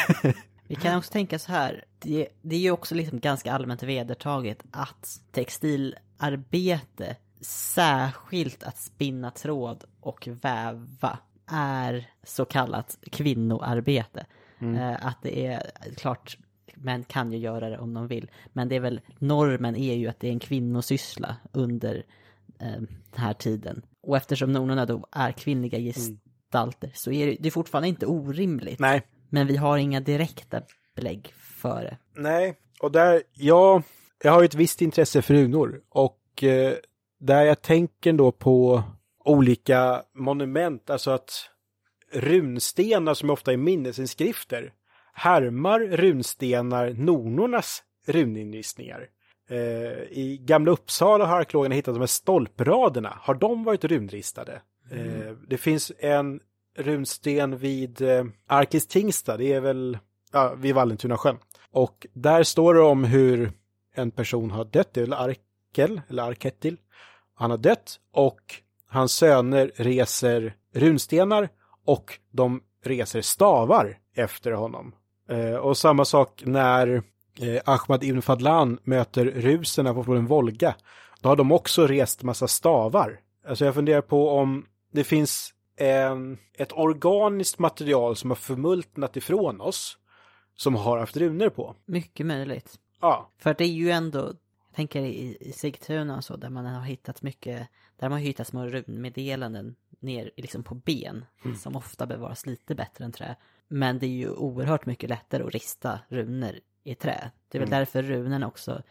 Vi 0.68 0.74
kan 0.74 0.98
också 0.98 1.12
tänka 1.12 1.38
så 1.38 1.52
här, 1.52 1.84
det, 1.98 2.28
det 2.42 2.56
är 2.56 2.60
ju 2.60 2.70
också 2.70 2.94
liksom 2.94 3.20
ganska 3.20 3.52
allmänt 3.52 3.82
vedertaget 3.82 4.62
att 4.70 5.20
textilarbete 5.32 7.16
särskilt 7.40 8.62
att 8.62 8.78
spinna 8.78 9.30
tråd 9.30 9.84
och 10.00 10.28
väva 10.42 11.18
är 11.46 12.10
så 12.22 12.44
kallat 12.44 12.98
kvinnoarbete. 13.12 14.26
Eh, 14.60 15.06
att 15.06 15.22
det 15.22 15.46
är 15.46 15.62
klart, 15.96 16.38
män 16.74 17.04
kan 17.04 17.32
ju 17.32 17.38
göra 17.38 17.70
det 17.70 17.78
om 17.78 17.94
de 17.94 18.06
vill. 18.06 18.30
Men 18.52 18.68
det 18.68 18.76
är 18.76 18.80
väl, 18.80 19.00
normen 19.18 19.76
är 19.76 19.94
ju 19.94 20.08
att 20.08 20.20
det 20.20 20.28
är 20.28 20.32
en 20.32 20.38
kvinnosyssla 20.38 21.36
under 21.52 22.04
eh, 22.58 22.80
den 22.80 22.88
här 23.16 23.34
tiden. 23.34 23.82
Och 24.00 24.16
eftersom 24.16 24.52
nornorna 24.52 24.86
då 24.86 25.06
är 25.12 25.32
kvinnliga 25.32 25.78
gestalter 26.52 26.90
så 26.94 27.12
är 27.12 27.26
det, 27.26 27.36
det 27.40 27.48
är 27.48 27.50
fortfarande 27.50 27.88
inte 27.88 28.06
orimligt. 28.06 28.78
Nej, 28.78 29.02
Men 29.30 29.46
vi 29.46 29.56
har 29.56 29.78
inga 29.78 30.00
direkta 30.00 30.62
belägg 30.96 31.32
för 31.36 31.82
det. 31.82 31.98
Nej, 32.16 32.54
och 32.80 32.92
där, 32.92 33.22
ja, 33.34 33.82
jag 34.22 34.32
har 34.32 34.40
ju 34.40 34.44
ett 34.44 34.54
visst 34.54 34.82
intresse 34.82 35.22
för 35.22 35.34
runor 35.34 35.80
och 35.88 36.42
eh, 36.42 36.74
där 37.20 37.44
jag 37.44 37.62
tänker 37.62 38.12
då 38.12 38.32
på 38.32 38.82
olika 39.24 40.02
monument, 40.14 40.90
alltså 40.90 41.10
att 41.10 41.50
runstenar 42.12 43.14
som 43.14 43.30
ofta 43.30 43.52
är 43.52 43.56
minnesinskrifter 43.56 44.72
härmar 45.14 45.80
runstenar 45.80 46.90
nornornas 46.90 47.82
runinristningar. 48.06 49.08
Eh, 49.50 49.58
I 50.10 50.38
Gamla 50.40 50.70
Uppsala 50.70 51.26
har 51.26 51.36
arkeologerna 51.36 51.74
hittat 51.74 51.94
de 51.94 52.00
här 52.00 52.06
stolpraderna. 52.06 53.18
Har 53.20 53.34
de 53.34 53.64
varit 53.64 53.84
runristade? 53.84 54.60
Mm. 54.92 55.28
Eh, 55.28 55.34
det 55.48 55.56
finns 55.56 55.92
en 55.98 56.40
runsten 56.78 57.58
vid 57.58 58.02
eh, 58.02 58.24
Arkis 58.46 58.86
tingsta, 58.86 59.36
det 59.36 59.52
är 59.52 59.60
väl 59.60 59.98
ja, 60.32 60.54
vid 60.54 60.74
Vallentuna 60.74 61.16
sjön. 61.16 61.38
Och 61.70 62.06
där 62.12 62.42
står 62.42 62.74
det 62.74 62.80
om 62.80 63.04
hur 63.04 63.52
en 63.94 64.10
person 64.10 64.50
har 64.50 64.64
dött, 64.64 64.94
det 64.94 65.00
är 65.00 65.04
väl 65.04 65.12
Arkel, 65.12 66.00
eller 66.08 66.22
Arkettil. 66.22 66.76
Han 67.34 67.50
har 67.50 67.58
dött 67.58 68.00
och 68.12 68.40
hans 68.88 69.12
söner 69.12 69.72
reser 69.76 70.56
runstenar 70.74 71.48
och 71.84 72.18
de 72.30 72.60
reser 72.84 73.20
stavar 73.20 73.98
efter 74.14 74.52
honom. 74.52 74.94
Eh, 75.28 75.54
och 75.54 75.76
samma 75.76 76.04
sak 76.04 76.42
när 76.46 77.02
eh, 77.40 77.62
Ahmad 77.64 78.04
ibn 78.04 78.22
Fadlan 78.22 78.78
möter 78.82 79.24
ruserna 79.24 79.94
på 79.94 80.04
floden 80.04 80.26
Volga. 80.26 80.74
Då 81.20 81.28
har 81.28 81.36
de 81.36 81.52
också 81.52 81.86
rest 81.86 82.22
massa 82.22 82.48
stavar. 82.48 83.20
Alltså 83.48 83.64
jag 83.64 83.74
funderar 83.74 84.00
på 84.00 84.30
om 84.30 84.66
det 84.92 85.04
finns 85.04 85.54
en, 85.76 86.38
ett 86.54 86.72
organiskt 86.72 87.58
material 87.58 88.16
som 88.16 88.30
har 88.30 88.34
förmultnat 88.36 89.16
ifrån 89.16 89.60
oss 89.60 89.98
som 90.54 90.74
har 90.74 90.98
haft 90.98 91.16
runor 91.16 91.48
på. 91.48 91.76
Mycket 91.84 92.26
möjligt. 92.26 92.78
Ja, 93.00 93.30
För 93.38 93.54
det 93.54 93.64
är 93.64 93.68
ju 93.68 93.90
ändå, 93.90 94.18
jag 94.68 94.74
tänker 94.74 95.02
i, 95.02 95.36
i 95.40 95.52
Sigtuna 95.52 96.16
och 96.16 96.24
så, 96.24 96.36
där 96.36 96.50
man 96.50 96.66
har 96.66 96.82
hittat 96.82 97.22
mycket, 97.22 97.68
där 97.96 98.08
man 98.08 98.12
har 98.12 98.26
hittat 98.26 98.46
små 98.46 98.66
runmeddelanden 98.66 99.76
ner 100.00 100.30
liksom 100.36 100.62
på 100.62 100.74
ben, 100.74 101.24
som 101.62 101.76
ofta 101.76 102.06
bevaras 102.06 102.46
lite 102.46 102.74
bättre 102.74 103.04
än 103.04 103.12
trä. 103.12 103.36
Men 103.68 103.98
det 103.98 104.06
är 104.06 104.10
ju 104.10 104.30
oerhört 104.30 104.86
mycket 104.86 105.10
lättare 105.10 105.42
att 105.42 105.54
rista 105.54 106.00
runor 106.08 106.60
i 106.84 106.94
trä. 106.94 107.30
Det 107.48 107.58
är 107.58 107.60
väl 107.60 107.70
därför 107.70 108.02
runorna 108.02 108.46
också 108.46 108.82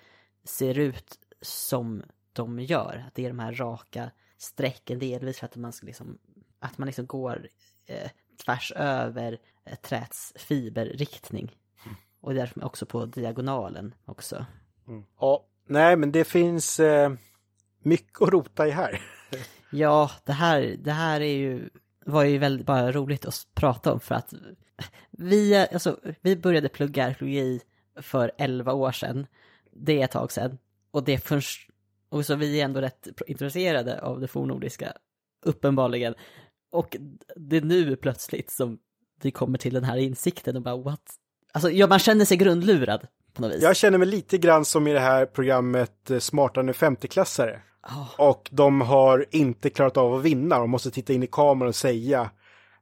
ser 0.43 0.79
ut 0.79 1.19
som 1.41 2.03
de 2.33 2.59
gör. 2.59 3.03
Att 3.07 3.15
det 3.15 3.25
är 3.25 3.29
de 3.29 3.39
här 3.39 3.53
raka 3.53 4.11
strecken, 4.41 4.99
delvis 4.99 5.39
för 5.39 5.45
att 5.45 5.55
man 5.55 5.73
ska 5.73 5.85
liksom, 5.85 6.17
att 6.59 6.77
man 6.77 6.85
liksom 6.85 7.05
går 7.05 7.47
eh, 7.85 8.09
tvärs 8.45 8.71
över 8.75 9.37
eh, 9.65 9.75
träts 9.75 10.33
fiberriktning. 10.35 11.57
Och 12.21 12.33
därför 12.33 12.65
också 12.65 12.85
på 12.85 13.05
diagonalen 13.05 13.95
också. 14.05 14.45
ja. 15.19 15.45
nej 15.67 15.95
men 15.95 16.11
det 16.11 16.23
finns 16.23 16.79
eh, 16.79 17.13
mycket 17.79 18.21
att 18.21 18.29
rota 18.29 18.67
i 18.67 18.71
här. 18.71 19.01
Ja, 19.73 20.11
det 20.25 20.33
här, 20.33 20.75
det 20.79 20.91
här 20.91 21.21
är 21.21 21.35
ju, 21.35 21.69
var 22.05 22.23
ju 22.23 22.37
väldigt 22.37 22.65
bara 22.65 22.91
roligt 22.91 23.25
att 23.25 23.47
prata 23.53 23.93
om 23.93 23.99
för 23.99 24.15
att 24.15 24.33
vi, 25.11 25.55
alltså, 25.55 25.99
vi 26.21 26.35
började 26.35 26.69
plugga 26.69 27.05
arkeologi 27.05 27.61
för 28.01 28.31
11 28.37 28.73
år 28.73 28.91
sedan. 28.91 29.27
Det 29.71 30.01
är 30.01 30.05
ett 30.05 30.11
tag 30.11 30.31
sedan. 30.31 30.57
Och 30.91 31.03
det 31.03 31.13
är 31.13 31.17
först, 31.17 31.69
och 32.11 32.25
så 32.25 32.35
vi 32.35 32.61
är 32.61 32.65
ändå 32.65 32.81
rätt 32.81 33.07
intresserade 33.27 34.01
av 34.01 34.19
det 34.19 34.27
fornnordiska, 34.27 34.93
uppenbarligen. 35.45 36.13
Och 36.71 36.97
det 37.35 37.57
är 37.57 37.61
nu 37.61 37.95
plötsligt 37.95 38.51
som 38.51 38.79
vi 39.21 39.31
kommer 39.31 39.57
till 39.57 39.73
den 39.73 39.83
här 39.83 39.97
insikten 39.97 40.55
och 40.55 40.61
bara 40.61 40.77
what? 40.77 41.01
Alltså, 41.53 41.71
ja, 41.71 41.87
man 41.87 41.99
känner 41.99 42.25
sig 42.25 42.37
grundlurad 42.37 43.07
på 43.33 43.41
något 43.41 43.51
vis. 43.51 43.61
Jag 43.61 43.75
känner 43.75 43.97
mig 43.97 44.07
lite 44.07 44.37
grann 44.37 44.65
som 44.65 44.87
i 44.87 44.93
det 44.93 44.99
här 44.99 45.25
programmet 45.25 46.11
eh, 46.11 46.19
Smartare 46.19 46.67
än 46.67 46.73
50-klassare. 46.73 47.59
Ja. 47.87 48.09
Och 48.17 48.49
de 48.51 48.81
har 48.81 49.25
inte 49.31 49.69
klarat 49.69 49.97
av 49.97 50.13
att 50.13 50.23
vinna. 50.23 50.59
De 50.59 50.69
måste 50.69 50.91
titta 50.91 51.13
in 51.13 51.23
i 51.23 51.27
kameran 51.27 51.69
och 51.69 51.75
säga 51.75 52.29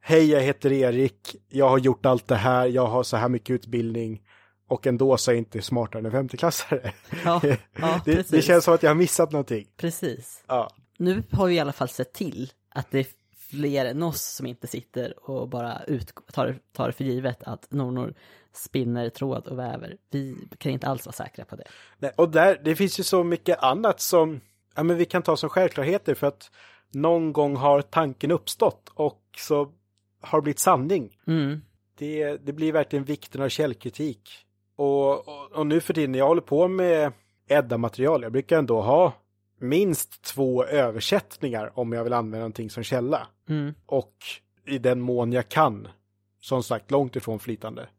Hej, 0.01 0.31
jag 0.31 0.41
heter 0.41 0.72
Erik. 0.72 1.35
Jag 1.49 1.69
har 1.69 1.77
gjort 1.77 2.06
allt 2.06 2.27
det 2.27 2.35
här. 2.35 2.68
Jag 2.68 2.88
har 2.88 3.03
så 3.03 3.18
här 3.18 3.30
mycket 3.30 3.53
utbildning. 3.53 4.22
Och 4.69 4.87
ändå 4.87 5.17
så 5.17 5.31
är 5.31 5.35
jag 5.35 5.41
inte 5.41 5.61
smartare 5.61 6.07
än 6.07 6.29
50-klassare. 6.29 6.91
Ja, 7.25 7.41
ja 7.79 8.01
det, 8.05 8.29
det 8.29 8.41
känns 8.41 8.63
som 8.63 8.73
att 8.73 8.83
jag 8.83 8.89
har 8.89 8.95
missat 8.95 9.31
någonting. 9.31 9.67
Precis. 9.77 10.43
Ja, 10.47 10.69
nu 10.97 11.23
har 11.31 11.47
vi 11.47 11.53
i 11.53 11.59
alla 11.59 11.73
fall 11.73 11.89
sett 11.89 12.13
till 12.13 12.51
att 12.69 12.91
det 12.91 12.99
är 12.99 13.07
fler 13.37 13.85
än 13.85 14.03
oss 14.03 14.21
som 14.21 14.45
inte 14.45 14.67
sitter 14.67 15.29
och 15.29 15.49
bara 15.49 15.83
ut, 15.83 16.13
tar, 16.33 16.59
tar 16.73 16.91
för 16.91 17.03
givet 17.03 17.43
att 17.43 17.71
nornor 17.71 18.13
spinner 18.53 19.09
tråd 19.09 19.47
och 19.47 19.59
väver. 19.59 19.97
Vi 20.11 20.35
kan 20.57 20.71
inte 20.71 20.87
alls 20.87 21.05
vara 21.05 21.13
säkra 21.13 21.45
på 21.45 21.55
det. 21.55 21.63
Nej, 21.97 22.11
och 22.15 22.29
där, 22.29 22.61
det 22.63 22.75
finns 22.75 22.99
ju 22.99 23.03
så 23.03 23.23
mycket 23.23 23.63
annat 23.63 24.01
som 24.01 24.41
ja, 24.75 24.83
men 24.83 24.97
vi 24.97 25.05
kan 25.05 25.21
ta 25.21 25.37
som 25.37 25.49
självklarheter 25.49 26.15
för 26.15 26.27
att 26.27 26.51
någon 26.93 27.33
gång 27.33 27.55
har 27.55 27.81
tanken 27.81 28.31
uppstått 28.31 28.91
och 28.93 29.21
så 29.37 29.71
har 30.21 30.39
det 30.39 30.43
blivit 30.43 30.59
sanning. 30.59 31.17
Mm. 31.27 31.61
Det, 31.97 32.37
det 32.37 32.53
blir 32.53 32.73
verkligen 32.73 33.05
vikten 33.05 33.41
av 33.41 33.49
källkritik. 33.49 34.45
Och, 34.80 35.27
och, 35.27 35.51
och 35.51 35.68
nu 35.68 35.81
för 35.81 35.93
tiden, 35.93 36.11
när 36.11 36.19
jag 36.19 36.27
håller 36.27 36.41
på 36.41 36.68
med 36.68 37.11
Edda-material, 37.47 38.23
jag 38.23 38.31
brukar 38.31 38.57
ändå 38.57 38.81
ha 38.81 39.14
minst 39.60 40.22
två 40.22 40.65
översättningar 40.65 41.72
om 41.80 41.93
jag 41.93 42.03
vill 42.03 42.14
använda 42.14 42.38
någonting 42.38 42.69
som 42.69 42.84
källa. 42.84 43.27
Mm. 43.49 43.73
Och 43.85 44.14
i 44.65 44.77
den 44.77 45.01
mån 45.01 45.31
jag 45.31 45.49
kan, 45.49 45.88
som 46.41 46.64
sagt 46.64 46.91
långt 46.91 47.15
ifrån 47.15 47.39
flytande, 47.39 47.89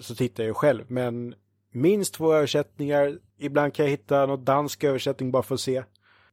så 0.00 0.14
tittar 0.14 0.44
jag 0.44 0.56
själv. 0.56 0.84
Men 0.88 1.34
minst 1.72 2.14
två 2.14 2.34
översättningar, 2.34 3.18
ibland 3.38 3.74
kan 3.74 3.84
jag 3.84 3.90
hitta 3.90 4.26
någon 4.26 4.44
dansk 4.44 4.84
översättning 4.84 5.30
bara 5.30 5.42
för 5.42 5.54
att 5.54 5.60
se. 5.60 5.84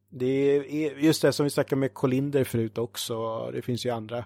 Det 0.10 0.26
är 0.26 0.98
just 0.98 1.22
det 1.22 1.34
som 1.34 1.44
vi 1.44 1.50
snackade 1.50 1.80
med 1.80 1.94
Kolinder 1.94 2.44
förut 2.44 2.78
också, 2.78 3.50
det 3.52 3.62
finns 3.62 3.86
ju 3.86 3.90
andra 3.90 4.26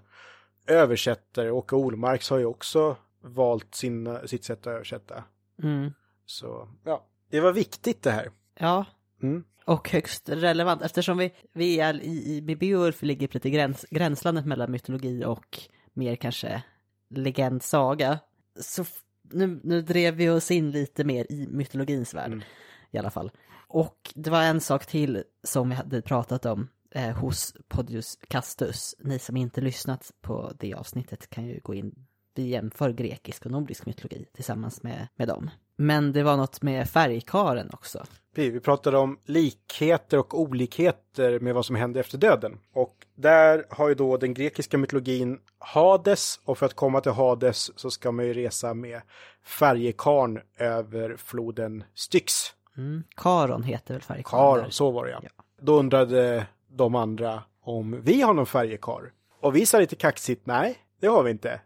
översättare. 0.67 1.51
Åke 1.51 1.75
Olmarks 1.75 2.29
har 2.29 2.37
ju 2.37 2.45
också 2.45 2.97
valt 3.21 3.75
sin, 3.75 4.17
sitt 4.25 4.43
sätt 4.43 4.67
att 4.67 4.73
översätta. 4.73 5.23
Mm. 5.63 5.93
Så 6.25 6.69
ja, 6.83 7.05
det 7.29 7.39
var 7.39 7.53
viktigt 7.53 8.03
det 8.03 8.11
här. 8.11 8.31
Ja, 8.59 8.85
Mm. 9.21 9.43
och 9.65 9.89
högst 9.89 10.29
relevant 10.29 10.81
eftersom 10.81 11.17
vi, 11.17 11.33
vi 11.53 11.79
är 11.79 12.03
i, 12.03 12.35
i 12.35 12.41
Beowulf 12.55 13.01
ligger 13.01 13.29
lite 13.31 13.49
gräns, 13.49 13.85
gränslandet 13.91 14.45
mellan 14.45 14.71
mytologi 14.71 15.25
och 15.25 15.59
mer 15.93 16.15
kanske 16.15 16.63
legend, 17.09 17.63
saga. 17.63 18.19
Så 18.59 18.85
nu, 19.31 19.59
nu 19.63 19.81
drev 19.81 20.13
vi 20.15 20.29
oss 20.29 20.51
in 20.51 20.71
lite 20.71 21.03
mer 21.03 21.31
i 21.31 21.47
mytologins 21.47 22.13
värld 22.13 22.31
Mm. 22.31 22.43
i 22.91 22.97
alla 22.97 23.09
fall. 23.09 23.31
Och 23.67 24.11
det 24.15 24.29
var 24.29 24.41
en 24.43 24.61
sak 24.61 24.85
till 24.85 25.23
som 25.43 25.69
vi 25.69 25.75
hade 25.75 26.01
pratat 26.01 26.45
om 26.45 26.67
eh, 26.91 27.11
hos 27.17 27.53
Podius 27.67 28.17
Castus. 28.27 28.95
Ni 28.99 29.19
som 29.19 29.37
inte 29.37 29.61
lyssnat 29.61 30.11
på 30.21 30.51
det 30.59 30.73
avsnittet 30.73 31.29
kan 31.29 31.45
ju 31.45 31.59
gå 31.63 31.73
in 31.73 32.05
vi 32.35 32.47
jämför 32.47 32.91
grekisk 32.91 33.45
och 33.45 33.51
nordisk 33.51 33.85
mytologi 33.85 34.25
tillsammans 34.33 34.83
med, 34.83 35.07
med 35.15 35.27
dem. 35.27 35.49
Men 35.77 36.13
det 36.13 36.23
var 36.23 36.37
något 36.37 36.61
med 36.61 36.89
färgkaren 36.89 37.69
också. 37.73 38.05
Vi 38.35 38.59
pratade 38.59 38.97
om 38.97 39.19
likheter 39.25 40.17
och 40.17 40.39
olikheter 40.39 41.39
med 41.39 41.55
vad 41.55 41.65
som 41.65 41.75
hände 41.75 41.99
efter 41.99 42.17
döden. 42.17 42.59
Och 42.73 42.95
där 43.15 43.65
har 43.69 43.89
ju 43.89 43.95
då 43.95 44.17
den 44.17 44.33
grekiska 44.33 44.77
mytologin 44.77 45.39
Hades 45.57 46.39
och 46.45 46.57
för 46.57 46.65
att 46.65 46.73
komma 46.73 47.01
till 47.01 47.11
Hades 47.11 47.79
så 47.79 47.91
ska 47.91 48.11
man 48.11 48.25
ju 48.25 48.33
resa 48.33 48.73
med 48.73 49.01
färjekarn 49.43 50.41
över 50.57 51.15
floden 51.17 51.83
Styx. 51.93 52.33
Mm. 52.77 53.03
Karon 53.15 53.63
heter 53.63 53.93
väl 53.93 54.01
färgkaren? 54.01 54.23
Karon, 54.23 54.71
så 54.71 54.91
var 54.91 55.05
det 55.05 55.11
ja. 55.11 55.21
Då 55.61 55.79
undrade 55.79 56.47
de 56.67 56.95
andra 56.95 57.43
om 57.61 58.01
vi 58.01 58.21
har 58.21 58.33
någon 58.33 58.45
färjekar. 58.45 59.11
Och 59.41 59.55
vi 59.55 59.65
sa 59.65 59.79
lite 59.79 59.95
kaxigt, 59.95 60.45
nej, 60.45 60.77
det 60.99 61.07
har 61.07 61.23
vi 61.23 61.31
inte. 61.31 61.61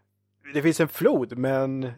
Det 0.54 0.62
finns 0.62 0.80
en 0.80 0.88
flod, 0.88 1.38
men 1.38 1.92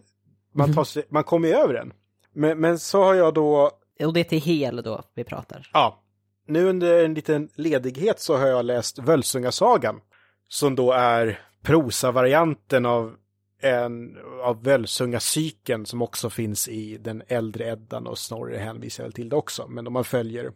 man, 0.52 0.74
tar 0.74 0.84
sig, 0.84 1.04
man 1.08 1.24
kommer 1.24 1.48
ju 1.48 1.54
över 1.54 1.74
den. 1.74 1.92
Men, 2.32 2.58
men 2.58 2.78
så 2.78 3.02
har 3.02 3.14
jag 3.14 3.34
då 3.34 3.70
Och 4.04 4.12
det 4.12 4.20
är 4.20 4.24
till 4.24 4.40
hel 4.40 4.82
då 4.82 5.02
vi 5.14 5.24
pratar. 5.24 5.70
Ja. 5.72 5.98
Nu 6.46 6.68
under 6.68 7.04
en 7.04 7.14
liten 7.14 7.48
ledighet 7.54 8.20
så 8.20 8.36
har 8.36 8.46
jag 8.46 8.64
läst 8.64 8.98
Völsungasagan. 8.98 10.00
Som 10.48 10.74
då 10.74 10.92
är 10.92 11.40
prosavarianten 11.62 12.86
av 12.86 13.14
en 13.62 14.18
av 14.42 14.62
Völsungacykeln 14.62 15.86
som 15.86 16.02
också 16.02 16.30
finns 16.30 16.68
i 16.68 16.98
den 16.98 17.22
äldre 17.28 17.68
Eddan 17.68 18.06
och 18.06 18.18
Snorre 18.18 18.56
hänvisar 18.56 19.04
väl 19.04 19.12
till 19.12 19.28
det 19.28 19.36
också. 19.36 19.66
Men 19.68 19.86
om 19.86 19.92
man 19.92 20.04
följer 20.04 20.52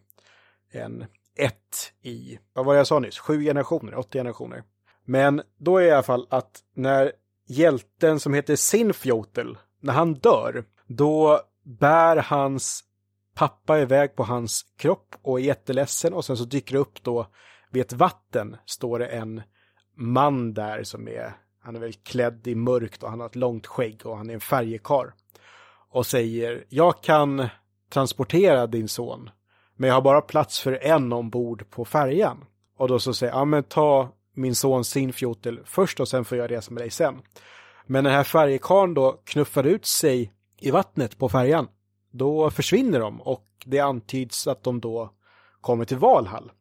en 0.73 1.05
ett 1.37 1.93
i, 2.03 2.39
vad 2.53 2.65
var 2.65 2.75
det 2.75 2.79
jag 2.79 2.87
sa 2.87 2.99
nyss, 2.99 3.19
sju 3.19 3.43
generationer, 3.43 3.95
åtta 3.95 4.19
generationer. 4.19 4.63
Men 5.05 5.43
då 5.59 5.79
är 5.79 5.83
i 5.83 5.91
alla 5.91 6.03
fall 6.03 6.27
att 6.31 6.61
när 6.75 7.13
hjälten 7.47 8.21
som 8.21 8.35
heter 8.35 8.57
Sinfjotel, 8.57 9.59
när 9.81 9.93
han 9.93 10.15
dör, 10.15 10.65
då 10.87 11.41
bär 11.65 12.17
hans 12.17 12.85
pappa 13.35 13.79
iväg 13.79 14.17
på 14.17 14.25
hans 14.25 14.63
kropp 14.77 15.15
och 15.23 15.41
är 15.41 15.45
jätteledsen 15.45 16.15
och 16.15 16.25
sen 16.25 16.37
så 16.37 16.45
dyker 16.45 16.73
det 16.73 16.79
upp 16.79 17.03
då 17.03 17.27
vid 17.71 17.83
ett 17.83 17.93
vatten 17.93 18.57
står 18.65 18.99
det 18.99 19.07
en 19.07 19.43
man 19.97 20.55
där 20.55 20.83
som 20.83 21.09
är, 21.09 21.37
han 21.63 21.77
är 21.77 21.81
väl 21.81 21.93
klädd 21.93 22.47
i 22.47 22.55
mörkt 22.55 23.03
och 23.03 23.11
han 23.11 23.21
har 23.21 23.27
ett 23.27 23.37
långt 23.37 23.67
skägg 23.67 24.07
och 24.07 24.17
han 24.17 24.31
är 24.31 24.35
en 24.35 24.41
färjekar. 24.41 25.15
Och 25.91 26.07
säger, 26.07 26.65
jag 26.69 27.03
kan 27.03 27.49
transportera 27.91 28.67
din 28.67 28.89
son, 28.89 29.31
men 29.77 29.89
jag 29.89 29.95
har 29.95 30.03
bara 30.03 30.21
plats 30.21 30.61
för 30.61 30.73
en 30.73 31.13
ombord 31.13 31.71
på 31.71 31.85
färjan. 31.85 32.45
Och 32.77 32.89
då 32.89 32.99
så 32.99 33.15
säger, 33.15 33.33
ja 33.33 33.45
men 33.45 33.63
ta 33.65 34.13
min 34.37 34.55
son 34.55 34.85
Sinfjotel 34.85 35.61
först 35.65 36.01
och 36.01 36.09
sen 36.09 36.25
får 36.25 36.39
jag 36.39 36.51
resa 36.51 36.71
med 36.71 36.83
dig 36.83 36.91
sen. 36.91 37.15
Men 37.87 38.05
den 38.05 38.13
här 38.13 38.25
färjekarn 38.25 38.95
då 38.95 39.21
knuffar 39.25 39.65
ut 39.65 39.87
sig 39.87 40.33
i 40.61 40.71
vattnet 40.71 41.19
på 41.19 41.29
färjan. 41.29 41.69
Då 42.11 42.51
försvinner 42.51 43.01
de 43.01 43.23
och 43.23 43.47
det 43.65 43.81
antyds 43.81 44.47
att 44.47 44.63
de 44.63 44.81
då 44.81 45.11
kommer 45.61 45.85
till 45.85 45.97
Valhall. 45.97 46.53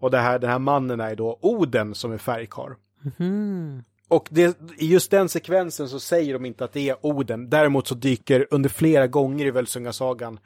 Och 0.00 0.10
det 0.10 0.18
här, 0.18 0.38
den 0.38 0.50
här 0.50 0.58
mannen 0.58 1.00
är 1.00 1.16
då 1.16 1.38
Oden 1.42 1.94
som 1.94 2.12
är 2.12 2.18
färgkar. 2.18 2.76
Mm. 3.18 3.82
Och 4.08 4.28
det, 4.30 4.58
i 4.78 4.86
just 4.86 5.10
den 5.10 5.28
sekvensen 5.28 5.88
så 5.88 6.00
säger 6.00 6.32
de 6.32 6.46
inte 6.46 6.64
att 6.64 6.72
det 6.72 6.88
är 6.88 7.06
Oden. 7.06 7.50
Däremot 7.50 7.86
så 7.86 7.94
dyker 7.94 8.46
under 8.50 8.68
flera 8.68 9.06
gånger 9.06 9.46
i 9.46 9.50
Völsungasagan 9.50 10.38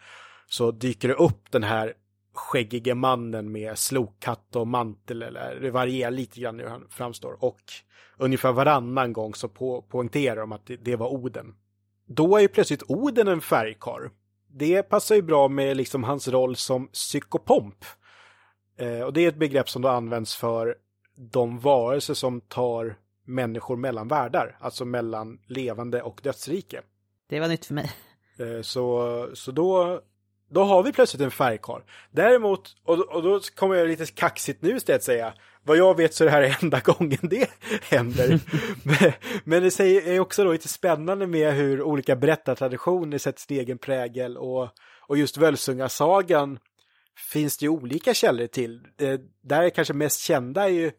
så 0.49 0.71
dyker 0.71 1.09
det 1.09 1.15
upp 1.15 1.51
den 1.51 1.63
här 1.63 1.95
skäggige 2.33 2.95
mannen 2.95 3.53
med 3.53 3.79
slokhatt 3.79 4.57
och 4.57 4.67
mantel 4.67 5.23
eller 5.23 5.61
det 5.61 5.71
varierar 5.71 6.11
lite 6.11 6.41
grann 6.41 6.61
hur 6.61 6.67
han 6.67 6.87
framstår. 6.91 7.45
Och 7.45 7.63
ungefär 8.19 8.53
varannan 8.53 9.13
gång 9.13 9.35
så 9.35 9.49
på, 9.49 9.83
poängterar 9.83 10.37
de 10.37 10.53
att 10.53 10.67
det, 10.67 10.77
det 10.77 10.97
var 10.97 11.09
Oden. 11.09 11.55
Då 12.07 12.37
är 12.37 12.41
ju 12.41 12.49
plötsligt 12.49 12.83
Oden 12.89 13.29
en 13.29 13.41
färgkar. 13.41 14.11
Det 14.49 14.83
passar 14.83 15.15
ju 15.15 15.23
bra 15.23 15.49
med 15.49 15.77
liksom 15.77 16.05
hans 16.05 16.29
roll 16.29 16.57
som 16.57 16.89
psykopomp. 16.89 17.85
Eh, 18.77 19.01
och 19.01 19.13
det 19.13 19.21
är 19.21 19.29
ett 19.29 19.37
begrepp 19.37 19.71
som 19.71 19.83
då 19.83 19.89
används 19.89 20.37
för 20.37 20.77
de 21.17 21.59
varelser 21.59 22.15
som 22.15 22.41
tar 22.41 22.97
människor 23.25 23.77
mellan 23.77 24.09
världar, 24.09 24.59
alltså 24.61 24.85
mellan 24.85 25.41
levande 25.47 26.03
och 26.03 26.21
dödsrike. 26.23 26.83
Det 27.29 27.41
var 27.41 27.49
nytt 27.49 27.67
för 27.67 27.75
mig. 27.75 27.91
Eh, 28.39 28.63
så, 28.63 29.29
så 29.35 29.53
då, 29.53 30.01
då 30.51 30.65
har 30.65 30.83
vi 30.83 30.93
plötsligt 30.93 31.23
en 31.23 31.31
färgkarl. 31.31 31.81
Däremot, 32.11 32.77
och, 32.85 32.99
och 32.99 33.23
då 33.23 33.41
kommer 33.55 33.75
jag 33.75 33.89
lite 33.89 34.07
kaxigt 34.07 34.63
nu 34.63 34.77
istället 34.77 35.03
säga, 35.03 35.35
vad 35.63 35.77
jag 35.77 35.97
vet 35.97 36.15
så 36.15 36.25
är 36.25 36.41
det 36.41 36.49
här 36.49 36.59
enda 36.63 36.81
gången 36.81 37.19
det 37.23 37.51
händer. 37.83 38.41
men, 38.85 39.13
men 39.45 39.63
det 39.63 39.71
säger, 39.71 40.09
är 40.15 40.21
också 40.21 40.45
då 40.45 40.53
lite 40.53 40.69
spännande 40.69 41.27
med 41.27 41.55
hur 41.55 41.83
olika 41.83 42.17
berättartraditioner 42.17 43.19
sätter 43.19 43.41
sin 43.41 43.59
egen 43.59 43.79
prägel 43.79 44.37
och, 44.37 44.69
och 45.01 45.19
just 45.19 45.37
Völsungasagan 45.37 46.59
finns 47.33 47.59
det 47.59 47.65
ju 47.65 47.69
olika 47.69 48.15
källor 48.15 48.47
till. 48.47 48.87
Det, 48.97 49.21
där 49.43 49.63
är 49.63 49.71
kanske 49.71 49.95
mest 49.95 50.21
kända 50.21 50.65
är 50.65 50.73
ju 50.73 50.93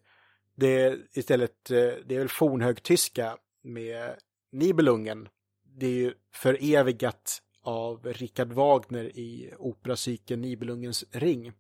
det 0.56 0.98
istället, 1.14 1.72
eh, 1.72 1.78
det 2.06 2.16
är 2.16 2.20
väl 2.20 2.30
fornhögtyska 2.30 3.38
med 3.64 4.16
Nibelungen. 4.52 5.28
Det 5.78 5.86
är 5.86 5.92
ju 5.92 6.14
förevigat 6.34 7.42
av 7.64 8.06
Richard 8.06 8.54
Wagner 8.54 9.04
i 9.04 9.54
operacykeln 9.58 10.42
Nibelungens 10.42 11.06
ring. 11.12 11.52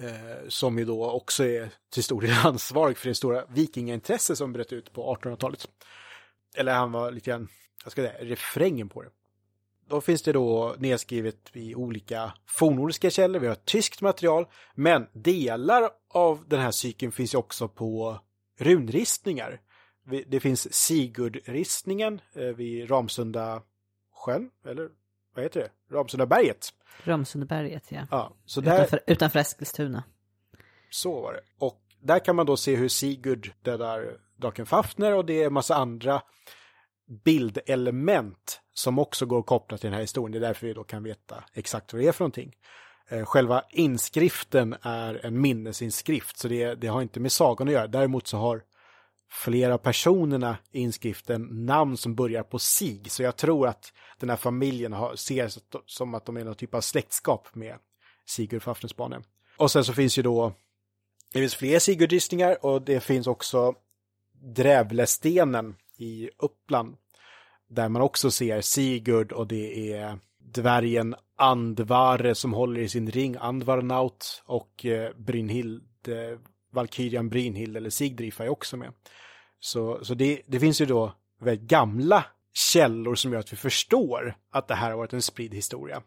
Eh, 0.00 0.48
som 0.48 0.78
ju 0.78 0.84
då 0.84 1.10
också 1.10 1.44
är 1.44 1.70
till 1.90 2.04
stor 2.04 2.20
del 2.20 2.36
ansvarig 2.44 2.96
för 2.96 3.08
det 3.08 3.14
stora 3.14 3.44
vikingaintresse 3.48 4.36
som 4.36 4.52
bröt 4.52 4.72
ut 4.72 4.92
på 4.92 5.16
1800-talet. 5.16 5.68
Eller 6.56 6.72
han 6.74 6.92
var 6.92 7.10
lite 7.10 7.30
grann, 7.30 7.48
jag 7.84 7.92
ska 7.92 8.02
säga, 8.02 8.24
refrängen 8.24 8.88
på 8.88 9.02
det. 9.02 9.10
Då 9.88 10.00
finns 10.00 10.22
det 10.22 10.32
då 10.32 10.74
nedskrivet 10.78 11.50
i 11.52 11.74
olika 11.74 12.32
fornnordiska 12.46 13.10
källor, 13.10 13.40
vi 13.40 13.46
har 13.46 13.54
tyskt 13.54 14.00
material, 14.00 14.46
men 14.74 15.06
delar 15.12 15.90
av 16.08 16.44
den 16.48 16.60
här 16.60 16.70
cykeln 16.70 17.12
finns 17.12 17.34
ju 17.34 17.38
också 17.38 17.68
på 17.68 18.20
runristningar. 18.58 19.60
Det 20.26 20.40
finns 20.40 20.74
Sigurdristningen 20.74 22.20
eh, 22.34 22.42
vid 22.42 22.90
Ramsunda 22.90 23.62
sjön, 24.14 24.50
eller 24.64 24.88
vad 25.38 25.44
heter 25.44 25.60
det? 25.60 25.94
Ramsundaberget. 25.94 26.68
Ramsundaberget, 27.04 27.92
ja. 27.92 28.06
ja 28.10 28.32
så 28.44 28.60
där... 28.60 28.74
utanför, 28.74 29.00
utanför 29.06 29.38
Eskilstuna. 29.38 30.04
Så 30.90 31.20
var 31.20 31.32
det. 31.32 31.40
Och 31.58 31.80
där 32.00 32.18
kan 32.18 32.36
man 32.36 32.46
då 32.46 32.56
se 32.56 32.76
hur 32.76 32.88
Sigurd 32.88 33.52
dödar 33.62 34.16
draken 34.36 34.66
Fafner 34.66 35.14
och 35.14 35.24
det 35.24 35.42
är 35.42 35.46
en 35.46 35.52
massa 35.52 35.74
andra 35.74 36.22
bildelement 37.24 38.60
som 38.74 38.98
också 38.98 39.26
går 39.26 39.42
kopplat 39.42 39.80
till 39.80 39.90
den 39.90 39.94
här 39.94 40.00
historien. 40.00 40.32
Det 40.32 40.38
är 40.38 40.48
därför 40.48 40.66
vi 40.66 40.72
då 40.72 40.84
kan 40.84 41.02
veta 41.02 41.44
exakt 41.52 41.92
vad 41.92 42.02
det 42.02 42.08
är 42.08 42.12
för 42.12 42.24
någonting. 42.24 42.56
Eh, 43.08 43.24
själva 43.24 43.64
inskriften 43.70 44.76
är 44.82 45.26
en 45.26 45.40
minnesinskrift, 45.40 46.38
så 46.38 46.48
det, 46.48 46.74
det 46.74 46.86
har 46.86 47.02
inte 47.02 47.20
med 47.20 47.32
sagan 47.32 47.68
att 47.68 47.74
göra. 47.74 47.86
Däremot 47.86 48.26
så 48.26 48.36
har 48.36 48.62
flera 49.30 49.74
av 49.74 49.78
personerna 49.78 50.56
i 50.70 50.80
inskriften 50.80 51.48
namn 51.66 51.96
som 51.96 52.14
börjar 52.14 52.42
på 52.42 52.58
sig. 52.58 53.02
Så 53.08 53.22
jag 53.22 53.36
tror 53.36 53.68
att 53.68 53.92
den 54.18 54.30
här 54.30 54.36
familjen 54.36 54.92
har, 54.92 55.16
ser 55.16 55.52
som 55.86 56.14
att 56.14 56.26
de 56.26 56.36
är 56.36 56.44
någon 56.44 56.54
typ 56.54 56.74
av 56.74 56.80
släktskap 56.80 57.54
med 57.54 57.76
Sigurd 58.26 58.62
Fafnersbane. 58.62 59.22
Och 59.56 59.70
sen 59.70 59.84
så 59.84 59.92
finns 59.92 60.18
ju 60.18 60.22
då, 60.22 60.52
det 61.32 61.38
finns 61.38 61.54
fler 61.54 61.78
Sigurdristningar 61.78 62.66
och 62.66 62.82
det 62.82 63.00
finns 63.00 63.26
också 63.26 63.74
Drävlestenen 64.32 65.76
i 65.96 66.30
Uppland. 66.38 66.96
Där 67.68 67.88
man 67.88 68.02
också 68.02 68.30
ser 68.30 68.60
Sigurd 68.60 69.32
och 69.32 69.46
det 69.46 69.92
är 69.92 70.18
dvärgen 70.38 71.14
Andvare 71.36 72.34
som 72.34 72.52
håller 72.52 72.80
i 72.80 72.88
sin 72.88 73.10
ring, 73.10 73.36
Andvarnaut 73.40 74.42
och 74.46 74.86
eh, 74.86 75.12
Brynhild, 75.16 76.08
Valkyrian 76.78 77.28
Brynhild 77.28 77.76
eller 77.76 77.90
Sigdrifa 77.90 78.44
är 78.44 78.48
också 78.48 78.76
med. 78.76 78.92
Så, 79.60 80.04
så 80.04 80.14
det, 80.14 80.42
det 80.46 80.60
finns 80.60 80.80
ju 80.80 80.86
då 80.86 81.12
väldigt 81.40 81.68
gamla 81.68 82.24
källor 82.52 83.14
som 83.14 83.32
gör 83.32 83.40
att 83.40 83.52
vi 83.52 83.56
förstår 83.56 84.36
att 84.52 84.68
det 84.68 84.74
här 84.74 84.90
har 84.90 84.96
varit 84.96 85.12
en 85.12 85.22
spridd 85.22 85.54
historia. 85.54 86.02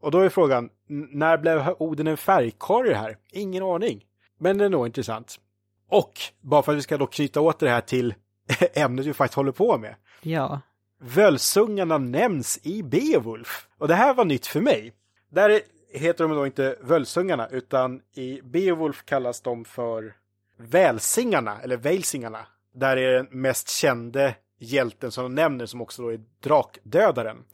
Och 0.00 0.10
då 0.10 0.20
är 0.20 0.28
frågan, 0.28 0.70
när 0.88 1.38
blev 1.38 1.74
Oden 1.78 2.06
en 2.06 2.16
färgkarl 2.16 2.86
i 2.86 2.88
det 2.88 2.96
här? 2.96 3.16
Ingen 3.32 3.62
aning. 3.62 4.04
Men 4.38 4.58
det 4.58 4.64
är 4.64 4.68
nog 4.68 4.86
intressant. 4.86 5.40
Och, 5.88 6.12
bara 6.40 6.62
för 6.62 6.72
att 6.72 6.78
vi 6.78 6.82
ska 6.82 6.96
då 6.96 7.06
knyta 7.06 7.40
åt 7.40 7.58
det 7.58 7.70
här 7.70 7.80
till 7.80 8.14
ämnet 8.74 9.06
vi 9.06 9.12
faktiskt 9.12 9.36
håller 9.36 9.52
på 9.52 9.78
med. 9.78 9.94
Ja. 10.22 10.60
Völsungarna 11.00 11.98
nämns 11.98 12.60
i 12.62 12.82
Beowulf. 12.82 13.68
Och 13.78 13.88
det 13.88 13.94
här 13.94 14.14
var 14.14 14.24
nytt 14.24 14.46
för 14.46 14.60
mig. 14.60 14.92
Där 15.28 15.60
heter 15.92 16.28
de 16.28 16.36
då 16.36 16.46
inte 16.46 16.78
Völsungarna, 16.80 17.48
utan 17.48 18.00
i 18.14 18.40
Beowulf 18.42 19.04
kallas 19.04 19.40
de 19.40 19.64
för 19.64 20.14
Välsingarna, 20.58 21.60
eller 21.60 21.76
Välsingarna. 21.76 22.46
Där 22.74 22.96
är 22.96 23.12
den 23.12 23.28
mest 23.30 23.70
kände 23.70 24.34
hjälten 24.58 25.10
som 25.10 25.24
de 25.24 25.34
nämner, 25.34 25.66
som 25.66 25.80
också 25.80 26.02
då 26.02 26.12
är 26.12 26.20
Drakdödaren. 26.40 27.44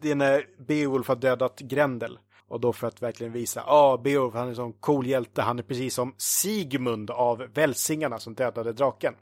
Det 0.00 0.10
är 0.10 0.14
när 0.14 0.46
Beowulf 0.58 1.08
har 1.08 1.16
dödat 1.16 1.58
Grendel. 1.58 2.18
Och 2.48 2.60
då 2.60 2.72
för 2.72 2.86
att 2.86 3.02
verkligen 3.02 3.32
visa, 3.32 3.62
ja, 3.66 3.72
ah, 3.72 3.96
Beowulf 3.96 4.34
han 4.34 4.44
är 4.44 4.48
en 4.48 4.56
sån 4.56 4.72
cool 4.72 5.06
hjälte, 5.06 5.42
han 5.42 5.58
är 5.58 5.62
precis 5.62 5.94
som 5.94 6.14
Sigmund 6.18 7.10
av 7.10 7.46
Välsingarna 7.54 8.18
som 8.18 8.34
dödade 8.34 8.72
draken. 8.72 9.14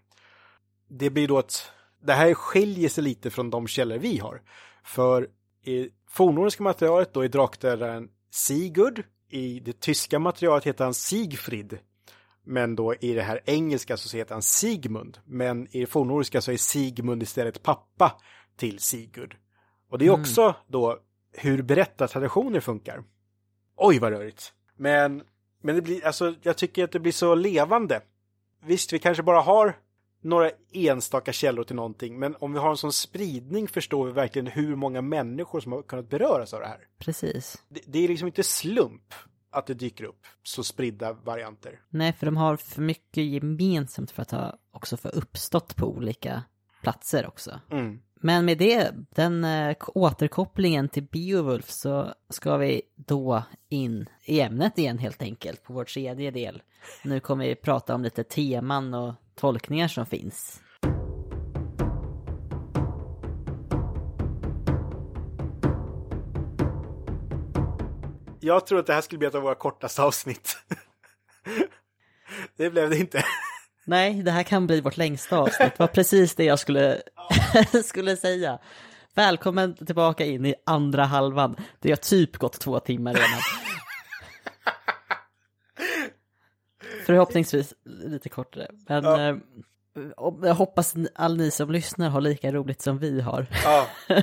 Det 0.88 1.10
blir 1.10 1.28
då 1.28 1.38
att 1.38 1.70
det 2.02 2.12
här 2.12 2.34
skiljer 2.34 2.88
sig 2.88 3.04
lite 3.04 3.30
från 3.30 3.50
de 3.50 3.66
källor 3.66 3.98
vi 3.98 4.18
har. 4.18 4.42
För 4.84 5.28
i 5.64 5.90
fornnordiska 6.08 6.62
materialet 6.62 7.14
då 7.14 7.24
är 7.24 7.28
drakdödaren 7.28 8.08
Sigurd. 8.30 9.04
I 9.28 9.60
det 9.60 9.80
tyska 9.80 10.18
materialet 10.18 10.64
heter 10.64 10.84
han 10.84 10.94
Sigfrid. 10.94 11.78
Men 12.44 12.76
då 12.76 12.94
i 12.94 13.12
det 13.12 13.22
här 13.22 13.40
engelska 13.44 13.96
så 13.96 14.16
heter 14.16 14.34
han 14.34 14.42
Sigmund. 14.42 15.18
Men 15.24 15.68
i 15.70 15.80
det 15.80 15.86
fornnordiska 15.86 16.40
så 16.40 16.52
är 16.52 16.56
Sigmund 16.56 17.22
istället 17.22 17.62
pappa 17.62 18.20
till 18.56 18.78
Sigurd. 18.78 19.36
Och 19.90 19.98
det 19.98 20.04
är 20.04 20.08
mm. 20.08 20.20
också 20.20 20.42
mm. 20.42 20.54
då 20.66 20.98
hur 21.32 21.62
berättartraditioner 21.62 22.60
funkar. 22.60 23.04
Oj 23.76 23.98
vad 23.98 24.12
rörigt. 24.12 24.52
Men, 24.76 25.22
men 25.62 25.74
det 25.74 25.82
blir, 25.82 26.06
alltså 26.06 26.34
jag 26.42 26.56
tycker 26.56 26.84
att 26.84 26.92
det 26.92 27.00
blir 27.00 27.12
så 27.12 27.34
levande. 27.34 28.00
Visst, 28.64 28.92
vi 28.92 28.98
kanske 28.98 29.22
bara 29.22 29.40
har 29.40 29.78
några 30.26 30.50
enstaka 30.72 31.32
källor 31.32 31.64
till 31.64 31.76
någonting, 31.76 32.18
men 32.18 32.36
om 32.38 32.52
vi 32.52 32.58
har 32.58 32.70
en 32.70 32.76
sån 32.76 32.92
spridning 32.92 33.68
förstår 33.68 34.06
vi 34.06 34.12
verkligen 34.12 34.46
hur 34.46 34.76
många 34.76 35.02
människor 35.02 35.60
som 35.60 35.72
har 35.72 35.82
kunnat 35.82 36.10
beröras 36.10 36.54
av 36.54 36.60
det 36.60 36.66
här. 36.66 36.80
Precis. 36.98 37.62
Det, 37.68 37.80
det 37.86 38.04
är 38.04 38.08
liksom 38.08 38.26
inte 38.26 38.42
slump 38.42 39.14
att 39.50 39.66
det 39.66 39.74
dyker 39.74 40.04
upp 40.04 40.26
så 40.42 40.64
spridda 40.64 41.12
varianter. 41.12 41.80
Nej, 41.88 42.12
för 42.12 42.26
de 42.26 42.36
har 42.36 42.56
för 42.56 42.82
mycket 42.82 43.24
gemensamt 43.24 44.10
för 44.10 44.22
att 44.22 44.30
ha 44.30 44.58
också 44.70 44.96
för 44.96 45.14
uppstått 45.16 45.76
på 45.76 45.86
olika 45.86 46.42
platser 46.82 47.26
också. 47.26 47.60
Mm. 47.70 47.98
Men 48.20 48.44
med 48.44 48.58
det, 48.58 48.94
den 49.10 49.44
äh, 49.44 49.76
återkopplingen 49.86 50.88
till 50.88 51.02
Beowulf 51.02 51.70
så 51.70 52.14
ska 52.30 52.56
vi 52.56 52.82
då 52.94 53.42
in 53.68 54.08
i 54.24 54.40
ämnet 54.40 54.78
igen 54.78 54.98
helt 54.98 55.22
enkelt 55.22 55.62
på 55.62 55.72
vår 55.72 55.84
tredje 55.84 56.30
del 56.30 56.62
Nu 57.02 57.20
kommer 57.20 57.46
vi 57.46 57.54
prata 57.54 57.94
om 57.94 58.02
lite 58.02 58.24
teman 58.24 58.94
och 58.94 59.14
tolkningar 59.34 59.88
som 59.88 60.06
finns. 60.06 60.60
Jag 68.40 68.66
tror 68.66 68.78
att 68.78 68.86
det 68.86 68.92
här 68.92 69.00
skulle 69.00 69.18
bli 69.18 69.28
ett 69.28 69.34
av 69.34 69.42
våra 69.42 69.54
kortaste 69.54 70.02
avsnitt. 70.02 70.56
det 72.56 72.70
blev 72.70 72.90
det 72.90 72.98
inte. 72.98 73.24
Nej, 73.84 74.22
det 74.22 74.30
här 74.30 74.42
kan 74.42 74.66
bli 74.66 74.80
vårt 74.80 74.96
längsta 74.96 75.38
avsnitt. 75.38 75.72
Det 75.76 75.78
var 75.78 75.86
precis 75.86 76.34
det 76.34 76.44
jag 76.44 76.58
skulle, 76.58 77.02
skulle 77.84 78.16
säga. 78.16 78.58
Välkommen 79.14 79.74
tillbaka 79.74 80.24
in 80.24 80.46
i 80.46 80.54
andra 80.66 81.04
halvan. 81.04 81.56
Det 81.80 81.90
har 81.90 81.96
typ 81.96 82.36
gått 82.36 82.60
två 82.60 82.80
timmar 82.80 83.14
redan. 83.14 83.65
Förhoppningsvis 87.06 87.74
lite 87.84 88.28
kortare. 88.28 88.66
Men 88.88 89.04
Ja. 89.04 89.28
eh, 89.28 89.36
jag 90.42 90.54
hoppas 90.54 90.94
all 91.14 91.36
ni 91.36 91.50
som 91.50 91.70
lyssnar 91.70 92.08
har 92.10 92.20
lika 92.20 92.52
roligt 92.52 92.82
som 92.82 92.98
vi 92.98 93.20
har. 93.20 93.46
Ja, 93.64 93.86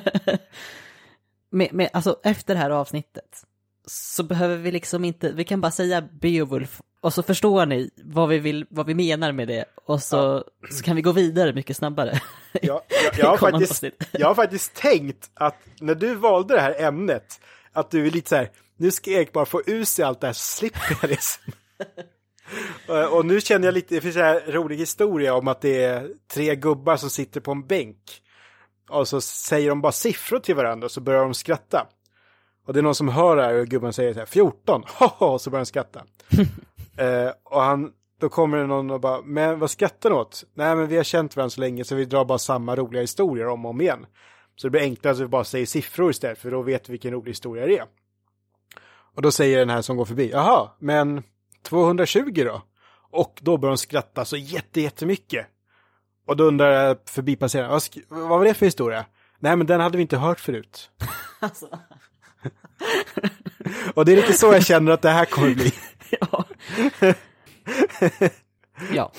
med, 1.49 1.73
med, 1.73 1.89
alltså 1.93 2.19
efter 2.23 2.53
det 2.53 2.59
här 2.59 2.69
avsnittet 2.69 3.43
så 3.85 4.23
behöver 4.23 4.57
vi 4.57 4.71
liksom 4.71 5.05
inte, 5.05 5.31
vi 5.31 5.43
kan 5.43 5.61
bara 5.61 5.71
säga 5.71 6.01
Beowulf 6.01 6.81
och 7.01 7.13
så 7.13 7.23
förstår 7.23 7.65
ni 7.65 7.89
vad 8.03 8.29
vi, 8.29 8.39
vill, 8.39 8.65
vad 8.69 8.85
vi 8.85 8.93
menar 8.95 9.31
med 9.31 9.47
det 9.47 9.65
och 9.85 10.03
så, 10.03 10.43
så 10.71 10.83
kan 10.83 10.95
vi 10.95 11.01
gå 11.01 11.11
vidare 11.11 11.53
mycket 11.53 11.77
snabbare. 11.77 12.21
jag, 12.61 12.81
jag, 13.03 13.19
jag, 13.19 13.27
har 13.27 13.37
faktiskt, 13.37 13.83
jag 14.11 14.27
har 14.27 14.35
faktiskt 14.35 14.73
tänkt 14.73 15.29
att 15.33 15.55
när 15.79 15.95
du 15.95 16.15
valde 16.15 16.53
det 16.53 16.61
här 16.61 16.81
ämnet, 16.81 17.41
att 17.71 17.91
du 17.91 18.07
är 18.07 18.11
lite 18.11 18.29
så 18.29 18.35
här, 18.35 18.49
nu 18.77 18.91
ska 18.91 19.11
Erik 19.11 19.31
bara 19.33 19.45
få 19.45 19.61
ur 19.65 19.83
sig 19.83 20.05
allt 20.05 20.21
det 20.21 20.27
här 20.27 20.33
så 20.33 20.57
slipper 20.57 20.97
jag 21.01 21.09
det. 21.09 21.19
Och- 22.87 23.17
Och 23.17 23.25
nu 23.25 23.41
känner 23.41 23.67
jag 23.67 23.73
lite, 23.73 23.95
det 23.95 24.01
finns 24.01 24.15
en 24.15 24.39
rolig 24.39 24.77
historia 24.77 25.35
om 25.35 25.47
att 25.47 25.61
det 25.61 25.83
är 25.83 26.09
tre 26.33 26.55
gubbar 26.55 26.97
som 26.97 27.09
sitter 27.09 27.41
på 27.41 27.51
en 27.51 27.67
bänk. 27.67 27.97
Och 28.89 29.07
så 29.07 29.21
säger 29.21 29.69
de 29.69 29.81
bara 29.81 29.91
siffror 29.91 30.39
till 30.39 30.55
varandra 30.55 30.85
och 30.85 30.91
så 30.91 31.01
börjar 31.01 31.21
de 31.23 31.33
skratta. 31.33 31.87
Och 32.67 32.73
det 32.73 32.79
är 32.79 32.83
någon 32.83 32.95
som 32.95 33.07
hör 33.09 33.35
det 33.35 33.43
här 33.43 33.59
och 33.59 33.67
gubben 33.67 33.93
säger 33.93 34.13
så 34.13 34.19
här 34.19 34.25
14, 34.25 34.83
haha, 34.87 35.25
och 35.25 35.41
så 35.41 35.49
börjar 35.49 35.61
de 35.61 35.65
skratta. 35.65 36.03
eh, 36.97 37.31
och 37.43 37.61
han, 37.61 37.91
då 38.19 38.29
kommer 38.29 38.57
det 38.57 38.67
någon 38.67 38.91
och 38.91 38.99
bara, 38.99 39.21
men 39.21 39.59
vad 39.59 39.71
skrattar 39.71 40.09
ni 40.09 40.15
åt? 40.15 40.43
Nej 40.53 40.75
men 40.75 40.87
vi 40.87 40.97
har 40.97 41.03
känt 41.03 41.35
varandra 41.35 41.49
så 41.49 41.61
länge 41.61 41.83
så 41.83 41.95
vi 41.95 42.05
drar 42.05 42.25
bara 42.25 42.37
samma 42.37 42.75
roliga 42.75 43.01
historier 43.01 43.47
om 43.47 43.65
och 43.65 43.69
om 43.71 43.81
igen. 43.81 44.05
Så 44.55 44.67
det 44.67 44.71
blir 44.71 44.81
enklare 44.81 45.13
att 45.13 45.19
vi 45.19 45.27
bara 45.27 45.43
säger 45.43 45.65
siffror 45.65 46.11
istället 46.11 46.37
för 46.39 46.51
då 46.51 46.61
vet 46.61 46.89
vi 46.89 46.91
vilken 46.91 47.13
rolig 47.13 47.31
historia 47.31 47.65
det 47.65 47.77
är. 47.77 47.85
Och 49.15 49.21
då 49.21 49.31
säger 49.31 49.59
den 49.59 49.69
här 49.69 49.81
som 49.81 49.97
går 49.97 50.05
förbi, 50.05 50.29
jaha, 50.31 50.69
men 50.79 51.23
220 51.63 52.43
då? 52.45 52.61
Och 53.11 53.39
då 53.41 53.57
börjar 53.57 53.71
de 53.71 53.77
skratta 53.77 54.25
så 54.25 54.37
jätte, 54.37 54.81
jättemycket. 54.81 55.47
Och 56.27 56.37
då 56.37 56.43
undrar 56.43 56.97
förbipasserande, 57.05 57.79
vad, 58.07 58.29
var 58.29 58.45
det 58.45 58.53
för 58.53 58.65
historia? 58.65 59.05
Nej 59.39 59.55
men 59.55 59.67
den 59.67 59.79
hade 59.79 59.97
vi 59.97 60.01
inte 60.01 60.17
hört 60.17 60.39
förut. 60.39 60.89
Alltså, 61.39 61.67
Och 63.93 64.05
det 64.05 64.11
är 64.11 64.15
lite 64.15 64.33
så 64.33 64.53
jag 64.53 64.65
känner 64.65 64.91
att 64.91 65.01
det 65.01 65.09
här 65.09 65.25
kommer 65.25 65.53
bli. 65.55 65.71
ja. 66.21 66.45
ja, 68.93 69.11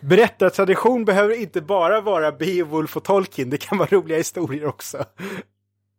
Berättartradition 0.00 1.04
behöver 1.04 1.40
inte 1.40 1.60
bara 1.60 2.00
vara 2.00 2.32
Beowulf 2.32 2.96
och 2.96 3.04
Tolkien, 3.04 3.50
det 3.50 3.56
kan 3.58 3.78
vara 3.78 3.88
roliga 3.92 4.18
historier 4.18 4.66
också. 4.66 5.04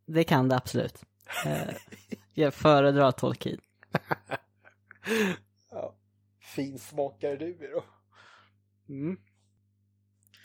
det 0.07 0.23
kan 0.23 0.49
det 0.49 0.56
absolut. 0.56 1.02
Eh, 1.45 1.76
Jag 2.34 2.53
föredrar 2.53 3.11
Tolkien. 3.11 3.60
Ja, 5.72 5.95
finsmakare 6.56 7.36
du 7.36 7.45
är 7.45 7.73
då. 7.73 7.84
Mm. 8.90 9.18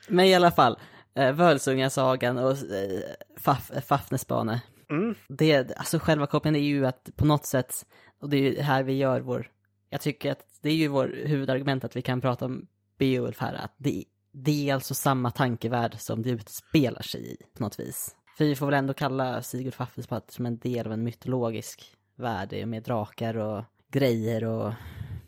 Men 0.08 0.24
i 0.24 0.34
alla 0.34 0.50
fall, 0.50 0.78
eh, 1.14 1.32
Völsungasagan 1.32 2.38
och 2.38 2.50
eh, 2.50 3.00
Faf, 3.36 3.70
Fafnesbane. 3.86 4.62
Mm. 4.90 5.14
Det, 5.28 5.76
alltså 5.76 5.98
själva 5.98 6.26
kopplingen 6.26 6.62
är 6.62 6.66
ju 6.66 6.86
att 6.86 7.10
på 7.16 7.24
något 7.24 7.46
sätt, 7.46 7.86
och 8.20 8.30
det 8.30 8.36
är 8.36 8.40
ju 8.40 8.60
här 8.60 8.82
vi 8.82 8.92
gör 8.92 9.20
vår, 9.20 9.50
jag 9.90 10.00
tycker 10.00 10.32
att 10.32 10.46
det 10.62 10.68
är 10.68 10.74
ju 10.74 10.88
vår 10.88 11.08
huvudargument 11.24 11.84
att 11.84 11.96
vi 11.96 12.02
kan 12.02 12.20
prata 12.20 12.44
om 12.44 12.66
Beowulf 12.98 13.38
här, 13.38 13.54
att 13.54 13.74
det, 13.76 14.04
det 14.32 14.70
är 14.70 14.74
alltså 14.74 14.94
samma 14.94 15.30
tankevärld 15.30 15.94
som 15.98 16.22
det 16.22 16.30
utspelar 16.30 17.02
sig 17.02 17.32
i 17.32 17.36
på 17.56 17.62
något 17.62 17.80
vis. 17.80 18.16
För 18.38 18.44
vi 18.44 18.56
får 18.56 18.66
väl 18.66 18.74
ändå 18.74 18.94
kalla 18.94 19.42
Sigurd 19.42 19.74
Fafnesbane 19.74 20.22
som 20.28 20.46
en 20.46 20.58
del 20.58 20.86
av 20.86 20.92
en 20.92 21.04
mytologisk 21.04 21.96
värld, 22.16 22.66
med 22.68 22.82
drakar 22.82 23.36
och 23.36 23.64
grejer 23.96 24.44
och 24.44 24.72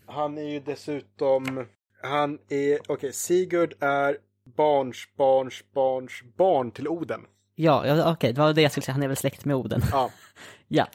Han 0.06 0.38
är 0.38 0.42
ju 0.42 0.60
dessutom, 0.60 1.66
han 2.02 2.38
är, 2.48 2.78
okej, 2.88 3.12
Sigurd 3.12 3.74
är 3.80 4.16
barns, 4.56 5.08
barns, 5.16 5.64
barns 5.74 6.22
barn 6.36 6.70
till 6.70 6.88
Oden. 6.88 7.20
Ja, 7.54 7.86
ja 7.86 8.12
okej, 8.12 8.32
det 8.32 8.40
var 8.40 8.52
det 8.52 8.62
jag 8.62 8.70
skulle 8.70 8.84
säga, 8.84 8.92
han 8.92 9.02
är 9.02 9.08
väl 9.08 9.16
släkt 9.16 9.44
med 9.44 9.56
Oden. 9.56 9.80
Ja. 9.92 10.10
ja, 10.68 10.86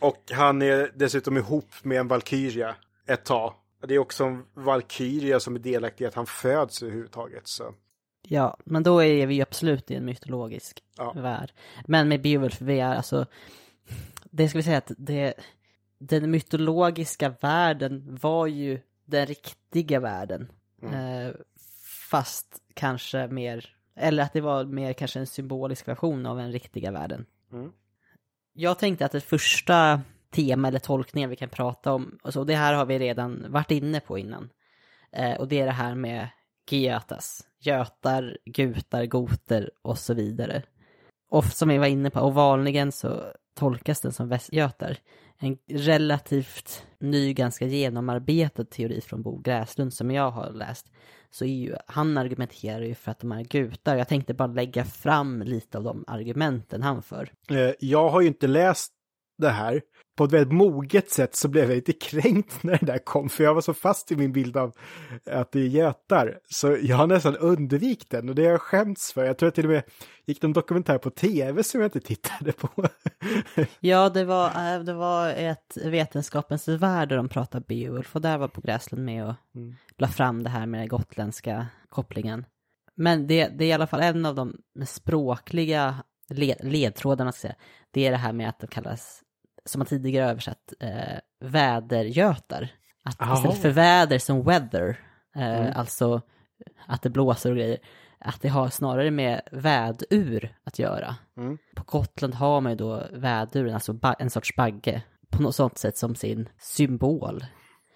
Och 0.00 0.22
han 0.30 0.62
är 0.62 0.92
dessutom 0.94 1.36
ihop 1.36 1.70
med 1.82 1.98
en 2.00 2.08
Valkyria 2.08 2.74
ett 3.06 3.24
tag. 3.24 3.54
Det 3.86 3.94
är 3.94 3.98
också 3.98 4.24
en 4.24 4.44
Valkyria 4.54 5.40
som 5.40 5.54
är 5.54 5.58
delaktig 5.58 6.04
i 6.04 6.08
att 6.08 6.14
han 6.14 6.26
föds 6.26 6.82
överhuvudtaget. 6.82 7.48
Så. 7.48 7.74
Ja, 8.22 8.56
men 8.64 8.82
då 8.82 9.02
är 9.04 9.26
vi 9.26 9.34
ju 9.34 9.42
absolut 9.42 9.90
i 9.90 9.94
en 9.94 10.04
mytologisk 10.04 10.82
Ja. 10.96 11.12
värld. 11.12 11.52
Men 11.86 12.08
med 12.08 12.22
Beowulf, 12.22 12.60
vi 12.60 12.80
är 12.80 12.94
alltså, 12.94 13.26
det 14.30 14.48
ska 14.48 14.58
vi 14.58 14.62
säga 14.62 14.78
att 14.78 14.90
det, 14.98 15.34
den 16.08 16.30
mytologiska 16.30 17.34
världen 17.40 18.18
var 18.22 18.46
ju 18.46 18.80
den 19.04 19.26
riktiga 19.26 20.00
världen. 20.00 20.52
Eh, 20.82 21.34
fast 22.10 22.62
kanske 22.74 23.28
mer, 23.28 23.68
eller 23.96 24.22
att 24.22 24.32
det 24.32 24.40
var 24.40 24.64
mer 24.64 24.92
kanske 24.92 25.18
en 25.18 25.26
symbolisk 25.26 25.88
version 25.88 26.26
av 26.26 26.36
den 26.36 26.52
riktiga 26.52 26.90
världen. 26.90 27.26
Mm. 27.52 27.72
Jag 28.52 28.78
tänkte 28.78 29.04
att 29.06 29.12
det 29.12 29.20
första 29.20 30.00
tema 30.30 30.68
eller 30.68 30.78
tolkningen 30.78 31.30
vi 31.30 31.36
kan 31.36 31.48
prata 31.48 31.92
om, 31.92 32.18
och 32.22 32.32
så, 32.32 32.44
det 32.44 32.54
här 32.56 32.74
har 32.74 32.86
vi 32.86 32.98
redan 32.98 33.46
varit 33.48 33.70
inne 33.70 34.00
på 34.00 34.18
innan. 34.18 34.50
Eh, 35.12 35.36
och 35.36 35.48
det 35.48 35.60
är 35.60 35.66
det 35.66 35.72
här 35.72 35.94
med 35.94 36.28
Geatas, 36.70 37.46
götar, 37.58 38.38
gutar, 38.44 39.06
goter 39.06 39.70
och 39.82 39.98
så 39.98 40.14
vidare. 40.14 40.62
Och 41.28 41.44
som 41.44 41.68
vi 41.68 41.78
var 41.78 41.86
inne 41.86 42.10
på, 42.10 42.20
och 42.20 42.34
vanligen 42.34 42.92
så 42.92 43.32
tolkas 43.56 44.00
den 44.00 44.12
som 44.12 44.28
västgötar. 44.28 44.96
En 45.38 45.58
relativt 45.68 46.86
ny, 46.98 47.32
ganska 47.32 47.66
genomarbetad 47.66 48.64
teori 48.64 49.00
från 49.00 49.22
Bo 49.22 49.38
Gräslund 49.38 49.94
som 49.94 50.10
jag 50.10 50.30
har 50.30 50.50
läst. 50.50 50.92
Så 51.30 51.44
är 51.44 51.48
ju, 51.48 51.76
han 51.86 52.18
argumenterar 52.18 52.82
ju 52.82 52.94
för 52.94 53.10
att 53.10 53.18
de 53.18 53.32
är 53.32 53.42
gutar. 53.42 53.96
Jag 53.96 54.08
tänkte 54.08 54.34
bara 54.34 54.48
lägga 54.48 54.84
fram 54.84 55.42
lite 55.42 55.78
av 55.78 55.84
de 55.84 56.04
argumenten 56.06 56.82
han 56.82 57.02
för. 57.02 57.32
Eh, 57.50 57.70
jag 57.78 58.08
har 58.08 58.20
ju 58.20 58.26
inte 58.26 58.46
läst 58.46 58.92
det 59.38 59.48
här. 59.48 59.82
På 60.16 60.24
ett 60.24 60.32
väldigt 60.32 60.52
moget 60.52 61.10
sätt 61.10 61.36
så 61.36 61.48
blev 61.48 61.64
jag 61.68 61.74
lite 61.74 61.92
kränkt 61.92 62.62
när 62.62 62.78
det 62.78 62.86
där 62.86 62.98
kom, 62.98 63.28
för 63.28 63.44
jag 63.44 63.54
var 63.54 63.60
så 63.60 63.74
fast 63.74 64.12
i 64.12 64.16
min 64.16 64.32
bild 64.32 64.56
av 64.56 64.72
att 65.30 65.52
det 65.52 65.60
är 65.60 65.66
götar. 65.66 66.38
Så 66.50 66.76
jag 66.82 66.96
har 66.96 67.06
nästan 67.06 67.36
undvikit 67.36 68.10
den 68.10 68.28
och 68.28 68.34
det 68.34 68.44
har 68.44 68.50
jag 68.50 68.60
skämts 68.60 69.12
för. 69.12 69.24
Jag 69.24 69.38
tror 69.38 69.48
att 69.48 69.54
till 69.54 69.64
och 69.64 69.70
med 69.70 69.82
gick 70.26 70.40
det 70.40 70.46
en 70.46 70.52
dokumentär 70.52 70.98
på 70.98 71.10
tv 71.10 71.62
som 71.62 71.80
jag 71.80 71.86
inte 71.86 72.00
tittade 72.00 72.52
på. 72.52 72.68
Ja, 73.80 74.08
det 74.08 74.24
var, 74.24 74.46
äh, 74.46 74.84
det 74.84 74.94
var 74.94 75.28
ett 75.30 75.76
vetenskapens 75.84 76.68
värld 76.68 77.08
där 77.08 77.16
de 77.16 77.28
pratade 77.28 77.64
Beowulf 77.68 78.16
och 78.16 78.22
där 78.22 78.38
var 78.38 78.48
Bo 78.48 78.60
Gräslund 78.60 79.04
med 79.04 79.26
och 79.26 79.34
la 79.96 80.08
fram 80.08 80.42
det 80.42 80.50
här 80.50 80.66
med 80.66 80.80
den 80.80 80.88
gotländska 80.88 81.66
kopplingen. 81.88 82.44
Men 82.94 83.26
det, 83.26 83.48
det 83.48 83.64
är 83.64 83.68
i 83.68 83.72
alla 83.72 83.86
fall 83.86 84.00
en 84.00 84.26
av 84.26 84.34
de 84.34 84.56
språkliga 84.86 86.02
led, 86.28 86.56
ledtrådarna, 86.60 87.32
ska 87.32 87.48
jag 87.48 87.54
säga. 87.54 87.64
det 87.90 88.06
är 88.06 88.10
det 88.10 88.16
här 88.16 88.32
med 88.32 88.48
att 88.48 88.60
de 88.60 88.66
kallas, 88.66 89.22
som 89.66 89.78
man 89.78 89.86
tidigare 89.86 90.30
översatt, 90.30 90.72
eh, 90.80 91.18
vädergötar. 91.40 92.68
Att 93.04 93.16
Jaha. 93.18 93.34
istället 93.34 93.62
för 93.62 93.70
väder 93.70 94.18
som 94.18 94.42
weather, 94.42 95.00
eh, 95.36 95.78
alltså 95.78 96.20
att 96.86 97.02
det 97.02 97.10
blåser 97.10 97.50
och 97.50 97.56
grejer, 97.56 97.78
att 98.18 98.42
det 98.42 98.48
har 98.48 98.68
snarare 98.68 99.10
med 99.10 99.40
vädur 99.52 100.56
att 100.64 100.78
göra. 100.78 101.14
Mm. 101.36 101.58
På 101.76 101.82
Gotland 101.86 102.34
har 102.34 102.60
man 102.60 102.72
ju 102.72 102.76
då 102.76 103.02
väduren, 103.12 103.74
alltså 103.74 103.98
en 104.18 104.30
sorts 104.30 104.56
bagge, 104.56 105.02
på 105.30 105.42
något 105.42 105.54
sånt 105.54 105.78
sätt 105.78 105.96
som 105.96 106.14
sin 106.14 106.48
symbol. 106.58 107.44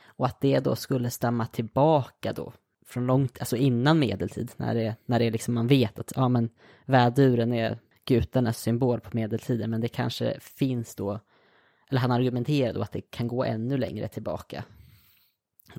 Och 0.07 0.27
att 0.27 0.41
det 0.41 0.61
då 0.61 0.77
skulle 0.77 1.11
stamma 1.11 1.47
tillbaka 1.47 2.33
då 2.33 2.53
från 2.87 3.07
långt, 3.07 3.41
alltså 3.41 3.57
innan 3.57 3.99
medeltid, 3.99 4.53
när 4.57 4.75
det, 4.75 4.97
när 5.07 5.19
det 5.19 5.31
liksom 5.31 5.55
man 5.55 5.67
vet 5.67 5.99
att 5.99 6.13
ja 6.17 6.29
men 6.29 6.49
väduren 6.87 7.53
är 7.53 7.79
gudarnas 8.05 8.59
symbol 8.59 9.01
på 9.01 9.11
medeltiden, 9.13 9.71
men 9.71 9.81
det 9.81 9.89
kanske 9.89 10.41
finns 10.41 10.95
då, 10.95 11.21
eller 11.91 12.01
han 12.01 12.11
argumenterar 12.11 12.73
då 12.73 12.83
att 12.83 12.93
det 12.93 13.01
kan 13.01 13.29
gå 13.29 13.45
ännu 13.45 13.77
längre 13.77 14.09
tillbaka. 14.09 14.65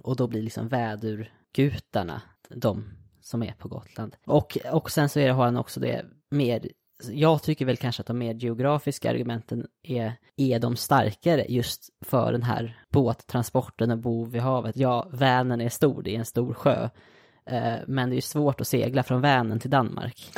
Och 0.03 0.15
då 0.15 0.27
blir 0.27 0.41
liksom 0.41 0.67
vädurgutarna 0.67 2.21
de 2.49 2.83
som 3.21 3.43
är 3.43 3.53
på 3.53 3.67
Gotland. 3.67 4.15
Och, 4.25 4.57
och 4.71 4.91
sen 4.91 5.09
så 5.09 5.19
är 5.19 5.27
det, 5.27 5.33
har 5.33 5.45
han 5.45 5.57
också 5.57 5.79
det 5.79 6.05
mer 6.31 6.67
jag 7.09 7.43
tycker 7.43 7.65
väl 7.65 7.77
kanske 7.77 8.01
att 8.01 8.07
de 8.07 8.17
mer 8.17 8.33
geografiska 8.33 9.09
argumenten 9.09 9.67
är, 9.83 10.13
är 10.37 10.59
de 10.59 10.75
starkare 10.75 11.45
just 11.49 11.89
för 12.01 12.31
den 12.31 12.43
här 12.43 12.83
båttransporten 12.89 13.91
och 13.91 13.97
bo 13.97 14.25
vid 14.25 14.41
havet. 14.41 14.77
Ja, 14.77 15.09
Vänern 15.11 15.61
är 15.61 15.69
stor, 15.69 16.03
det 16.03 16.15
är 16.15 16.19
en 16.19 16.25
stor 16.25 16.53
sjö. 16.53 16.89
Eh, 17.45 17.75
men 17.87 18.09
det 18.09 18.15
är 18.15 18.21
svårt 18.21 18.61
att 18.61 18.67
segla 18.67 19.03
från 19.03 19.21
Vänern 19.21 19.59
till 19.59 19.69
Danmark. 19.69 20.31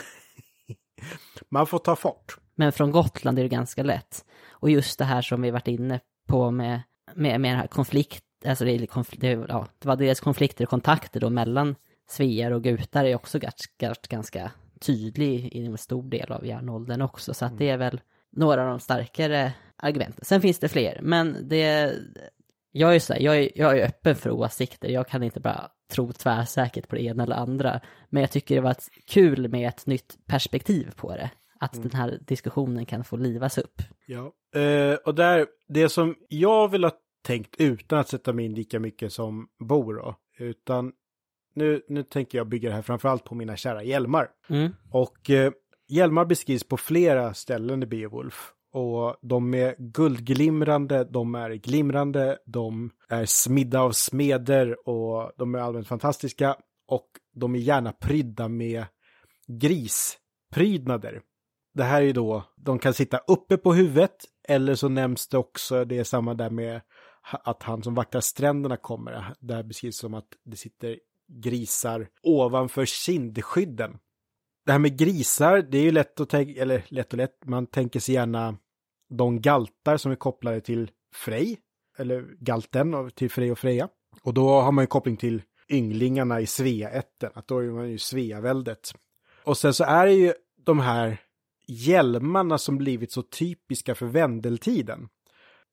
Man 1.49 1.67
får 1.67 1.79
ta 1.79 1.95
fart. 1.95 2.37
Men 2.55 2.71
från 2.71 2.91
Gotland 2.91 3.39
är 3.39 3.43
det 3.43 3.49
ganska 3.49 3.83
lätt. 3.83 4.25
Och 4.49 4.69
just 4.69 4.99
det 4.99 5.05
här 5.05 5.21
som 5.21 5.41
vi 5.41 5.51
varit 5.51 5.67
inne 5.67 5.99
på 6.27 6.51
med, 6.51 6.81
med, 7.15 7.41
med 7.41 7.51
den 7.51 7.59
här 7.59 7.67
konflikt, 7.67 8.23
alltså 8.45 8.65
det, 8.65 8.87
konfl 8.87 9.15
det, 9.19 9.31
ja, 9.31 9.67
det 9.79 9.87
var 9.87 9.95
dels 9.95 10.19
konflikter 10.19 10.65
och 10.65 10.69
kontakter 10.69 11.19
då 11.19 11.29
mellan 11.29 11.75
svear 12.09 12.51
och 12.51 12.63
gutar 12.63 13.05
är 13.05 13.15
också 13.15 13.39
ganska, 13.39 13.93
ganska 14.09 14.51
tydlig 14.79 15.53
i 15.53 15.65
en 15.65 15.77
stor 15.77 16.03
del 16.03 16.31
av 16.31 16.45
järnåldern 16.45 17.01
också. 17.01 17.33
Så 17.33 17.45
att 17.45 17.57
det 17.57 17.69
är 17.69 17.77
väl 17.77 18.01
några 18.31 18.61
av 18.61 18.67
de 18.67 18.79
starkare 18.79 19.53
argumenten. 19.75 20.25
Sen 20.25 20.41
finns 20.41 20.59
det 20.59 20.69
fler, 20.69 20.99
men 21.01 21.49
det... 21.49 21.93
Jag 22.75 22.95
är, 22.95 22.99
så 22.99 23.13
här, 23.13 23.21
jag, 23.21 23.37
är, 23.37 23.49
jag 23.55 23.79
är 23.79 23.85
öppen 23.85 24.15
för 24.15 24.31
åsikter, 24.31 24.89
jag 24.89 25.07
kan 25.07 25.23
inte 25.23 25.39
bara 25.39 25.69
tro 25.91 26.11
tvärsäkert 26.11 26.87
på 26.87 26.95
det 26.95 27.03
ena 27.03 27.23
eller 27.23 27.35
andra. 27.35 27.81
Men 28.09 28.21
jag 28.21 28.31
tycker 28.31 28.55
det 28.55 28.61
var 28.61 28.75
kul 29.05 29.47
med 29.47 29.67
ett 29.67 29.85
nytt 29.85 30.17
perspektiv 30.25 30.91
på 30.95 31.15
det. 31.15 31.29
Att 31.63 31.75
mm. 31.75 31.87
den 31.87 31.99
här 31.99 32.19
diskussionen 32.21 32.85
kan 32.85 33.03
få 33.03 33.17
livas 33.17 33.57
upp. 33.57 33.81
Ja, 34.05 34.31
eh, 34.61 34.95
och 34.95 35.15
där, 35.15 35.47
det 35.67 35.89
som 35.89 36.15
jag 36.29 36.71
vill 36.71 36.83
ha 36.83 36.91
tänkt 37.23 37.55
utan 37.57 37.99
att 37.99 38.09
sätta 38.09 38.33
mig 38.33 38.45
in 38.45 38.53
lika 38.53 38.79
mycket 38.79 39.13
som 39.13 39.47
Bo 39.59 39.93
då, 39.93 40.15
utan 40.39 40.91
nu, 41.55 41.81
nu 41.87 42.03
tänker 42.03 42.37
jag 42.37 42.47
bygga 42.47 42.69
det 42.69 42.75
här 42.75 42.81
framförallt 42.81 43.23
på 43.23 43.35
mina 43.35 43.55
kära 43.55 43.83
hjälmar. 43.83 44.29
Mm. 44.49 44.71
Och 44.91 45.29
eh, 45.29 45.51
hjälmar 45.87 46.25
beskrivs 46.25 46.63
på 46.63 46.77
flera 46.77 47.33
ställen 47.33 47.83
i 47.83 47.85
Beowulf. 47.85 48.53
Och 48.71 49.15
de 49.21 49.53
är 49.53 49.75
guldglimrande, 49.77 51.03
de 51.03 51.35
är 51.35 51.49
glimrande, 51.49 52.37
de 52.45 52.89
är 53.09 53.25
smidda 53.25 53.81
av 53.81 53.91
smeder 53.91 54.89
och 54.89 55.31
de 55.37 55.55
är 55.55 55.59
allmänt 55.59 55.87
fantastiska. 55.87 56.55
Och 56.87 57.07
de 57.35 57.55
är 57.55 57.59
gärna 57.59 57.91
prydda 57.91 58.47
med 58.47 58.85
grisprydnader. 59.47 61.21
Det 61.73 61.83
här 61.83 62.01
är 62.01 62.05
ju 62.05 62.13
då, 62.13 62.43
de 62.55 62.79
kan 62.79 62.93
sitta 62.93 63.17
uppe 63.17 63.57
på 63.57 63.73
huvudet 63.73 64.15
eller 64.47 64.75
så 64.75 64.89
nämns 64.89 65.27
det 65.27 65.37
också, 65.37 65.85
det 65.85 65.97
är 65.97 66.03
samma 66.03 66.33
där 66.33 66.49
med 66.49 66.81
att 67.31 67.63
han 67.63 67.83
som 67.83 67.95
vaktar 67.95 68.21
stränderna 68.21 68.77
kommer. 68.77 69.35
Där 69.39 69.63
beskrivs 69.63 69.97
som 69.97 70.13
att 70.13 70.27
det 70.45 70.57
sitter 70.57 70.99
grisar 71.27 72.07
ovanför 72.23 72.85
kindskydden. 72.85 73.97
Det 74.65 74.71
här 74.71 74.79
med 74.79 74.97
grisar, 74.97 75.61
det 75.61 75.77
är 75.77 75.83
ju 75.83 75.91
lätt 75.91 76.19
att 76.19 76.29
tänka, 76.29 76.61
eller 76.61 76.85
lätt 76.87 77.13
och 77.13 77.17
lätt, 77.17 77.45
man 77.45 77.67
tänker 77.67 77.99
sig 77.99 78.15
gärna 78.15 78.57
de 79.09 79.41
galtar 79.41 79.97
som 79.97 80.11
är 80.11 80.15
kopplade 80.15 80.61
till 80.61 80.91
Frej, 81.15 81.59
eller 81.97 82.25
galten 82.39 83.11
till 83.11 83.29
Frej 83.29 83.51
och 83.51 83.59
Freja. 83.59 83.89
Och 84.23 84.33
då 84.33 84.49
har 84.49 84.71
man 84.71 84.83
ju 84.83 84.87
koppling 84.87 85.17
till 85.17 85.41
ynglingarna 85.69 86.41
i 86.41 86.47
Sveaätten, 86.47 87.31
att 87.33 87.47
då 87.47 87.59
är 87.59 87.63
man 87.63 87.91
ju 87.91 87.97
Sveaväldet. 87.97 88.93
Och 89.43 89.57
sen 89.57 89.73
så 89.73 89.83
är 89.83 90.05
det 90.05 90.13
ju 90.13 90.33
de 90.65 90.79
här 90.79 91.17
hjälmarna 91.67 92.57
som 92.57 92.77
blivit 92.77 93.11
så 93.11 93.21
typiska 93.21 93.95
för 93.95 94.05
vändeltiden. 94.05 95.09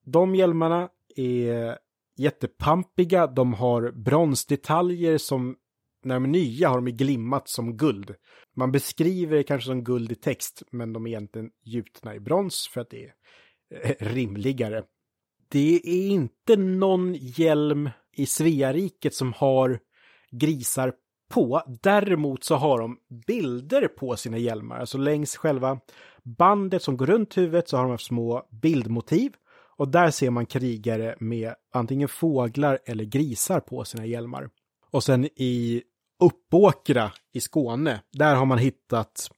De 0.05 0.35
hjälmarna 0.35 0.89
är 1.17 1.79
jättepampiga, 2.17 3.27
de 3.27 3.55
har 3.55 3.91
bronsdetaljer 3.91 5.19
som 5.19 5.57
när 6.05 6.15
de 6.15 6.25
är 6.25 6.29
nya 6.29 6.69
har 6.69 6.81
de 6.81 6.91
glimmat 6.91 7.49
som 7.49 7.77
guld. 7.77 8.15
Man 8.57 8.73
beskriver 8.73 9.37
det 9.37 9.43
kanske 9.43 9.67
som 9.67 9.85
guld 9.85 10.12
i 10.12 10.15
text, 10.15 10.62
men 10.71 10.93
de 10.93 11.07
är 11.07 11.11
egentligen 11.11 11.51
gjutna 11.65 12.15
i 12.15 12.21
brons 12.21 12.69
för 12.73 12.81
att 12.81 12.91
det 12.91 13.05
är 13.05 13.12
eh, 13.83 14.07
rimligare. 14.07 14.85
Det 15.49 15.81
är 15.85 16.09
inte 16.11 16.57
någon 16.57 17.15
hjälm 17.15 17.91
i 18.12 18.27
Sveariket 18.27 19.15
som 19.15 19.33
har 19.33 19.81
grisar 20.31 20.93
på. 21.31 21.62
Däremot 21.82 22.44
så 22.44 22.55
har 22.55 22.78
de 22.78 22.97
bilder 23.27 23.89
på 23.89 24.16
sina 24.16 24.39
hjälmar, 24.39 24.78
alltså 24.78 24.98
längs 24.98 25.36
själva 25.36 25.81
bandet 26.23 26.82
som 26.82 26.97
går 26.97 27.07
runt 27.07 27.36
huvudet 27.36 27.69
så 27.69 27.77
har 27.77 27.89
de 27.89 27.98
små 27.98 28.43
bildmotiv 28.51 29.32
och 29.77 29.89
där 29.89 30.11
ser 30.11 30.31
man 30.31 30.47
krigare 30.47 31.15
med 31.20 31.55
antingen 31.73 32.09
fåglar 32.09 32.78
eller 32.86 33.05
grisar 33.05 33.61
på 33.61 33.85
sina 33.85 34.07
hjälmar. 34.07 34.51
Och 34.90 35.05
sen 35.05 35.24
i 35.24 35.82
Uppåkra 36.23 37.12
i 37.32 37.40
Skåne, 37.40 38.01
där 38.12 38.35
har 38.35 38.47
man 38.47 38.59
hittat 38.59 39.31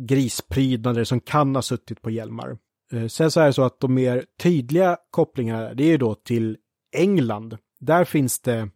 grisprydnader 0.00 1.04
som 1.04 1.20
kan 1.20 1.54
ha 1.54 1.62
suttit 1.62 2.02
på 2.02 2.10
hjälmar. 2.10 2.58
Eh, 2.92 3.06
sen 3.06 3.30
så 3.30 3.40
är 3.40 3.46
det 3.46 3.52
så 3.52 3.62
att 3.62 3.80
de 3.80 3.94
mer 3.94 4.24
tydliga 4.42 4.96
kopplingarna, 5.10 5.74
det 5.74 5.84
är 5.84 5.88
ju 5.88 5.96
då 5.96 6.14
till 6.14 6.56
England. 6.96 7.58
Där 7.80 8.04
finns 8.04 8.40
det 8.40 8.68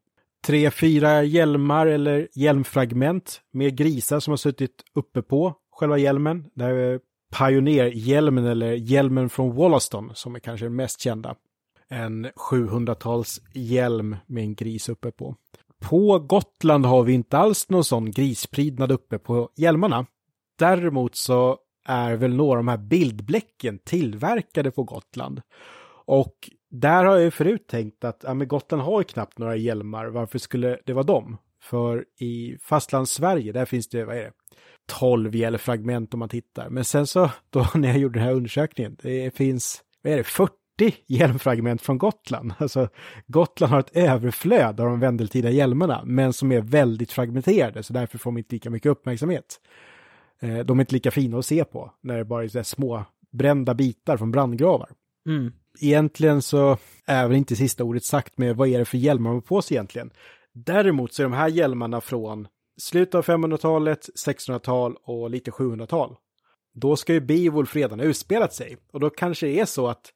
tre, 0.46 0.70
fyra 0.70 1.22
hjälmar 1.22 1.86
eller 1.86 2.28
hjälmfragment 2.34 3.40
med 3.52 3.76
grisar 3.76 4.20
som 4.20 4.32
har 4.32 4.36
suttit 4.36 4.84
uppe 4.94 5.22
på 5.22 5.54
själva 5.72 5.98
hjälmen. 5.98 6.50
Det 6.54 6.64
här 6.64 6.74
är 6.74 7.00
Pioneer-hjälmen 7.38 8.46
eller 8.46 8.72
hjälmen 8.72 9.28
från 9.28 9.54
Wollaston 9.54 10.10
som 10.14 10.34
är 10.34 10.40
kanske 10.40 10.66
den 10.66 10.76
mest 10.76 11.00
kända. 11.00 11.34
En 11.88 12.26
700-tals 12.26 13.40
hjälm 13.52 14.16
med 14.26 14.42
en 14.42 14.54
gris 14.54 14.88
uppe 14.88 15.10
på. 15.10 15.34
På 15.80 16.18
Gotland 16.18 16.86
har 16.86 17.02
vi 17.02 17.12
inte 17.12 17.38
alls 17.38 17.68
någon 17.68 17.84
sån 17.84 18.10
grisprydnad 18.10 18.92
uppe 18.92 19.18
på 19.18 19.50
hjälmarna. 19.56 20.06
Däremot 20.58 21.16
så 21.16 21.58
är 21.86 22.16
väl 22.16 22.34
några 22.34 22.50
av 22.50 22.56
de 22.64 22.68
här 22.68 22.78
bildbläcken 22.78 23.78
tillverkade 23.78 24.70
på 24.70 24.82
Gotland. 24.82 25.42
Och 26.06 26.50
där 26.74 27.04
har 27.04 27.14
jag 27.14 27.22
ju 27.22 27.30
förut 27.30 27.66
tänkt 27.68 28.04
att 28.04 28.24
ja, 28.26 28.34
men 28.34 28.48
Gotland 28.48 28.82
har 28.82 29.00
ju 29.00 29.04
knappt 29.04 29.38
några 29.38 29.56
hjälmar, 29.56 30.06
varför 30.06 30.38
skulle 30.38 30.78
det 30.84 30.92
vara 30.92 31.04
dem? 31.04 31.36
För 31.62 32.04
i 32.18 32.58
fastlandssverige, 32.62 33.52
där 33.52 33.64
finns 33.64 33.88
det, 33.88 34.04
vad 34.04 34.16
är 34.16 34.22
det, 34.22 34.32
12 34.86 35.34
hjälmfragment 35.34 36.14
om 36.14 36.20
man 36.20 36.28
tittar. 36.28 36.68
Men 36.68 36.84
sen 36.84 37.06
så, 37.06 37.30
då 37.50 37.66
när 37.74 37.88
jag 37.88 37.98
gjorde 37.98 38.18
den 38.18 38.26
här 38.26 38.34
undersökningen, 38.34 38.96
det 39.02 39.36
finns, 39.36 39.82
vad 40.02 40.12
är 40.12 40.16
det, 40.16 40.24
40 40.24 40.52
hjälmfragment 41.06 41.82
från 41.82 41.98
Gotland. 41.98 42.52
Alltså, 42.58 42.88
Gotland 43.26 43.72
har 43.72 43.80
ett 43.80 43.96
överflöd 43.96 44.80
av 44.80 44.86
de 44.86 45.00
vändeltida 45.00 45.50
hjälmarna, 45.50 46.02
men 46.04 46.32
som 46.32 46.52
är 46.52 46.60
väldigt 46.60 47.12
fragmenterade, 47.12 47.82
så 47.82 47.92
därför 47.92 48.18
får 48.18 48.30
de 48.30 48.38
inte 48.38 48.54
lika 48.54 48.70
mycket 48.70 48.90
uppmärksamhet. 48.90 49.60
Eh, 50.40 50.58
de 50.58 50.78
är 50.78 50.82
inte 50.82 50.94
lika 50.94 51.10
fina 51.10 51.38
att 51.38 51.46
se 51.46 51.64
på, 51.64 51.92
när 52.00 52.18
det 52.18 52.24
bara 52.24 52.44
är 52.44 52.48
så 52.48 52.64
små 52.64 53.04
brända 53.30 53.74
bitar 53.74 54.16
från 54.16 54.30
brandgravar. 54.30 54.90
Mm. 55.26 55.52
Egentligen 55.80 56.42
så 56.42 56.78
är 57.06 57.28
väl 57.28 57.36
inte 57.36 57.56
sista 57.56 57.84
ordet 57.84 58.04
sagt 58.04 58.38
med 58.38 58.56
vad 58.56 58.68
är 58.68 58.78
det 58.78 58.84
för 58.84 58.98
hjälmar 58.98 59.30
man 59.30 59.34
har 59.34 59.40
på 59.40 59.62
sig 59.62 59.74
egentligen. 59.74 60.10
Däremot 60.52 61.14
så 61.14 61.22
är 61.22 61.24
de 61.24 61.32
här 61.32 61.48
hjälmarna 61.48 62.00
från 62.00 62.48
slutet 62.76 63.14
av 63.14 63.24
500-talet, 63.24 64.08
1600-tal 64.26 64.96
och 65.02 65.30
lite 65.30 65.50
700-tal. 65.50 66.16
Då 66.74 66.96
ska 66.96 67.12
ju 67.12 67.20
Beowulf 67.20 67.76
redan 67.76 68.00
ha 68.00 68.06
utspelat 68.06 68.54
sig. 68.54 68.76
Och 68.92 69.00
då 69.00 69.10
kanske 69.10 69.46
det 69.46 69.60
är 69.60 69.64
så 69.64 69.86
att 69.88 70.12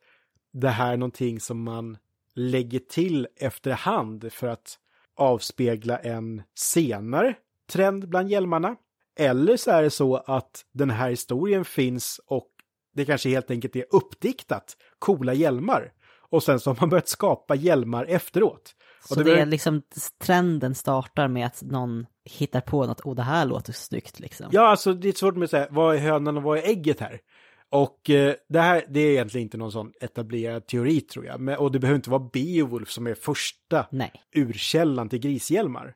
det 0.53 0.69
här 0.69 0.93
är 0.93 0.97
någonting 0.97 1.41
som 1.41 1.63
man 1.63 1.99
lägger 2.35 2.79
till 2.79 3.29
efterhand 3.37 4.33
för 4.33 4.47
att 4.47 4.79
avspegla 5.17 5.99
en 5.99 6.43
senare 6.55 7.35
trend 7.73 8.09
bland 8.09 8.31
hjälmarna. 8.31 8.77
Eller 9.19 9.57
så 9.57 9.71
är 9.71 9.83
det 9.83 9.91
så 9.91 10.17
att 10.17 10.65
den 10.73 10.91
här 10.91 11.11
historien 11.11 11.65
finns 11.65 12.21
och 12.27 12.49
det 12.99 13.05
kanske 13.05 13.29
helt 13.29 13.51
enkelt 13.51 13.77
är 13.77 13.85
uppdiktat 13.91 14.77
coola 14.99 15.35
hjälmar. 15.35 15.93
Och 16.31 16.43
sen 16.43 16.61
så 16.61 16.71
har 16.71 16.77
man 16.81 16.89
börjat 16.89 17.09
skapa 17.09 17.55
hjälmar 17.55 18.05
efteråt. 18.05 18.75
Så 19.09 19.15
det, 19.15 19.25
det 19.25 19.41
är 19.41 19.47
liksom 19.47 19.83
trenden 20.19 20.75
startar 20.75 21.29
med 21.29 21.47
att 21.47 21.63
någon 21.63 22.07
hittar 22.25 22.61
på 22.61 22.87
något, 22.87 23.01
och 23.01 23.17
det 23.17 23.23
här 23.23 23.47
låter 23.47 23.73
snyggt 23.73 24.21
liksom. 24.21 24.47
Ja, 24.51 24.69
alltså 24.69 24.93
det 24.93 25.09
är 25.09 25.13
svårt 25.13 25.35
med 25.35 25.45
att 25.45 25.51
säga, 25.51 25.67
vad 25.71 25.97
är 25.97 25.99
hönan 25.99 26.37
och 26.37 26.43
vad 26.43 26.59
är 26.59 26.63
ägget 26.63 27.01
här? 27.01 27.21
Och 27.71 28.11
eh, 28.11 28.35
det 28.49 28.61
här, 28.61 28.85
det 28.89 29.01
är 29.01 29.11
egentligen 29.11 29.43
inte 29.43 29.57
någon 29.57 29.73
sån 29.73 29.93
etablerad 30.01 30.67
teori 30.67 31.01
tror 31.01 31.27
jag. 31.27 31.41
Men, 31.41 31.59
och 31.59 31.73
det 31.73 31.79
behöver 31.79 31.97
inte 31.97 32.11
vara 32.11 32.29
Beowulf 32.33 32.91
som 32.91 33.07
är 33.07 33.15
första 33.15 33.87
Nej. 33.91 34.13
urkällan 34.35 35.09
till 35.09 35.19
grishjälmar. 35.19 35.95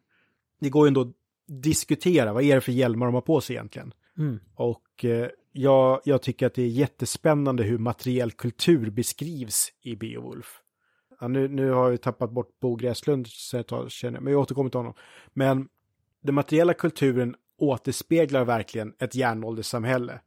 Det 0.61 0.71
går 0.71 0.87
ju 0.87 0.89
ändå 0.89 1.01
att 1.01 1.13
diskutera, 1.47 2.33
vad 2.33 2.43
är 2.43 2.55
det 2.55 2.61
för 2.61 2.73
hjälmar 2.73 3.07
de 3.07 3.15
har 3.15 3.21
på 3.21 3.41
sig 3.41 3.57
egentligen? 3.57 3.95
Mm. 4.19 4.41
Och 4.55 5.05
eh, 5.05 5.29
jag, 5.53 6.01
jag 6.05 6.23
tycker 6.23 6.47
att 6.47 6.55
det 6.55 6.63
är 6.63 6.69
jättespännande 6.69 7.63
hur 7.63 7.79
materiell 7.79 8.33
kultur 8.33 8.91
beskrivs 8.91 9.73
i 9.83 9.97
Beowulf. 9.97 10.59
Ja, 11.21 11.29
nu, 11.29 11.49
nu 11.49 11.71
har 11.71 11.91
jag 11.91 12.01
tappat 12.01 12.31
bort 12.31 12.61
Bo 12.61 12.77
Gräslund, 12.77 13.27
så 13.27 13.89
känner 13.89 14.21
men 14.21 14.33
jag 14.33 14.43
återkommer 14.43 14.71
till 14.71 14.79
honom. 14.79 14.95
Men 15.33 15.69
den 16.23 16.35
materiella 16.35 16.75
kulturen 16.75 17.35
återspeglar 17.59 18.45
verkligen 18.45 18.95
ett 18.99 19.15
järnålderssamhälle. 19.15 20.21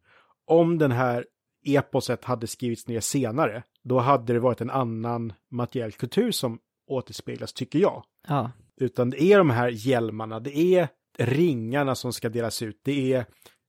Om 0.45 0.77
den 0.77 0.91
här 0.91 1.25
eposet 1.63 2.25
hade 2.25 2.47
skrivits 2.47 2.87
ner 2.87 2.99
senare, 2.99 3.63
då 3.83 3.99
hade 3.99 4.33
det 4.33 4.39
varit 4.39 4.61
en 4.61 4.69
annan 4.69 5.33
materiell 5.51 5.91
kultur 5.91 6.31
som 6.31 6.59
återspeglas, 6.87 7.53
tycker 7.53 7.79
jag. 7.79 8.03
Ja. 8.27 8.51
Utan 8.77 9.09
det 9.09 9.23
är 9.23 9.37
de 9.37 9.49
här 9.49 9.69
hjälmarna, 9.69 10.39
det 10.39 10.57
är 10.57 10.87
ringarna 11.17 11.95
som 11.95 12.13
ska 12.13 12.29
delas 12.29 12.61
ut, 12.61 12.79
det 12.83 13.13
är 13.13 13.25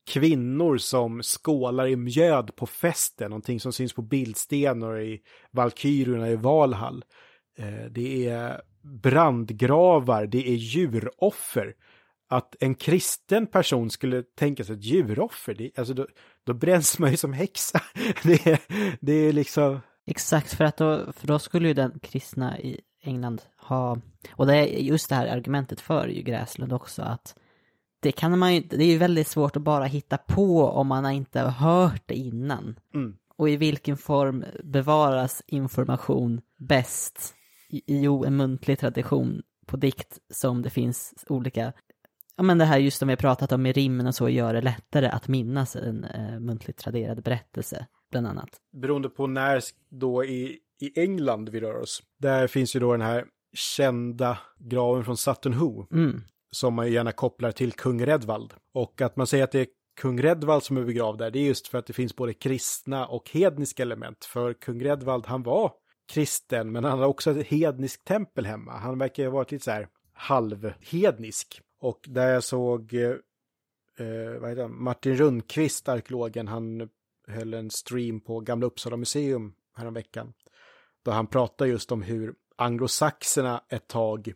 kvinnor 0.07 0.79
som 0.79 1.23
skålar 1.23 1.87
i 1.87 1.97
mjöd 1.97 2.57
på 2.57 2.67
festen, 2.67 3.31
någonting 3.31 3.61
som 3.61 3.73
syns 3.73 3.93
på 3.93 4.03
bildstenar 4.03 5.01
i 5.01 5.21
Valkyrierna 5.51 6.31
i 6.31 6.37
Valhall. 6.37 7.05
Eh, 7.59 7.91
det 7.91 8.29
är 8.29 8.61
brandgravar, 8.83 10.27
det 10.27 10.49
är 10.49 10.55
djuroffer. 10.55 11.75
Att 12.29 12.57
en 12.61 12.75
kristen 12.75 13.47
person 13.47 13.91
skulle 13.91 14.23
tänka 14.23 14.65
sig 14.65 14.75
ett 14.75 14.85
djuroffer, 14.85 15.55
det, 15.55 15.79
alltså 15.79 15.95
då, 15.95 16.07
då 16.45 16.55
bränns 16.55 16.99
man 16.99 17.11
ju 17.11 17.17
som 17.17 17.33
häxa. 17.33 17.81
Det 18.23 18.47
är, 18.47 18.61
det 19.01 19.13
är 19.13 19.33
liksom... 19.33 19.81
Exakt, 20.07 20.55
för 20.55 20.65
att 20.65 20.77
då, 20.77 21.13
för 21.13 21.27
då 21.27 21.39
skulle 21.39 21.69
ju 21.69 21.75
den 21.75 21.99
kristna 22.03 22.59
i 22.59 22.81
England 23.03 23.43
ha, 23.57 23.99
och 24.33 24.47
det 24.47 24.57
är 24.57 24.65
just 24.65 25.09
det 25.09 25.15
här 25.15 25.27
argumentet 25.27 25.81
för 25.81 26.09
ju 26.09 26.23
Gräslund 26.23 26.73
också, 26.73 27.03
att 27.03 27.35
det 28.07 28.13
kan 28.13 28.39
man 28.39 28.55
ju 28.55 28.61
det 28.61 28.85
är 28.85 28.89
ju 28.89 28.99
väldigt 28.99 29.29
svårt 29.29 29.57
att 29.57 29.63
bara 29.63 29.85
hitta 29.85 30.17
på 30.17 30.65
om 30.69 30.87
man 30.87 31.11
inte 31.11 31.41
har 31.41 31.51
hört 31.51 32.03
det 32.07 32.15
innan. 32.15 32.79
Mm. 32.95 33.17
Och 33.37 33.51
i 33.51 33.57
vilken 33.57 33.97
form 33.97 34.45
bevaras 34.65 35.43
information 35.47 36.41
bäst? 36.59 37.35
I, 37.69 37.83
i 37.87 38.05
en 38.05 38.37
muntlig 38.37 38.79
tradition 38.79 39.43
på 39.67 39.77
dikt 39.77 40.19
som 40.31 40.63
det 40.63 40.71
finns 40.71 41.15
olika 41.29 41.73
Ja 42.37 42.43
men 42.43 42.59
det 42.59 42.65
här 42.65 42.79
just 42.79 42.99
som 42.99 43.09
vi 43.09 43.13
har 43.13 43.17
pratat 43.17 43.53
om 43.53 43.63
med 43.63 43.75
rimmen 43.75 44.07
och 44.07 44.15
så 44.15 44.29
gör 44.29 44.55
det 44.55 44.61
lättare 44.61 45.07
att 45.07 45.29
minnas 45.29 45.77
en 45.77 46.05
eh, 46.05 46.41
muntligt 46.41 46.79
traderad 46.79 47.23
berättelse, 47.23 47.87
bland 48.11 48.27
annat. 48.27 48.49
Beroende 48.73 49.09
på 49.09 49.27
när 49.27 49.61
då 49.89 50.25
i, 50.25 50.59
i 50.81 51.01
England 51.01 51.49
vi 51.49 51.61
rör 51.61 51.81
oss. 51.81 52.03
Där 52.19 52.47
finns 52.47 52.77
ju 52.77 52.81
då 52.81 52.93
den 52.93 53.01
här 53.01 53.25
kända 53.55 54.39
graven 54.59 55.05
från 55.05 55.17
Sutton 55.17 55.55
Hoo. 55.55 55.87
Mm. 55.93 56.23
Som 56.51 56.75
man 56.75 56.93
gärna 56.93 57.13
kopplar 57.13 57.53
till 57.53 57.73
kung 57.73 58.07
Redvald. 58.07 58.55
Och 58.75 59.01
att 59.01 59.17
man 59.17 59.27
säger 59.27 59.45
att 59.45 59.53
det 59.53 59.61
är 59.61 59.67
kung 59.97 60.23
Redvald 60.23 60.63
som 60.63 60.77
är 60.77 60.85
begravd 60.85 61.19
där, 61.19 61.31
det 61.31 61.39
är 61.39 61.45
just 61.45 61.69
för 61.69 61.79
att 61.79 61.87
det 61.87 61.93
finns 61.93 62.17
både 62.17 62.35
kristna 62.35 63.07
och 63.07 63.31
hedniska 63.31 63.83
element. 63.83 64.25
För 64.25 64.53
kung 64.53 64.85
Redvald, 64.85 65.27
han 65.27 65.43
var 65.43 65.73
kristen, 66.13 66.73
men 66.73 66.85
han 66.85 66.93
hade 66.93 67.07
också 67.07 67.31
ett 67.31 67.47
hedniskt 67.47 68.05
tempel 68.05 68.47
hemma. 68.47 68.73
Han 68.73 68.99
verkar 68.99 69.25
ha 69.25 69.31
varit 69.31 69.53
lite 69.53 69.65
så 69.65 69.71
här 69.71 69.89
halvhednisk. 70.13 71.61
Och 71.81 72.01
där 72.09 72.33
jag 72.33 72.45
såg 72.45 72.95
eh, 72.95 73.11
eh 73.99 74.41
vad 74.41 74.51
heter? 74.51 74.69
Martin 74.69 75.17
Rundqvist, 75.17 75.89
arkeologen, 75.89 76.49
han 76.49 76.89
höll 77.29 77.55
en 77.55 77.71
stream 77.71 78.21
på 78.21 78.41
Gamla 78.41 78.67
Uppsala 78.67 78.97
museum 78.97 79.55
häromveckan. 79.77 80.33
Då 81.05 81.11
han 81.11 81.27
pratar 81.27 81.67
just 81.67 81.93
om 81.93 82.03
hur 82.03 82.35
anglosaxerna 82.57 83.65
ett 83.69 83.89
tag, 83.89 84.33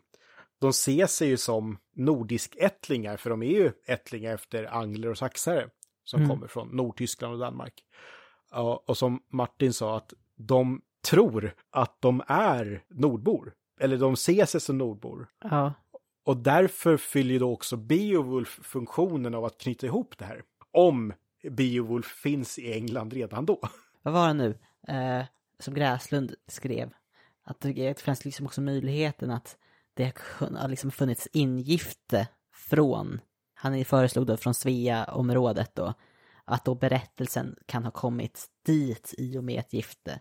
de 0.61 0.73
ser 0.73 1.07
sig 1.07 1.29
ju 1.29 1.37
som 1.37 1.79
nordisk-ättlingar, 1.93 3.17
för 3.17 3.31
de 3.31 3.43
är 3.43 3.51
ju 3.51 3.73
ättlingar 3.87 4.35
efter 4.35 4.65
angler 4.65 5.09
och 5.09 5.19
saxare 5.19 5.69
som 6.05 6.21
mm. 6.21 6.31
kommer 6.31 6.47
från 6.47 6.69
Nordtyskland 6.69 7.35
och 7.35 7.41
Danmark. 7.41 7.85
Ja, 8.51 8.85
och 8.87 8.97
som 8.97 9.23
Martin 9.29 9.73
sa, 9.73 9.97
att 9.97 10.15
de 10.37 10.83
tror 11.11 11.55
att 11.71 11.97
de 12.01 12.23
är 12.27 12.85
nordbor, 12.89 13.55
eller 13.81 13.99
de 13.99 14.17
ser 14.17 14.45
sig 14.45 14.61
som 14.61 14.79
nordbor. 14.79 15.29
Ja. 15.43 15.73
Och 16.25 16.37
därför 16.37 16.97
fyller 16.97 17.33
ju 17.33 17.39
då 17.39 17.53
också 17.53 17.77
Beowulf 17.77 18.61
funktionen 18.63 19.35
av 19.35 19.45
att 19.45 19.59
knyta 19.59 19.87
ihop 19.87 20.19
det 20.19 20.25
här. 20.25 20.43
Om 20.71 21.13
Beowulf 21.51 22.07
finns 22.07 22.59
i 22.59 22.73
England 22.73 23.13
redan 23.13 23.47
då. 23.47 23.61
Vad 24.03 24.15
var 24.15 24.29
det 24.29 24.35
nu? 24.35 24.59
Eh, 24.89 25.25
som 25.59 25.75
Gräslund 25.75 26.35
skrev. 26.47 26.91
Att 27.45 27.61
det 27.61 28.01
fanns 28.01 28.25
liksom 28.25 28.47
också 28.47 28.61
möjligheten 28.61 29.31
att 29.31 29.57
det 30.01 30.59
har 30.59 30.69
liksom 30.69 30.91
funnits 30.91 31.29
ingifte 31.33 32.29
från, 32.55 33.21
han 33.55 33.85
föreslog 33.85 34.27
då 34.27 34.37
från 34.37 34.55
Svea-området 34.55 35.75
då, 35.75 35.95
att 36.45 36.65
då 36.65 36.75
berättelsen 36.75 37.57
kan 37.67 37.85
ha 37.85 37.91
kommit 37.91 38.47
dit 38.67 39.15
i 39.19 39.39
och 39.39 39.45
med 39.45 39.61
ett 39.61 39.73
gifte. 39.73 40.21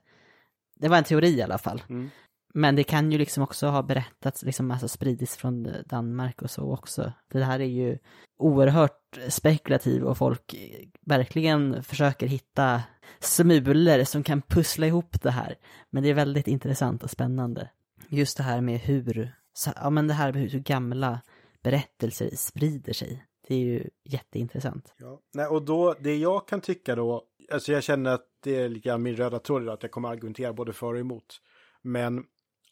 Det 0.76 0.88
var 0.88 0.98
en 0.98 1.04
teori 1.04 1.38
i 1.38 1.42
alla 1.42 1.58
fall. 1.58 1.84
Mm. 1.90 2.10
Men 2.54 2.76
det 2.76 2.84
kan 2.84 3.12
ju 3.12 3.18
liksom 3.18 3.44
också 3.44 3.68
ha 3.68 3.84
berättats, 3.84 4.44
liksom 4.44 4.72
alltså 4.72 4.88
spridits 4.88 5.38
från 5.38 5.68
Danmark 5.86 6.42
och 6.42 6.52
så 6.52 6.74
också. 6.74 7.14
Det 7.32 7.44
här 7.44 7.60
är 7.60 7.66
ju 7.66 7.98
oerhört 8.38 9.20
spekulativ 9.30 10.04
och 10.04 10.18
folk 10.18 10.56
verkligen 11.02 11.84
försöker 11.84 12.28
hitta 12.28 12.84
smulor 13.20 14.04
som 14.04 14.24
kan 14.24 14.42
pussla 14.42 14.88
ihop 14.88 15.22
det 15.22 15.32
här. 15.32 15.56
Men 15.90 16.04
det 16.04 16.10
är 16.10 16.14
väldigt 16.14 16.48
intressant 16.48 17.04
och 17.04 17.10
spännande. 17.10 17.70
Just 18.08 18.38
det 18.38 18.44
här 18.44 18.62
med 18.62 18.80
hur, 18.80 19.34
ja 19.76 19.90
men 19.90 20.08
det 20.08 20.14
här 20.14 20.34
med 20.34 20.52
hur 20.52 20.60
gamla 20.60 21.22
berättelser 21.64 22.30
sprider 22.36 22.94
sig. 22.94 23.26
Det 23.48 23.56
är 23.56 23.60
ju 23.60 23.90
jätteintressant. 24.04 24.94
Ja, 24.98 25.20
nej 25.34 25.48
och 25.48 25.66
då, 25.66 25.96
det 26.00 26.16
jag 26.16 26.48
kan 26.48 26.62
tycka 26.62 26.96
då, 26.96 27.24
alltså 27.52 27.72
jag 27.72 27.84
känner 27.84 28.12
att 28.12 28.26
det 28.44 28.56
är 28.56 28.70
lite 28.70 28.98
min 28.98 29.16
röda 29.16 29.40
tråd 29.40 29.62
idag, 29.62 29.74
att 29.74 29.84
jag 29.84 29.92
kommer 29.92 30.10
argumentera 30.10 30.54
både 30.54 30.74
för 30.74 30.94
och 30.94 31.00
emot. 31.00 31.42
Men 31.82 32.24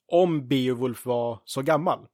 om 0.07 0.47
Beowulf 0.47 1.05
var 1.05 1.41
så 1.45 1.61
gammal 1.61 2.07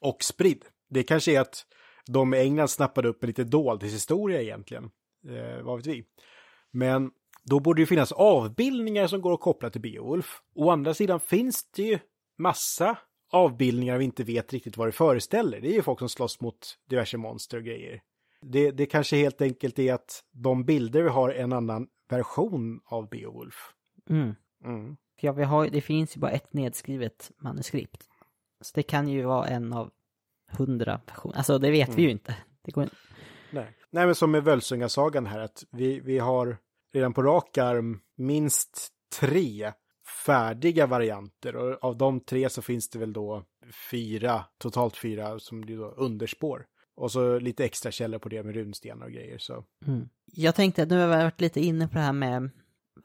och 0.00 0.22
spridd. 0.22 0.64
Det 0.90 1.02
kanske 1.02 1.32
är 1.32 1.40
att 1.40 1.66
de 2.06 2.34
i 2.34 2.38
England 2.38 2.68
snappade 2.68 3.08
upp 3.08 3.22
en 3.22 3.26
lite 3.26 3.44
dold 3.44 3.82
historia 3.82 4.42
egentligen. 4.42 4.90
Eh, 5.28 5.62
vad 5.62 5.76
vet 5.76 5.86
vi. 5.86 6.04
Men 6.70 7.10
då 7.44 7.60
borde 7.60 7.82
det 7.82 7.86
finnas 7.86 8.12
avbildningar 8.12 9.06
som 9.06 9.20
går 9.20 9.34
att 9.34 9.40
koppla 9.40 9.70
till 9.70 9.80
Beowulf. 9.80 10.42
Å 10.54 10.70
andra 10.70 10.94
sidan 10.94 11.20
finns 11.20 11.70
det 11.70 11.82
ju 11.82 11.98
massa 12.38 12.98
avbildningar 13.30 13.98
vi 13.98 14.04
inte 14.04 14.24
vet 14.24 14.52
riktigt 14.52 14.76
vad 14.76 14.88
det 14.88 14.92
föreställer. 14.92 15.60
Det 15.60 15.68
är 15.68 15.74
ju 15.74 15.82
folk 15.82 15.98
som 15.98 16.08
slåss 16.08 16.40
mot 16.40 16.78
diverse 16.88 17.16
monster 17.16 17.56
och 17.56 17.64
grejer. 17.64 18.02
Det, 18.40 18.70
det 18.70 18.86
kanske 18.86 19.16
helt 19.16 19.40
enkelt 19.40 19.78
är 19.78 19.94
att 19.94 20.24
de 20.32 20.64
bilder 20.64 21.02
vi 21.02 21.08
har 21.08 21.30
är 21.30 21.42
en 21.42 21.52
annan 21.52 21.88
version 22.10 22.80
av 22.84 23.08
Beowulf. 23.08 23.72
Mm. 24.10 24.34
Mm. 24.64 24.96
Ja, 25.20 25.32
vi 25.32 25.44
har, 25.44 25.68
det 25.68 25.80
finns 25.80 26.16
ju 26.16 26.20
bara 26.20 26.30
ett 26.30 26.52
nedskrivet 26.52 27.30
manuskript. 27.38 28.08
Så 28.60 28.72
det 28.74 28.82
kan 28.82 29.08
ju 29.08 29.22
vara 29.22 29.46
en 29.46 29.72
av 29.72 29.90
hundra 30.50 31.00
versioner. 31.06 31.36
Alltså 31.36 31.58
det 31.58 31.70
vet 31.70 31.88
mm. 31.88 31.96
vi 31.96 32.02
ju 32.02 32.10
inte. 32.10 32.36
Det 32.62 32.72
går... 32.72 32.88
Nej. 33.50 33.76
Nej, 33.90 34.06
men 34.06 34.14
som 34.14 34.30
med 34.30 34.44
Völsungasagan 34.44 35.26
här, 35.26 35.40
att 35.40 35.64
vi, 35.70 36.00
vi 36.00 36.18
har 36.18 36.56
redan 36.92 37.12
på 37.12 37.22
rak 37.22 37.58
arm 37.58 38.00
minst 38.16 38.88
tre 39.20 39.72
färdiga 40.28 40.86
varianter 40.86 41.56
och 41.56 41.84
av 41.84 41.96
de 41.96 42.20
tre 42.20 42.50
så 42.50 42.62
finns 42.62 42.90
det 42.90 42.98
väl 42.98 43.12
då 43.12 43.44
fyra, 43.90 44.44
totalt 44.58 44.96
fyra 44.96 45.38
som 45.38 45.60
blir 45.60 45.76
då 45.76 45.84
underspår. 45.84 46.66
Och 46.96 47.12
så 47.12 47.38
lite 47.38 47.64
extra 47.64 47.90
källor 47.90 48.18
på 48.18 48.28
det 48.28 48.42
med 48.42 48.54
runstenar 48.54 49.06
och 49.06 49.12
grejer 49.12 49.38
så. 49.38 49.64
Mm. 49.86 50.08
Jag 50.24 50.54
tänkte 50.54 50.82
att 50.82 50.88
nu 50.88 51.00
har 51.00 51.06
vi 51.06 51.22
varit 51.22 51.40
lite 51.40 51.60
inne 51.60 51.88
på 51.88 51.94
det 51.94 52.00
här 52.00 52.12
med 52.12 52.50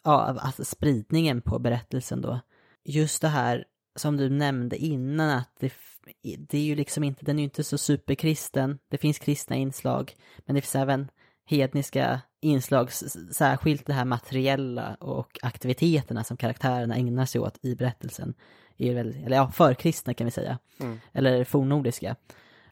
ja, 0.04 0.38
alltså 0.40 0.66
spridningen 0.66 1.42
på 1.42 1.60
berättelsen 1.60 2.22
då. 2.22 2.40
Just 2.84 3.22
det 3.22 3.28
här 3.28 3.66
som 3.96 4.18
du 4.18 4.30
nämnde 4.30 4.78
innan 4.78 5.30
att 5.30 5.56
det, 5.60 5.74
det 6.22 6.58
är 6.58 6.64
ju 6.64 6.76
liksom 6.76 7.04
inte, 7.04 7.26
den 7.26 7.36
är 7.36 7.40
ju 7.40 7.44
inte 7.44 7.64
så 7.64 7.78
superkristen. 7.78 8.80
Det 8.90 8.98
finns 8.98 9.20
kristna 9.20 9.56
inslag, 9.56 10.16
men 10.46 10.56
det 10.56 10.62
finns 10.62 10.76
även 10.76 11.08
hedniska 11.46 12.22
inslag, 12.42 12.92
särskilt 13.32 13.86
det 13.86 13.94
här 13.94 14.06
materiella 14.06 14.96
och 15.00 15.40
aktiviteterna 15.42 16.24
som 16.24 16.38
karaktärerna 16.38 16.96
ägnar 16.96 17.26
sig 17.26 17.42
åt 17.42 17.66
i 17.66 17.76
berättelsen. 17.76 18.34
Är 18.78 18.94
väl, 18.94 19.16
eller 19.26 19.38
ja, 19.38 19.52
förkristna 19.52 20.14
kan 20.14 20.26
vi 20.26 20.32
säga. 20.32 20.60
Mm. 20.80 21.00
Eller 21.14 21.44
fornnordiska. 21.44 22.16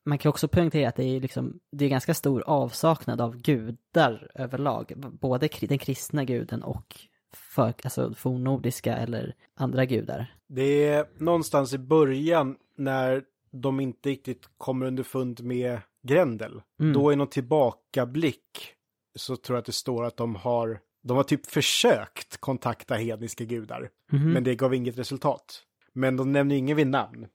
Man 0.04 0.18
kan 0.18 0.30
också 0.30 0.48
poängtera 0.48 0.90
att 0.90 0.96
det 0.96 1.04
är 1.04 1.22
liksom, 1.22 1.60
det 1.72 1.86
är 1.86 1.90
ganska 1.90 2.14
stor 2.14 2.44
avsaknad 2.48 3.22
av 3.22 3.38
gudar 3.38 4.32
överlag. 4.36 4.94
Både 4.98 5.50
den 5.62 5.78
kristna 5.78 6.24
guden 6.24 6.64
och 6.64 7.00
för, 7.34 7.74
alltså 7.84 8.14
fornnordiska 8.14 8.98
eller 8.98 9.36
andra 9.56 9.86
gudar. 9.86 10.36
Det 10.48 10.88
är 10.88 11.06
någonstans 11.18 11.74
i 11.74 11.78
början 11.78 12.58
när 12.78 13.24
de 13.52 13.80
inte 13.80 14.10
riktigt 14.10 14.50
kommer 14.58 14.86
underfund 14.86 15.44
med 15.44 15.80
Grendel. 16.04 16.62
Mm. 16.80 16.94
Då 16.94 17.10
är 17.10 17.16
någon 17.16 17.28
tillbakablick 17.28 18.74
så 19.16 19.36
tror 19.36 19.56
jag 19.56 19.60
att 19.60 19.66
det 19.66 19.72
står 19.72 20.06
att 20.06 20.18
de 20.18 20.36
har, 20.36 20.80
de 21.04 21.18
har 21.18 21.24
typ 21.24 21.46
försökt 21.46 22.38
kontakta 22.38 22.96
hedniska 22.96 23.44
gudar. 23.44 23.90
Mm. 24.12 24.32
Men 24.32 24.44
det 24.44 24.56
gav 24.56 24.74
inget 24.74 24.98
resultat. 24.98 25.64
Men 25.94 26.18
de 26.18 26.32
nämner 26.32 26.56
ingen 26.56 26.78
vid 26.78 26.88
namn. 26.88 27.28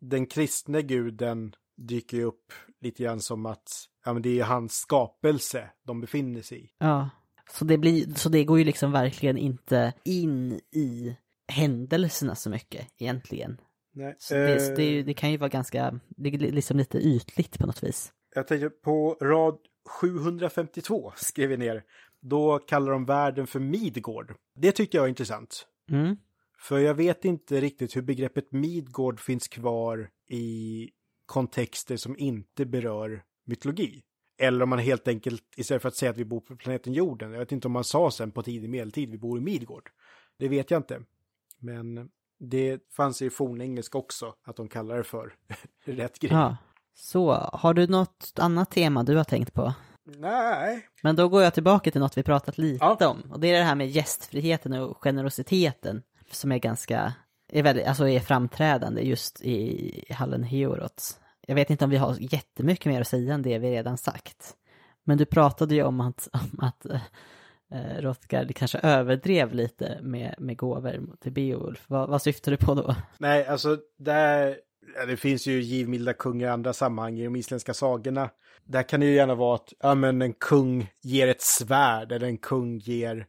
Den 0.00 0.26
kristne 0.26 0.82
guden 0.82 1.54
dyker 1.76 2.16
ju 2.16 2.24
upp 2.24 2.52
lite 2.80 3.02
grann 3.02 3.20
som 3.20 3.46
att 3.46 3.88
ja, 4.04 4.12
men 4.12 4.22
det 4.22 4.40
är 4.40 4.44
hans 4.44 4.72
skapelse 4.72 5.70
de 5.86 6.00
befinner 6.00 6.42
sig 6.42 6.64
i. 6.64 6.70
Ja. 6.78 7.10
Så 7.50 7.64
det, 7.64 7.78
blir, 7.78 8.14
så 8.14 8.28
det 8.28 8.44
går 8.44 8.58
ju 8.58 8.64
liksom 8.64 8.92
verkligen 8.92 9.36
inte 9.36 9.92
in 10.04 10.60
i 10.72 11.16
händelserna 11.48 12.34
så 12.34 12.50
mycket 12.50 12.86
egentligen. 12.98 13.60
Nej. 13.96 14.14
Så 14.18 14.34
det, 14.34 14.68
eh, 14.68 14.74
det, 14.76 15.02
det, 15.02 15.14
kan 15.14 15.30
ju 15.30 15.36
vara 15.36 15.48
ganska, 15.48 16.00
det 16.08 16.28
är 16.28 16.38
liksom 16.38 16.76
lite 16.76 16.98
ytligt 16.98 17.58
på 17.58 17.66
något 17.66 17.82
vis. 17.82 18.12
Jag 18.34 18.48
tänker 18.48 18.68
på 18.68 19.16
rad 19.20 19.58
752 20.00 21.12
skrev 21.16 21.48
vi 21.48 21.56
ner. 21.56 21.84
Då 22.20 22.58
kallar 22.58 22.92
de 22.92 23.04
världen 23.04 23.46
för 23.46 23.60
Midgård. 23.60 24.34
Det 24.54 24.72
tyckte 24.72 24.96
jag 24.96 25.02
var 25.02 25.08
intressant. 25.08 25.66
Mm. 25.90 26.16
För 26.58 26.78
jag 26.78 26.94
vet 26.94 27.24
inte 27.24 27.60
riktigt 27.60 27.96
hur 27.96 28.02
begreppet 28.02 28.52
Midgård 28.52 29.20
finns 29.20 29.48
kvar 29.48 30.10
i 30.28 30.90
kontexter 31.26 31.96
som 31.96 32.18
inte 32.18 32.66
berör 32.66 33.24
mytologi. 33.44 34.02
Eller 34.38 34.62
om 34.62 34.68
man 34.68 34.78
helt 34.78 35.08
enkelt, 35.08 35.42
istället 35.56 35.82
för 35.82 35.88
att 35.88 35.96
säga 35.96 36.10
att 36.10 36.18
vi 36.18 36.24
bor 36.24 36.40
på 36.40 36.56
planeten 36.56 36.92
jorden, 36.92 37.32
jag 37.32 37.38
vet 37.38 37.52
inte 37.52 37.68
om 37.68 37.72
man 37.72 37.84
sa 37.84 38.10
sen 38.10 38.30
på 38.30 38.42
tidig 38.42 38.70
medeltid, 38.70 39.10
vi 39.10 39.18
bor 39.18 39.38
i 39.38 39.40
Midgård. 39.40 39.90
Det 40.38 40.48
vet 40.48 40.70
jag 40.70 40.78
inte. 40.78 41.02
Men 41.58 42.08
det 42.38 42.78
fanns 42.96 43.22
i 43.22 43.30
fornengelska 43.30 43.98
också, 43.98 44.34
att 44.46 44.56
de 44.56 44.68
kallar 44.68 44.96
det 44.96 45.04
för 45.04 45.34
rätt 45.84 46.18
grej. 46.18 46.32
Ja. 46.32 46.56
Så, 46.94 47.32
har 47.52 47.74
du 47.74 47.86
något 47.86 48.32
annat 48.36 48.70
tema 48.70 49.02
du 49.02 49.16
har 49.16 49.24
tänkt 49.24 49.54
på? 49.54 49.74
Nej. 50.04 50.88
Men 51.02 51.16
då 51.16 51.28
går 51.28 51.42
jag 51.42 51.54
tillbaka 51.54 51.90
till 51.90 52.00
något 52.00 52.18
vi 52.18 52.22
pratat 52.22 52.58
lite 52.58 52.84
Ja. 52.84 53.08
om. 53.08 53.32
Och 53.32 53.40
det 53.40 53.48
är 53.48 53.58
det 53.58 53.64
här 53.64 53.74
med 53.74 53.88
gästfriheten 53.88 54.72
och 54.72 55.02
generositeten. 55.02 56.02
Som 56.30 56.52
är 56.52 56.58
ganska, 56.58 57.12
är 57.48 57.62
väldigt, 57.62 57.86
alltså 57.86 58.08
är 58.08 58.20
framträdande 58.20 59.02
just 59.02 59.40
i 59.40 60.04
hallen 60.10 60.42
Heorots. 60.42 61.20
Jag 61.46 61.54
vet 61.54 61.70
inte 61.70 61.84
om 61.84 61.90
vi 61.90 61.96
har 61.96 62.16
jättemycket 62.18 62.86
mer 62.86 63.00
att 63.00 63.08
säga 63.08 63.34
än 63.34 63.42
det 63.42 63.58
vi 63.58 63.70
redan 63.70 63.98
sagt. 63.98 64.54
Men 65.04 65.18
du 65.18 65.24
pratade 65.24 65.74
ju 65.74 65.82
om 65.82 66.00
att, 66.00 66.28
om 66.32 66.60
att 66.64 66.86
eh, 67.72 68.02
Rothgard 68.02 68.54
kanske 68.54 68.78
överdrev 68.78 69.54
lite 69.54 69.98
med, 70.02 70.34
med 70.38 70.56
gåvor 70.56 71.16
till 71.20 71.32
Beowulf. 71.32 71.84
Vad, 71.88 72.08
vad 72.08 72.22
syftar 72.22 72.50
du 72.52 72.56
på 72.56 72.74
då? 72.74 72.94
Nej, 73.18 73.46
alltså 73.46 73.78
där, 73.98 74.56
ja, 74.96 75.06
det 75.06 75.16
finns 75.16 75.46
ju 75.46 75.62
givmilda 75.62 76.12
kungar 76.12 76.48
i 76.48 76.50
andra 76.50 76.72
sammanhang 76.72 77.18
i 77.18 77.24
de 77.24 77.36
isländska 77.36 77.74
sagorna. 77.74 78.30
Där 78.64 78.82
kan 78.82 79.00
det 79.00 79.06
ju 79.06 79.14
gärna 79.14 79.34
vara 79.34 79.54
att 79.54 79.72
ja, 79.80 79.94
men 79.94 80.22
en 80.22 80.32
kung 80.32 80.90
ger 81.02 81.28
ett 81.28 81.42
svärd 81.42 82.12
eller 82.12 82.26
en 82.26 82.38
kung 82.38 82.78
ger 82.78 83.26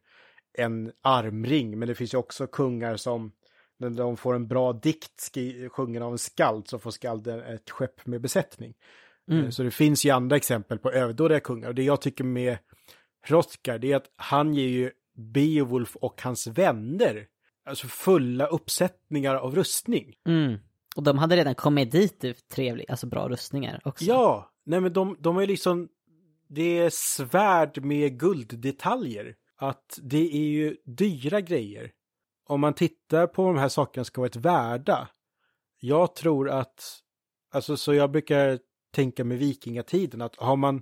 en 0.58 0.92
armring. 1.02 1.80
Men 1.80 1.88
det 1.88 1.96
finns 1.96 2.14
ju 2.14 2.18
också 2.18 2.48
kungar 2.48 2.98
som 2.98 3.32
när 3.80 3.90
de 3.90 4.18
får 4.18 4.36
en 4.36 4.48
bra 4.48 4.74
dikt 4.74 5.38
sjungen 5.72 6.04
av 6.04 6.12
en 6.12 6.18
skald 6.18 6.68
så 6.68 6.80
får 6.80 6.92
skalden 6.92 7.40
ett 7.40 7.70
skepp 7.70 8.06
med 8.06 8.22
besättning. 8.22 8.74
Mm. 9.32 9.52
Så 9.52 9.64
det 9.64 9.72
finns 9.72 10.06
ju 10.06 10.10
andra 10.10 10.36
exempel 10.36 10.80
på 10.80 10.92
överdådiga 10.92 11.40
kungar. 11.40 11.70
Och 11.70 11.76
det 11.76 11.84
jag 11.84 12.02
tycker 12.02 12.24
med 12.24 12.58
Hrothgar 13.28 13.80
det 13.80 13.92
är 13.92 13.96
att 13.96 14.12
han 14.16 14.54
ger 14.54 14.68
ju 14.68 14.92
Beowulf 15.16 15.96
och 15.96 16.22
hans 16.22 16.48
vänner 16.48 17.28
alltså 17.68 17.88
fulla 17.88 18.46
uppsättningar 18.46 19.36
av 19.36 19.56
rustning. 19.56 20.16
Mm. 20.28 20.60
Och 20.96 21.04
de 21.04 21.18
hade 21.18 21.36
redan 21.36 21.56
kommit 21.56 21.92
dit 21.92 22.24
i 22.24 22.34
trevliga, 22.34 22.86
alltså 22.90 23.08
bra 23.08 23.30
rustningar 23.30 23.82
också. 23.86 24.06
Ja, 24.06 24.52
nej 24.66 24.82
men 24.82 24.94
de, 24.94 25.18
de 25.20 25.38
är 25.38 25.48
liksom, 25.48 25.90
det 26.50 26.80
är 26.80 26.90
svärd 26.94 27.84
med 27.84 28.20
gulddetaljer. 28.20 29.36
Att 29.60 30.00
det 30.02 30.38
är 30.38 30.48
ju 30.48 30.78
dyra 30.86 31.42
grejer. 31.42 31.92
Om 32.48 32.62
man 32.62 32.74
tittar 32.74 33.28
på 33.28 33.44
vad 33.44 33.56
de 33.56 33.60
här 33.60 33.70
sakerna 33.70 34.04
ska 34.04 34.22
vara 34.22 34.30
ett 34.30 34.36
värda. 34.36 35.10
Jag 35.80 36.16
tror 36.16 36.50
att, 36.50 37.00
alltså 37.52 37.78
så 37.78 37.94
jag 37.94 38.12
brukar 38.12 38.60
tänka 38.92 39.24
med 39.24 39.38
vikingatiden 39.38 40.22
att 40.22 40.36
har 40.36 40.56
man 40.56 40.82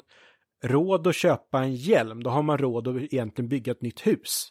råd 0.68 1.08
att 1.08 1.16
köpa 1.16 1.64
en 1.64 1.76
hjälm, 1.76 2.24
då 2.24 2.30
har 2.30 2.44
man 2.44 2.58
råd 2.58 2.88
att 2.88 2.96
egentligen 2.96 3.50
bygga 3.50 3.72
ett 3.72 3.82
nytt 3.82 4.08
hus. 4.08 4.50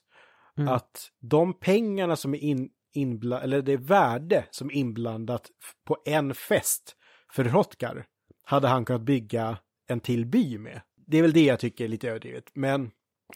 Mm. 0.59 0.73
Att 0.73 1.11
de 1.21 1.55
pengarna 1.61 2.17
som 2.17 2.35
är 2.35 2.39
in, 2.39 2.69
inblandat, 2.95 3.45
eller 3.45 3.63
det 3.63 3.77
värde 3.77 4.45
som 4.51 4.71
är 4.71 4.75
inblandat 4.75 5.51
på 5.87 5.97
en 6.05 6.35
fest 6.35 6.97
för 7.33 7.45
Hrothgar 7.45 8.07
hade 8.45 8.69
han 8.69 8.85
kunnat 8.85 9.03
bygga 9.03 9.59
en 9.89 10.01
till 10.01 10.27
by 10.27 10.59
med. 10.59 10.81
Det 11.07 11.19
är 11.19 11.23
väl 11.23 11.33
det 11.33 11.45
jag 11.45 11.61
tycker 11.61 11.85
är 11.85 11.89
lite 11.89 12.09
överdrivet. 12.09 12.45
Men 12.55 12.91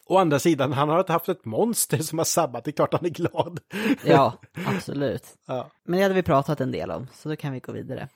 å 0.05 0.17
andra 0.17 0.39
sidan, 0.39 0.73
han 0.73 0.89
har 0.89 1.07
haft 1.07 1.29
ett 1.29 1.45
monster 1.45 1.97
som 1.97 2.17
har 2.17 2.25
sabbat, 2.25 2.63
det 2.63 2.69
är 2.69 2.73
klart 2.73 2.93
han 2.93 3.05
är 3.05 3.09
glad. 3.09 3.59
Ja, 4.05 4.41
absolut. 4.65 5.37
ja. 5.47 5.71
Men 5.85 5.97
det 5.97 6.03
hade 6.03 6.15
vi 6.15 6.23
pratat 6.23 6.61
en 6.61 6.71
del 6.71 6.91
om, 6.91 7.07
så 7.13 7.29
då 7.29 7.35
kan 7.35 7.53
vi 7.53 7.59
gå 7.59 7.71
vidare. 7.71 8.09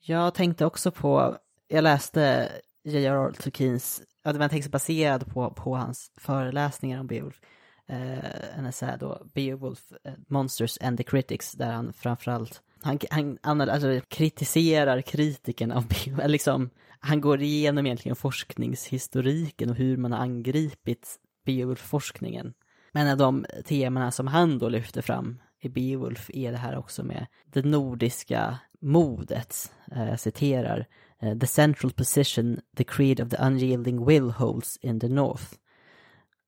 Jag 0.00 0.34
tänkte 0.34 0.66
också 0.66 0.90
på, 0.90 1.36
jag 1.68 1.82
läste 1.84 2.52
J.R.R. 2.86 3.32
Tolkiens, 3.32 4.02
ja 4.24 4.32
det 4.32 4.38
var 4.38 4.44
en 4.44 4.50
text 4.50 4.70
baserad 4.70 5.26
på, 5.26 5.50
på 5.50 5.76
hans 5.76 6.10
föreläsningar 6.16 7.00
om 7.00 7.06
Beowulf. 7.06 7.40
Eh, 7.88 8.58
en 8.58 8.66
essä 8.66 8.96
då, 9.00 9.26
Beowulf, 9.34 9.92
eh, 10.04 10.12
Monsters 10.28 10.78
and 10.80 10.98
the 10.98 11.04
Critics, 11.04 11.52
där 11.52 11.72
han 11.72 11.92
framförallt, 11.92 12.62
han, 12.82 12.98
han 13.10 13.38
han 13.42 13.60
alltså, 13.60 14.00
kritiserar 14.08 15.00
kritiken 15.00 15.72
av 15.72 15.88
Beowulf, 15.88 16.18
eller 16.18 16.28
liksom, 16.28 16.70
han 17.00 17.20
går 17.20 17.42
igenom 17.42 17.86
egentligen 17.86 18.16
forskningshistoriken 18.16 19.70
och 19.70 19.76
hur 19.76 19.96
man 19.96 20.12
har 20.12 20.18
angripit 20.18 21.16
Beowulf-forskningen. 21.44 22.54
Men 22.92 23.10
av 23.10 23.16
de 23.16 23.46
temana 23.64 24.10
som 24.10 24.26
han 24.26 24.58
då 24.58 24.68
lyfter 24.68 25.02
fram 25.02 25.38
i 25.60 25.68
Beowulf 25.68 26.30
är 26.34 26.52
det 26.52 26.58
här 26.58 26.76
också 26.76 27.04
med 27.04 27.26
det 27.46 27.64
nordiska 27.64 28.58
modet. 28.80 29.72
Eh, 29.92 30.08
Jag 30.08 30.20
citerar. 30.20 30.86
Eh, 31.22 31.38
the 31.38 31.46
central 31.46 31.92
position 31.92 32.60
the 32.76 32.84
creed 32.84 33.20
of 33.20 33.30
the 33.30 33.36
unyielding 33.46 34.04
will 34.06 34.30
holds 34.30 34.76
in 34.76 35.00
the 35.00 35.08
north. 35.08 35.54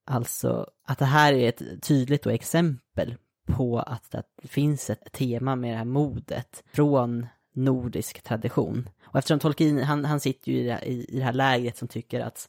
Alltså 0.06 0.70
att 0.84 0.98
det 0.98 1.04
här 1.04 1.32
är 1.32 1.48
ett 1.48 1.82
tydligt 1.82 2.22
då 2.22 2.30
exempel 2.30 3.16
på 3.46 3.78
att 3.78 4.10
det 4.10 4.48
finns 4.48 4.90
ett 4.90 5.12
tema 5.12 5.56
med 5.56 5.72
det 5.72 5.76
här 5.76 5.84
modet 5.84 6.64
från 6.72 7.26
nordisk 7.52 8.22
tradition. 8.22 8.88
Och 9.04 9.18
eftersom 9.18 9.38
Tolkien, 9.38 9.82
han, 9.82 10.04
han 10.04 10.20
sitter 10.20 10.52
ju 10.52 10.58
i 10.58 10.64
det, 10.64 10.72
här, 10.72 10.84
i, 10.84 11.06
i 11.08 11.18
det 11.18 11.24
här 11.24 11.32
lägret 11.32 11.76
som 11.76 11.88
tycker 11.88 12.20
att, 12.20 12.48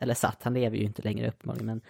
eller 0.00 0.14
satt, 0.14 0.42
han 0.42 0.54
lever 0.54 0.76
ju 0.76 0.84
inte 0.84 1.02
längre 1.02 1.28
uppenbarligen, 1.28 1.66
men, 1.66 1.82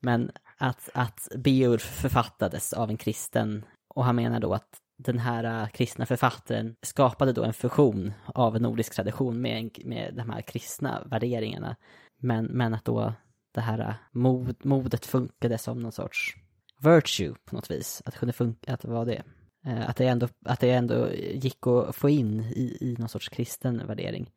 men 0.00 0.30
att, 0.56 0.88
att 0.94 1.28
Beowulf 1.36 1.82
författades 1.82 2.72
av 2.72 2.90
en 2.90 2.96
kristen 2.96 3.64
och 3.88 4.04
han 4.04 4.16
menar 4.16 4.40
då 4.40 4.54
att 4.54 4.80
den 4.98 5.18
här 5.18 5.62
äh, 5.62 5.68
kristna 5.68 6.06
författaren 6.06 6.76
skapade 6.82 7.32
då 7.32 7.44
en 7.44 7.52
fusion 7.52 8.12
av 8.26 8.56
en 8.56 8.62
nordisk 8.62 8.94
tradition 8.94 9.40
med, 9.40 9.70
med 9.84 10.14
de 10.14 10.30
här 10.30 10.42
kristna 10.42 11.02
värderingarna. 11.06 11.76
Men, 12.20 12.44
men 12.44 12.74
att 12.74 12.84
då 12.84 13.12
det 13.54 13.60
här 13.60 13.78
äh, 13.78 13.94
mod, 14.12 14.56
modet 14.64 15.06
funkade 15.06 15.58
som 15.58 15.80
någon 15.80 15.92
sorts 15.92 16.36
virtue 16.78 17.34
på 17.44 17.54
något 17.56 17.70
vis. 17.70 18.02
Att 18.04 18.12
det 18.12 18.18
kunde 18.18 18.32
funka, 18.32 18.74
att 18.74 18.80
det 18.80 18.88
var 18.88 19.04
det. 19.04 19.22
Äh, 19.66 19.88
att 19.88 19.96
det 19.96 20.06
ändå, 20.06 20.28
att 20.44 20.60
det 20.60 20.70
ändå 20.70 21.12
gick 21.14 21.66
att 21.66 21.96
få 21.96 22.08
in 22.08 22.40
i, 22.40 22.78
i 22.80 22.96
någon 22.98 23.08
sorts 23.08 23.28
kristen 23.28 23.86
värdering. 23.86 24.30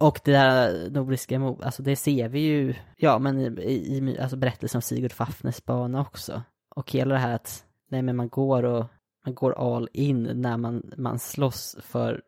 Och 0.00 0.20
det 0.24 0.32
där 0.32 0.90
nordiska 0.90 1.38
mod, 1.38 1.62
alltså 1.62 1.82
det 1.82 1.96
ser 1.96 2.28
vi 2.28 2.40
ju, 2.40 2.74
ja 2.96 3.18
men 3.18 3.58
i, 3.58 3.72
i 3.72 4.18
alltså 4.20 4.36
berättelsen 4.36 4.78
om 4.78 4.82
Sigurd 4.82 5.12
Fafnes 5.12 5.64
bana 5.64 6.00
också. 6.00 6.42
Och 6.74 6.92
hela 6.92 7.14
det 7.14 7.20
här 7.20 7.34
att, 7.34 7.64
nej 7.88 8.02
men 8.02 8.16
man 8.16 8.28
går 8.28 8.62
och, 8.62 8.86
man 9.24 9.34
går 9.34 9.76
all 9.76 9.88
in 9.92 10.22
när 10.22 10.56
man, 10.56 10.92
man 10.96 11.18
slåss 11.18 11.76
för, 11.80 12.22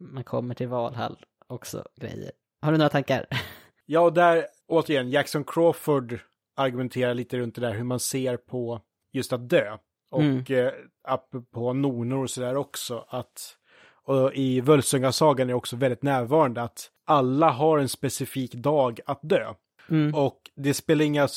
man 0.00 0.24
kommer 0.24 0.54
till 0.54 0.68
Valhall 0.68 1.18
också 1.46 1.84
grejer. 2.00 2.30
Har 2.62 2.72
du 2.72 2.78
några 2.78 2.90
tankar? 2.90 3.26
Ja, 3.86 4.00
och 4.00 4.12
där 4.12 4.46
återigen, 4.68 5.10
Jackson 5.10 5.44
Crawford 5.44 6.18
argumenterar 6.56 7.14
lite 7.14 7.38
runt 7.38 7.54
det 7.54 7.60
där 7.60 7.74
hur 7.74 7.84
man 7.84 8.00
ser 8.00 8.36
på 8.36 8.80
just 9.12 9.32
att 9.32 9.48
dö. 9.48 9.76
Och 10.10 10.20
Mm. 10.20 10.44
eh, 10.48 10.72
apropå 11.08 11.72
nonor 11.72 12.22
och 12.22 12.30
sådär 12.30 12.56
också, 12.56 13.04
att 13.08 13.56
och 14.04 14.34
i 14.34 14.60
Völsungasagan 14.60 15.50
är 15.50 15.54
också 15.54 15.76
väldigt 15.76 16.02
närvarande 16.02 16.62
att 16.62 16.90
alla 17.06 17.50
har 17.50 17.78
en 17.78 17.88
specifik 17.88 18.54
dag 18.54 19.00
att 19.06 19.20
dö. 19.22 19.54
Mm. 19.90 20.14
Och 20.14 20.38
det 20.56 20.74
spelar 20.74 21.04
inga, 21.04 21.28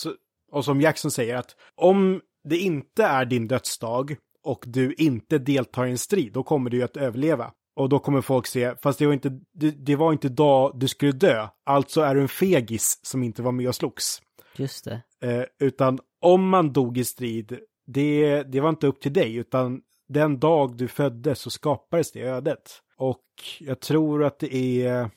och 0.51 0.65
som 0.65 0.81
Jackson 0.81 1.11
säger 1.11 1.35
att 1.35 1.55
om 1.75 2.21
det 2.43 2.57
inte 2.57 3.03
är 3.03 3.25
din 3.25 3.47
dödsdag 3.47 4.15
och 4.43 4.63
du 4.67 4.93
inte 4.93 5.37
deltar 5.37 5.85
i 5.85 5.91
en 5.91 5.97
strid, 5.97 6.33
då 6.33 6.43
kommer 6.43 6.69
du 6.69 6.77
ju 6.77 6.83
att 6.83 6.97
överleva. 6.97 7.51
Och 7.75 7.89
då 7.89 7.99
kommer 7.99 8.21
folk 8.21 8.47
se, 8.47 8.75
fast 8.83 8.99
det 8.99 9.05
var 9.05 9.13
inte, 9.13 9.39
det, 9.53 9.71
det 9.71 9.95
var 9.95 10.11
inte 10.11 10.29
dag 10.29 10.79
du 10.79 10.87
skulle 10.87 11.11
dö, 11.11 11.47
alltså 11.63 12.01
är 12.01 12.15
du 12.15 12.21
en 12.21 12.27
fegis 12.27 12.99
som 13.03 13.23
inte 13.23 13.41
var 13.41 13.51
med 13.51 13.67
och 13.67 13.75
slogs. 13.75 14.21
Just 14.55 14.85
det. 14.85 15.01
Eh, 15.21 15.43
utan 15.59 15.99
om 16.21 16.49
man 16.49 16.73
dog 16.73 16.97
i 16.97 17.03
strid, 17.03 17.59
det, 17.85 18.43
det 18.43 18.59
var 18.59 18.69
inte 18.69 18.87
upp 18.87 19.01
till 19.01 19.13
dig, 19.13 19.35
utan 19.35 19.81
den 20.07 20.39
dag 20.39 20.77
du 20.77 20.87
föddes 20.87 21.39
så 21.39 21.49
skapades 21.49 22.11
det 22.11 22.21
ödet. 22.21 22.81
Och 22.97 23.23
jag 23.59 23.79
tror 23.79 24.23
att 24.23 24.39
det 24.39 24.55
är, 24.55 25.09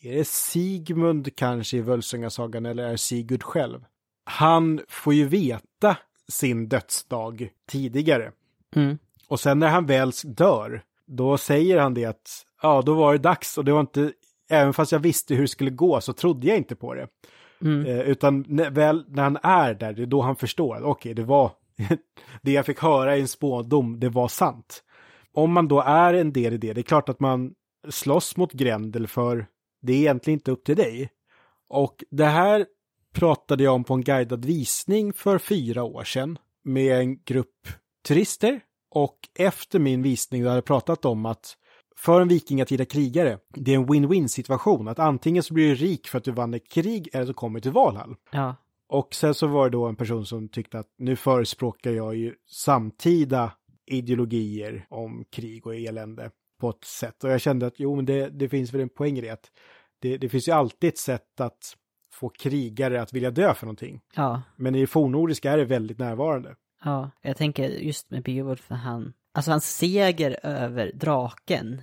är 0.00 0.16
det 0.16 0.28
Sigmund 0.28 1.36
kanske 1.36 1.76
i 1.76 1.80
Völsungasagan 1.80 2.66
eller 2.66 2.84
är 2.84 2.96
Sigurd 2.96 3.42
själv? 3.42 3.84
Han 4.24 4.80
får 4.88 5.14
ju 5.14 5.28
veta 5.28 5.96
sin 6.28 6.68
dödsdag 6.68 7.48
tidigare. 7.68 8.32
Mm. 8.76 8.98
Och 9.28 9.40
sen 9.40 9.58
när 9.58 9.68
han 9.68 9.86
väl 9.86 10.12
dör, 10.24 10.82
då 11.06 11.38
säger 11.38 11.78
han 11.78 11.94
det 11.94 12.04
att 12.04 12.46
ja, 12.62 12.82
då 12.82 12.94
var 12.94 13.12
det 13.12 13.18
dags 13.18 13.58
och 13.58 13.64
det 13.64 13.72
var 13.72 13.80
inte, 13.80 14.12
även 14.50 14.72
fast 14.72 14.92
jag 14.92 14.98
visste 14.98 15.34
hur 15.34 15.42
det 15.42 15.48
skulle 15.48 15.70
gå 15.70 16.00
så 16.00 16.12
trodde 16.12 16.46
jag 16.46 16.56
inte 16.56 16.76
på 16.76 16.94
det. 16.94 17.08
Mm. 17.60 17.86
Eh, 17.86 18.00
utan 18.00 18.44
när, 18.48 18.70
väl 18.70 19.04
när 19.08 19.22
han 19.22 19.38
är 19.42 19.74
där, 19.74 19.92
det 19.92 20.02
är 20.02 20.06
då 20.06 20.20
han 20.20 20.36
förstår 20.36 20.76
att 20.76 20.82
okej, 20.82 21.14
det 21.14 21.24
var 21.24 21.50
det 22.42 22.52
jag 22.52 22.66
fick 22.66 22.80
höra 22.80 23.16
i 23.16 23.20
en 23.20 23.28
spådom, 23.28 24.00
det 24.00 24.08
var 24.08 24.28
sant. 24.28 24.82
Om 25.34 25.52
man 25.52 25.68
då 25.68 25.80
är 25.80 26.14
en 26.14 26.32
del 26.32 26.54
i 26.54 26.58
det, 26.58 26.72
det 26.72 26.80
är 26.80 26.82
klart 26.82 27.08
att 27.08 27.20
man 27.20 27.54
slåss 27.88 28.36
mot 28.36 28.52
Grendel 28.52 29.06
för 29.06 29.46
det 29.82 29.92
är 29.92 29.96
egentligen 29.96 30.38
inte 30.38 30.50
upp 30.50 30.64
till 30.64 30.76
dig. 30.76 31.10
Och 31.68 32.04
det 32.10 32.24
här 32.24 32.66
pratade 33.12 33.64
jag 33.64 33.74
om 33.74 33.84
på 33.84 33.94
en 33.94 34.02
guidad 34.02 34.44
visning 34.44 35.12
för 35.12 35.38
fyra 35.38 35.82
år 35.82 36.04
sedan 36.04 36.38
med 36.64 37.00
en 37.00 37.22
grupp 37.22 37.68
turister. 38.02 38.60
Och 38.90 39.18
efter 39.38 39.78
min 39.78 40.02
visning 40.02 40.42
hade 40.44 40.54
jag 40.54 40.64
pratat 40.64 41.04
om 41.04 41.26
att 41.26 41.56
för 41.96 42.20
en 42.20 42.28
vikingatida 42.28 42.84
krigare, 42.84 43.38
det 43.48 43.72
är 43.72 43.76
en 43.76 43.86
win-win 43.86 44.26
situation. 44.28 44.88
Att 44.88 44.98
antingen 44.98 45.42
så 45.42 45.54
blir 45.54 45.68
du 45.68 45.74
rik 45.74 46.08
för 46.08 46.18
att 46.18 46.24
du 46.24 46.32
vann 46.32 46.54
ett 46.54 46.70
krig 46.70 47.08
eller 47.12 47.26
så 47.26 47.34
kommer 47.34 47.58
du 47.58 47.62
till 47.62 47.72
Valhall. 47.72 48.14
Ja, 48.30 48.56
Och 48.88 49.14
sen 49.14 49.34
så 49.34 49.46
var 49.46 49.64
det 49.64 49.76
då 49.76 49.86
en 49.86 49.96
person 49.96 50.26
som 50.26 50.48
tyckte 50.48 50.78
att 50.78 50.88
nu 50.98 51.16
förespråkar 51.16 51.90
jag 51.90 52.16
ju 52.16 52.34
samtida 52.50 53.52
ideologier 53.86 54.86
om 54.90 55.24
krig 55.30 55.66
och 55.66 55.74
elände 55.74 56.30
på 56.60 56.70
ett 56.70 56.84
sätt. 56.84 57.24
Och 57.24 57.30
jag 57.30 57.40
kände 57.40 57.66
att 57.66 57.74
jo, 57.76 57.96
men 57.96 58.04
det, 58.06 58.28
det 58.28 58.48
finns 58.48 58.74
väl 58.74 58.80
en 58.80 58.88
poäng 58.88 59.18
i 59.18 59.20
det. 59.20 59.30
Att 59.30 59.50
det, 60.00 60.16
det 60.16 60.28
finns 60.28 60.48
ju 60.48 60.52
alltid 60.52 60.88
ett 60.88 60.98
sätt 60.98 61.40
att 61.40 61.76
få 62.12 62.28
krigare 62.28 63.02
att 63.02 63.12
vilja 63.12 63.30
dö 63.30 63.54
för 63.54 63.66
någonting. 63.66 64.00
ja, 64.14 64.42
Men 64.56 64.74
i 64.74 64.80
det 64.80 64.86
fornnordiska 64.86 65.52
är 65.52 65.58
det 65.58 65.64
väldigt 65.64 65.98
närvarande. 65.98 66.54
Ja. 66.84 67.10
Jag 67.22 67.36
tänker 67.36 67.68
just 67.68 68.10
med 68.10 68.22
Beowulf, 68.22 68.60
för 68.60 68.74
han, 68.74 69.12
alltså 69.34 69.50
hans 69.50 69.76
seger 69.76 70.38
över 70.42 70.90
draken 70.94 71.82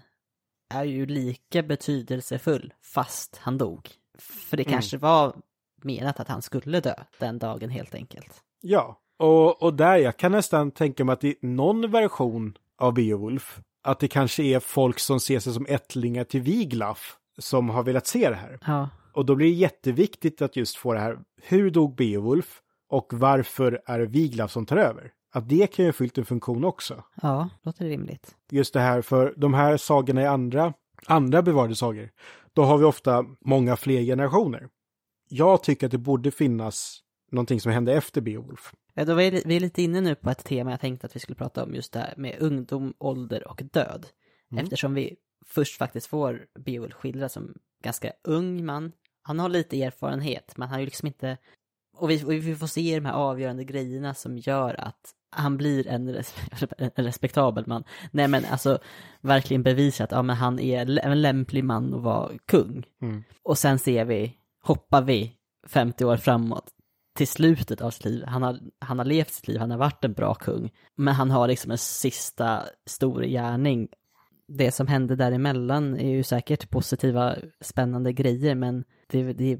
är 0.74 0.84
ju 0.84 1.06
lika 1.06 1.64
betydelsefull 1.64 2.74
fast 2.82 3.38
han 3.38 3.58
dog. 3.58 3.90
För 4.20 4.58
det 4.58 4.64
Mm. 4.64 4.72
kanske 4.74 4.98
var 4.98 5.36
menat 5.84 6.20
att 6.20 6.28
han 6.28 6.42
skulle 6.42 6.80
dö 6.80 6.94
den 7.20 7.40
dagen 7.40 7.70
helt 7.70 7.96
enkelt. 7.96 8.44
Ja, 8.62 9.00
och, 9.20 9.64
och 9.64 9.74
där 9.74 9.96
jag 9.98 10.18
kan 10.18 10.32
nästan 10.32 10.72
tänka 10.72 11.06
mig 11.06 11.14
att 11.14 11.24
i 11.24 11.36
någon 11.42 11.92
version 11.92 12.58
av 12.78 12.94
Beowulf, 12.94 13.60
att 13.84 14.00
det 14.00 14.08
kanske 14.08 14.44
är 14.44 14.60
folk 14.60 15.00
som 15.00 15.20
ser 15.20 15.40
sig 15.40 15.54
som 15.54 15.66
ättlingar 15.70 16.24
till 16.24 16.42
Wiglaf 16.42 17.16
som 17.38 17.70
har 17.70 17.84
velat 17.84 18.08
se 18.08 18.30
det 18.30 18.36
här. 18.36 18.60
Ja, 18.66 18.90
Och 19.14 19.26
då 19.26 19.36
blir 19.36 19.48
det 19.48 19.54
jätteviktigt 19.56 20.42
att 20.42 20.56
just 20.56 20.76
få 20.76 20.94
det 20.94 21.00
här, 21.00 21.20
hur 21.42 21.72
dog 21.72 21.96
Beowulf 21.96 22.62
och 22.90 23.14
varför 23.14 23.82
är 23.86 24.00
det 24.00 24.06
Wiglaf 24.06 24.52
som 24.52 24.66
tar 24.66 24.78
över? 24.78 25.12
Att 25.32 25.50
det 25.50 25.68
kan 25.68 25.86
ju 25.86 25.90
ha 25.90 25.94
fyllt 25.94 26.18
en 26.18 26.26
funktion 26.26 26.64
också. 26.64 27.04
ja, 27.22 27.50
låter 27.62 27.86
rimligt. 27.86 28.36
Just 28.52 28.74
det 28.74 28.80
här, 28.80 29.02
för 29.02 29.34
de 29.38 29.54
här 29.54 29.78
sagorna 29.78 30.22
i 30.22 30.26
andra, 30.26 30.74
andra 31.06 31.42
bevarade 31.42 31.76
sagor, 31.76 32.10
då 32.54 32.64
har 32.64 32.78
vi 32.78 32.86
ofta 32.86 33.26
många 33.42 33.76
fler 33.76 34.02
generationer. 34.02 34.70
Jag 35.30 35.64
tycker 35.64 35.86
att 35.86 35.92
det 35.92 35.98
borde 35.98 36.32
finnas 36.32 37.00
någonting 37.32 37.62
som 37.62 37.72
hände 37.72 37.94
efter 37.94 38.22
Beowulf. 38.22 38.74
Ja, 38.94 39.06
då 39.06 39.22
är 39.22 39.32
vi 39.32 39.44
vi 39.46 39.56
är 39.56 39.60
lite 39.60 39.82
inne 39.82 40.02
nu 40.02 40.16
på 40.16 40.30
ett 40.30 40.44
tema 40.44 40.72
jag 40.72 40.80
tänkte 40.80 41.08
att 41.08 41.16
vi 41.16 41.20
skulle 41.20 41.36
prata 41.36 41.64
om 41.64 41.76
just 41.76 41.94
det 41.94 42.00
här 42.00 42.14
med 42.18 42.36
ungdom, 42.40 42.94
ålder 42.98 43.48
och 43.48 43.62
död. 43.74 44.08
Mm. 44.52 44.64
Eftersom 44.64 44.94
vi 44.94 45.16
först 45.46 45.78
faktiskt 45.78 46.08
får 46.08 46.46
Beowulf 46.60 46.94
skildrad 46.94 47.32
som 47.32 47.54
ganska 47.84 48.14
ung 48.24 48.66
man. 48.66 48.92
Han 49.22 49.40
har 49.40 49.50
lite 49.50 49.84
erfarenhet, 49.84 50.54
men 50.58 50.68
han 50.68 50.74
har 50.74 50.80
ju 50.80 50.86
liksom 50.86 51.08
inte... 51.08 51.38
Och 52.00 52.10
vi, 52.10 52.24
och 52.24 52.32
vi 52.32 52.56
får 52.56 52.68
se 52.68 52.96
de 52.96 53.06
här 53.06 53.14
avgörande 53.14 53.64
grejerna 53.64 54.14
som 54.14 54.38
gör 54.38 54.80
att 54.80 55.14
han 55.32 55.58
blir 55.58 55.88
en, 55.88 56.14
res 56.14 56.36
en 56.80 57.06
respektabel 57.06 57.64
man. 57.68 57.84
Nej 58.12 58.28
men 58.28 58.46
alltså 58.46 58.80
verkligen 59.22 59.64
bevisa 59.64 60.04
att 60.04 60.12
ja, 60.12 60.22
men 60.22 60.36
han 60.36 60.60
är 60.60 61.00
en 61.00 61.22
lämplig 61.22 61.64
man 61.64 61.94
att 61.94 62.02
vara 62.02 62.32
kung. 62.46 62.86
Mm. 63.02 63.24
Och 63.44 63.58
sen 63.58 63.80
ser 63.80 64.06
vi, 64.06 64.34
hoppar 64.64 65.02
vi 65.02 65.34
50 65.68 66.06
år 66.06 66.18
framåt 66.18 66.66
till 67.16 67.28
slutet 67.28 67.82
av 67.82 67.92
sitt 67.92 68.06
liv. 68.06 68.24
Han 68.26 68.44
har, 68.44 68.60
han 68.80 68.98
har 68.98 69.06
levt 69.06 69.32
sitt 69.34 69.48
liv, 69.48 69.60
han 69.60 69.72
har 69.72 69.78
varit 69.78 70.06
en 70.06 70.14
bra 70.14 70.34
kung. 70.34 70.72
Men 70.96 71.14
han 71.14 71.32
har 71.32 71.48
liksom 71.48 71.72
en 71.72 71.78
sista 71.78 72.64
stor 72.86 73.22
gärning. 73.22 73.88
Det 74.48 74.72
som 74.72 74.88
hände 74.88 75.16
däremellan 75.16 75.98
är 75.98 76.10
ju 76.10 76.24
säkert 76.24 76.70
positiva, 76.70 77.36
spännande 77.62 78.14
grejer, 78.14 78.56
men 78.56 78.84
det, 79.10 79.34
det, 79.34 79.60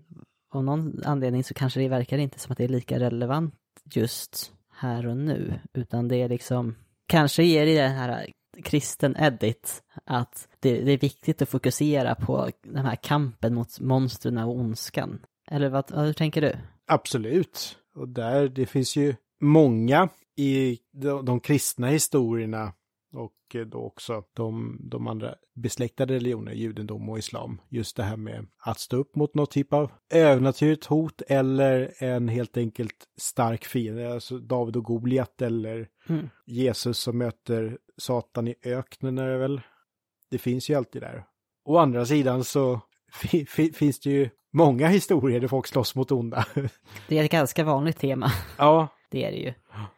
av 0.50 0.64
någon 0.64 1.04
anledning 1.04 1.44
så 1.44 1.54
kanske 1.54 1.80
det 1.80 1.90
verkar 1.90 2.18
inte 2.18 2.40
som 2.40 2.52
att 2.52 2.58
det 2.58 2.64
är 2.64 2.68
lika 2.68 3.00
relevant 3.00 3.56
just 3.94 4.52
här 4.74 5.08
och 5.08 5.18
nu, 5.18 5.60
utan 5.74 6.08
det 6.08 6.16
är 6.16 6.30
liksom, 6.30 6.76
kanske 7.08 7.44
ger 7.44 7.66
det 7.66 7.82
den 7.82 7.92
här 7.92 8.28
kristen 8.64 9.16
edit, 9.20 9.84
att 10.06 10.48
det, 10.60 10.82
det 10.82 10.92
är 10.92 10.98
viktigt 10.98 11.42
att 11.42 11.50
fokusera 11.50 12.16
på 12.16 12.50
den 12.64 12.86
här 12.86 12.96
kampen 12.96 13.54
mot 13.54 13.80
monstren 13.80 14.38
och 14.38 14.56
ondskan. 14.56 15.20
Eller 15.52 15.70
vad, 15.70 15.92
vad 15.92 16.16
tänker 16.16 16.42
du? 16.42 16.56
Absolut. 16.88 17.78
Och 17.96 18.10
där, 18.10 18.48
det 18.48 18.66
finns 18.66 18.96
ju 18.96 19.16
många 19.42 20.10
i 20.36 20.80
de, 20.92 21.26
de 21.26 21.40
kristna 21.40 21.88
historierna 21.88 22.74
och 23.14 23.56
eh, 23.56 23.62
då 23.62 23.80
också 23.80 24.24
de, 24.34 24.80
de 24.84 25.08
andra 25.08 25.36
besläktade 25.56 26.14
religioner, 26.14 26.52
judendom 26.52 27.10
och 27.10 27.18
islam. 27.18 27.62
Just 27.70 27.96
det 27.96 28.04
här 28.04 28.18
med 28.18 28.48
att 28.58 28.80
stå 28.80 28.98
upp 28.98 29.16
mot 29.16 29.36
något 29.36 29.52
typ 29.52 29.74
av 29.74 29.92
övernaturligt 30.10 30.86
hot 30.86 31.22
eller 31.28 31.94
en 32.04 32.28
helt 32.28 32.58
enkelt 32.58 33.08
stark 33.18 33.66
fiende, 33.66 34.14
alltså 34.14 34.38
David 34.38 34.76
och 34.76 34.84
Goliat 34.84 35.42
eller 35.42 35.88
Mm. 36.10 36.30
Jesus 36.46 37.00
som 37.00 37.18
möter 37.18 37.78
Satan 37.98 38.48
i 38.48 38.56
öknen 38.64 39.18
är 39.18 39.30
det 39.30 39.38
väl. 39.38 39.62
Det 40.32 40.38
finns 40.38 40.70
ju 40.70 40.76
alltid 40.76 41.02
där. 41.02 41.26
Å 41.66 41.78
andra 41.78 42.06
sidan 42.06 42.44
så 42.44 42.82
fi, 43.12 43.46
fi, 43.46 43.74
finns 43.74 44.00
det 44.00 44.10
ju 44.10 44.30
många 44.54 44.88
historier 44.88 45.40
där 45.40 45.48
folk 45.48 45.68
slåss 45.68 45.96
mot 45.96 46.12
onda. 46.12 46.46
Det 47.08 47.18
är 47.18 47.24
ett 47.24 47.32
ganska 47.32 47.64
vanligt 47.64 47.98
tema, 47.98 48.32
ja, 48.58 48.88
det 49.12 49.26
är 49.26 49.32
det 49.32 49.38
ju. 49.38 49.54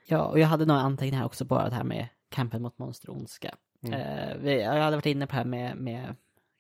Ja, 0.08 0.26
och 0.26 0.40
jag 0.40 0.48
hade 0.48 0.66
några 0.66 0.82
anteckningar 0.82 1.26
också, 1.26 1.46
bara 1.46 1.70
det 1.70 1.76
här 1.76 1.84
med 1.84 2.08
kampen 2.32 2.62
mot 2.62 2.78
monster 2.78 3.10
och 3.10 3.16
ondska. 3.16 3.56
Eh, 3.84 4.38
vi, 4.38 4.62
jag 4.62 4.82
hade 4.82 4.96
varit 4.96 5.06
inne 5.06 5.28
på 5.28 5.32
det 5.32 5.38
här 5.38 5.46
med, 5.46 5.78
med 5.78 6.16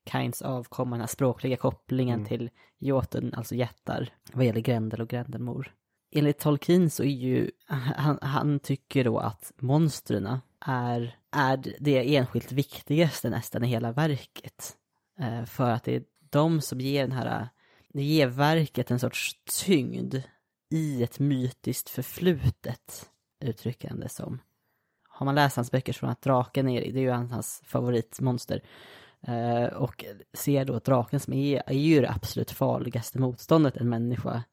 Kains 0.05 0.41
avkomma, 0.41 1.07
språkliga 1.07 1.57
kopplingen 1.57 2.25
till 2.25 2.49
Jotun, 2.79 3.33
alltså 3.33 3.55
jättar, 3.55 4.09
vad 4.33 4.45
gäller 4.45 4.61
Grendel 4.61 5.01
och 5.01 5.09
Grendelmor. 5.09 5.73
Enligt 6.11 6.39
Tolkien 6.39 6.89
så 6.89 7.03
är 7.03 7.07
ju, 7.07 7.51
han, 7.67 8.19
han 8.21 8.59
tycker 8.59 9.03
då 9.03 9.19
att 9.19 9.51
monstren 9.57 10.39
är, 10.65 11.17
är 11.31 11.75
det 11.79 12.15
enskilt 12.15 12.51
viktigaste 12.51 13.29
nästan 13.29 13.63
i 13.63 13.67
hela 13.67 13.91
verket. 13.91 14.77
Eh, 15.19 15.45
för 15.45 15.69
att 15.69 15.83
det 15.83 15.95
är 15.95 16.03
de 16.29 16.61
som 16.61 16.81
ger 16.81 17.01
den 17.01 17.17
här, 17.17 17.49
det 17.89 18.03
ger 18.03 18.27
verket 18.27 18.91
en 18.91 18.99
sorts 18.99 19.35
tyngd 19.65 20.15
i 20.69 21.03
ett 21.03 21.19
mytiskt 21.19 21.89
förflutet, 21.89 23.09
uttrycker 23.39 23.89
han 23.89 23.99
det 23.99 24.09
som. 24.09 24.39
Har 25.21 25.25
man 25.25 25.35
läst 25.35 25.55
hans 25.55 25.71
böcker 25.71 25.93
så 25.93 26.05
att 26.05 26.21
draken 26.21 26.69
är, 26.69 26.81
det 26.93 26.99
är 26.99 27.03
ju 27.03 27.11
hans 27.11 27.61
favoritmonster. 27.65 28.61
Eh, 29.27 29.65
och 29.65 30.05
ser 30.33 30.65
då 30.65 30.73
att 30.73 30.83
draken 30.83 31.19
som 31.19 31.33
är, 31.33 31.63
är 31.65 31.73
ju 31.73 32.01
det 32.01 32.09
absolut 32.09 32.51
farligaste 32.51 33.19
motståndet 33.19 33.77
en 33.77 33.89
människa 33.89 34.43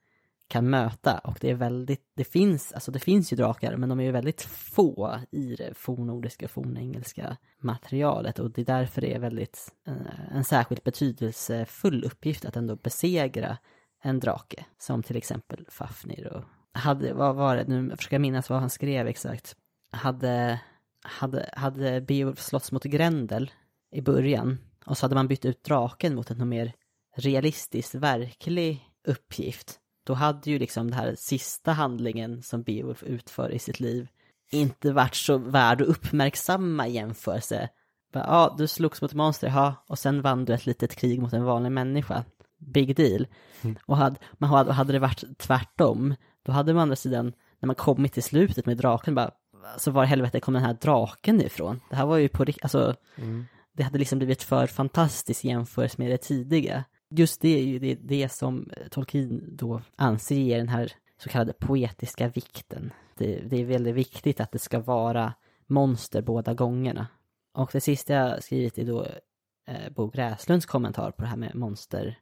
kan 0.49 0.71
möta. 0.71 1.19
Och 1.19 1.39
det 1.41 1.51
är 1.51 1.55
väldigt, 1.55 2.11
det 2.15 2.25
finns, 2.25 2.73
alltså 2.73 2.91
det 2.91 2.99
finns 2.99 3.33
ju 3.33 3.37
drakar, 3.37 3.77
men 3.77 3.89
de 3.89 4.01
är 4.01 4.05
ju 4.05 4.11
väldigt 4.11 4.43
få 4.43 5.19
i 5.31 5.57
det 5.57 5.75
fornnordiska 5.75 6.47
och 6.47 6.51
fornengelska 6.51 7.37
materialet. 7.61 8.39
Och 8.39 8.51
det 8.51 8.61
är 8.61 8.67
därför 8.67 9.01
det 9.01 9.15
är 9.15 9.19
väldigt, 9.19 9.73
eh, 9.87 10.37
en 10.37 10.45
särskilt 10.45 10.85
betydelsefull 10.85 12.05
uppgift 12.05 12.45
att 12.45 12.57
ändå 12.57 12.77
besegra 12.77 13.59
en 14.03 14.21
drake. 14.21 14.65
Som 14.79 15.03
till 15.03 15.17
exempel 15.17 15.67
Fafnir 15.71 16.33
och 16.33 16.45
hade, 16.73 17.13
vad 17.13 17.37
var 17.37 17.57
det 17.57 17.69
nu, 17.69 17.89
jag 17.89 17.99
försöker 17.99 18.19
minnas 18.19 18.51
vad 18.51 18.61
han 18.61 18.71
skrev 18.71 19.07
exakt. 19.07 19.57
Hade, 19.91 20.61
hade, 21.03 21.51
hade 21.53 22.01
Beowulf 22.01 22.41
slåss 22.41 22.73
mot 22.73 22.85
Grendel 22.85 23.51
i 23.93 24.01
början 24.01 24.59
och 24.87 24.99
så 24.99 25.05
hade 25.05 25.15
man 25.15 25.29
bytt 25.29 25.45
ut 25.45 25.65
draken 25.65 26.15
mot 26.15 26.31
en 26.31 26.49
mer 26.49 26.73
realistisk, 27.17 27.95
verklig 27.95 28.89
uppgift. 29.09 29.81
Då 30.07 30.15
hade 30.15 30.51
ju 30.51 30.59
liksom 30.59 30.91
den 30.91 30.99
här 30.99 31.15
sista 31.19 31.73
handlingen 31.73 32.43
som 32.43 32.63
Beowulf 32.63 33.03
utför 33.03 33.51
i 33.51 33.59
sitt 33.59 33.81
liv 33.81 34.09
inte 34.51 34.93
varit 34.93 35.15
så 35.15 35.39
värd 35.39 35.83
att 35.83 35.89
uppmärksamma 35.89 36.87
i 36.89 36.93
jämförelse. 36.93 37.69
Bara, 38.13 38.25
Ja, 38.27 38.55
du 38.59 38.67
slogs 38.67 39.03
mot 39.03 39.15
monster, 39.15 39.49
ja, 39.49 39.85
och 39.89 39.99
sen 39.99 40.23
vann 40.23 40.45
du 40.45 40.55
ett 40.55 40.67
litet 40.67 40.97
krig 40.97 41.21
mot 41.23 41.33
en 41.33 41.45
vanlig 41.45 41.73
människa. 41.73 42.25
Big 42.59 42.97
deal. 42.97 43.27
Och 43.87 43.97
hade, 43.97 44.17
man 44.33 44.51
hade, 44.51 44.73
hade 44.73 44.93
det 44.93 44.99
varit 44.99 45.39
tvärtom, 45.39 46.15
då 46.43 46.53
hade 46.53 46.75
man 46.75 46.81
å 46.81 46.83
andra 46.83 46.97
sidan, 46.97 47.33
när 47.61 47.67
man 47.67 47.77
kommit 47.77 48.13
till 48.13 48.23
slutet 48.23 48.67
med 48.67 48.77
draken, 48.77 49.15
bara, 49.15 49.31
så 49.77 49.91
var 49.91 50.05
helvete 50.05 50.41
kom 50.41 50.55
den 50.55 50.63
här 50.63 50.75
draken 50.81 51.41
ifrån? 51.41 51.81
Det 51.91 51.97
här 51.97 52.07
var 52.07 52.17
ju 52.17 52.29
på 52.29 52.45
riktigt, 52.45 52.65
alltså, 52.65 52.95
det 53.73 53.83
hade 53.83 53.99
liksom 53.99 54.19
blivit 54.19 54.43
för 54.43 54.67
fantastiskt 54.67 55.45
jämfört 55.45 55.99
med 55.99 56.11
det 56.11 56.19
tidiga. 56.19 56.85
Just 57.11 57.41
det 57.41 57.59
är 57.59 57.65
ju 57.65 57.79
det, 57.79 57.95
det 57.95 58.29
som 58.29 58.71
Tolkien 58.91 59.57
då 59.57 59.83
anser 59.97 60.37
ger 60.37 60.59
den 60.59 60.69
här 60.69 60.93
så 61.19 61.29
kallade 61.29 61.53
poetiska 61.53 62.29
vikten. 62.29 62.93
Det, 63.15 63.41
det 63.41 63.61
är 63.61 63.65
väldigt 63.65 63.95
viktigt 63.95 64.41
att 64.41 64.53
det 64.53 64.59
ska 64.59 64.81
vara 64.81 65.35
monster 65.67 66.23
båda 66.23 66.55
gångerna. 66.55 67.07
Och 67.55 67.71
det 67.73 67.81
sista 67.81 68.13
jag 68.13 68.43
skrivit 68.43 68.79
är 68.79 68.85
då 68.85 69.07
eh, 69.67 69.93
Bo 69.97 70.07
Gräslunds 70.07 70.67
kommentar 70.67 71.11
på 71.11 71.23
det 71.23 71.29
här 71.29 71.37
med 71.37 71.55
monster. 71.55 72.19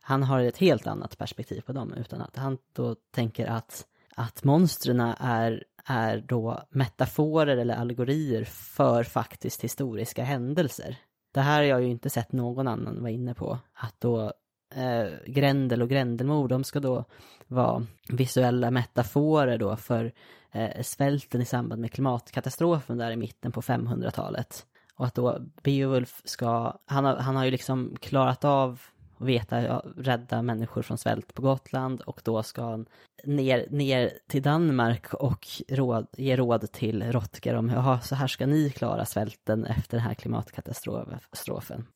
Han 0.00 0.22
har 0.22 0.40
ett 0.40 0.58
helt 0.58 0.86
annat 0.86 1.18
perspektiv 1.18 1.60
på 1.60 1.72
dem, 1.72 1.92
utan 1.92 2.20
att 2.20 2.36
han 2.36 2.58
då 2.72 2.96
tänker 3.10 3.46
att, 3.46 3.86
att 4.14 4.44
monstren 4.44 5.00
är, 5.20 5.64
är 5.88 6.18
då 6.20 6.62
metaforer 6.70 7.56
eller 7.56 7.74
allegorier 7.74 8.44
för 8.44 9.02
faktiskt 9.02 9.64
historiska 9.64 10.24
händelser. 10.24 10.96
Det 11.34 11.40
här 11.40 11.56
har 11.56 11.64
jag 11.64 11.82
ju 11.82 11.88
inte 11.88 12.10
sett 12.10 12.32
någon 12.32 12.68
annan 12.68 13.00
vara 13.00 13.10
inne 13.10 13.34
på. 13.34 13.58
Att 13.74 13.94
då 13.98 14.32
eh, 14.74 15.06
Grendel 15.26 15.82
och 15.82 15.88
Grendelmor, 15.88 16.48
de 16.48 16.64
ska 16.64 16.80
då 16.80 17.04
vara 17.46 17.86
visuella 18.08 18.70
metaforer 18.70 19.58
då 19.58 19.76
för 19.76 20.12
eh, 20.52 20.82
svälten 20.82 21.40
i 21.40 21.44
samband 21.44 21.80
med 21.80 21.92
klimatkatastrofen 21.92 22.98
där 22.98 23.10
i 23.10 23.16
mitten 23.16 23.52
på 23.52 23.62
500-talet. 23.62 24.66
Och 24.94 25.06
att 25.06 25.14
då 25.14 25.38
Beowulf 25.62 26.22
ska, 26.24 26.78
han 26.86 27.04
har, 27.04 27.16
han 27.16 27.36
har 27.36 27.44
ju 27.44 27.50
liksom 27.50 27.96
klarat 28.00 28.44
av 28.44 28.80
och 29.18 29.28
veta, 29.28 29.62
ja, 29.62 29.84
rädda 29.96 30.42
människor 30.42 30.82
från 30.82 30.98
svält 30.98 31.34
på 31.34 31.42
Gotland 31.42 32.00
och 32.00 32.20
då 32.24 32.42
ska 32.42 32.62
han 32.62 32.86
ner, 33.24 33.66
ner 33.70 34.12
till 34.28 34.42
Danmark 34.42 35.14
och 35.14 35.46
råd, 35.68 36.06
ge 36.16 36.36
råd 36.36 36.72
till 36.72 37.12
Rotger 37.12 37.54
om, 37.54 37.68
jaha, 37.68 38.00
så 38.00 38.14
här 38.14 38.26
ska 38.26 38.46
ni 38.46 38.70
klara 38.70 39.04
svälten 39.04 39.64
efter 39.64 39.96
den 39.96 40.06
här 40.06 40.14
klimatkatastrofen. 40.14 41.86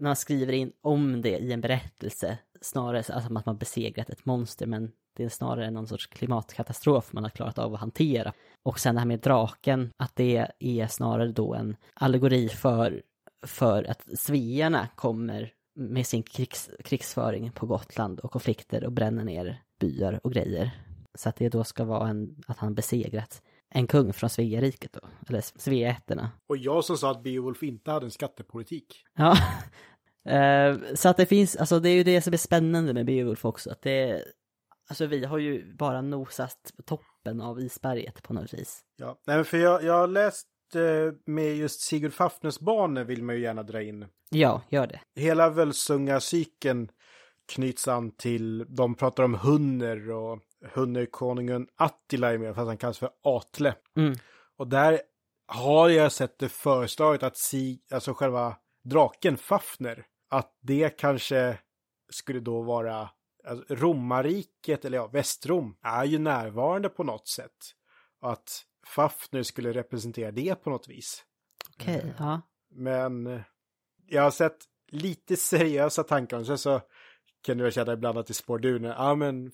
Man 0.00 0.16
skriver 0.16 0.52
in 0.52 0.72
om 0.82 1.22
det 1.22 1.38
i 1.38 1.52
en 1.52 1.60
berättelse, 1.60 2.38
snarare 2.60 2.98
alltså 2.98 3.38
att 3.38 3.46
man 3.46 3.58
besegrat 3.58 4.10
ett 4.10 4.26
monster, 4.26 4.66
men 4.66 4.92
det 5.16 5.24
är 5.24 5.28
snarare 5.28 5.70
någon 5.70 5.86
sorts 5.86 6.06
klimatkatastrof 6.06 7.12
man 7.12 7.24
har 7.24 7.30
klarat 7.30 7.58
av 7.58 7.74
att 7.74 7.80
hantera. 7.80 8.32
Och 8.62 8.80
sen 8.80 8.94
det 8.94 9.00
här 9.00 9.06
med 9.06 9.20
draken, 9.20 9.90
att 9.96 10.16
det 10.16 10.46
är 10.58 10.86
snarare 10.86 11.32
då 11.32 11.54
en 11.54 11.76
allegori 11.94 12.48
för, 12.48 13.02
för 13.46 13.90
att 13.90 14.18
svearna 14.18 14.88
kommer 14.94 15.52
med 15.78 16.06
sin 16.06 16.22
krigs, 16.22 16.70
krigsföring 16.84 17.52
på 17.52 17.66
Gotland 17.66 18.20
och 18.20 18.30
konflikter 18.30 18.84
och 18.84 18.92
bränner 18.92 19.24
ner 19.24 19.62
byar 19.80 20.20
och 20.22 20.32
grejer. 20.32 20.70
Så 21.14 21.28
att 21.28 21.36
det 21.36 21.48
då 21.48 21.64
ska 21.64 21.84
vara 21.84 22.08
en, 22.08 22.42
att 22.46 22.58
han 22.58 22.74
besegrat 22.74 23.42
en 23.70 23.86
kung 23.86 24.12
från 24.12 24.30
Sveariket 24.30 24.92
då, 24.92 25.00
eller 25.28 25.40
Sveaätterna. 25.40 26.30
Och 26.46 26.56
jag 26.56 26.84
som 26.84 26.96
sa 26.96 27.10
att 27.10 27.22
Beowulf 27.22 27.62
inte 27.62 27.90
hade 27.90 28.06
en 28.06 28.10
skattepolitik. 28.10 29.04
Ja, 29.14 29.36
eh, 30.32 30.76
så 30.94 31.08
att 31.08 31.16
det 31.16 31.26
finns, 31.26 31.56
alltså 31.56 31.80
det 31.80 31.90
är 31.90 31.94
ju 31.94 32.04
det 32.04 32.22
som 32.22 32.32
är 32.32 32.36
spännande 32.36 32.94
med 32.94 33.06
Beowulf 33.06 33.44
också, 33.44 33.70
att 33.70 33.82
det 33.82 34.24
Alltså 34.90 35.06
vi 35.06 35.24
har 35.24 35.38
ju 35.38 35.74
bara 35.74 36.02
nosat 36.02 36.72
toppen 36.84 37.40
av 37.40 37.60
isberget 37.60 38.22
på 38.22 38.32
något 38.32 38.54
vis. 38.54 38.80
Ja, 38.96 39.20
nej 39.26 39.44
för 39.44 39.58
jag, 39.58 39.84
jag 39.84 39.92
har 39.92 40.06
läst 40.06 40.46
med 41.26 41.56
just 41.56 41.80
Sigurd 41.80 42.12
Fafners 42.12 42.58
barnen 42.58 43.06
vill 43.06 43.22
man 43.22 43.34
ju 43.34 43.42
gärna 43.42 43.62
dra 43.62 43.82
in. 43.82 44.06
Ja, 44.30 44.62
gör 44.68 44.86
det. 44.86 45.00
Hela 45.14 45.50
Völsunga-cykeln 45.50 46.88
knyts 47.48 47.88
an 47.88 48.10
till, 48.10 48.66
de 48.68 48.94
pratar 48.94 49.22
om 49.22 49.34
Hunner 49.34 50.10
och 50.10 50.40
Hunnerkonungen 50.74 51.68
Attila 51.76 52.32
är 52.32 52.38
med, 52.38 52.54
fast 52.54 52.66
han 52.66 52.76
kallas 52.76 52.98
för 52.98 53.10
Atle. 53.22 53.74
Mm. 53.96 54.14
Och 54.56 54.68
där 54.68 55.00
har 55.46 55.88
jag 55.88 56.12
sett 56.12 56.38
det 56.38 56.48
föreslaget 56.48 57.22
att 57.22 57.36
Sig, 57.36 57.82
alltså 57.90 58.14
själva 58.14 58.56
draken 58.84 59.36
Fafner, 59.36 60.06
att 60.30 60.58
det 60.60 60.98
kanske 60.98 61.58
skulle 62.10 62.40
då 62.40 62.62
vara 62.62 63.10
alltså, 63.46 63.74
romarriket, 63.74 64.84
eller 64.84 64.98
ja, 64.98 65.06
Västrom, 65.06 65.76
är 65.82 66.04
ju 66.04 66.18
närvarande 66.18 66.88
på 66.88 67.04
något 67.04 67.28
sätt. 67.28 67.56
Och 68.20 68.32
att 68.32 68.64
Fafner 68.88 69.42
skulle 69.42 69.72
representera 69.72 70.30
det 70.30 70.54
på 70.54 70.70
något 70.70 70.88
vis. 70.88 71.24
Okej, 71.74 71.98
okay, 71.98 72.12
ja. 72.18 72.40
Men 72.70 73.26
eh, 73.26 73.40
jag 74.06 74.22
har 74.22 74.30
sett 74.30 74.56
lite 74.90 75.36
seriösa 75.36 76.02
tankar 76.02 76.36
om 76.36 76.44
det, 76.44 76.58
så 76.58 76.80
kan 77.42 77.58
du 77.58 77.70
känna 77.70 77.92
ibland 77.92 78.18
att 78.18 78.26
det 78.26 78.34
spår 78.34 78.66
ur. 78.66 78.84
Ja, 78.84 79.14
men 79.14 79.52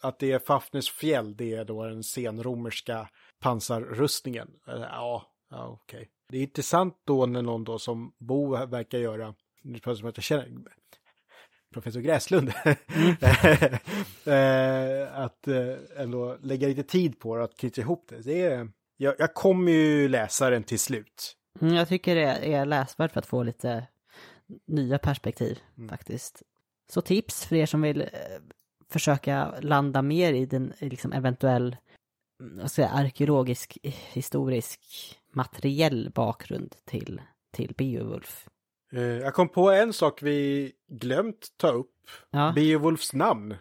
att 0.00 0.18
det 0.18 0.32
är 0.32 0.38
Fafners 0.38 0.90
fjäll, 0.90 1.36
det 1.36 1.54
är 1.54 1.64
då 1.64 1.84
den 1.84 2.02
senromerska 2.02 3.08
pansarrustningen. 3.40 4.48
Ja, 4.66 5.32
ja 5.50 5.78
okej. 5.82 5.98
Okay. 5.98 6.08
Det 6.28 6.38
är 6.38 6.42
intressant 6.42 7.00
då 7.04 7.26
när 7.26 7.42
någon 7.42 7.64
då 7.64 7.78
som 7.78 8.14
Bo 8.18 8.66
verkar 8.66 8.98
göra, 8.98 9.34
nu 9.62 9.80
som 9.80 10.08
att 10.08 10.16
jag 10.16 10.24
känner, 10.24 10.48
professor 11.72 12.00
Gräslund, 12.00 12.52
mm. 12.64 13.16
att 15.24 15.48
eh, 15.48 16.02
ändå 16.02 16.36
lägga 16.42 16.68
lite 16.68 16.82
tid 16.82 17.18
på 17.18 17.36
det, 17.36 17.44
att 17.44 17.56
knyta 17.56 17.80
ihop 17.80 18.06
det. 18.08 18.22
det 18.22 18.42
är, 18.42 18.68
jag, 18.96 19.14
jag 19.18 19.34
kommer 19.34 19.72
ju 19.72 20.08
läsa 20.08 20.50
den 20.50 20.62
till 20.62 20.80
slut. 20.80 21.36
Mm, 21.60 21.74
jag 21.74 21.88
tycker 21.88 22.14
det 22.14 22.54
är 22.54 22.66
läsvärt 22.66 23.12
för 23.12 23.18
att 23.18 23.26
få 23.26 23.42
lite 23.42 23.86
nya 24.66 24.98
perspektiv 24.98 25.58
mm. 25.78 25.88
faktiskt. 25.88 26.42
Så 26.88 27.00
tips 27.00 27.44
för 27.44 27.56
er 27.56 27.66
som 27.66 27.82
vill 27.82 28.00
eh, 28.00 28.06
försöka 28.88 29.54
landa 29.60 30.02
mer 30.02 30.32
i 30.32 30.46
den 30.46 30.72
liksom 30.78 31.12
eventuell 31.12 31.76
mm, 32.40 32.58
vad 32.58 32.70
ska 32.70 32.82
jag, 32.82 32.90
arkeologisk, 32.92 33.78
historisk, 34.12 34.80
materiell 35.32 36.10
bakgrund 36.14 36.74
till, 36.84 37.20
till 37.52 37.74
Beowulf. 37.78 38.48
Eh, 38.92 39.02
jag 39.02 39.34
kom 39.34 39.48
på 39.48 39.70
en 39.70 39.92
sak 39.92 40.22
vi 40.22 40.72
glömt 40.88 41.48
ta 41.56 41.68
upp. 41.68 41.90
Ja. 42.30 42.52
Beowulfs 42.54 43.12
namn. 43.12 43.56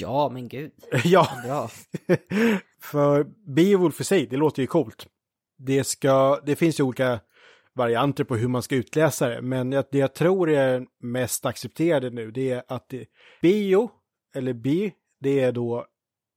Ja, 0.00 0.30
men 0.32 0.48
gud. 0.48 0.72
ja. 1.04 1.28
ja. 1.46 1.70
För 2.82 3.24
Beowulf 3.46 4.00
i 4.00 4.04
sig, 4.04 4.26
det 4.26 4.36
låter 4.36 4.62
ju 4.62 4.66
coolt. 4.66 5.06
Det, 5.58 5.84
ska, 5.84 6.40
det 6.46 6.56
finns 6.56 6.80
ju 6.80 6.84
olika 6.84 7.20
varianter 7.74 8.24
på 8.24 8.36
hur 8.36 8.48
man 8.48 8.62
ska 8.62 8.76
utläsa 8.76 9.28
det, 9.28 9.42
men 9.42 9.70
det 9.70 9.94
jag 9.94 10.14
tror 10.14 10.50
är 10.50 10.86
mest 11.00 11.46
accepterade 11.46 12.10
nu, 12.10 12.30
det 12.30 12.50
är 12.50 12.62
att 12.68 12.88
det, 12.88 13.06
bio, 13.42 13.90
eller 14.34 14.52
bi, 14.52 14.92
det 15.20 15.40
är 15.40 15.52
då 15.52 15.86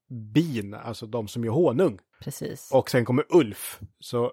bin, 0.10 0.74
alltså 0.74 1.06
de 1.06 1.28
som 1.28 1.44
gör 1.44 1.52
honung. 1.52 2.00
Precis. 2.22 2.70
Och 2.74 2.90
sen 2.90 3.06
kommer 3.06 3.26
Ulf, 3.30 3.80
så 4.00 4.32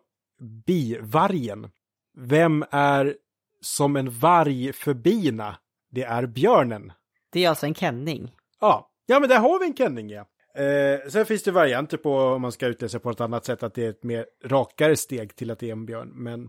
bivargen. 0.67 1.71
Vem 2.19 2.65
är 2.71 3.17
som 3.61 3.97
en 3.97 4.11
varg 4.11 4.73
för 4.73 4.95
bina? 4.95 5.57
Det 5.91 6.03
är 6.03 6.27
björnen. 6.27 6.93
Det 7.33 7.45
är 7.45 7.49
alltså 7.49 7.67
en 7.67 7.75
kenning. 7.75 8.35
Ja, 8.61 8.91
ja 9.07 9.21
men 9.21 9.29
där 9.29 9.39
har 9.39 9.61
vi 9.61 9.67
en 9.67 9.77
kenning 9.77 10.11
ja. 10.11 10.27
Eh, 10.55 11.09
sen 11.09 11.27
finns 11.27 11.43
det 11.43 11.51
varianter 11.51 11.97
på 11.97 12.17
om 12.17 12.43
man 12.43 12.53
ska 12.53 12.67
utläsa 12.67 12.99
på 12.99 13.11
ett 13.11 13.21
annat 13.21 13.45
sätt, 13.45 13.63
att 13.63 13.75
det 13.75 13.85
är 13.85 13.91
ett 13.91 14.05
mer 14.05 14.27
rakare 14.45 14.97
steg 14.97 15.37
till 15.37 15.51
att 15.51 15.59
det 15.59 15.69
är 15.69 15.73
en 15.73 15.87
björn. 15.87 16.13
Men 16.15 16.49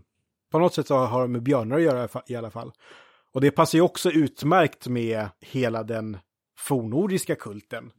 på 0.52 0.58
något 0.58 0.74
sätt 0.74 0.86
så 0.86 0.96
har 0.96 1.22
det 1.22 1.28
med 1.28 1.42
björnar 1.42 1.76
att 1.76 1.82
göra 1.82 2.08
i 2.26 2.36
alla 2.36 2.50
fall. 2.50 2.72
Och 3.32 3.40
det 3.40 3.50
passar 3.50 3.78
ju 3.78 3.82
också 3.82 4.10
utmärkt 4.10 4.86
med 4.86 5.28
hela 5.40 5.82
den 5.82 6.18
fornordiska 6.58 7.34
kulten. 7.34 7.90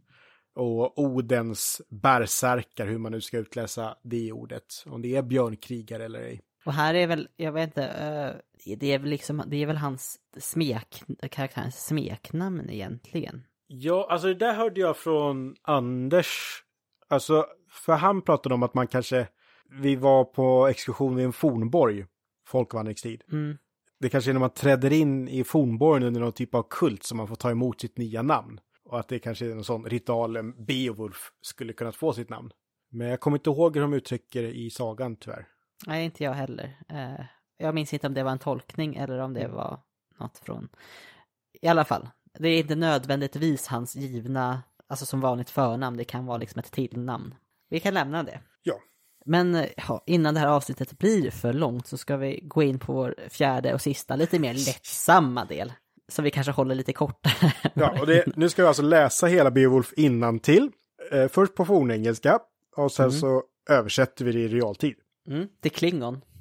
Och 0.55 0.99
Odens 0.99 1.81
bärsärkar, 1.89 2.87
hur 2.87 2.97
man 2.97 3.11
nu 3.11 3.21
ska 3.21 3.37
utläsa 3.37 3.97
det 4.03 4.31
ordet. 4.31 4.83
Om 4.85 5.01
det 5.01 5.15
är 5.15 5.21
björnkrigare 5.21 6.05
eller 6.05 6.19
ej. 6.19 6.41
Och 6.65 6.73
här 6.73 6.93
är 6.93 7.07
väl, 7.07 7.27
jag 7.35 7.51
vet 7.51 7.67
inte, 7.67 7.81
uh, 7.81 8.75
det 8.77 8.93
är 8.93 8.99
väl 8.99 9.09
liksom, 9.09 9.43
det 9.47 9.57
är 9.57 9.65
väl 9.65 9.77
hans 9.77 10.19
smek, 10.37 11.03
karaktärens 11.31 11.85
smeknamn 11.85 12.69
egentligen. 12.69 13.43
Ja, 13.67 14.07
alltså 14.09 14.27
det 14.27 14.33
där 14.33 14.53
hörde 14.53 14.81
jag 14.81 14.97
från 14.97 15.55
Anders. 15.61 16.63
Alltså, 17.07 17.45
för 17.69 17.93
han 17.93 18.21
pratade 18.21 18.55
om 18.55 18.63
att 18.63 18.73
man 18.73 18.87
kanske, 18.87 19.27
vi 19.69 19.95
var 19.95 20.23
på 20.23 20.67
exkursion 20.67 21.19
i 21.19 21.23
en 21.23 21.33
fornborg, 21.33 22.05
folkvandringstid. 22.47 23.23
Mm. 23.31 23.57
Det 23.99 24.09
kanske 24.09 24.31
är 24.31 24.33
när 24.33 24.39
man 24.39 24.49
träder 24.49 24.93
in 24.93 25.27
i 25.27 25.43
fornborgen 25.43 26.03
under 26.07 26.21
någon 26.21 26.31
typ 26.31 26.55
av 26.55 26.67
kult 26.69 27.03
som 27.03 27.17
man 27.17 27.27
får 27.27 27.35
ta 27.35 27.51
emot 27.51 27.81
sitt 27.81 27.97
nya 27.97 28.21
namn. 28.21 28.59
Och 28.85 28.99
att 28.99 29.07
det 29.07 29.19
kanske 29.19 29.45
är 29.45 29.55
någon 29.55 29.63
sån 29.63 29.85
ritualen 29.85 30.65
Beowulf 30.65 31.31
skulle 31.41 31.73
kunnat 31.73 31.95
få 31.95 32.13
sitt 32.13 32.29
namn. 32.29 32.51
Men 32.91 33.07
jag 33.07 33.19
kommer 33.19 33.37
inte 33.37 33.49
ihåg 33.49 33.75
hur 33.75 33.81
de 33.81 33.93
uttrycker 33.93 34.43
det 34.43 34.51
i 34.53 34.69
sagan 34.69 35.15
tyvärr. 35.15 35.47
Nej, 35.87 36.05
inte 36.05 36.23
jag 36.23 36.33
heller. 36.33 36.77
Uh, 36.93 37.25
jag 37.57 37.75
minns 37.75 37.93
inte 37.93 38.07
om 38.07 38.13
det 38.13 38.23
var 38.23 38.31
en 38.31 38.39
tolkning 38.39 38.95
eller 38.95 39.17
om 39.19 39.33
det 39.33 39.39
Mm. 39.43 39.55
var 39.55 39.79
något 40.19 40.37
från... 40.37 40.69
I 41.61 41.67
alla 41.67 41.85
fall, 41.85 42.09
det 42.39 42.49
är 42.49 42.59
inte 42.59 42.75
nödvändigtvis 42.75 43.67
hans 43.67 43.95
givna, 43.95 44.63
alltså 44.87 45.05
som 45.05 45.21
vanligt 45.21 45.49
förnamn, 45.49 45.97
det 45.97 46.03
kan 46.03 46.25
vara 46.25 46.37
liksom 46.37 46.59
ett 46.59 46.71
tillnamn. 46.71 47.35
Vi 47.69 47.79
kan 47.79 47.93
lämna 47.93 48.23
det. 48.23 48.39
Ja. 48.63 48.73
Men 49.25 49.55
eh, 49.55 49.65
ja, 49.87 50.03
innan 50.05 50.33
det 50.33 50.39
här 50.39 50.47
avsnittet 50.47 50.97
blir 50.97 51.31
för 51.31 51.53
långt 51.53 51.87
så 51.87 51.97
ska 51.97 52.17
vi 52.17 52.39
gå 52.43 52.63
in 52.63 52.79
på 52.79 52.93
vår 52.93 53.15
fjärde 53.29 53.73
och 53.73 53.81
sista, 53.81 54.15
lite 54.15 54.39
mer 54.39 54.53
lättsamma 54.53 55.45
del. 55.45 55.73
Så 56.07 56.21
vi 56.21 56.31
kanske 56.31 56.51
håller 56.51 56.75
lite 56.75 56.93
kortare. 56.93 57.53
Ja, 57.73 57.99
och 58.01 58.07
det, 58.07 58.35
nu 58.37 58.49
ska 58.49 58.61
vi 58.61 58.67
alltså 58.67 58.83
läsa 58.83 59.27
hela 59.27 59.51
Beowulf 59.51 59.93
innantill. 59.97 60.71
Eh, 61.11 61.27
först 61.27 61.55
på 61.55 61.65
fornengelska 61.65 62.39
och 62.75 62.91
sen 62.91 63.05
Mm. 63.05 63.19
så 63.19 63.43
översätter 63.69 64.25
vi 64.25 64.31
det 64.31 64.39
i 64.39 64.47
realtid. 64.47 64.95
Mm, 65.27 65.47
det 65.59 65.69
är 65.69 65.73
Klingon. 65.73 66.21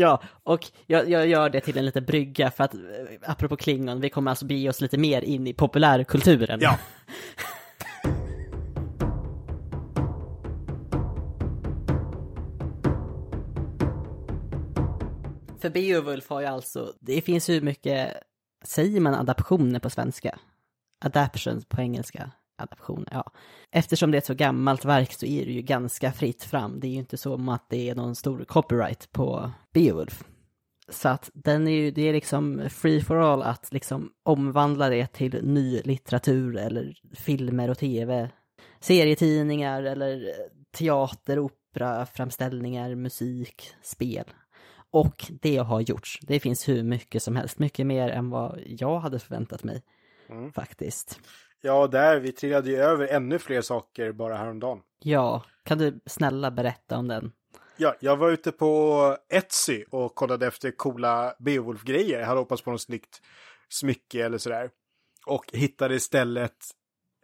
Ja, 0.00 0.22
och 0.42 0.60
jag, 0.86 1.10
jag 1.10 1.26
gör 1.26 1.50
det 1.50 1.60
till 1.60 1.78
en 1.78 1.84
liten 1.84 2.04
brygga 2.04 2.50
för 2.50 2.64
att, 2.64 2.74
eh, 2.74 2.80
apropå 3.22 3.56
Klingon, 3.56 4.00
vi 4.00 4.10
kommer 4.10 4.30
alltså 4.30 4.46
bege 4.46 4.68
oss 4.68 4.80
lite 4.80 4.98
mer 4.98 5.22
in 5.22 5.46
i 5.46 5.54
populärkulturen. 5.54 6.60
Ja. 6.62 6.78
För 15.60 15.70
Beowulf 15.70 16.28
har 16.28 16.40
ju 16.40 16.46
alltså, 16.46 16.92
det 17.00 17.20
finns 17.20 17.50
ju 17.50 17.60
mycket, 17.60 18.14
säger 18.64 19.00
man 19.00 19.14
adaptioner 19.14 19.80
på 19.80 19.90
svenska? 19.90 20.38
Adaptions 21.04 21.64
på 21.64 21.80
engelska, 21.80 22.30
adaptioner, 22.58 23.08
ja. 23.10 23.32
Eftersom 23.70 24.10
det 24.10 24.16
är 24.16 24.18
ett 24.18 24.26
så 24.26 24.34
gammalt 24.34 24.84
verk 24.84 25.12
så 25.12 25.26
är 25.26 25.46
det 25.46 25.52
ju 25.52 25.62
ganska 25.62 26.12
fritt 26.12 26.44
fram. 26.44 26.80
Det 26.80 26.86
är 26.86 26.90
ju 26.90 26.98
inte 26.98 27.16
som 27.16 27.48
att 27.48 27.70
det 27.70 27.88
är 27.90 27.94
någon 27.94 28.14
stor 28.14 28.44
copyright 28.44 29.12
på 29.12 29.50
Beowulf. 29.72 30.24
Så 30.88 31.08
att 31.08 31.30
den 31.34 31.68
är 31.68 31.72
ju, 31.72 31.90
det 31.90 32.02
är 32.02 32.12
liksom 32.12 32.68
free 32.70 33.00
for 33.00 33.16
all 33.16 33.42
att 33.42 33.72
liksom 33.72 34.12
omvandla 34.22 34.88
det 34.88 35.06
till 35.06 35.40
ny 35.42 35.80
litteratur 35.84 36.56
eller 36.56 36.94
filmer 37.14 37.70
och 37.70 37.78
tv, 37.78 38.30
serietidningar 38.80 39.82
eller 39.82 40.32
teater, 40.78 41.38
opera, 41.38 42.06
framställningar, 42.06 42.94
musik, 42.94 43.70
spel. 43.82 44.24
Och 44.90 45.26
det 45.42 45.56
har 45.56 45.80
gjorts. 45.80 46.18
Det 46.22 46.40
finns 46.40 46.68
hur 46.68 46.82
mycket 46.82 47.22
som 47.22 47.36
helst, 47.36 47.58
mycket 47.58 47.86
mer 47.86 48.08
än 48.08 48.30
vad 48.30 48.60
jag 48.66 49.00
hade 49.00 49.18
förväntat 49.18 49.64
mig. 49.64 49.82
Mm. 50.28 50.52
Faktiskt. 50.52 51.20
Ja, 51.60 51.86
där, 51.86 52.20
vi 52.20 52.32
trillade 52.32 52.70
ju 52.70 52.76
över 52.76 53.06
ännu 53.06 53.38
fler 53.38 53.60
saker 53.60 54.12
bara 54.12 54.36
häromdagen. 54.36 54.80
Ja, 54.98 55.44
kan 55.64 55.78
du 55.78 56.00
snälla 56.06 56.50
berätta 56.50 56.98
om 56.98 57.08
den? 57.08 57.32
Ja, 57.76 57.94
jag 58.00 58.16
var 58.16 58.30
ute 58.30 58.52
på 58.52 59.16
Etsy 59.28 59.84
och 59.90 60.14
kollade 60.14 60.46
efter 60.46 60.70
coola 60.70 61.34
Beowulf-grejer. 61.38 62.20
Jag 62.20 62.26
hade 62.26 62.40
hoppats 62.40 62.62
på 62.62 62.70
något 62.70 62.80
snyggt 62.80 63.22
smycke 63.68 64.24
eller 64.24 64.38
sådär. 64.38 64.70
Och 65.26 65.44
hittade 65.52 65.94
istället 65.94 66.56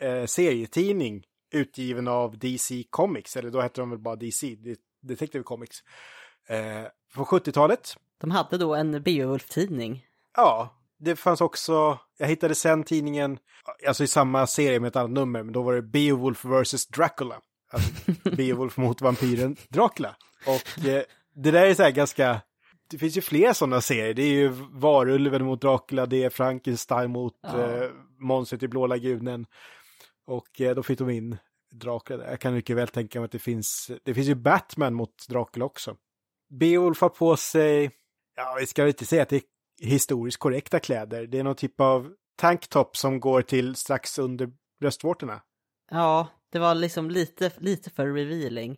eh, 0.01 0.24
serietidning 0.24 1.24
utgiven 1.55 2.09
av 2.09 2.39
DC 2.39 2.85
Comics, 2.90 3.36
eller 3.36 3.51
då 3.51 3.61
hette 3.61 3.81
de 3.81 3.90
väl 3.90 3.98
bara 3.98 4.16
DC, 4.16 4.56
Detective 5.02 5.44
Comics. 5.44 5.82
Eh, 6.48 6.85
på 7.15 7.24
70-talet. 7.24 7.97
De 8.20 8.31
hade 8.31 8.59
då 8.59 8.74
en 8.74 9.02
Beowulf-tidning. 9.02 10.06
Ja, 10.36 10.74
det 11.05 11.16
fanns 11.16 11.40
också, 11.40 11.98
jag 12.18 12.26
hittade 12.26 12.55
sen 12.55 12.85
tidningen, 12.85 13.39
alltså 13.86 14.05
i 14.05 14.06
samma 14.06 14.47
serie 14.47 14.81
med 14.81 14.89
ett 14.89 14.97
annat 14.97 15.10
nummer, 15.10 15.43
men 15.43 15.52
då 15.52 15.62
var 15.62 15.74
det 15.74 15.82
Beowulf 15.82 16.44
vs. 16.44 16.86
Dracula. 16.86 17.40
Alltså 17.70 17.90
Beowulf 18.36 18.76
mot 18.76 19.01
vampyren 19.01 19.56
Dracula. 19.68 20.16
Och 20.47 20.86
eh, 20.86 21.02
det 21.35 21.51
där 21.51 21.66
är 21.66 21.74
så 21.74 21.82
här 21.82 21.90
ganska, 21.90 22.40
det 22.90 22.98
finns 22.98 23.16
ju 23.16 23.20
fler 23.20 23.52
sådana 23.52 23.81
serier. 23.81 24.14
Det 24.14 24.22
är 24.22 24.32
ju 24.32 24.48
Varulven 24.72 25.44
mot 25.44 25.60
Dracula, 25.60 26.06
det 26.06 26.24
är 26.24 26.31
Frankenstein 26.31 27.10
mot 27.10 27.35
ja. 27.43 27.60
eh, 27.60 27.90
monstret 28.18 28.62
i 28.62 28.68
Blå 28.68 28.86
lagunen. 28.86 29.47
Och 30.26 30.60
eh, 30.60 30.74
då 30.74 30.82
fick 30.82 30.98
de 30.98 31.10
in 31.10 31.36
Dracula. 31.72 32.31
Jag 32.31 32.40
kan 32.40 32.55
mycket 32.55 32.76
väl 32.76 32.89
tänka 32.89 33.20
mig 33.20 33.24
att 33.24 33.32
det 33.32 33.39
finns, 33.39 33.90
det 34.05 34.14
finns 34.14 34.28
ju 34.28 34.35
Batman 34.35 34.94
mot 34.94 35.28
Dracula 35.28 35.64
också. 35.64 35.97
Beowulf 36.51 37.01
har 37.01 37.09
på 37.09 37.36
sig, 37.36 37.90
ja 38.36 38.56
vi 38.60 38.66
ska 38.66 38.86
inte 38.86 39.06
säga 39.06 39.22
att 39.22 39.28
det 39.28 39.36
är 39.36 39.53
historiskt 39.80 40.38
korrekta 40.38 40.78
kläder. 40.78 41.26
Det 41.26 41.38
är 41.38 41.44
någon 41.44 41.55
typ 41.55 41.80
av 41.80 42.12
tanktop 42.36 42.96
som 42.96 43.20
går 43.20 43.42
till 43.42 43.74
strax 43.74 44.18
under 44.18 44.51
bröstvårtorna. 44.80 45.40
Ja, 45.90 46.28
det 46.52 46.59
var 46.59 46.74
liksom 46.74 47.10
lite, 47.10 47.52
lite 47.59 47.90
för 47.90 48.06
revealing. 48.06 48.76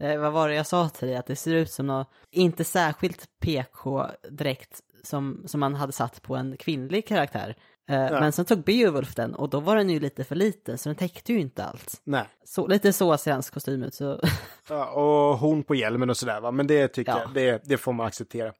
Eh, 0.00 0.20
vad 0.20 0.32
var 0.32 0.48
det 0.48 0.54
jag 0.54 0.66
sa 0.66 0.88
till 0.88 1.08
dig? 1.08 1.16
Att 1.16 1.26
det 1.26 1.36
ser 1.36 1.54
ut 1.54 1.70
som 1.70 1.86
något, 1.86 2.10
inte 2.30 2.64
särskilt 2.64 3.26
PK-dräkt 3.40 4.80
som, 5.02 5.42
som 5.46 5.60
man 5.60 5.74
hade 5.74 5.92
satt 5.92 6.22
på 6.22 6.36
en 6.36 6.56
kvinnlig 6.56 7.06
karaktär. 7.06 7.56
Eh, 7.90 7.96
ja. 7.96 8.20
Men 8.20 8.32
sen 8.32 8.44
tog 8.44 8.64
Beowulf 8.64 9.14
den 9.14 9.34
och 9.34 9.50
då 9.50 9.60
var 9.60 9.76
den 9.76 9.90
ju 9.90 10.00
lite 10.00 10.24
för 10.24 10.34
liten 10.34 10.78
så 10.78 10.88
den 10.88 10.96
täckte 10.96 11.32
ju 11.32 11.40
inte 11.40 11.64
allt. 11.64 12.00
Nej. 12.04 12.24
Så, 12.44 12.66
lite 12.66 12.92
så 12.92 13.16
ser 13.16 13.32
hans 13.32 13.50
kostym 13.50 13.82
ut. 13.82 13.94
Så. 13.94 14.20
Ja, 14.68 14.90
och 14.90 15.38
hon 15.38 15.62
på 15.62 15.74
hjälmen 15.74 16.10
och 16.10 16.16
sådär 16.16 16.40
va, 16.40 16.50
men 16.50 16.66
det 16.66 16.88
tycker 16.88 17.12
ja. 17.12 17.20
jag, 17.20 17.34
det, 17.34 17.62
det 17.64 17.76
får 17.76 17.92
man 17.92 18.06
acceptera. 18.06 18.52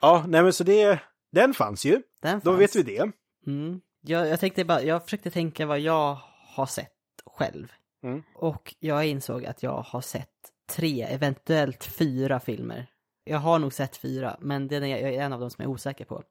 Ja, 0.00 0.24
nej 0.28 0.42
men 0.42 0.52
så 0.52 0.64
det, 0.64 1.00
den 1.32 1.54
fanns 1.54 1.84
ju. 1.84 2.02
Den 2.22 2.32
fanns. 2.32 2.44
Då 2.44 2.52
vet 2.52 2.76
vi 2.76 2.82
det. 2.82 3.10
Mm. 3.46 3.80
Jag, 4.00 4.28
jag 4.28 4.40
tänkte 4.40 4.64
bara, 4.64 4.82
jag 4.82 5.04
försökte 5.04 5.30
tänka 5.30 5.66
vad 5.66 5.80
jag 5.80 6.18
har 6.56 6.66
sett 6.66 6.92
själv. 7.26 7.72
Mm. 8.02 8.22
Och 8.34 8.74
jag 8.78 9.06
insåg 9.06 9.46
att 9.46 9.62
jag 9.62 9.82
har 9.82 10.00
sett 10.00 10.28
tre, 10.76 11.02
eventuellt 11.02 11.84
fyra 11.84 12.40
filmer. 12.40 12.86
Jag 13.24 13.38
har 13.38 13.58
nog 13.58 13.72
sett 13.72 13.96
fyra, 13.96 14.36
men 14.40 14.68
den 14.68 14.84
är, 14.84 14.98
jag 14.98 15.14
är 15.14 15.22
en 15.22 15.32
av 15.32 15.40
dem 15.40 15.50
som 15.50 15.62
jag 15.62 15.70
är 15.70 15.74
osäker 15.74 16.04
på. 16.04 16.22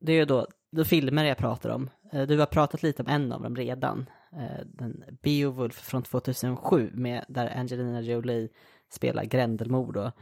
Det 0.00 0.12
är 0.12 0.16
ju 0.16 0.24
då, 0.24 0.46
då 0.72 0.84
filmer 0.84 1.24
jag 1.24 1.36
pratar 1.36 1.70
om. 1.70 1.90
Eh, 2.12 2.22
du 2.22 2.38
har 2.38 2.46
pratat 2.46 2.82
lite 2.82 3.02
om 3.02 3.08
en 3.08 3.32
av 3.32 3.42
dem 3.42 3.56
redan. 3.56 4.10
Eh, 4.32 4.66
den 4.66 5.04
Beowulf 5.22 5.74
från 5.74 6.02
2007, 6.02 6.90
med, 6.94 7.24
där 7.28 7.58
Angelina 7.58 8.00
Jolie 8.00 8.48
spelar 8.90 9.24
Grendelmord. 9.24 9.94
Då. 9.94 10.12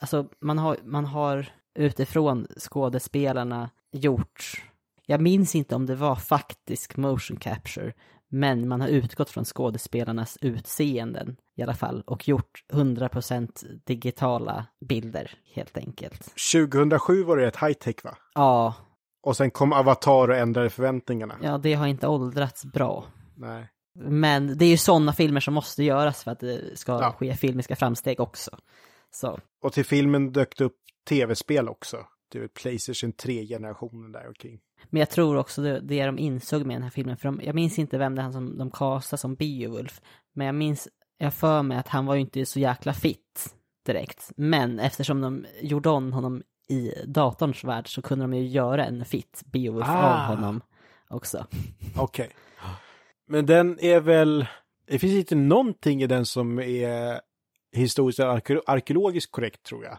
Alltså, 0.00 0.28
man 0.40 0.58
har, 0.58 0.76
man 0.82 1.04
har 1.04 1.46
utifrån 1.74 2.46
skådespelarna 2.58 3.70
gjort, 3.92 4.64
jag 5.06 5.20
minns 5.20 5.54
inte 5.54 5.74
om 5.74 5.86
det 5.86 5.94
var 5.94 6.16
faktisk 6.16 6.96
motion 6.96 7.36
capture, 7.36 7.92
men 8.28 8.68
man 8.68 8.80
har 8.80 8.88
utgått 8.88 9.30
från 9.30 9.44
skådespelarnas 9.44 10.38
utseenden 10.40 11.36
i 11.56 11.62
alla 11.62 11.74
fall 11.74 12.02
och 12.06 12.28
gjort 12.28 12.64
100% 12.72 13.80
digitala 13.86 14.66
bilder 14.88 15.30
helt 15.54 15.78
enkelt. 15.78 16.34
2007 16.52 17.22
var 17.22 17.36
det 17.36 17.46
ett 17.46 17.56
high-tech 17.56 18.04
va? 18.04 18.16
Ja. 18.34 18.74
Och 19.22 19.36
sen 19.36 19.50
kom 19.50 19.72
Avatar 19.72 20.28
och 20.28 20.36
ändrade 20.36 20.70
förväntningarna. 20.70 21.34
Ja, 21.42 21.58
det 21.58 21.74
har 21.74 21.86
inte 21.86 22.06
åldrats 22.06 22.64
bra. 22.64 23.04
Nej. 23.36 23.68
Men 23.94 24.58
det 24.58 24.64
är 24.64 24.68
ju 24.68 24.76
sådana 24.76 25.12
filmer 25.12 25.40
som 25.40 25.54
måste 25.54 25.84
göras 25.84 26.24
för 26.24 26.30
att 26.30 26.40
det 26.40 26.78
ska 26.78 26.92
ja. 26.92 27.12
ske 27.18 27.34
filmiska 27.34 27.76
framsteg 27.76 28.20
också. 28.20 28.50
Så. 29.10 29.38
Och 29.62 29.72
till 29.72 29.84
filmen 29.84 30.32
dök 30.32 30.56
det 30.56 30.64
upp 30.64 30.76
tv-spel 31.08 31.68
också. 31.68 31.96
Det 32.32 32.38
är 32.38 32.48
Playstation 32.48 33.12
3-generationen 33.12 34.12
där 34.12 34.28
omkring. 34.28 34.60
Men 34.90 35.00
jag 35.00 35.10
tror 35.10 35.36
också 35.36 35.62
det, 35.62 35.80
det 35.80 36.06
de 36.06 36.18
insåg 36.18 36.66
med 36.66 36.76
den 36.76 36.82
här 36.82 36.90
filmen, 36.90 37.16
för 37.16 37.28
de, 37.28 37.40
jag 37.44 37.54
minns 37.54 37.78
inte 37.78 37.98
vem 37.98 38.14
det 38.14 38.22
är 38.22 38.30
som 38.30 38.58
de 38.58 38.70
castade 38.70 39.20
som 39.20 39.34
Beowulf, 39.34 40.00
men 40.32 40.46
jag 40.46 40.54
minns, 40.54 40.88
jag 41.18 41.34
för 41.34 41.62
mig 41.62 41.78
att 41.78 41.88
han 41.88 42.06
var 42.06 42.14
ju 42.14 42.20
inte 42.20 42.46
så 42.46 42.60
jäkla 42.60 42.92
fit 42.92 43.54
direkt. 43.86 44.30
Men 44.36 44.78
eftersom 44.78 45.20
de 45.20 45.46
gjorde 45.60 45.88
om 45.88 46.12
honom 46.12 46.42
i 46.68 46.94
datorns 47.06 47.64
värld 47.64 47.94
så 47.94 48.02
kunde 48.02 48.24
de 48.24 48.34
ju 48.34 48.46
göra 48.46 48.84
en 48.84 49.04
fit 49.04 49.42
Beowulf 49.44 49.88
ah. 49.88 50.28
av 50.28 50.36
honom 50.36 50.60
också. 51.08 51.46
Okej. 51.96 52.24
Okay. 52.24 52.28
Men 53.28 53.46
den 53.46 53.78
är 53.80 54.00
väl, 54.00 54.46
det 54.86 54.98
finns 54.98 55.14
inte 55.14 55.34
någonting 55.34 56.02
i 56.02 56.06
den 56.06 56.26
som 56.26 56.58
är 56.58 57.20
historiskt 57.72 58.20
arkeologiskt 58.66 59.32
korrekt 59.32 59.62
tror 59.62 59.84
jag. 59.84 59.98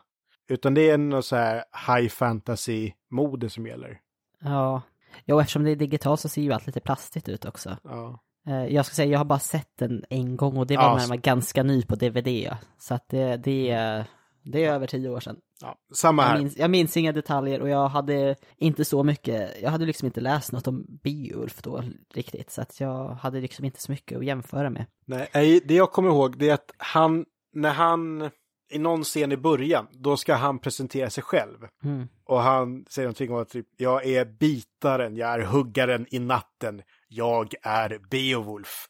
Utan 0.50 0.74
det 0.74 0.90
är 0.90 0.98
något 0.98 1.26
så 1.26 1.36
här 1.36 1.64
high 1.88 2.10
fantasy-mode 2.10 3.50
som 3.50 3.68
gäller. 3.68 4.00
Ja. 4.42 4.82
Jo, 5.26 5.40
eftersom 5.40 5.64
det 5.64 5.72
är 5.72 5.76
digitalt 5.76 6.20
så 6.20 6.30
ser 6.30 6.42
ju 6.42 6.54
allt 6.54 6.68
lite 6.68 6.80
plastigt 6.80 7.30
ut 7.30 7.46
också. 7.46 7.78
Ja. 7.84 8.20
Eh, 8.48 8.66
jag 8.66 8.86
ska 8.86 8.96
säga, 8.96 9.12
jag 9.12 9.20
har 9.20 9.26
bara 9.26 9.40
sett 9.40 9.78
den 9.78 10.06
en 10.10 10.38
gång 10.38 10.58
och 10.58 10.68
det 10.68 10.78
var 10.78 10.84
ja, 10.84 10.94
när 10.94 11.00
den 11.00 11.10
var 11.10 11.18
ganska 11.18 11.64
ny 11.64 11.86
på 11.86 11.96
DVD. 11.96 12.56
Så 12.80 12.94
att 12.94 13.10
det, 13.10 13.38
det, 13.38 14.06
det 14.44 14.66
är 14.66 14.74
över 14.74 14.88
tio 14.88 15.10
år 15.10 15.20
sedan. 15.20 15.38
Ja, 15.62 15.76
samma 15.94 16.24
här. 16.24 16.34
Jag 16.34 16.40
minns, 16.42 16.58
jag 16.58 16.70
minns 16.70 16.98
inga 16.98 17.12
detaljer 17.12 17.62
och 17.62 17.70
jag 17.70 17.88
hade 17.88 18.36
inte 18.58 18.86
så 18.86 19.04
mycket, 19.04 19.62
jag 19.62 19.70
hade 19.70 19.86
liksom 19.86 20.06
inte 20.06 20.22
läst 20.22 20.52
något 20.52 20.68
om 20.68 20.86
Beowulf 21.04 21.62
då 21.62 21.84
riktigt. 22.14 22.52
Så 22.52 22.62
att 22.62 22.80
jag 22.80 23.08
hade 23.08 23.42
liksom 23.42 23.66
inte 23.66 23.82
så 23.82 23.92
mycket 23.92 24.18
att 24.18 24.26
jämföra 24.26 24.70
med. 24.70 24.86
Nej, 25.06 25.62
det 25.66 25.74
jag 25.74 25.92
kommer 25.92 26.10
ihåg 26.10 26.38
det 26.38 26.50
är 26.50 26.54
att 26.54 26.72
han, 26.78 27.26
när 27.54 27.74
han 27.74 28.30
i 28.72 28.80
någon 28.80 29.04
scen 29.04 29.32
i 29.32 29.38
början, 29.38 29.88
då 29.92 30.18
ska 30.18 30.36
han 30.36 30.60
presentera 30.60 31.10
sig 31.10 31.24
själv. 31.24 31.68
Mm. 31.84 32.08
Och 32.26 32.42
han 32.42 32.86
säger 32.90 33.06
någonting 33.06 33.32
om 33.32 33.42
att 33.42 33.50
typ, 33.50 33.68
jag 33.78 34.06
är 34.06 34.26
bitaren, 34.26 35.16
jag 35.16 35.34
är 35.34 35.40
huggaren 35.40 36.06
i 36.10 36.20
natten, 36.20 36.82
jag 37.08 37.54
är 37.62 38.00
Beowulf. 38.10 38.88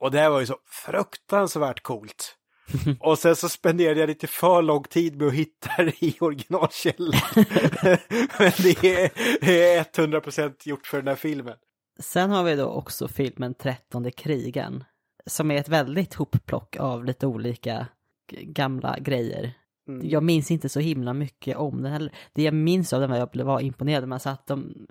Och 0.00 0.10
det 0.10 0.18
här 0.18 0.30
var 0.30 0.40
ju 0.40 0.46
så 0.46 0.56
fruktansvärt 0.86 1.82
coolt. 1.82 2.36
och 3.00 3.18
sen 3.18 3.36
så 3.36 3.48
spenderade 3.48 4.00
jag 4.00 4.06
lite 4.06 4.26
för 4.26 4.62
lång 4.62 4.82
tid 4.82 5.16
med 5.16 5.28
att 5.28 5.34
hitta 5.34 5.70
det 5.76 6.02
i 6.02 6.16
originalkällan. 6.20 7.20
Men 8.38 8.52
det 8.58 8.84
är 9.40 9.84
100% 9.84 10.54
gjort 10.64 10.86
för 10.86 10.96
den 10.96 11.08
här 11.08 11.16
filmen. 11.16 11.56
Sen 12.00 12.30
har 12.30 12.44
vi 12.44 12.56
då 12.56 12.66
också 12.66 13.08
filmen 13.08 13.54
Trettonde 13.54 14.10
krigen. 14.10 14.84
Som 15.26 15.50
är 15.50 15.56
ett 15.56 15.68
väldigt 15.68 16.14
hopplock 16.14 16.76
av 16.76 17.04
lite 17.04 17.26
olika 17.26 17.86
gamla 18.32 18.98
grejer. 18.98 19.52
Mm. 19.88 20.08
Jag 20.08 20.22
minns 20.22 20.50
inte 20.50 20.68
så 20.68 20.80
himla 20.80 21.12
mycket 21.12 21.56
om 21.56 21.82
den 21.82 21.92
heller. 21.92 22.12
Det 22.32 22.42
jag 22.42 22.54
minns 22.54 22.92
av 22.92 23.00
den 23.00 23.10
var 23.10 23.18
att 23.18 23.34
jag 23.36 23.44
var 23.44 23.60
imponerad. 23.60 24.08
Man 24.08 24.20
satt 24.20 24.46
de 24.46 24.86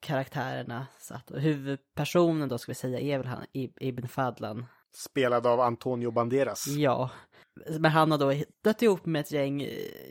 karaktärerna 0.00 0.86
satt 0.98 1.30
och 1.30 1.40
huvudpersonen 1.40 2.48
då 2.48 2.58
ska 2.58 2.70
vi 2.70 2.74
säga 2.74 3.00
är 3.00 3.18
väl 3.18 3.26
han 3.26 3.44
Ibn 3.52 4.08
Fadlan. 4.08 4.66
Spelad 4.94 5.46
av 5.46 5.60
Antonio 5.60 6.10
Banderas. 6.10 6.66
Ja. 6.66 7.10
Men 7.78 7.90
han 7.90 8.10
har 8.10 8.18
då 8.18 8.32
dött 8.64 8.82
ihop 8.82 9.06
med 9.06 9.20
ett 9.20 9.32
gäng 9.32 9.62
eh, 9.62 9.68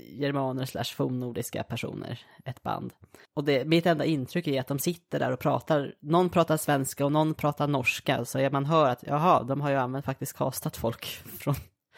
germaner 0.10 0.66
slash 0.66 0.96
fornnordiska 0.96 1.64
personer, 1.64 2.20
ett 2.46 2.64
band. 2.64 2.94
Och 3.34 3.44
det, 3.44 3.66
mitt 3.66 3.86
enda 3.86 4.06
intryck 4.06 4.48
är 4.48 4.60
att 4.60 4.68
de 4.68 4.80
sitter 4.80 5.20
där 5.20 5.32
och 5.32 5.40
pratar, 5.40 5.96
någon 6.00 6.30
pratar 6.30 6.58
svenska 6.58 7.06
och 7.06 7.12
någon 7.12 7.34
pratar 7.34 7.68
norska, 7.68 8.26
så 8.26 8.50
man 8.52 8.66
hör 8.66 8.90
att 8.90 9.04
jaha, 9.04 9.44
de 9.44 9.62
har 9.62 9.70
ju 9.70 9.76
använt 9.76 10.06
faktiskt 10.06 10.38
kastat 10.38 10.78
folk 10.78 11.06
från 11.40 11.56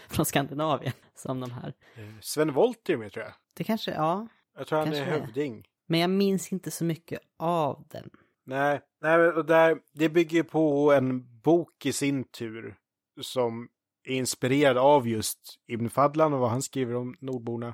från 0.07 0.25
Skandinavien 0.25 0.93
som 1.15 1.39
de 1.39 1.51
här. 1.51 1.73
Sven 2.21 2.53
Wollter 2.53 2.93
är 2.93 2.97
med 2.97 3.11
tror 3.11 3.25
jag. 3.25 3.33
Det 3.53 3.63
kanske, 3.63 3.91
ja. 3.91 4.27
Jag 4.57 4.67
tror 4.67 4.79
han 4.79 4.93
är 4.93 5.03
hövding. 5.03 5.67
Men 5.87 5.99
jag 5.99 6.09
minns 6.09 6.53
inte 6.53 6.71
så 6.71 6.85
mycket 6.85 7.19
av 7.39 7.85
den. 7.89 8.09
Nej, 8.45 8.81
nej 9.01 9.27
och 9.27 9.45
där, 9.45 9.77
det 9.93 10.09
bygger 10.09 10.43
på 10.43 10.93
en 10.93 11.39
bok 11.41 11.85
i 11.85 11.93
sin 11.93 12.23
tur 12.23 12.75
som 13.21 13.69
är 14.05 14.15
inspirerad 14.15 14.77
av 14.77 15.07
just 15.07 15.39
Ibn 15.67 15.89
Fadlan 15.89 16.33
och 16.33 16.39
vad 16.39 16.49
han 16.49 16.61
skriver 16.61 16.95
om 16.95 17.15
nordborna. 17.19 17.73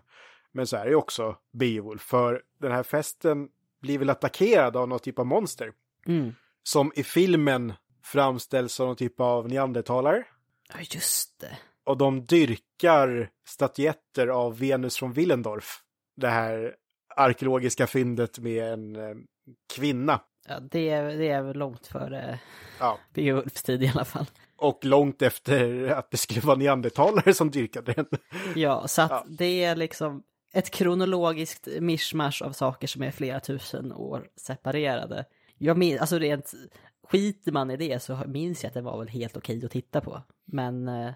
Men 0.52 0.68
så 0.68 0.78
är 0.78 0.86
det 0.86 0.96
också 0.96 1.36
Beowulf, 1.54 2.02
för 2.02 2.42
den 2.60 2.72
här 2.72 2.84
festen 2.84 3.50
blir 3.82 3.98
väl 4.00 4.10
attackerad 4.10 4.76
av 4.76 4.88
någon 4.88 5.00
typ 5.00 5.20
av 5.20 5.26
monster. 5.26 5.72
Mm. 6.08 6.36
Som 6.64 6.92
i 6.96 7.04
filmen 7.04 7.74
framställs 8.04 8.74
som 8.74 8.88
någon 8.88 8.96
typ 8.96 9.20
av 9.20 9.50
neandertalare. 9.50 10.24
Ja, 10.74 10.80
just 10.92 11.40
det. 11.40 11.58
och 11.84 11.98
de 11.98 12.26
dyrkar 12.26 13.30
statyetter 13.48 14.28
av 14.28 14.60
Venus 14.60 14.98
från 14.98 15.14
Willendorf. 15.14 15.82
Det 16.16 16.28
här 16.28 16.76
arkeologiska 17.16 17.88
fyndet 17.88 18.40
med 18.40 18.74
en 18.74 18.96
eh, 18.96 19.16
kvinna. 19.76 20.22
Ja, 20.48 20.60
det, 20.60 20.90
är, 20.90 21.18
det 21.18 21.30
är 21.30 21.42
väl 21.42 21.58
långt 21.58 21.88
före 21.88 22.40
Ja. 22.80 23.00
Beowulfs 23.14 23.64
tid 23.64 23.84
i 23.84 23.88
alla 23.88 24.06
fall. 24.06 24.26
Och 24.62 24.86
långt 24.86 25.22
efter 25.22 25.88
att 25.88 26.12
det 26.12 26.18
skulle 26.18 26.42
vara 26.42 26.58
neandertalare 26.58 27.34
som 27.34 27.52
dyrkade 27.52 27.94
den. 27.94 28.06
Ja, 28.56 28.88
så 28.88 29.02
att 29.02 29.12
Ja. 29.12 29.26
det 29.30 29.64
är 29.64 29.76
liksom 29.76 30.24
ett 30.54 30.72
kronologiskt 30.72 31.68
mischmasch 31.80 32.42
av 32.42 32.52
saker 32.52 32.88
som 32.88 33.04
är 33.04 33.12
flera 33.12 33.40
tusen 33.40 33.94
år 33.94 34.28
separerade. 34.36 35.26
Jag 35.58 35.78
minns, 35.78 36.02
alltså 36.02 36.20
rent, 36.20 36.52
skiter 37.08 37.52
man 37.52 37.72
i 37.72 37.78
det 37.78 38.04
så 38.04 38.24
minns 38.28 38.64
jag 38.64 38.68
att 38.68 38.74
det 38.74 38.82
var 38.82 39.00
väl 39.00 39.08
helt 39.08 39.38
okej 39.38 39.66
att 39.66 39.72
titta 39.72 40.02
på. 40.02 40.22
Men 40.46 40.88
eh, 40.88 41.12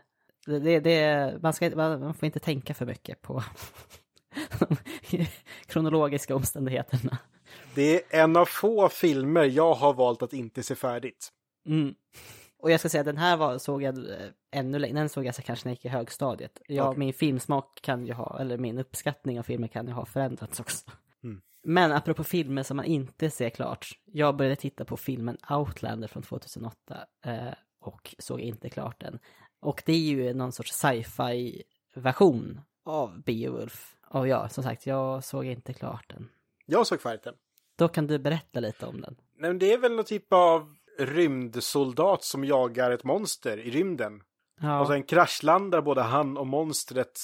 det, 0.46 0.80
det, 0.80 1.34
man, 1.42 1.54
ska, 1.54 1.70
man 1.76 2.14
får 2.14 2.26
inte 2.26 2.40
tänka 2.40 2.74
för 2.74 2.86
mycket 2.86 3.22
på 3.22 3.44
de 4.60 4.78
kronologiska 5.66 6.36
omständigheterna. 6.36 7.18
Det 7.76 7.96
är 8.14 8.24
en 8.24 8.36
av 8.38 8.46
få 8.46 8.90
filmer 8.90 9.44
jag 9.44 9.74
har 9.74 9.94
valt 9.94 10.22
att 10.24 10.34
inte 10.34 10.64
se 10.64 10.76
färdigt. 10.76 11.30
Mm. 11.68 11.96
Och 12.66 12.72
jag 12.72 12.80
ska 12.80 12.90
säga, 12.90 13.04
den 13.04 13.18
här 13.18 13.38
var, 13.38 13.58
såg 13.58 13.84
jag 13.84 13.98
eh, 13.98 14.28
ännu 14.52 14.80
längre, 14.80 15.00
den 15.00 15.10
såg 15.10 15.26
jag 15.26 15.36
så 15.36 15.42
kanske 15.42 15.68
när 15.68 15.72
jag 15.72 15.76
gick 15.76 15.86
i 15.86 15.90
högstadiet. 15.90 16.62
Ja, 16.68 16.88
Okej. 16.88 17.00
min 17.00 17.14
filmsmak 17.14 17.80
kan 17.82 18.06
ju 18.06 18.14
ha, 18.14 18.40
eller 18.40 18.58
min 18.58 18.80
uppskattning 18.80 19.40
av 19.40 19.44
filmer 19.44 19.68
kan 19.68 19.88
ju 19.88 19.94
ha 19.94 20.06
förändrats 20.06 20.60
också. 20.60 20.92
Mm. 21.24 21.42
Men 21.64 21.92
apropå 21.92 22.24
filmer 22.24 22.64
som 22.64 22.78
man 22.78 22.86
inte 22.86 23.30
ser 23.30 23.50
klart. 23.50 23.88
Jag 24.06 24.36
började 24.36 24.56
titta 24.56 24.86
på 24.86 24.98
filmen 24.98 25.38
Outlander 25.50 26.08
från 26.08 26.24
2008 26.24 26.76
eh, 27.26 27.48
och 27.82 28.16
såg 28.20 28.40
inte 28.40 28.70
klart 28.70 29.00
den. 29.00 29.20
Och 29.60 29.84
det 29.86 29.94
är 29.94 30.00
ju 30.00 30.34
någon 30.34 30.52
sorts 30.52 30.72
sci-fi 30.72 31.64
version 31.96 32.62
av 32.86 33.24
Beowulf. 33.24 33.96
Och 34.08 34.28
ja, 34.28 34.50
som 34.50 34.64
sagt, 34.64 34.86
jag 34.86 35.24
såg 35.24 35.46
inte 35.46 35.74
klart 35.74 36.10
den. 36.10 36.30
Jag 36.66 36.88
såg 36.88 37.02
färdigt 37.02 37.24
den. 37.24 37.36
Då 37.76 37.88
kan 37.88 38.08
du 38.08 38.20
berätta 38.20 38.60
lite 38.60 38.86
om 38.86 39.02
den. 39.02 39.16
Nej, 39.38 39.50
men 39.50 39.60
det 39.60 39.74
är 39.74 39.78
väl 39.78 39.96
någon 39.96 40.06
typ 40.06 40.34
av 40.34 40.76
rymdsoldat 40.98 42.24
som 42.24 42.46
jagar 42.46 42.92
ett 42.92 43.04
monster 43.04 43.58
i 43.58 43.72
rymden. 43.72 44.24
Ja, 44.62 44.80
Och 44.82 44.88
sen 44.88 45.04
kraschlandar 45.04 45.82
både 45.82 46.02
han 46.02 46.38
och 46.38 46.48
monstret 46.48 47.20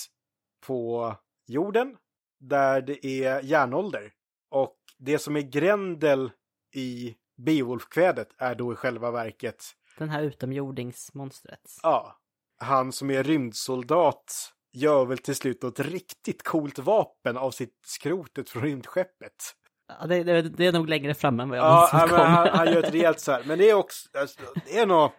på 0.65 1.15
jorden, 1.48 1.98
där 2.39 2.81
det 2.81 3.06
är 3.06 3.41
järnålder. 3.43 4.11
Och 4.52 4.77
det 4.98 5.19
som 5.19 5.35
är 5.35 5.41
Grendel 5.41 6.31
i 6.76 7.15
Beowulf-kvädet 7.38 8.27
är 8.38 8.56
då 8.56 8.73
i 8.73 8.76
själva 8.76 9.11
verket, 9.11 9.64
den 9.98 10.10
här 10.10 10.23
utomjordingsmonstret. 10.23 11.61
ja, 11.84 12.18
han 12.57 12.91
som 12.91 13.11
är 13.11 13.23
rymdsoldat 13.23 14.53
gör 14.73 15.06
väl 15.06 15.18
till 15.18 15.35
slut 15.35 15.64
ett 15.64 15.80
riktigt 15.80 16.43
coolt 16.43 16.80
vapen 16.80 17.38
av 17.38 17.52
sitt 17.52 17.80
skrotet 17.85 18.49
från 18.49 18.64
rymdskeppet. 18.64 19.56
Ja, 19.99 20.07
det, 20.07 20.23
det, 20.23 20.41
det 20.41 20.65
är 20.65 20.72
nog 20.72 20.89
längre 20.89 21.13
fram 21.13 21.39
än 21.39 21.49
vad 21.49 21.57
jag 21.57 21.65
Ja, 21.65 21.89
men 21.91 21.99
han, 21.99 22.09
kommer. 22.09 22.49
han 22.49 22.68
gör 22.68 22.84
ett 22.84 22.93
rejält 22.93 23.19
så 23.19 23.31
här. 23.31 23.43
Men 23.45 23.59
det 23.59 23.69
är 23.69 23.73
också, 23.73 24.09
alltså, 24.19 24.39
det 24.65 24.80
är 24.80 24.85
nog 24.85 25.11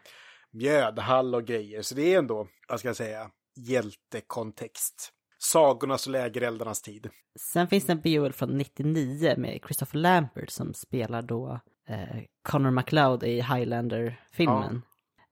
mjödhall 0.52 1.34
och 1.34 1.44
grejer. 1.44 1.82
Så 1.82 1.94
det 1.94 2.14
är 2.14 2.18
ändå, 2.18 2.46
vad 2.68 2.78
ska 2.78 2.88
jag 2.88 2.96
säga, 2.96 3.30
hjältekontext. 3.56 5.12
Sagornas 5.38 6.06
och 6.06 6.12
lägereldarnas 6.12 6.82
tid. 6.82 7.10
Sen 7.38 7.68
finns 7.68 7.86
det 7.86 7.92
en 7.92 8.00
Beowulf 8.00 8.36
från 8.36 8.58
99 8.58 9.34
med 9.36 9.60
Christopher 9.66 9.98
Lambert 9.98 10.50
som 10.50 10.74
spelar 10.74 11.22
då 11.22 11.60
eh, 11.88 12.22
Connor 12.42 12.70
MacLeod 12.70 13.22
i 13.22 13.40
Highlander-filmen. 13.40 14.76
Eh, 14.76 14.80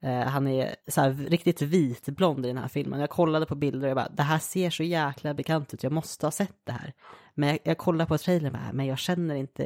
han 0.02 0.46
är 0.46 0.76
så 0.88 1.00
här 1.00 1.10
riktigt 1.10 1.62
vitblond 1.62 2.46
i 2.46 2.48
den 2.48 2.58
här 2.58 2.68
filmen. 2.68 3.00
Jag 3.00 3.10
kollade 3.10 3.46
på 3.46 3.54
bilder 3.54 3.82
och 3.86 3.90
jag 3.90 3.96
bara, 3.96 4.08
det 4.08 4.22
här 4.22 4.38
ser 4.38 4.70
så 4.70 4.82
jäkla 4.82 5.34
bekant 5.34 5.74
ut, 5.74 5.82
jag 5.82 5.92
måste 5.92 6.26
ha 6.26 6.30
sett 6.30 6.56
det 6.64 6.72
här. 6.72 6.92
Men 7.34 7.48
jag, 7.48 7.58
jag 7.62 7.78
kollade 7.78 8.08
på 8.08 8.18
trailern 8.18 8.46
och 8.46 8.52
bara, 8.52 8.72
men 8.72 8.86
jag 8.86 8.98
känner 8.98 9.34
inte 9.34 9.64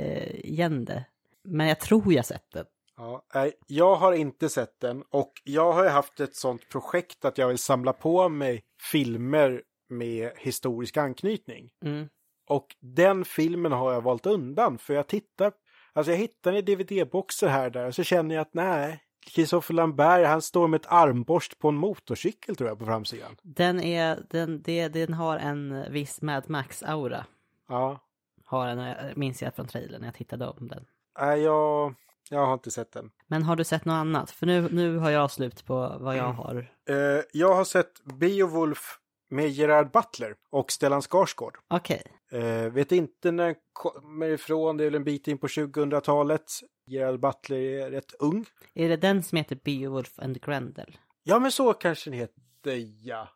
igen 0.48 0.84
det. 0.84 1.04
Men 1.44 1.66
jag 1.68 1.80
tror 1.80 2.12
jag 2.12 2.26
sett 2.26 2.52
det. 2.52 2.64
Ja, 2.96 3.26
nej, 3.34 3.52
jag 3.66 3.96
har 3.96 4.12
inte 4.12 4.48
sett 4.48 4.80
den 4.80 5.02
och 5.10 5.32
jag 5.44 5.72
har 5.72 5.84
ju 5.84 5.90
haft 5.90 6.20
ett 6.20 6.36
sånt 6.36 6.68
projekt 6.68 7.24
att 7.24 7.38
jag 7.38 7.48
vill 7.48 7.58
samla 7.58 7.92
på 7.92 8.28
mig 8.28 8.62
filmer 8.92 9.62
med 9.88 10.32
historisk 10.36 10.96
anknytning. 10.96 11.70
Mm. 11.84 12.08
Och 12.48 12.66
den 12.80 13.24
filmen 13.24 13.72
har 13.72 13.92
jag 13.92 14.02
valt 14.02 14.26
undan 14.26 14.78
för 14.78 14.94
jag 14.94 15.06
tittar, 15.06 15.52
alltså 15.92 16.12
jag 16.12 16.18
hittar 16.18 16.52
den 16.52 16.58
i 16.58 16.62
DVD-boxar 16.62 17.48
här 17.48 17.70
där 17.70 17.86
och 17.86 17.94
så 17.94 18.02
känner 18.02 18.34
jag 18.34 18.42
att 18.42 18.54
nej, 18.54 19.03
Christopher 19.30 19.74
Lambert, 19.74 20.26
han 20.26 20.42
står 20.42 20.68
med 20.68 20.80
ett 20.80 20.86
armborst 20.92 21.58
på 21.58 21.68
en 21.68 21.74
motorcykel 21.74 22.56
tror 22.56 22.68
jag 22.68 22.78
på 22.78 22.84
framsidan. 22.86 23.36
Den, 23.42 23.80
är, 23.80 24.22
den, 24.30 24.62
det, 24.62 24.88
den 24.88 25.14
har 25.14 25.38
en 25.38 25.92
viss 25.92 26.22
Mad 26.22 26.44
Max-aura. 26.50 27.24
Ja, 27.68 27.98
Har 28.44 28.66
den, 28.66 28.94
minns 29.16 29.42
jag 29.42 29.54
från 29.54 29.66
trailern 29.66 30.00
när 30.00 30.08
jag 30.08 30.14
tittade 30.14 30.46
om 30.46 30.68
den. 30.68 30.84
nej, 31.20 31.40
jag, 31.42 31.94
jag 32.30 32.46
har 32.46 32.54
inte 32.54 32.70
sett 32.70 32.92
den. 32.92 33.10
Men 33.26 33.42
har 33.42 33.56
du 33.56 33.64
sett 33.64 33.84
något 33.84 33.94
annat? 33.94 34.30
För 34.30 34.46
nu, 34.46 34.68
nu 34.72 34.96
har 34.96 35.10
jag 35.10 35.30
slut 35.30 35.66
på 35.66 35.96
vad 36.00 36.16
jag 36.16 36.32
har. 36.32 36.56
Eh, 36.88 37.22
jag 37.32 37.54
har 37.54 37.64
sett 37.64 38.04
Beowulf 38.04 38.98
med 39.30 39.50
Gerard 39.50 39.90
Butler 39.90 40.34
och 40.50 40.72
Stellan 40.72 41.02
Skarsgård. 41.02 41.58
Okej. 41.68 42.02
Eh, 42.32 42.72
vet 42.72 42.92
inte 42.92 43.30
när 43.32 43.44
den 43.46 43.54
kommer 43.72 44.28
ifrån, 44.28 44.76
det 44.76 44.84
är 44.84 44.86
väl 44.86 44.94
en 44.94 45.04
bit 45.04 45.28
in 45.28 45.38
på 45.38 45.46
2000-talet. 45.46 46.52
Gerard 46.86 47.20
Butler 47.20 47.56
är 47.58 47.90
rätt 47.90 48.14
ung. 48.18 48.46
Är 48.74 48.88
det 48.88 48.96
den 48.96 49.22
som 49.22 49.38
heter 49.38 49.56
Beowulf 49.64 50.18
and 50.18 50.40
Grendel? 50.42 50.98
Ja, 51.22 51.38
men 51.38 51.52
så 51.52 51.74
kanske 51.74 52.10
den 52.10 52.18
heter, 52.18 52.86
ja. 53.02 53.28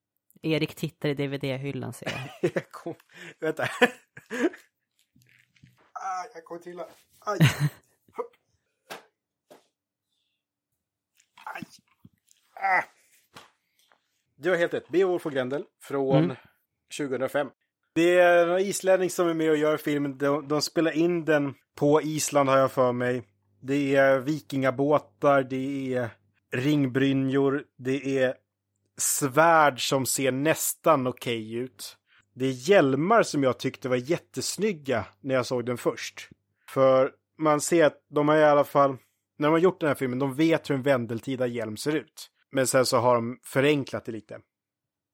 Erik 0.42 0.74
tittar 0.74 1.08
i 1.08 1.14
DVD-hyllan 1.14 1.92
ser 1.92 2.10
jag. 2.40 2.50
Jag 2.54 2.70
kom, 2.72 2.94
vänta. 3.40 3.62
ah, 5.92 6.24
jag 6.34 6.44
kommer 6.44 6.60
till 6.60 6.78
här. 6.78 6.88
Aj. 7.18 7.38
Aj. 11.54 11.62
Ah. 12.54 12.82
Du 14.36 14.50
har 14.50 14.56
helt 14.56 14.74
rätt. 14.74 14.88
Beowulf 14.88 15.26
och 15.26 15.32
Grendel 15.32 15.64
från 15.80 16.24
Mm. 16.24 16.36
2005. 16.98 17.50
Det 17.98 18.18
är 18.18 18.48
en 18.48 18.58
islänning 18.58 19.10
som 19.10 19.28
är 19.28 19.34
med 19.34 19.50
och 19.50 19.56
gör 19.56 19.76
filmen. 19.76 20.18
De, 20.18 20.48
de 20.48 20.62
spelar 20.62 20.92
in 20.92 21.24
den 21.24 21.54
på 21.74 22.02
Island 22.02 22.48
har 22.48 22.58
jag 22.58 22.72
för 22.72 22.92
mig. 22.92 23.22
Det 23.60 23.96
är 23.96 24.18
vikingabåtar, 24.18 25.42
det 25.42 25.94
är 25.94 26.10
ringbrynjor, 26.52 27.64
det 27.78 28.18
är 28.18 28.34
svärd 28.96 29.88
som 29.88 30.06
ser 30.06 30.32
nästan 30.32 31.06
okej 31.06 31.54
ut. 31.54 31.96
Det 32.34 32.46
är 32.46 32.70
hjälmar 32.70 33.22
som 33.22 33.42
jag 33.42 33.58
tyckte 33.58 33.88
var 33.88 33.96
jättesnygga 33.96 35.04
när 35.20 35.34
jag 35.34 35.46
såg 35.46 35.66
den 35.66 35.78
först. 35.78 36.28
För 36.68 37.12
man 37.38 37.60
ser 37.60 37.84
att 37.84 38.06
de 38.10 38.28
har 38.28 38.36
i 38.36 38.44
alla 38.44 38.64
fall, 38.64 38.96
när 39.38 39.48
de 39.48 39.52
har 39.52 39.58
gjort 39.58 39.80
den 39.80 39.88
här 39.88 39.94
filmen, 39.94 40.18
de 40.18 40.34
vet 40.34 40.70
hur 40.70 40.74
en 40.74 40.82
vendeltida 40.82 41.46
hjälm 41.46 41.76
ser 41.76 41.96
ut. 41.96 42.30
Men 42.52 42.66
sen 42.66 42.86
så 42.86 42.96
har 42.96 43.14
de 43.14 43.38
förenklat 43.44 44.04
det 44.04 44.12
lite. 44.12 44.40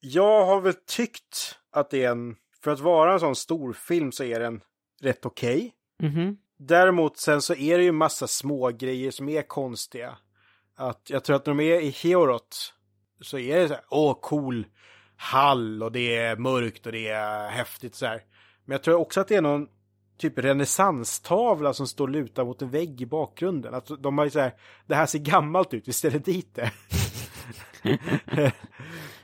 Jag 0.00 0.46
har 0.46 0.60
väl 0.60 0.74
tyckt 0.86 1.58
att 1.72 1.90
det 1.90 2.04
är 2.04 2.10
en, 2.10 2.36
för 2.64 2.70
att 2.70 2.80
vara 2.80 3.12
en 3.12 3.20
sån 3.20 3.36
stor 3.36 3.72
film 3.72 4.12
så 4.12 4.24
är 4.24 4.40
den 4.40 4.60
rätt 5.00 5.26
okej. 5.26 5.72
Mhm. 6.02 6.36
Däremot 6.58 7.18
sen 7.18 7.42
så 7.42 7.54
är 7.54 7.78
det 7.78 7.84
ju 7.84 7.92
massa 7.92 8.26
små 8.26 8.70
grejer 8.70 9.10
som 9.10 9.28
är 9.28 9.42
konstiga. 9.42 10.16
Att 10.76 11.10
jag 11.10 11.24
tror 11.24 11.36
att 11.36 11.46
när 11.46 11.54
de 11.54 11.64
är 11.64 11.80
i 11.80 11.90
Heorot 11.90 12.74
så 13.20 13.38
är 13.38 13.60
det 13.60 13.68
så 13.68 13.74
här, 13.74 13.84
åh 13.90 14.18
cool 14.20 14.66
hall 15.16 15.82
och 15.82 15.92
det 15.92 16.16
är 16.16 16.36
mörkt 16.36 16.86
och 16.86 16.92
det 16.92 17.08
är 17.08 17.48
häftigt 17.48 17.94
så 17.94 18.06
här. 18.06 18.22
Men 18.64 18.74
jag 18.74 18.82
tror 18.82 19.00
också 19.00 19.20
att 19.20 19.28
det 19.28 19.36
är 19.36 19.42
någon 19.42 19.68
typ 20.18 20.38
renässanstavla 20.38 21.72
som 21.72 21.86
står 21.86 22.08
lutad 22.08 22.44
mot 22.44 22.62
en 22.62 22.70
vägg 22.70 23.00
i 23.00 23.06
bakgrunden. 23.06 23.74
Att 23.74 23.90
de 23.98 24.18
har 24.18 24.24
ju 24.24 24.30
så 24.30 24.40
här, 24.40 24.54
det 24.86 24.94
här 24.94 25.06
ser 25.06 25.18
gammalt 25.18 25.74
ut, 25.74 25.88
vi 25.88 25.92
ställer 25.92 26.18
dit 26.18 26.54
det. 26.54 26.72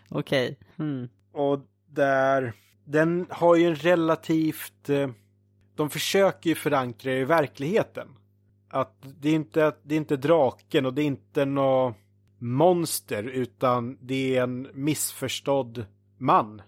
Okej. 0.08 0.58
Mm. 0.78 1.08
Och 1.32 1.60
där, 1.86 2.52
den 2.90 3.26
har 3.30 3.56
ju 3.56 3.66
en 3.66 3.74
relativt, 3.74 4.88
eh, 4.88 5.10
de 5.74 5.90
försöker 5.90 6.50
ju 6.50 6.56
förankra 6.56 7.12
i 7.12 7.24
verkligheten. 7.24 8.08
Att 8.68 9.04
det 9.20 9.28
är 9.28 9.34
inte, 9.34 9.76
det 9.82 9.94
är 9.94 9.98
inte 9.98 10.16
draken 10.16 10.86
och 10.86 10.94
det 10.94 11.02
är 11.02 11.06
inte 11.06 11.44
något 11.44 11.96
monster 12.38 13.22
utan 13.22 13.98
det 14.00 14.36
är 14.36 14.42
en 14.42 14.68
missförstådd 14.74 15.86
man. 16.18 16.62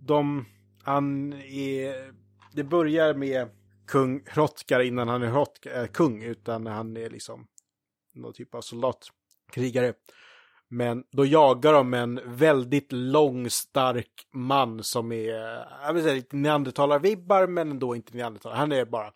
De, 0.00 0.44
han 0.82 1.32
är, 1.32 2.12
det 2.52 2.64
börjar 2.64 3.14
med 3.14 3.48
kung 3.86 4.22
Hrothgar 4.26 4.80
innan 4.80 5.08
han 5.08 5.22
är 5.22 5.30
Hrotkar, 5.30 5.70
äh, 5.70 5.80
eh, 5.80 5.86
kung 5.86 6.22
utan 6.22 6.66
han 6.66 6.96
är 6.96 7.10
liksom 7.10 7.46
någon 8.14 8.32
typ 8.32 8.54
av 8.54 8.60
soldat, 8.60 9.08
krigare. 9.52 9.94
Men 10.68 11.04
då 11.10 11.26
jagar 11.26 11.72
de 11.72 11.94
en 11.94 12.20
väldigt 12.24 12.92
lång, 12.92 13.50
stark 13.50 14.28
man 14.32 14.82
som 14.82 15.12
är, 15.12 15.28
jag 15.86 15.92
vill 15.92 16.02
säga 16.02 16.14
lite 16.14 16.36
neandertalarvibbar, 16.36 17.46
men 17.46 17.70
ändå 17.70 17.96
inte 17.96 18.16
neandertalare. 18.16 18.58
Han 18.58 18.72
är 18.72 18.84
bara 18.84 19.12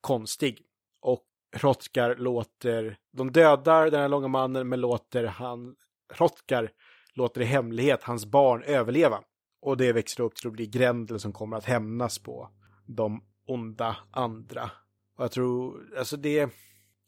konstig. 0.00 0.58
Och 1.00 1.22
Hrothgar 1.56 2.16
låter, 2.16 2.98
de 3.12 3.32
dödar 3.32 3.90
den 3.90 4.00
här 4.00 4.08
långa 4.08 4.28
mannen, 4.28 4.68
men 4.68 4.80
låter 4.80 5.24
han, 5.24 5.74
Hrothgar 6.14 6.70
låter 7.14 7.40
i 7.40 7.44
hemlighet 7.44 8.02
hans 8.02 8.26
barn 8.26 8.62
överleva. 8.62 9.20
Och 9.62 9.76
det 9.76 9.92
växer 9.92 10.22
upp 10.22 10.34
till 10.34 10.46
att 10.46 10.52
bli 10.52 10.66
Grendel 10.66 11.20
som 11.20 11.32
kommer 11.32 11.56
att 11.56 11.64
hämnas 11.64 12.18
på 12.18 12.50
de 12.86 13.24
onda 13.46 13.96
andra. 14.10 14.70
Och 15.16 15.24
jag 15.24 15.32
tror, 15.32 15.88
alltså 15.98 16.16
det, 16.16 16.50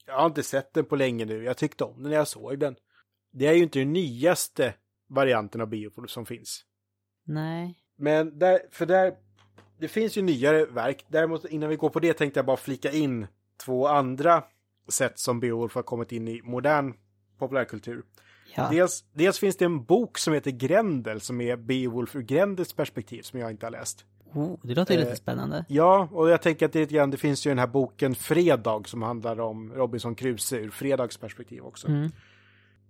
jag 0.06 0.14
har 0.14 0.26
inte 0.26 0.42
sett 0.42 0.74
den 0.74 0.84
på 0.84 0.96
länge 0.96 1.24
nu, 1.24 1.44
jag 1.44 1.56
tyckte 1.56 1.84
om 1.84 2.02
den 2.02 2.10
när 2.10 2.16
jag 2.16 2.28
såg 2.28 2.58
den. 2.58 2.76
Det 3.34 3.46
är 3.46 3.52
ju 3.52 3.62
inte 3.62 3.78
den 3.78 3.92
nyaste 3.92 4.74
varianten 5.08 5.60
av 5.60 5.68
Beowulf 5.68 6.10
som 6.10 6.26
finns. 6.26 6.64
Nej. 7.24 7.78
Men 7.96 8.38
där, 8.38 8.60
för 8.70 8.86
där, 8.86 9.14
det 9.78 9.88
finns 9.88 10.16
ju 10.16 10.22
nyare 10.22 10.66
verk. 10.66 11.04
Däremot 11.08 11.44
innan 11.44 11.68
vi 11.68 11.76
går 11.76 11.90
på 11.90 12.00
det 12.00 12.12
tänkte 12.12 12.38
jag 12.38 12.46
bara 12.46 12.56
flika 12.56 12.92
in 12.92 13.26
två 13.64 13.86
andra 13.88 14.44
sätt 14.88 15.18
som 15.18 15.40
Beowulf 15.40 15.74
har 15.74 15.82
kommit 15.82 16.12
in 16.12 16.28
i 16.28 16.42
modern 16.44 16.94
populärkultur. 17.38 18.02
Ja. 18.54 18.68
Dels, 18.70 19.04
dels 19.12 19.38
finns 19.38 19.56
det 19.56 19.64
en 19.64 19.84
bok 19.84 20.18
som 20.18 20.34
heter 20.34 20.50
Grendel 20.50 21.20
som 21.20 21.40
är 21.40 21.56
Beowulf 21.56 22.16
ur 22.16 22.22
Grendels 22.22 22.72
perspektiv 22.72 23.22
som 23.22 23.38
jag 23.38 23.50
inte 23.50 23.66
har 23.66 23.70
läst. 23.70 24.04
Oh, 24.32 24.58
det 24.62 24.74
låter 24.74 24.94
ju 24.94 25.00
Eh, 25.00 25.06
lite 25.06 25.16
spännande. 25.16 25.64
Ja, 25.68 26.08
och 26.12 26.30
jag 26.30 26.42
tänker 26.42 26.66
att 26.66 26.72
det 26.72 26.90
grann, 26.90 27.10
det 27.10 27.16
finns 27.16 27.46
ju 27.46 27.50
den 27.50 27.58
här 27.58 27.66
boken 27.66 28.14
Fredag 28.14 28.82
som 28.86 29.02
handlar 29.02 29.40
om 29.40 29.72
Robinson 29.72 30.14
Crusoe 30.14 30.58
ur 30.58 30.70
Fredags 30.70 31.16
perspektiv 31.16 31.62
också. 31.62 31.88
Mm. 31.88 32.10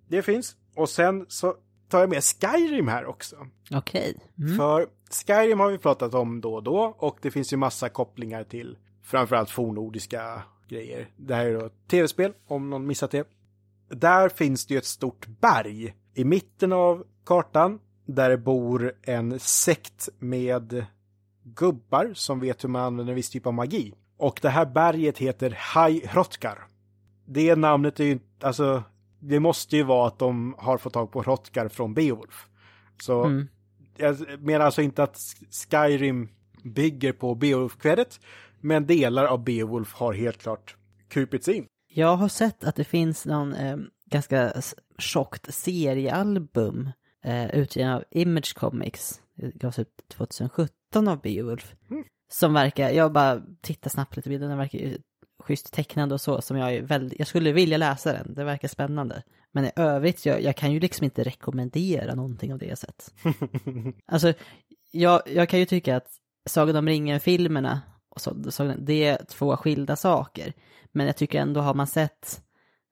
Det 0.08 0.22
finns. 0.22 0.56
Och 0.76 0.88
sen 0.88 1.26
så 1.28 1.54
tar 1.88 2.00
jag 2.00 2.08
med 2.08 2.24
Skyrim 2.24 2.88
här 2.88 3.06
också. 3.06 3.36
Okej. 3.70 4.16
Mm. 4.38 4.56
För 4.56 4.86
Skyrim 5.26 5.60
har 5.60 5.70
vi 5.70 5.78
pratat 5.78 6.14
om 6.14 6.40
då 6.40 6.54
och 6.54 6.62
då 6.62 6.94
och 6.98 7.18
det 7.22 7.30
finns 7.30 7.52
ju 7.52 7.56
massa 7.56 7.88
kopplingar 7.88 8.44
till 8.44 8.78
framförallt 9.02 9.50
fornnordiska 9.50 10.42
grejer. 10.68 11.08
Det 11.16 11.34
här 11.34 11.46
är 11.46 11.54
då 11.54 11.66
ett 11.66 11.88
tv-spel, 11.88 12.32
om 12.46 12.70
någon 12.70 12.86
missat 12.86 13.10
det. 13.10 13.28
Där 13.88 14.28
finns 14.28 14.66
det 14.66 14.74
ju 14.74 14.78
ett 14.78 14.84
stort 14.84 15.26
berg 15.26 15.94
i 16.14 16.24
mitten 16.24 16.72
av 16.72 17.04
kartan 17.26 17.80
där 18.06 18.30
det 18.30 18.38
bor 18.38 18.92
en 19.02 19.40
sekt 19.40 20.08
med 20.18 20.86
gubbar 21.42 22.12
som 22.14 22.40
vet 22.40 22.64
hur 22.64 22.68
man 22.68 22.82
använder 22.82 23.12
en 23.12 23.16
viss 23.16 23.30
typ 23.30 23.46
av 23.46 23.54
magi. 23.54 23.94
Och 24.16 24.38
det 24.42 24.48
här 24.48 24.66
berget 24.66 25.18
heter 25.18 25.50
High 25.50 26.06
Hrotkar. 26.06 26.66
Det 27.26 27.56
namnet 27.56 28.00
är 28.00 28.04
ju 28.04 28.12
inte, 28.12 28.46
alltså, 28.46 28.82
det 29.28 29.40
måste 29.40 29.76
ju 29.76 29.82
vara 29.82 30.06
att 30.08 30.18
de 30.18 30.54
har 30.58 30.78
fått 30.78 30.92
tag 30.92 31.12
på 31.12 31.22
Hrotkar 31.22 31.68
från 31.68 31.94
Beowulf. 31.94 32.48
Så 33.02 33.24
Mm. 33.24 33.48
jag 33.96 34.16
menar 34.40 34.64
alltså 34.64 34.82
inte 34.82 35.02
att 35.02 35.18
Skyrim 35.70 36.28
bygger 36.64 37.12
på 37.12 37.34
Beowulf-kvädet, 37.34 38.20
men 38.60 38.86
delar 38.86 39.24
av 39.24 39.44
Beowulf 39.44 39.92
har 39.94 40.12
helt 40.12 40.38
klart 40.38 40.76
kupits 41.08 41.48
in. 41.48 41.66
Jag 41.88 42.16
har 42.16 42.28
sett 42.28 42.64
att 42.64 42.76
det 42.76 42.84
finns 42.84 43.26
någon 43.26 43.54
eh, 43.54 43.76
ganska 44.10 44.52
tjockt 44.98 45.54
seriealbum 45.54 46.90
eh, 47.24 47.46
utgiven 47.54 47.90
av 47.92 48.04
Image 48.10 48.54
Comics. 48.56 49.20
Det 49.34 49.54
gavs 49.54 49.78
ut 49.78 49.88
2017 50.08 51.08
av 51.08 51.20
Beowulf. 51.20 51.74
Mm. 51.90 52.04
Som 52.32 52.54
verkar, 52.54 52.90
jag 52.90 53.12
bara 53.12 53.42
tittar 53.60 53.90
snabbt 53.90 54.16
lite 54.16 54.28
bilden, 54.28 54.48
den 54.48 54.58
verkar 54.58 54.78
schysst 55.38 55.72
tecknad 55.72 56.12
och 56.12 56.20
så, 56.20 56.40
som 56.40 56.56
jag 56.56 56.74
är 56.74 56.82
väldigt, 56.82 57.18
jag 57.18 57.28
skulle 57.28 57.52
vilja 57.52 57.76
läsa 57.76 58.12
den, 58.12 58.34
det 58.34 58.44
verkar 58.44 58.68
spännande. 58.68 59.22
Men 59.52 59.64
i 59.64 59.70
övrigt, 59.76 60.26
jag, 60.26 60.42
jag 60.42 60.56
kan 60.56 60.72
ju 60.72 60.80
liksom 60.80 61.04
inte 61.04 61.22
rekommendera 61.24 62.14
någonting 62.14 62.52
av 62.52 62.58
det 62.58 62.66
jag 62.66 62.78
sett. 62.78 63.14
Alltså, 64.06 64.32
jag, 64.92 65.22
jag 65.26 65.48
kan 65.48 65.58
ju 65.60 65.66
tycka 65.66 65.96
att 65.96 66.06
Sagan 66.46 66.76
om 66.76 66.88
ringen-filmerna, 66.88 67.80
och 68.08 68.20
så, 68.20 68.50
Sagan- 68.50 68.84
det 68.84 69.04
är 69.04 69.24
två 69.24 69.56
skilda 69.56 69.96
saker. 69.96 70.52
Men 70.92 71.06
jag 71.06 71.16
tycker 71.16 71.40
ändå, 71.40 71.60
har 71.60 71.74
man 71.74 71.86
sett 71.86 72.42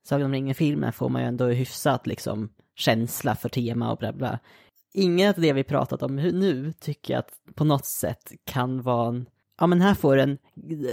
Sagan 0.05 0.27
om 0.27 0.33
ringen-filmen 0.33 0.93
får 0.93 1.09
man 1.09 1.23
ju 1.23 1.29
ändå 1.29 1.47
hyfsat 1.47 2.07
liksom 2.07 2.53
känsla 2.75 3.35
för 3.35 3.49
tema 3.49 3.93
och 3.93 3.99
bla 3.99 4.13
bla. 4.13 4.39
Inget 4.95 5.37
av 5.37 5.43
det 5.43 5.53
vi 5.53 5.65
pratat 5.65 6.03
om 6.03 6.17
nu 6.17 6.73
tycker 6.73 7.15
jag 7.15 7.19
att 7.19 7.55
på 7.55 7.65
något 7.65 7.87
sätt 7.87 8.33
kan 8.45 8.83
vara 8.83 9.09
en, 9.09 9.27
ja 9.63 9.67
men 9.67 9.81
här 9.81 9.95
får 9.95 10.17
du 10.17 10.23
en 10.23 10.39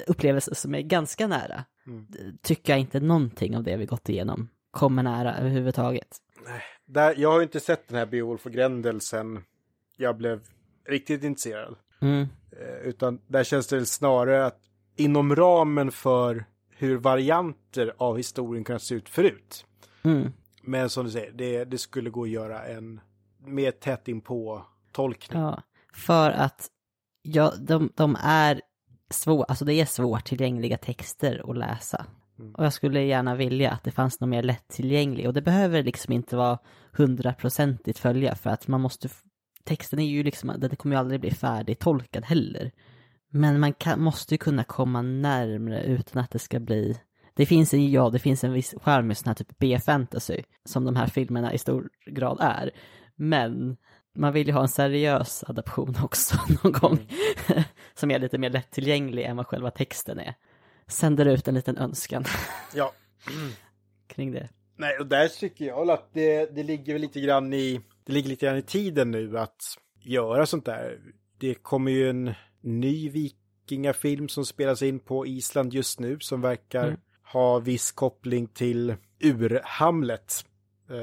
upplevelse 0.07 0.55
som 0.55 0.75
är 0.75 0.81
ganska 0.81 1.27
nära. 1.27 1.65
Mm. 1.87 2.05
Tycker 2.41 2.73
jag 2.73 2.79
inte 2.79 2.99
någonting 2.99 3.57
av 3.57 3.63
det 3.63 3.77
vi 3.77 3.85
gått 3.85 4.09
igenom 4.09 4.49
kommer 4.71 5.03
nära 5.03 5.37
överhuvudtaget. 5.37 6.17
Där, 6.85 7.15
jag 7.17 7.31
har 7.31 7.39
ju 7.39 7.43
inte 7.43 7.59
sett 7.59 7.87
den 7.87 7.97
här 7.97 8.05
Beowulf 8.05 8.45
och 8.45 8.51
Grendel 8.51 9.01
sen 9.01 9.43
jag 9.97 10.17
blev 10.17 10.41
riktigt 10.87 11.23
intresserad. 11.23 11.75
Mm. 12.01 12.27
Eh, 12.51 12.87
Utan 12.87 13.21
där 13.27 13.43
känns 13.43 13.67
det 13.67 13.85
snarare 13.85 14.45
att 14.45 14.59
inom 14.95 15.35
ramen 15.35 15.91
för 15.91 16.45
hur 16.69 16.97
varianter 16.97 17.93
av 17.97 18.17
historien 18.17 18.63
kunnat 18.63 18.83
se 18.83 18.95
ut 18.95 19.09
förut. 19.09 19.65
Mm. 20.03 20.31
Men 20.61 20.89
som 20.89 21.05
du 21.05 21.11
säger, 21.11 21.31
det, 21.31 21.65
det 21.65 21.77
skulle 21.77 22.09
gå 22.09 22.23
att 22.23 22.29
göra 22.29 22.63
en 22.63 23.01
mer 23.45 23.71
tätt 23.71 24.07
in 24.07 24.21
på 24.21 24.65
tolkning. 24.91 25.41
Ja, 25.41 25.63
för 25.93 26.31
att 26.31 26.69
ja, 27.21 27.53
de, 27.59 27.89
de 27.95 28.17
är 28.23 28.61
svår, 29.09 29.45
alltså 29.47 29.65
det 29.65 29.73
är 29.73 29.85
svårtillgängliga 29.85 30.77
texter 30.77 31.49
att 31.49 31.57
läsa. 31.57 32.05
Mm. 32.39 32.55
Och 32.55 32.65
jag 32.65 32.73
skulle 32.73 33.03
gärna 33.03 33.35
vilja 33.35 33.71
att 33.71 33.83
det 33.83 33.91
fanns 33.91 34.19
något 34.19 34.29
mer 34.29 34.43
lättillgänglig. 34.43 35.27
Och 35.27 35.33
det 35.33 35.41
behöver 35.41 35.83
liksom 35.83 36.13
inte 36.13 36.35
vara 36.35 36.59
hundraprocentigt 36.91 37.99
följa 37.99 38.35
för 38.35 38.49
att 38.49 38.67
man 38.67 38.81
måste, 38.81 39.09
texten 39.63 39.99
är 39.99 40.05
ju 40.05 40.23
liksom, 40.23 40.53
den 40.57 40.75
kommer 40.75 40.95
ju 40.95 40.99
aldrig 40.99 41.21
bli 41.21 41.31
färdigtolkad 41.31 42.25
heller. 42.25 42.71
Men 43.31 43.59
man 43.59 43.73
kan, 43.73 44.01
måste 44.01 44.33
ju 44.33 44.37
kunna 44.37 44.63
komma 44.63 45.01
närmre 45.01 45.83
utan 45.83 46.21
att 46.23 46.31
det 46.31 46.39
ska 46.39 46.59
bli 46.59 46.99
det 47.39 47.45
finns 47.45 47.73
en, 47.73 47.91
ja, 47.91 48.09
det 48.09 48.19
finns 48.19 48.43
en 48.43 48.53
viss 48.53 48.75
charm 48.81 49.07
med 49.07 49.17
sån 49.17 49.27
här 49.27 49.35
typ 49.35 49.59
B-fantasy, 49.59 50.43
som 50.65 50.85
de 50.85 50.95
här 50.95 51.07
filmerna 51.07 51.53
i 51.53 51.57
stor 51.57 51.89
grad 52.05 52.37
är. 52.41 52.71
Men 53.15 53.77
man 54.19 54.33
vill 54.33 54.47
ju 54.47 54.53
ha 54.53 54.61
en 54.61 54.67
seriös 54.67 55.43
adaption 55.47 55.95
också 56.03 56.35
någon 56.63 56.71
gång, 56.71 56.99
som 57.93 58.11
är 58.11 58.19
lite 58.19 58.37
mer 58.37 58.49
lättillgänglig 58.49 59.23
än 59.23 59.37
vad 59.37 59.47
själva 59.47 59.71
texten 59.71 60.19
är. 60.19 60.33
Sänder 60.87 61.25
ut 61.25 61.47
en 61.47 61.55
liten 61.55 61.77
önskan 61.77 62.23
Ja. 62.75 62.93
kring 64.07 64.31
det. 64.31 64.49
Nej, 64.75 64.97
och 64.99 65.07
där 65.07 65.27
tycker 65.27 65.65
jag 65.65 65.89
att 65.89 66.09
det, 66.13 66.55
det 66.55 66.63
ligger 66.63 66.93
väl 66.93 67.01
lite 67.01 67.19
grann 67.21 67.53
i, 67.53 67.81
det 68.05 68.13
ligger 68.13 68.29
lite 68.29 68.45
grann 68.45 68.57
i 68.57 68.61
tiden 68.61 69.11
nu 69.11 69.37
att 69.39 69.61
göra 69.99 70.45
sånt 70.45 70.65
där. 70.65 70.99
Det 71.37 71.53
kommer 71.55 71.91
ju 71.91 72.09
en 72.09 72.33
ny 72.61 73.09
vikingafilm 73.09 74.29
som 74.29 74.45
spelas 74.45 74.81
in 74.81 74.99
på 74.99 75.25
Island 75.27 75.73
just 75.73 75.99
nu 75.99 76.19
som 76.19 76.41
verkar 76.41 76.87
Mm. 76.87 76.99
ha 77.33 77.59
viss 77.59 77.91
koppling 77.91 78.47
till 78.47 78.95
Ur-Hamlet. 79.19 80.45
Eh, 80.89 80.95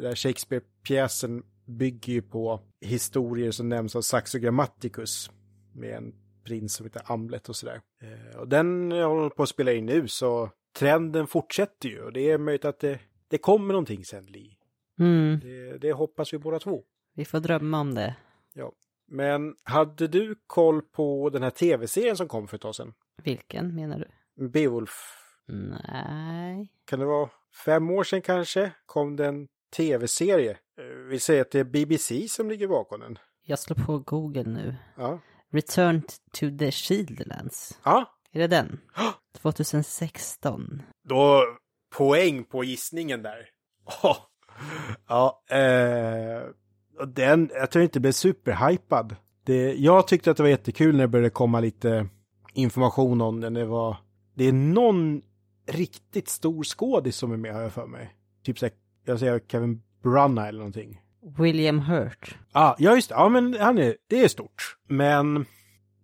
där 0.00 0.14
Shakespeare-pjäsen 0.14 1.42
bygger 1.64 2.12
ju 2.12 2.22
på 2.22 2.60
historier 2.80 3.50
som 3.50 3.68
nämns 3.68 3.96
av 3.96 4.00
Saxo 4.00 4.38
Grammaticus 4.38 5.30
med 5.74 5.94
en 5.96 6.14
prins 6.44 6.74
som 6.74 6.86
heter 6.86 7.02
Amlet 7.12 7.48
och 7.48 7.56
sådär. 7.56 7.80
Eh, 8.02 8.36
och 8.40 8.48
den 8.48 8.92
håller 8.92 9.28
på 9.30 9.42
att 9.42 9.48
spela 9.48 9.72
in 9.72 9.86
nu 9.86 10.08
så 10.08 10.50
trenden 10.78 11.26
fortsätter 11.26 11.88
ju 11.88 12.02
och 12.02 12.12
det 12.12 12.30
är 12.30 12.38
möjligt 12.38 12.64
att 12.64 12.78
det, 12.80 12.98
det 13.28 13.38
kommer 13.38 13.68
någonting 13.74 14.04
sen 14.04 14.26
Li. 14.26 14.56
Mm, 14.98 15.40
Det, 15.40 15.78
det 15.78 15.92
hoppas 15.92 16.32
vi 16.34 16.38
båda 16.38 16.58
två. 16.58 16.82
vi 17.14 17.24
får 17.24 17.40
drömma 17.40 17.80
om 17.80 17.94
det. 17.94 18.16
Ja. 18.54 18.72
Men 19.08 19.54
hade 19.62 20.08
du 20.08 20.34
koll 20.46 20.82
på 20.82 21.30
den 21.30 21.42
här 21.42 21.50
tv-serien 21.50 22.16
som 22.16 22.28
kom 22.28 22.48
för 22.48 22.56
ett 22.56 22.62
tag 22.62 22.74
sedan? 22.74 22.94
Vilken 23.22 23.74
menar 23.74 23.98
du? 23.98 24.48
Beowulf. 24.48 25.18
Nej. 25.46 26.72
Kan 26.84 26.98
det 26.98 27.04
vara 27.06 27.30
fem 27.64 27.90
år 27.90 28.04
sedan 28.04 28.22
kanske? 28.22 28.72
Kom 28.86 29.16
det 29.16 29.26
en 29.26 29.48
tv-serie. 29.76 30.50
Eh, 30.50 30.84
Vi 31.10 31.18
säger 31.20 31.40
att 31.42 31.50
det 31.50 31.60
är 31.60 31.64
BBC 31.64 32.28
som 32.28 32.48
ligger 32.48 32.68
bakom 32.68 33.00
den. 33.00 33.18
Jag 33.44 33.58
slår 33.58 33.76
på 33.76 33.98
Google 33.98 34.42
nu. 34.44 34.74
Ja. 34.96 35.18
Return 35.52 36.02
to 36.32 36.46
the 36.58 36.70
Shieldlands. 36.70 37.78
Ja, 37.84 38.14
Är 38.32 38.38
det 38.40 38.46
den? 38.46 38.80
2016. 39.72 40.82
då 41.08 41.42
poäng 41.96 42.44
på 42.44 42.64
gissningen 42.64 43.22
där. 43.22 43.48
Åh. 44.02 44.16
Ja, 45.08 45.42
eh, 45.50 46.42
den, 47.06 47.50
jag 47.54 47.70
tror 47.70 47.82
inte 47.82 48.00
blev 48.00 48.12
superhypad. 48.12 49.16
Det, 49.44 49.74
jag 49.74 50.08
tyckte 50.08 50.30
att 50.30 50.36
det 50.36 50.42
var 50.42 50.50
jättekul 50.50 50.96
när 50.96 51.02
det 51.02 51.08
började 51.08 51.30
komma 51.30 51.60
lite 51.60 52.08
information 52.54 53.20
om 53.20 53.40
den. 53.40 53.54
Det 53.54 53.64
var, 53.64 53.96
det 54.34 54.44
är 54.44 54.52
någon 54.52 55.22
riktigt 55.68 56.28
stor 56.28 56.64
skådis 56.64 57.16
som 57.16 57.32
är 57.32 57.36
med 57.36 57.54
har 57.54 57.62
jag 57.62 57.72
för 57.72 57.86
mig. 57.86 58.14
Typ 58.44 58.58
såhär, 58.58 58.72
jag 59.04 59.18
säger 59.18 59.40
Kevin 59.48 59.82
Brunna 60.02 60.48
eller 60.48 60.58
någonting. 60.58 61.00
William 61.38 61.78
Hurt. 61.80 62.36
Ah, 62.52 62.74
ja, 62.78 62.94
just 62.94 63.08
det. 63.08 63.14
Ja, 63.14 63.28
men 63.28 63.56
han 63.60 63.78
är, 63.78 63.96
det 64.08 64.24
är 64.24 64.28
stort. 64.28 64.76
Men 64.88 65.46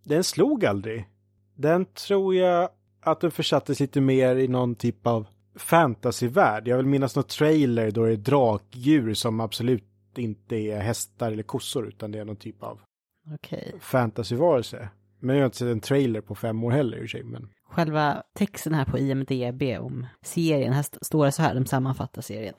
den 0.05 0.25
slog 0.25 0.65
aldrig. 0.65 1.09
Den 1.57 1.85
tror 1.85 2.35
jag 2.35 2.68
att 3.01 3.20
den 3.20 3.31
försattes 3.31 3.81
lite 3.81 4.01
mer 4.01 4.36
i 4.36 4.49
någon 4.49 4.75
typ 4.75 5.07
av 5.07 5.27
fantasyvärld. 5.57 6.68
Jag 6.68 6.77
vill 6.77 6.86
minnas 6.86 7.17
någon 7.17 7.25
trailer 7.25 7.91
då 7.91 8.05
det 8.05 8.12
är 8.12 8.17
drakdjur 8.17 9.15
som 9.15 9.41
absolut 9.41 9.85
inte 10.17 10.57
är 10.57 10.81
hästar 10.81 11.33
eller 11.33 11.43
kossor 11.43 11.89
utan 11.89 12.12
det 12.12 12.18
är 12.18 12.25
någon 12.25 12.36
typ 12.36 12.62
av 12.62 12.81
Okej. 13.35 13.75
fantasyvarelse. 13.81 14.89
Men 15.20 15.36
jag 15.36 15.43
har 15.43 15.47
inte 15.47 15.57
sett 15.59 15.68
en 15.68 15.81
trailer 15.81 16.20
på 16.20 16.35
fem 16.35 16.65
år 16.65 16.70
heller 16.70 16.97
i 16.99 17.05
och 17.07 17.10
sig. 17.10 17.23
Men... 17.23 17.49
Själva 17.70 18.23
texten 18.35 18.75
här 18.75 18.85
på 18.85 18.99
IMDB 18.99 19.62
om 19.81 20.07
serien, 20.23 20.73
här 20.73 20.81
st- 20.81 20.99
står 21.02 21.25
det 21.25 21.33
så 21.33 21.43
här, 21.43 21.55
de 21.55 21.67
sammanfattar 21.67 22.23
serien. 22.23 22.55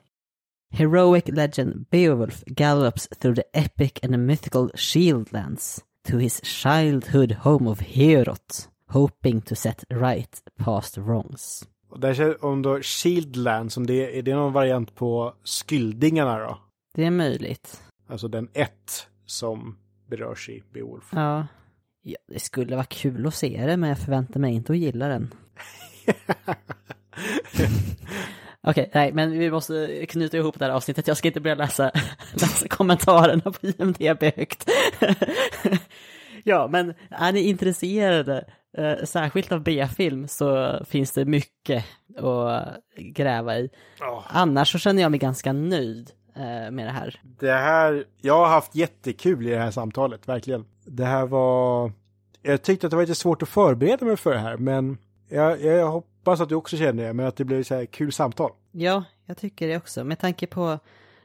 Heroic 0.72 1.28
legend 1.28 1.90
Beowulf 1.90 2.44
gallops 2.46 3.08
through 3.08 3.34
the 3.34 3.44
epic 3.52 3.98
and 4.02 4.26
mythical 4.26 4.70
Shieldlands 4.74 5.82
to 6.04 6.18
his 6.18 6.40
childhood 6.40 7.32
home 7.32 7.70
of 7.70 7.80
Heorot, 7.80 8.68
hoping 8.88 9.40
to 9.40 9.56
set 9.56 9.84
right 9.90 10.42
past 10.58 10.98
wrongs. 10.98 11.68
Och 11.88 12.00
där 12.00 12.14
känns 12.14 12.36
om 12.40 12.62
då 12.62 12.82
Shieldland, 12.82 13.72
som 13.72 13.86
det 13.86 14.18
är 14.18 14.22
det 14.22 14.34
någon 14.34 14.52
variant 14.52 14.94
på 14.94 15.34
Skyldingarna 15.44 16.38
då? 16.38 16.58
Det 16.94 17.04
är 17.04 17.10
möjligt. 17.10 17.82
Alltså 18.06 18.28
den 18.28 18.48
ett 18.52 19.06
som 19.26 19.76
berörs 20.08 20.48
i 20.48 20.62
Beowulf. 20.72 21.08
Ja. 21.12 21.46
ja, 22.02 22.16
det 22.28 22.40
skulle 22.40 22.76
vara 22.76 22.86
kul 22.86 23.26
att 23.26 23.34
se 23.34 23.66
det, 23.66 23.76
men 23.76 23.88
jag 23.88 23.98
förväntar 23.98 24.40
mig 24.40 24.54
inte 24.54 24.72
att 24.72 24.78
gilla 24.78 25.08
den. 25.08 25.34
Okej, 28.62 28.86
okay, 28.88 29.00
nej, 29.00 29.12
men 29.12 29.38
vi 29.38 29.50
måste 29.50 30.06
knyta 30.08 30.36
ihop 30.36 30.58
det 30.58 30.64
här 30.64 30.72
avsnittet. 30.72 31.08
Jag 31.08 31.16
ska 31.16 31.28
inte 31.28 31.40
börja 31.40 31.54
läsa, 31.54 31.90
läsa 32.32 32.68
kommentarerna 32.68 33.42
på 33.42 33.66
IMDB 33.66 34.22
högt. 34.36 34.70
ja, 36.44 36.68
men 36.70 36.94
är 37.10 37.32
ni 37.32 37.40
intresserade, 37.40 38.44
eh, 38.78 39.04
särskilt 39.04 39.52
av 39.52 39.62
B-film, 39.62 40.28
så 40.28 40.78
finns 40.84 41.12
det 41.12 41.24
mycket 41.24 41.84
att 42.18 42.78
gräva 42.96 43.58
i. 43.58 43.70
Oh. 44.00 44.24
Annars 44.28 44.72
så 44.72 44.78
känner 44.78 45.02
jag 45.02 45.10
mig 45.10 45.20
ganska 45.20 45.52
nöjd 45.52 46.10
eh, 46.36 46.70
med 46.70 46.86
det 46.86 46.92
här. 46.92 47.20
Det 47.22 47.52
här, 47.52 48.04
jag 48.20 48.38
har 48.38 48.48
haft 48.48 48.74
jättekul 48.74 49.46
i 49.46 49.50
det 49.50 49.58
här 49.58 49.70
samtalet, 49.70 50.28
verkligen. 50.28 50.64
Det 50.86 51.04
här 51.04 51.26
var, 51.26 51.92
jag 52.42 52.62
tyckte 52.62 52.86
att 52.86 52.90
det 52.90 52.96
var 52.96 53.02
lite 53.02 53.14
svårt 53.14 53.42
att 53.42 53.48
förbereda 53.48 54.06
mig 54.06 54.16
för 54.16 54.32
det 54.32 54.38
här, 54.38 54.56
men 54.56 54.98
jag, 55.28 55.62
jag 55.62 56.02
hoppas 56.20 56.40
att 56.40 56.48
du 56.48 56.54
också 56.54 56.76
känner 56.76 57.04
det, 57.04 57.12
men 57.12 57.26
att 57.26 57.36
det 57.36 57.44
blev 57.44 57.62
så 57.62 57.74
här 57.74 57.86
kul 57.86 58.12
samtal. 58.12 58.52
Ja, 58.72 59.04
jag 59.26 59.36
tycker 59.36 59.68
det 59.68 59.76
också. 59.76 60.04
Med 60.04 60.18
tanke 60.18 60.46
på 60.46 60.78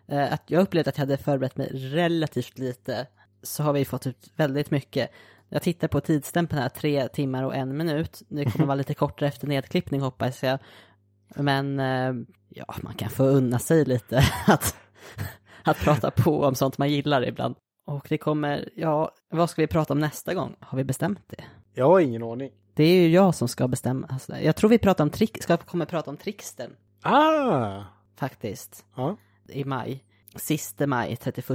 eh, 0.07 0.33
att 0.33 0.43
jag 0.47 0.61
upplevde 0.61 0.89
att 0.89 0.97
jag 0.97 1.01
hade 1.01 1.17
förberett 1.17 1.57
mig 1.57 1.69
relativt 1.73 2.57
lite 2.57 3.07
så 3.43 3.63
har 3.63 3.73
vi 3.73 3.85
fått 3.85 4.07
ut 4.07 4.31
väldigt 4.35 4.71
mycket. 4.71 5.11
Jag 5.49 5.61
tittar 5.61 5.87
på 5.87 6.01
tidsstämpeln 6.01 6.61
här, 6.61 6.69
tre 6.69 7.07
timmar 7.07 7.43
och 7.43 7.55
en 7.55 7.77
minut. 7.77 8.21
Det 8.27 8.45
kommer 8.45 8.65
vara 8.65 8.75
lite 8.75 8.93
kortare 8.93 9.29
efter 9.29 9.47
nedklippning 9.47 10.01
hoppas 10.01 10.43
jag. 10.43 10.59
Men 11.35 11.79
eh, 11.79 12.13
ja, 12.49 12.75
man 12.81 12.93
kan 12.93 13.09
få 13.09 13.23
unna 13.23 13.59
sig 13.59 13.85
lite 13.85 14.17
att, 14.47 14.75
att 15.63 15.77
prata 15.77 16.11
på 16.11 16.43
om 16.43 16.55
sånt 16.55 16.77
man 16.77 16.89
gillar 16.89 17.27
ibland. 17.27 17.55
Och 17.87 18.05
det 18.09 18.17
kommer, 18.17 18.69
ja, 18.75 19.11
vad 19.29 19.49
ska 19.49 19.61
vi 19.61 19.67
prata 19.67 19.93
om 19.93 19.99
nästa 19.99 20.33
gång? 20.33 20.55
Har 20.59 20.77
vi 20.77 20.83
bestämt 20.83 21.21
det? 21.27 21.43
Jag 21.73 21.85
har 21.85 21.99
ingen 21.99 22.23
aning. 22.23 22.51
Det 22.75 22.83
är 22.83 23.01
ju 23.01 23.09
jag 23.09 23.35
som 23.35 23.47
ska 23.47 23.67
bestämma. 23.67 24.07
Alltså, 24.07 24.37
jag 24.37 24.55
tror 24.55 24.69
vi 24.69 24.77
pratar 24.77 25.03
om 25.03 25.09
trick, 25.09 25.43
ska 25.43 25.57
kommer 25.57 25.85
prata 25.85 26.09
om 26.09 26.17
tricksten. 26.17 26.75
Ah! 27.01 27.83
Faktiskt. 28.15 28.85
Ja. 28.95 29.17
I 29.47 29.63
maj. 29.63 30.03
Sista 30.35 30.87
maj, 30.87 31.15
31. 31.15 31.49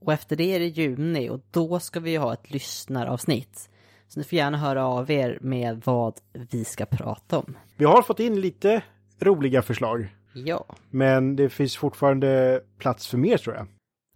Och 0.00 0.12
efter 0.12 0.36
det 0.36 0.54
är 0.54 0.58
det 0.58 0.66
juni 0.66 1.30
och 1.30 1.40
då 1.50 1.80
ska 1.80 2.00
vi 2.00 2.16
ha 2.16 2.32
ett 2.32 2.50
lyssnaravsnitt. 2.50 3.70
Så 4.08 4.20
ni 4.20 4.24
får 4.24 4.36
gärna 4.36 4.58
höra 4.58 4.86
av 4.86 5.10
er 5.10 5.38
med 5.40 5.82
vad 5.84 6.20
vi 6.32 6.64
ska 6.64 6.86
prata 6.86 7.38
om. 7.38 7.58
Vi 7.76 7.84
har 7.84 8.02
fått 8.02 8.20
in 8.20 8.40
lite 8.40 8.82
roliga 9.20 9.62
förslag. 9.62 10.14
Ja. 10.34 10.66
Men 10.90 11.36
det 11.36 11.48
finns 11.48 11.76
fortfarande 11.76 12.60
plats 12.78 13.06
för 13.06 13.18
mer 13.18 13.38
tror 13.38 13.56
jag. 13.56 13.66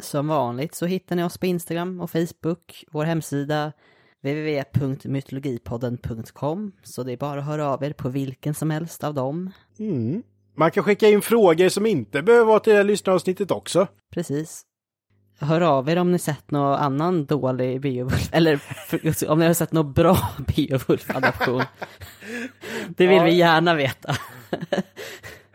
Som 0.02 0.28
vanligt 0.28 0.74
så 0.74 0.86
hittar 0.86 1.16
ni 1.16 1.24
oss 1.24 1.38
på 1.38 1.46
Instagram 1.46 2.00
och 2.00 2.10
Facebook, 2.10 2.84
vår 2.90 3.04
hemsida 3.04 3.72
www.mytologipodden.com 4.22 6.72
så 6.82 7.02
det 7.02 7.12
är 7.12 7.16
bara 7.16 7.40
att 7.40 7.46
höra 7.46 7.68
av 7.68 7.84
er 7.84 7.92
på 7.92 8.08
vilken 8.08 8.54
som 8.54 8.70
helst 8.70 9.04
av 9.04 9.14
dem. 9.14 9.50
Mm. 9.78 10.22
Man 10.54 10.70
kan 10.70 10.84
skicka 10.84 11.08
in 11.08 11.22
frågor 11.22 11.68
som 11.68 11.86
inte 11.86 12.22
behöver 12.22 12.46
vara 12.46 12.60
till 12.60 12.70
det 12.70 12.76
här 12.76 12.84
lyssnaravsnittet 12.84 13.50
också. 13.50 13.86
Precis. 14.10 14.64
Hör 15.40 15.60
av 15.60 15.88
er 15.88 15.98
om 15.98 16.12
ni 16.12 16.18
sett 16.18 16.50
någon 16.50 16.74
annan 16.74 17.26
dålig 17.26 17.80
Beowulf, 17.80 18.28
eller 18.32 18.60
om 19.28 19.38
ni 19.38 19.46
har 19.46 19.54
sett 19.54 19.72
någon 19.72 19.92
bra 19.92 20.14
Beowulf-adaption. 20.38 21.62
det 22.88 23.06
vill 23.06 23.16
ja. 23.16 23.24
vi 23.24 23.34
gärna 23.34 23.74
veta. 23.74 24.16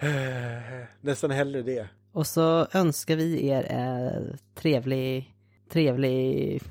Nästan 1.01 1.31
hellre 1.31 1.61
det. 1.61 1.87
Och 2.11 2.27
så 2.27 2.67
önskar 2.71 3.15
vi 3.15 3.47
er 3.47 3.63
en 3.63 4.37
trevlig, 4.55 5.33
trevlig 5.71 6.61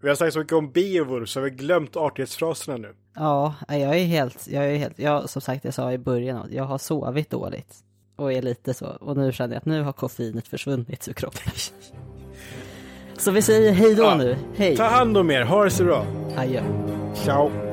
vi 0.00 0.08
har 0.08 0.16
sagt 0.16 0.32
så 0.32 0.38
mycket 0.38 0.52
om 0.52 0.72
Beowulf 0.72 1.28
så 1.28 1.40
vi 1.40 1.50
har 1.50 1.56
glömt 1.56 1.96
artighetsfraserna 1.96 2.76
nu. 2.76 2.94
Ja, 3.14 3.54
jag 3.68 3.80
är 3.80 4.04
helt, 4.04 4.48
jag 4.48 4.64
är 4.64 4.76
helt, 4.76 4.98
jag, 4.98 5.30
som 5.30 5.42
sagt 5.42 5.64
jag 5.64 5.74
sa 5.74 5.92
i 5.92 5.98
början, 5.98 6.48
jag 6.50 6.64
har 6.64 6.78
sovit 6.78 7.30
dåligt. 7.30 7.74
Och 8.16 8.32
är 8.32 8.42
lite 8.42 8.74
så, 8.74 8.86
och 8.86 9.16
nu 9.16 9.32
känner 9.32 9.54
jag 9.54 9.58
att 9.58 9.66
nu 9.66 9.82
har 9.82 9.92
koffeinet 9.92 10.48
försvunnit 10.48 11.08
ur 11.08 11.12
kroppen. 11.12 11.52
så 13.18 13.30
vi 13.30 13.42
säger 13.42 13.72
hej 13.72 13.94
då 13.94 14.02
ja. 14.02 14.16
nu, 14.16 14.36
hej. 14.56 14.76
Ta 14.76 14.84
hand 14.84 15.16
om 15.16 15.30
er, 15.30 15.42
ha 15.42 15.64
det 15.64 15.70
så 15.70 15.84
bra. 15.84 16.06
Adjö. 16.36 16.62
Ciao. 17.14 17.69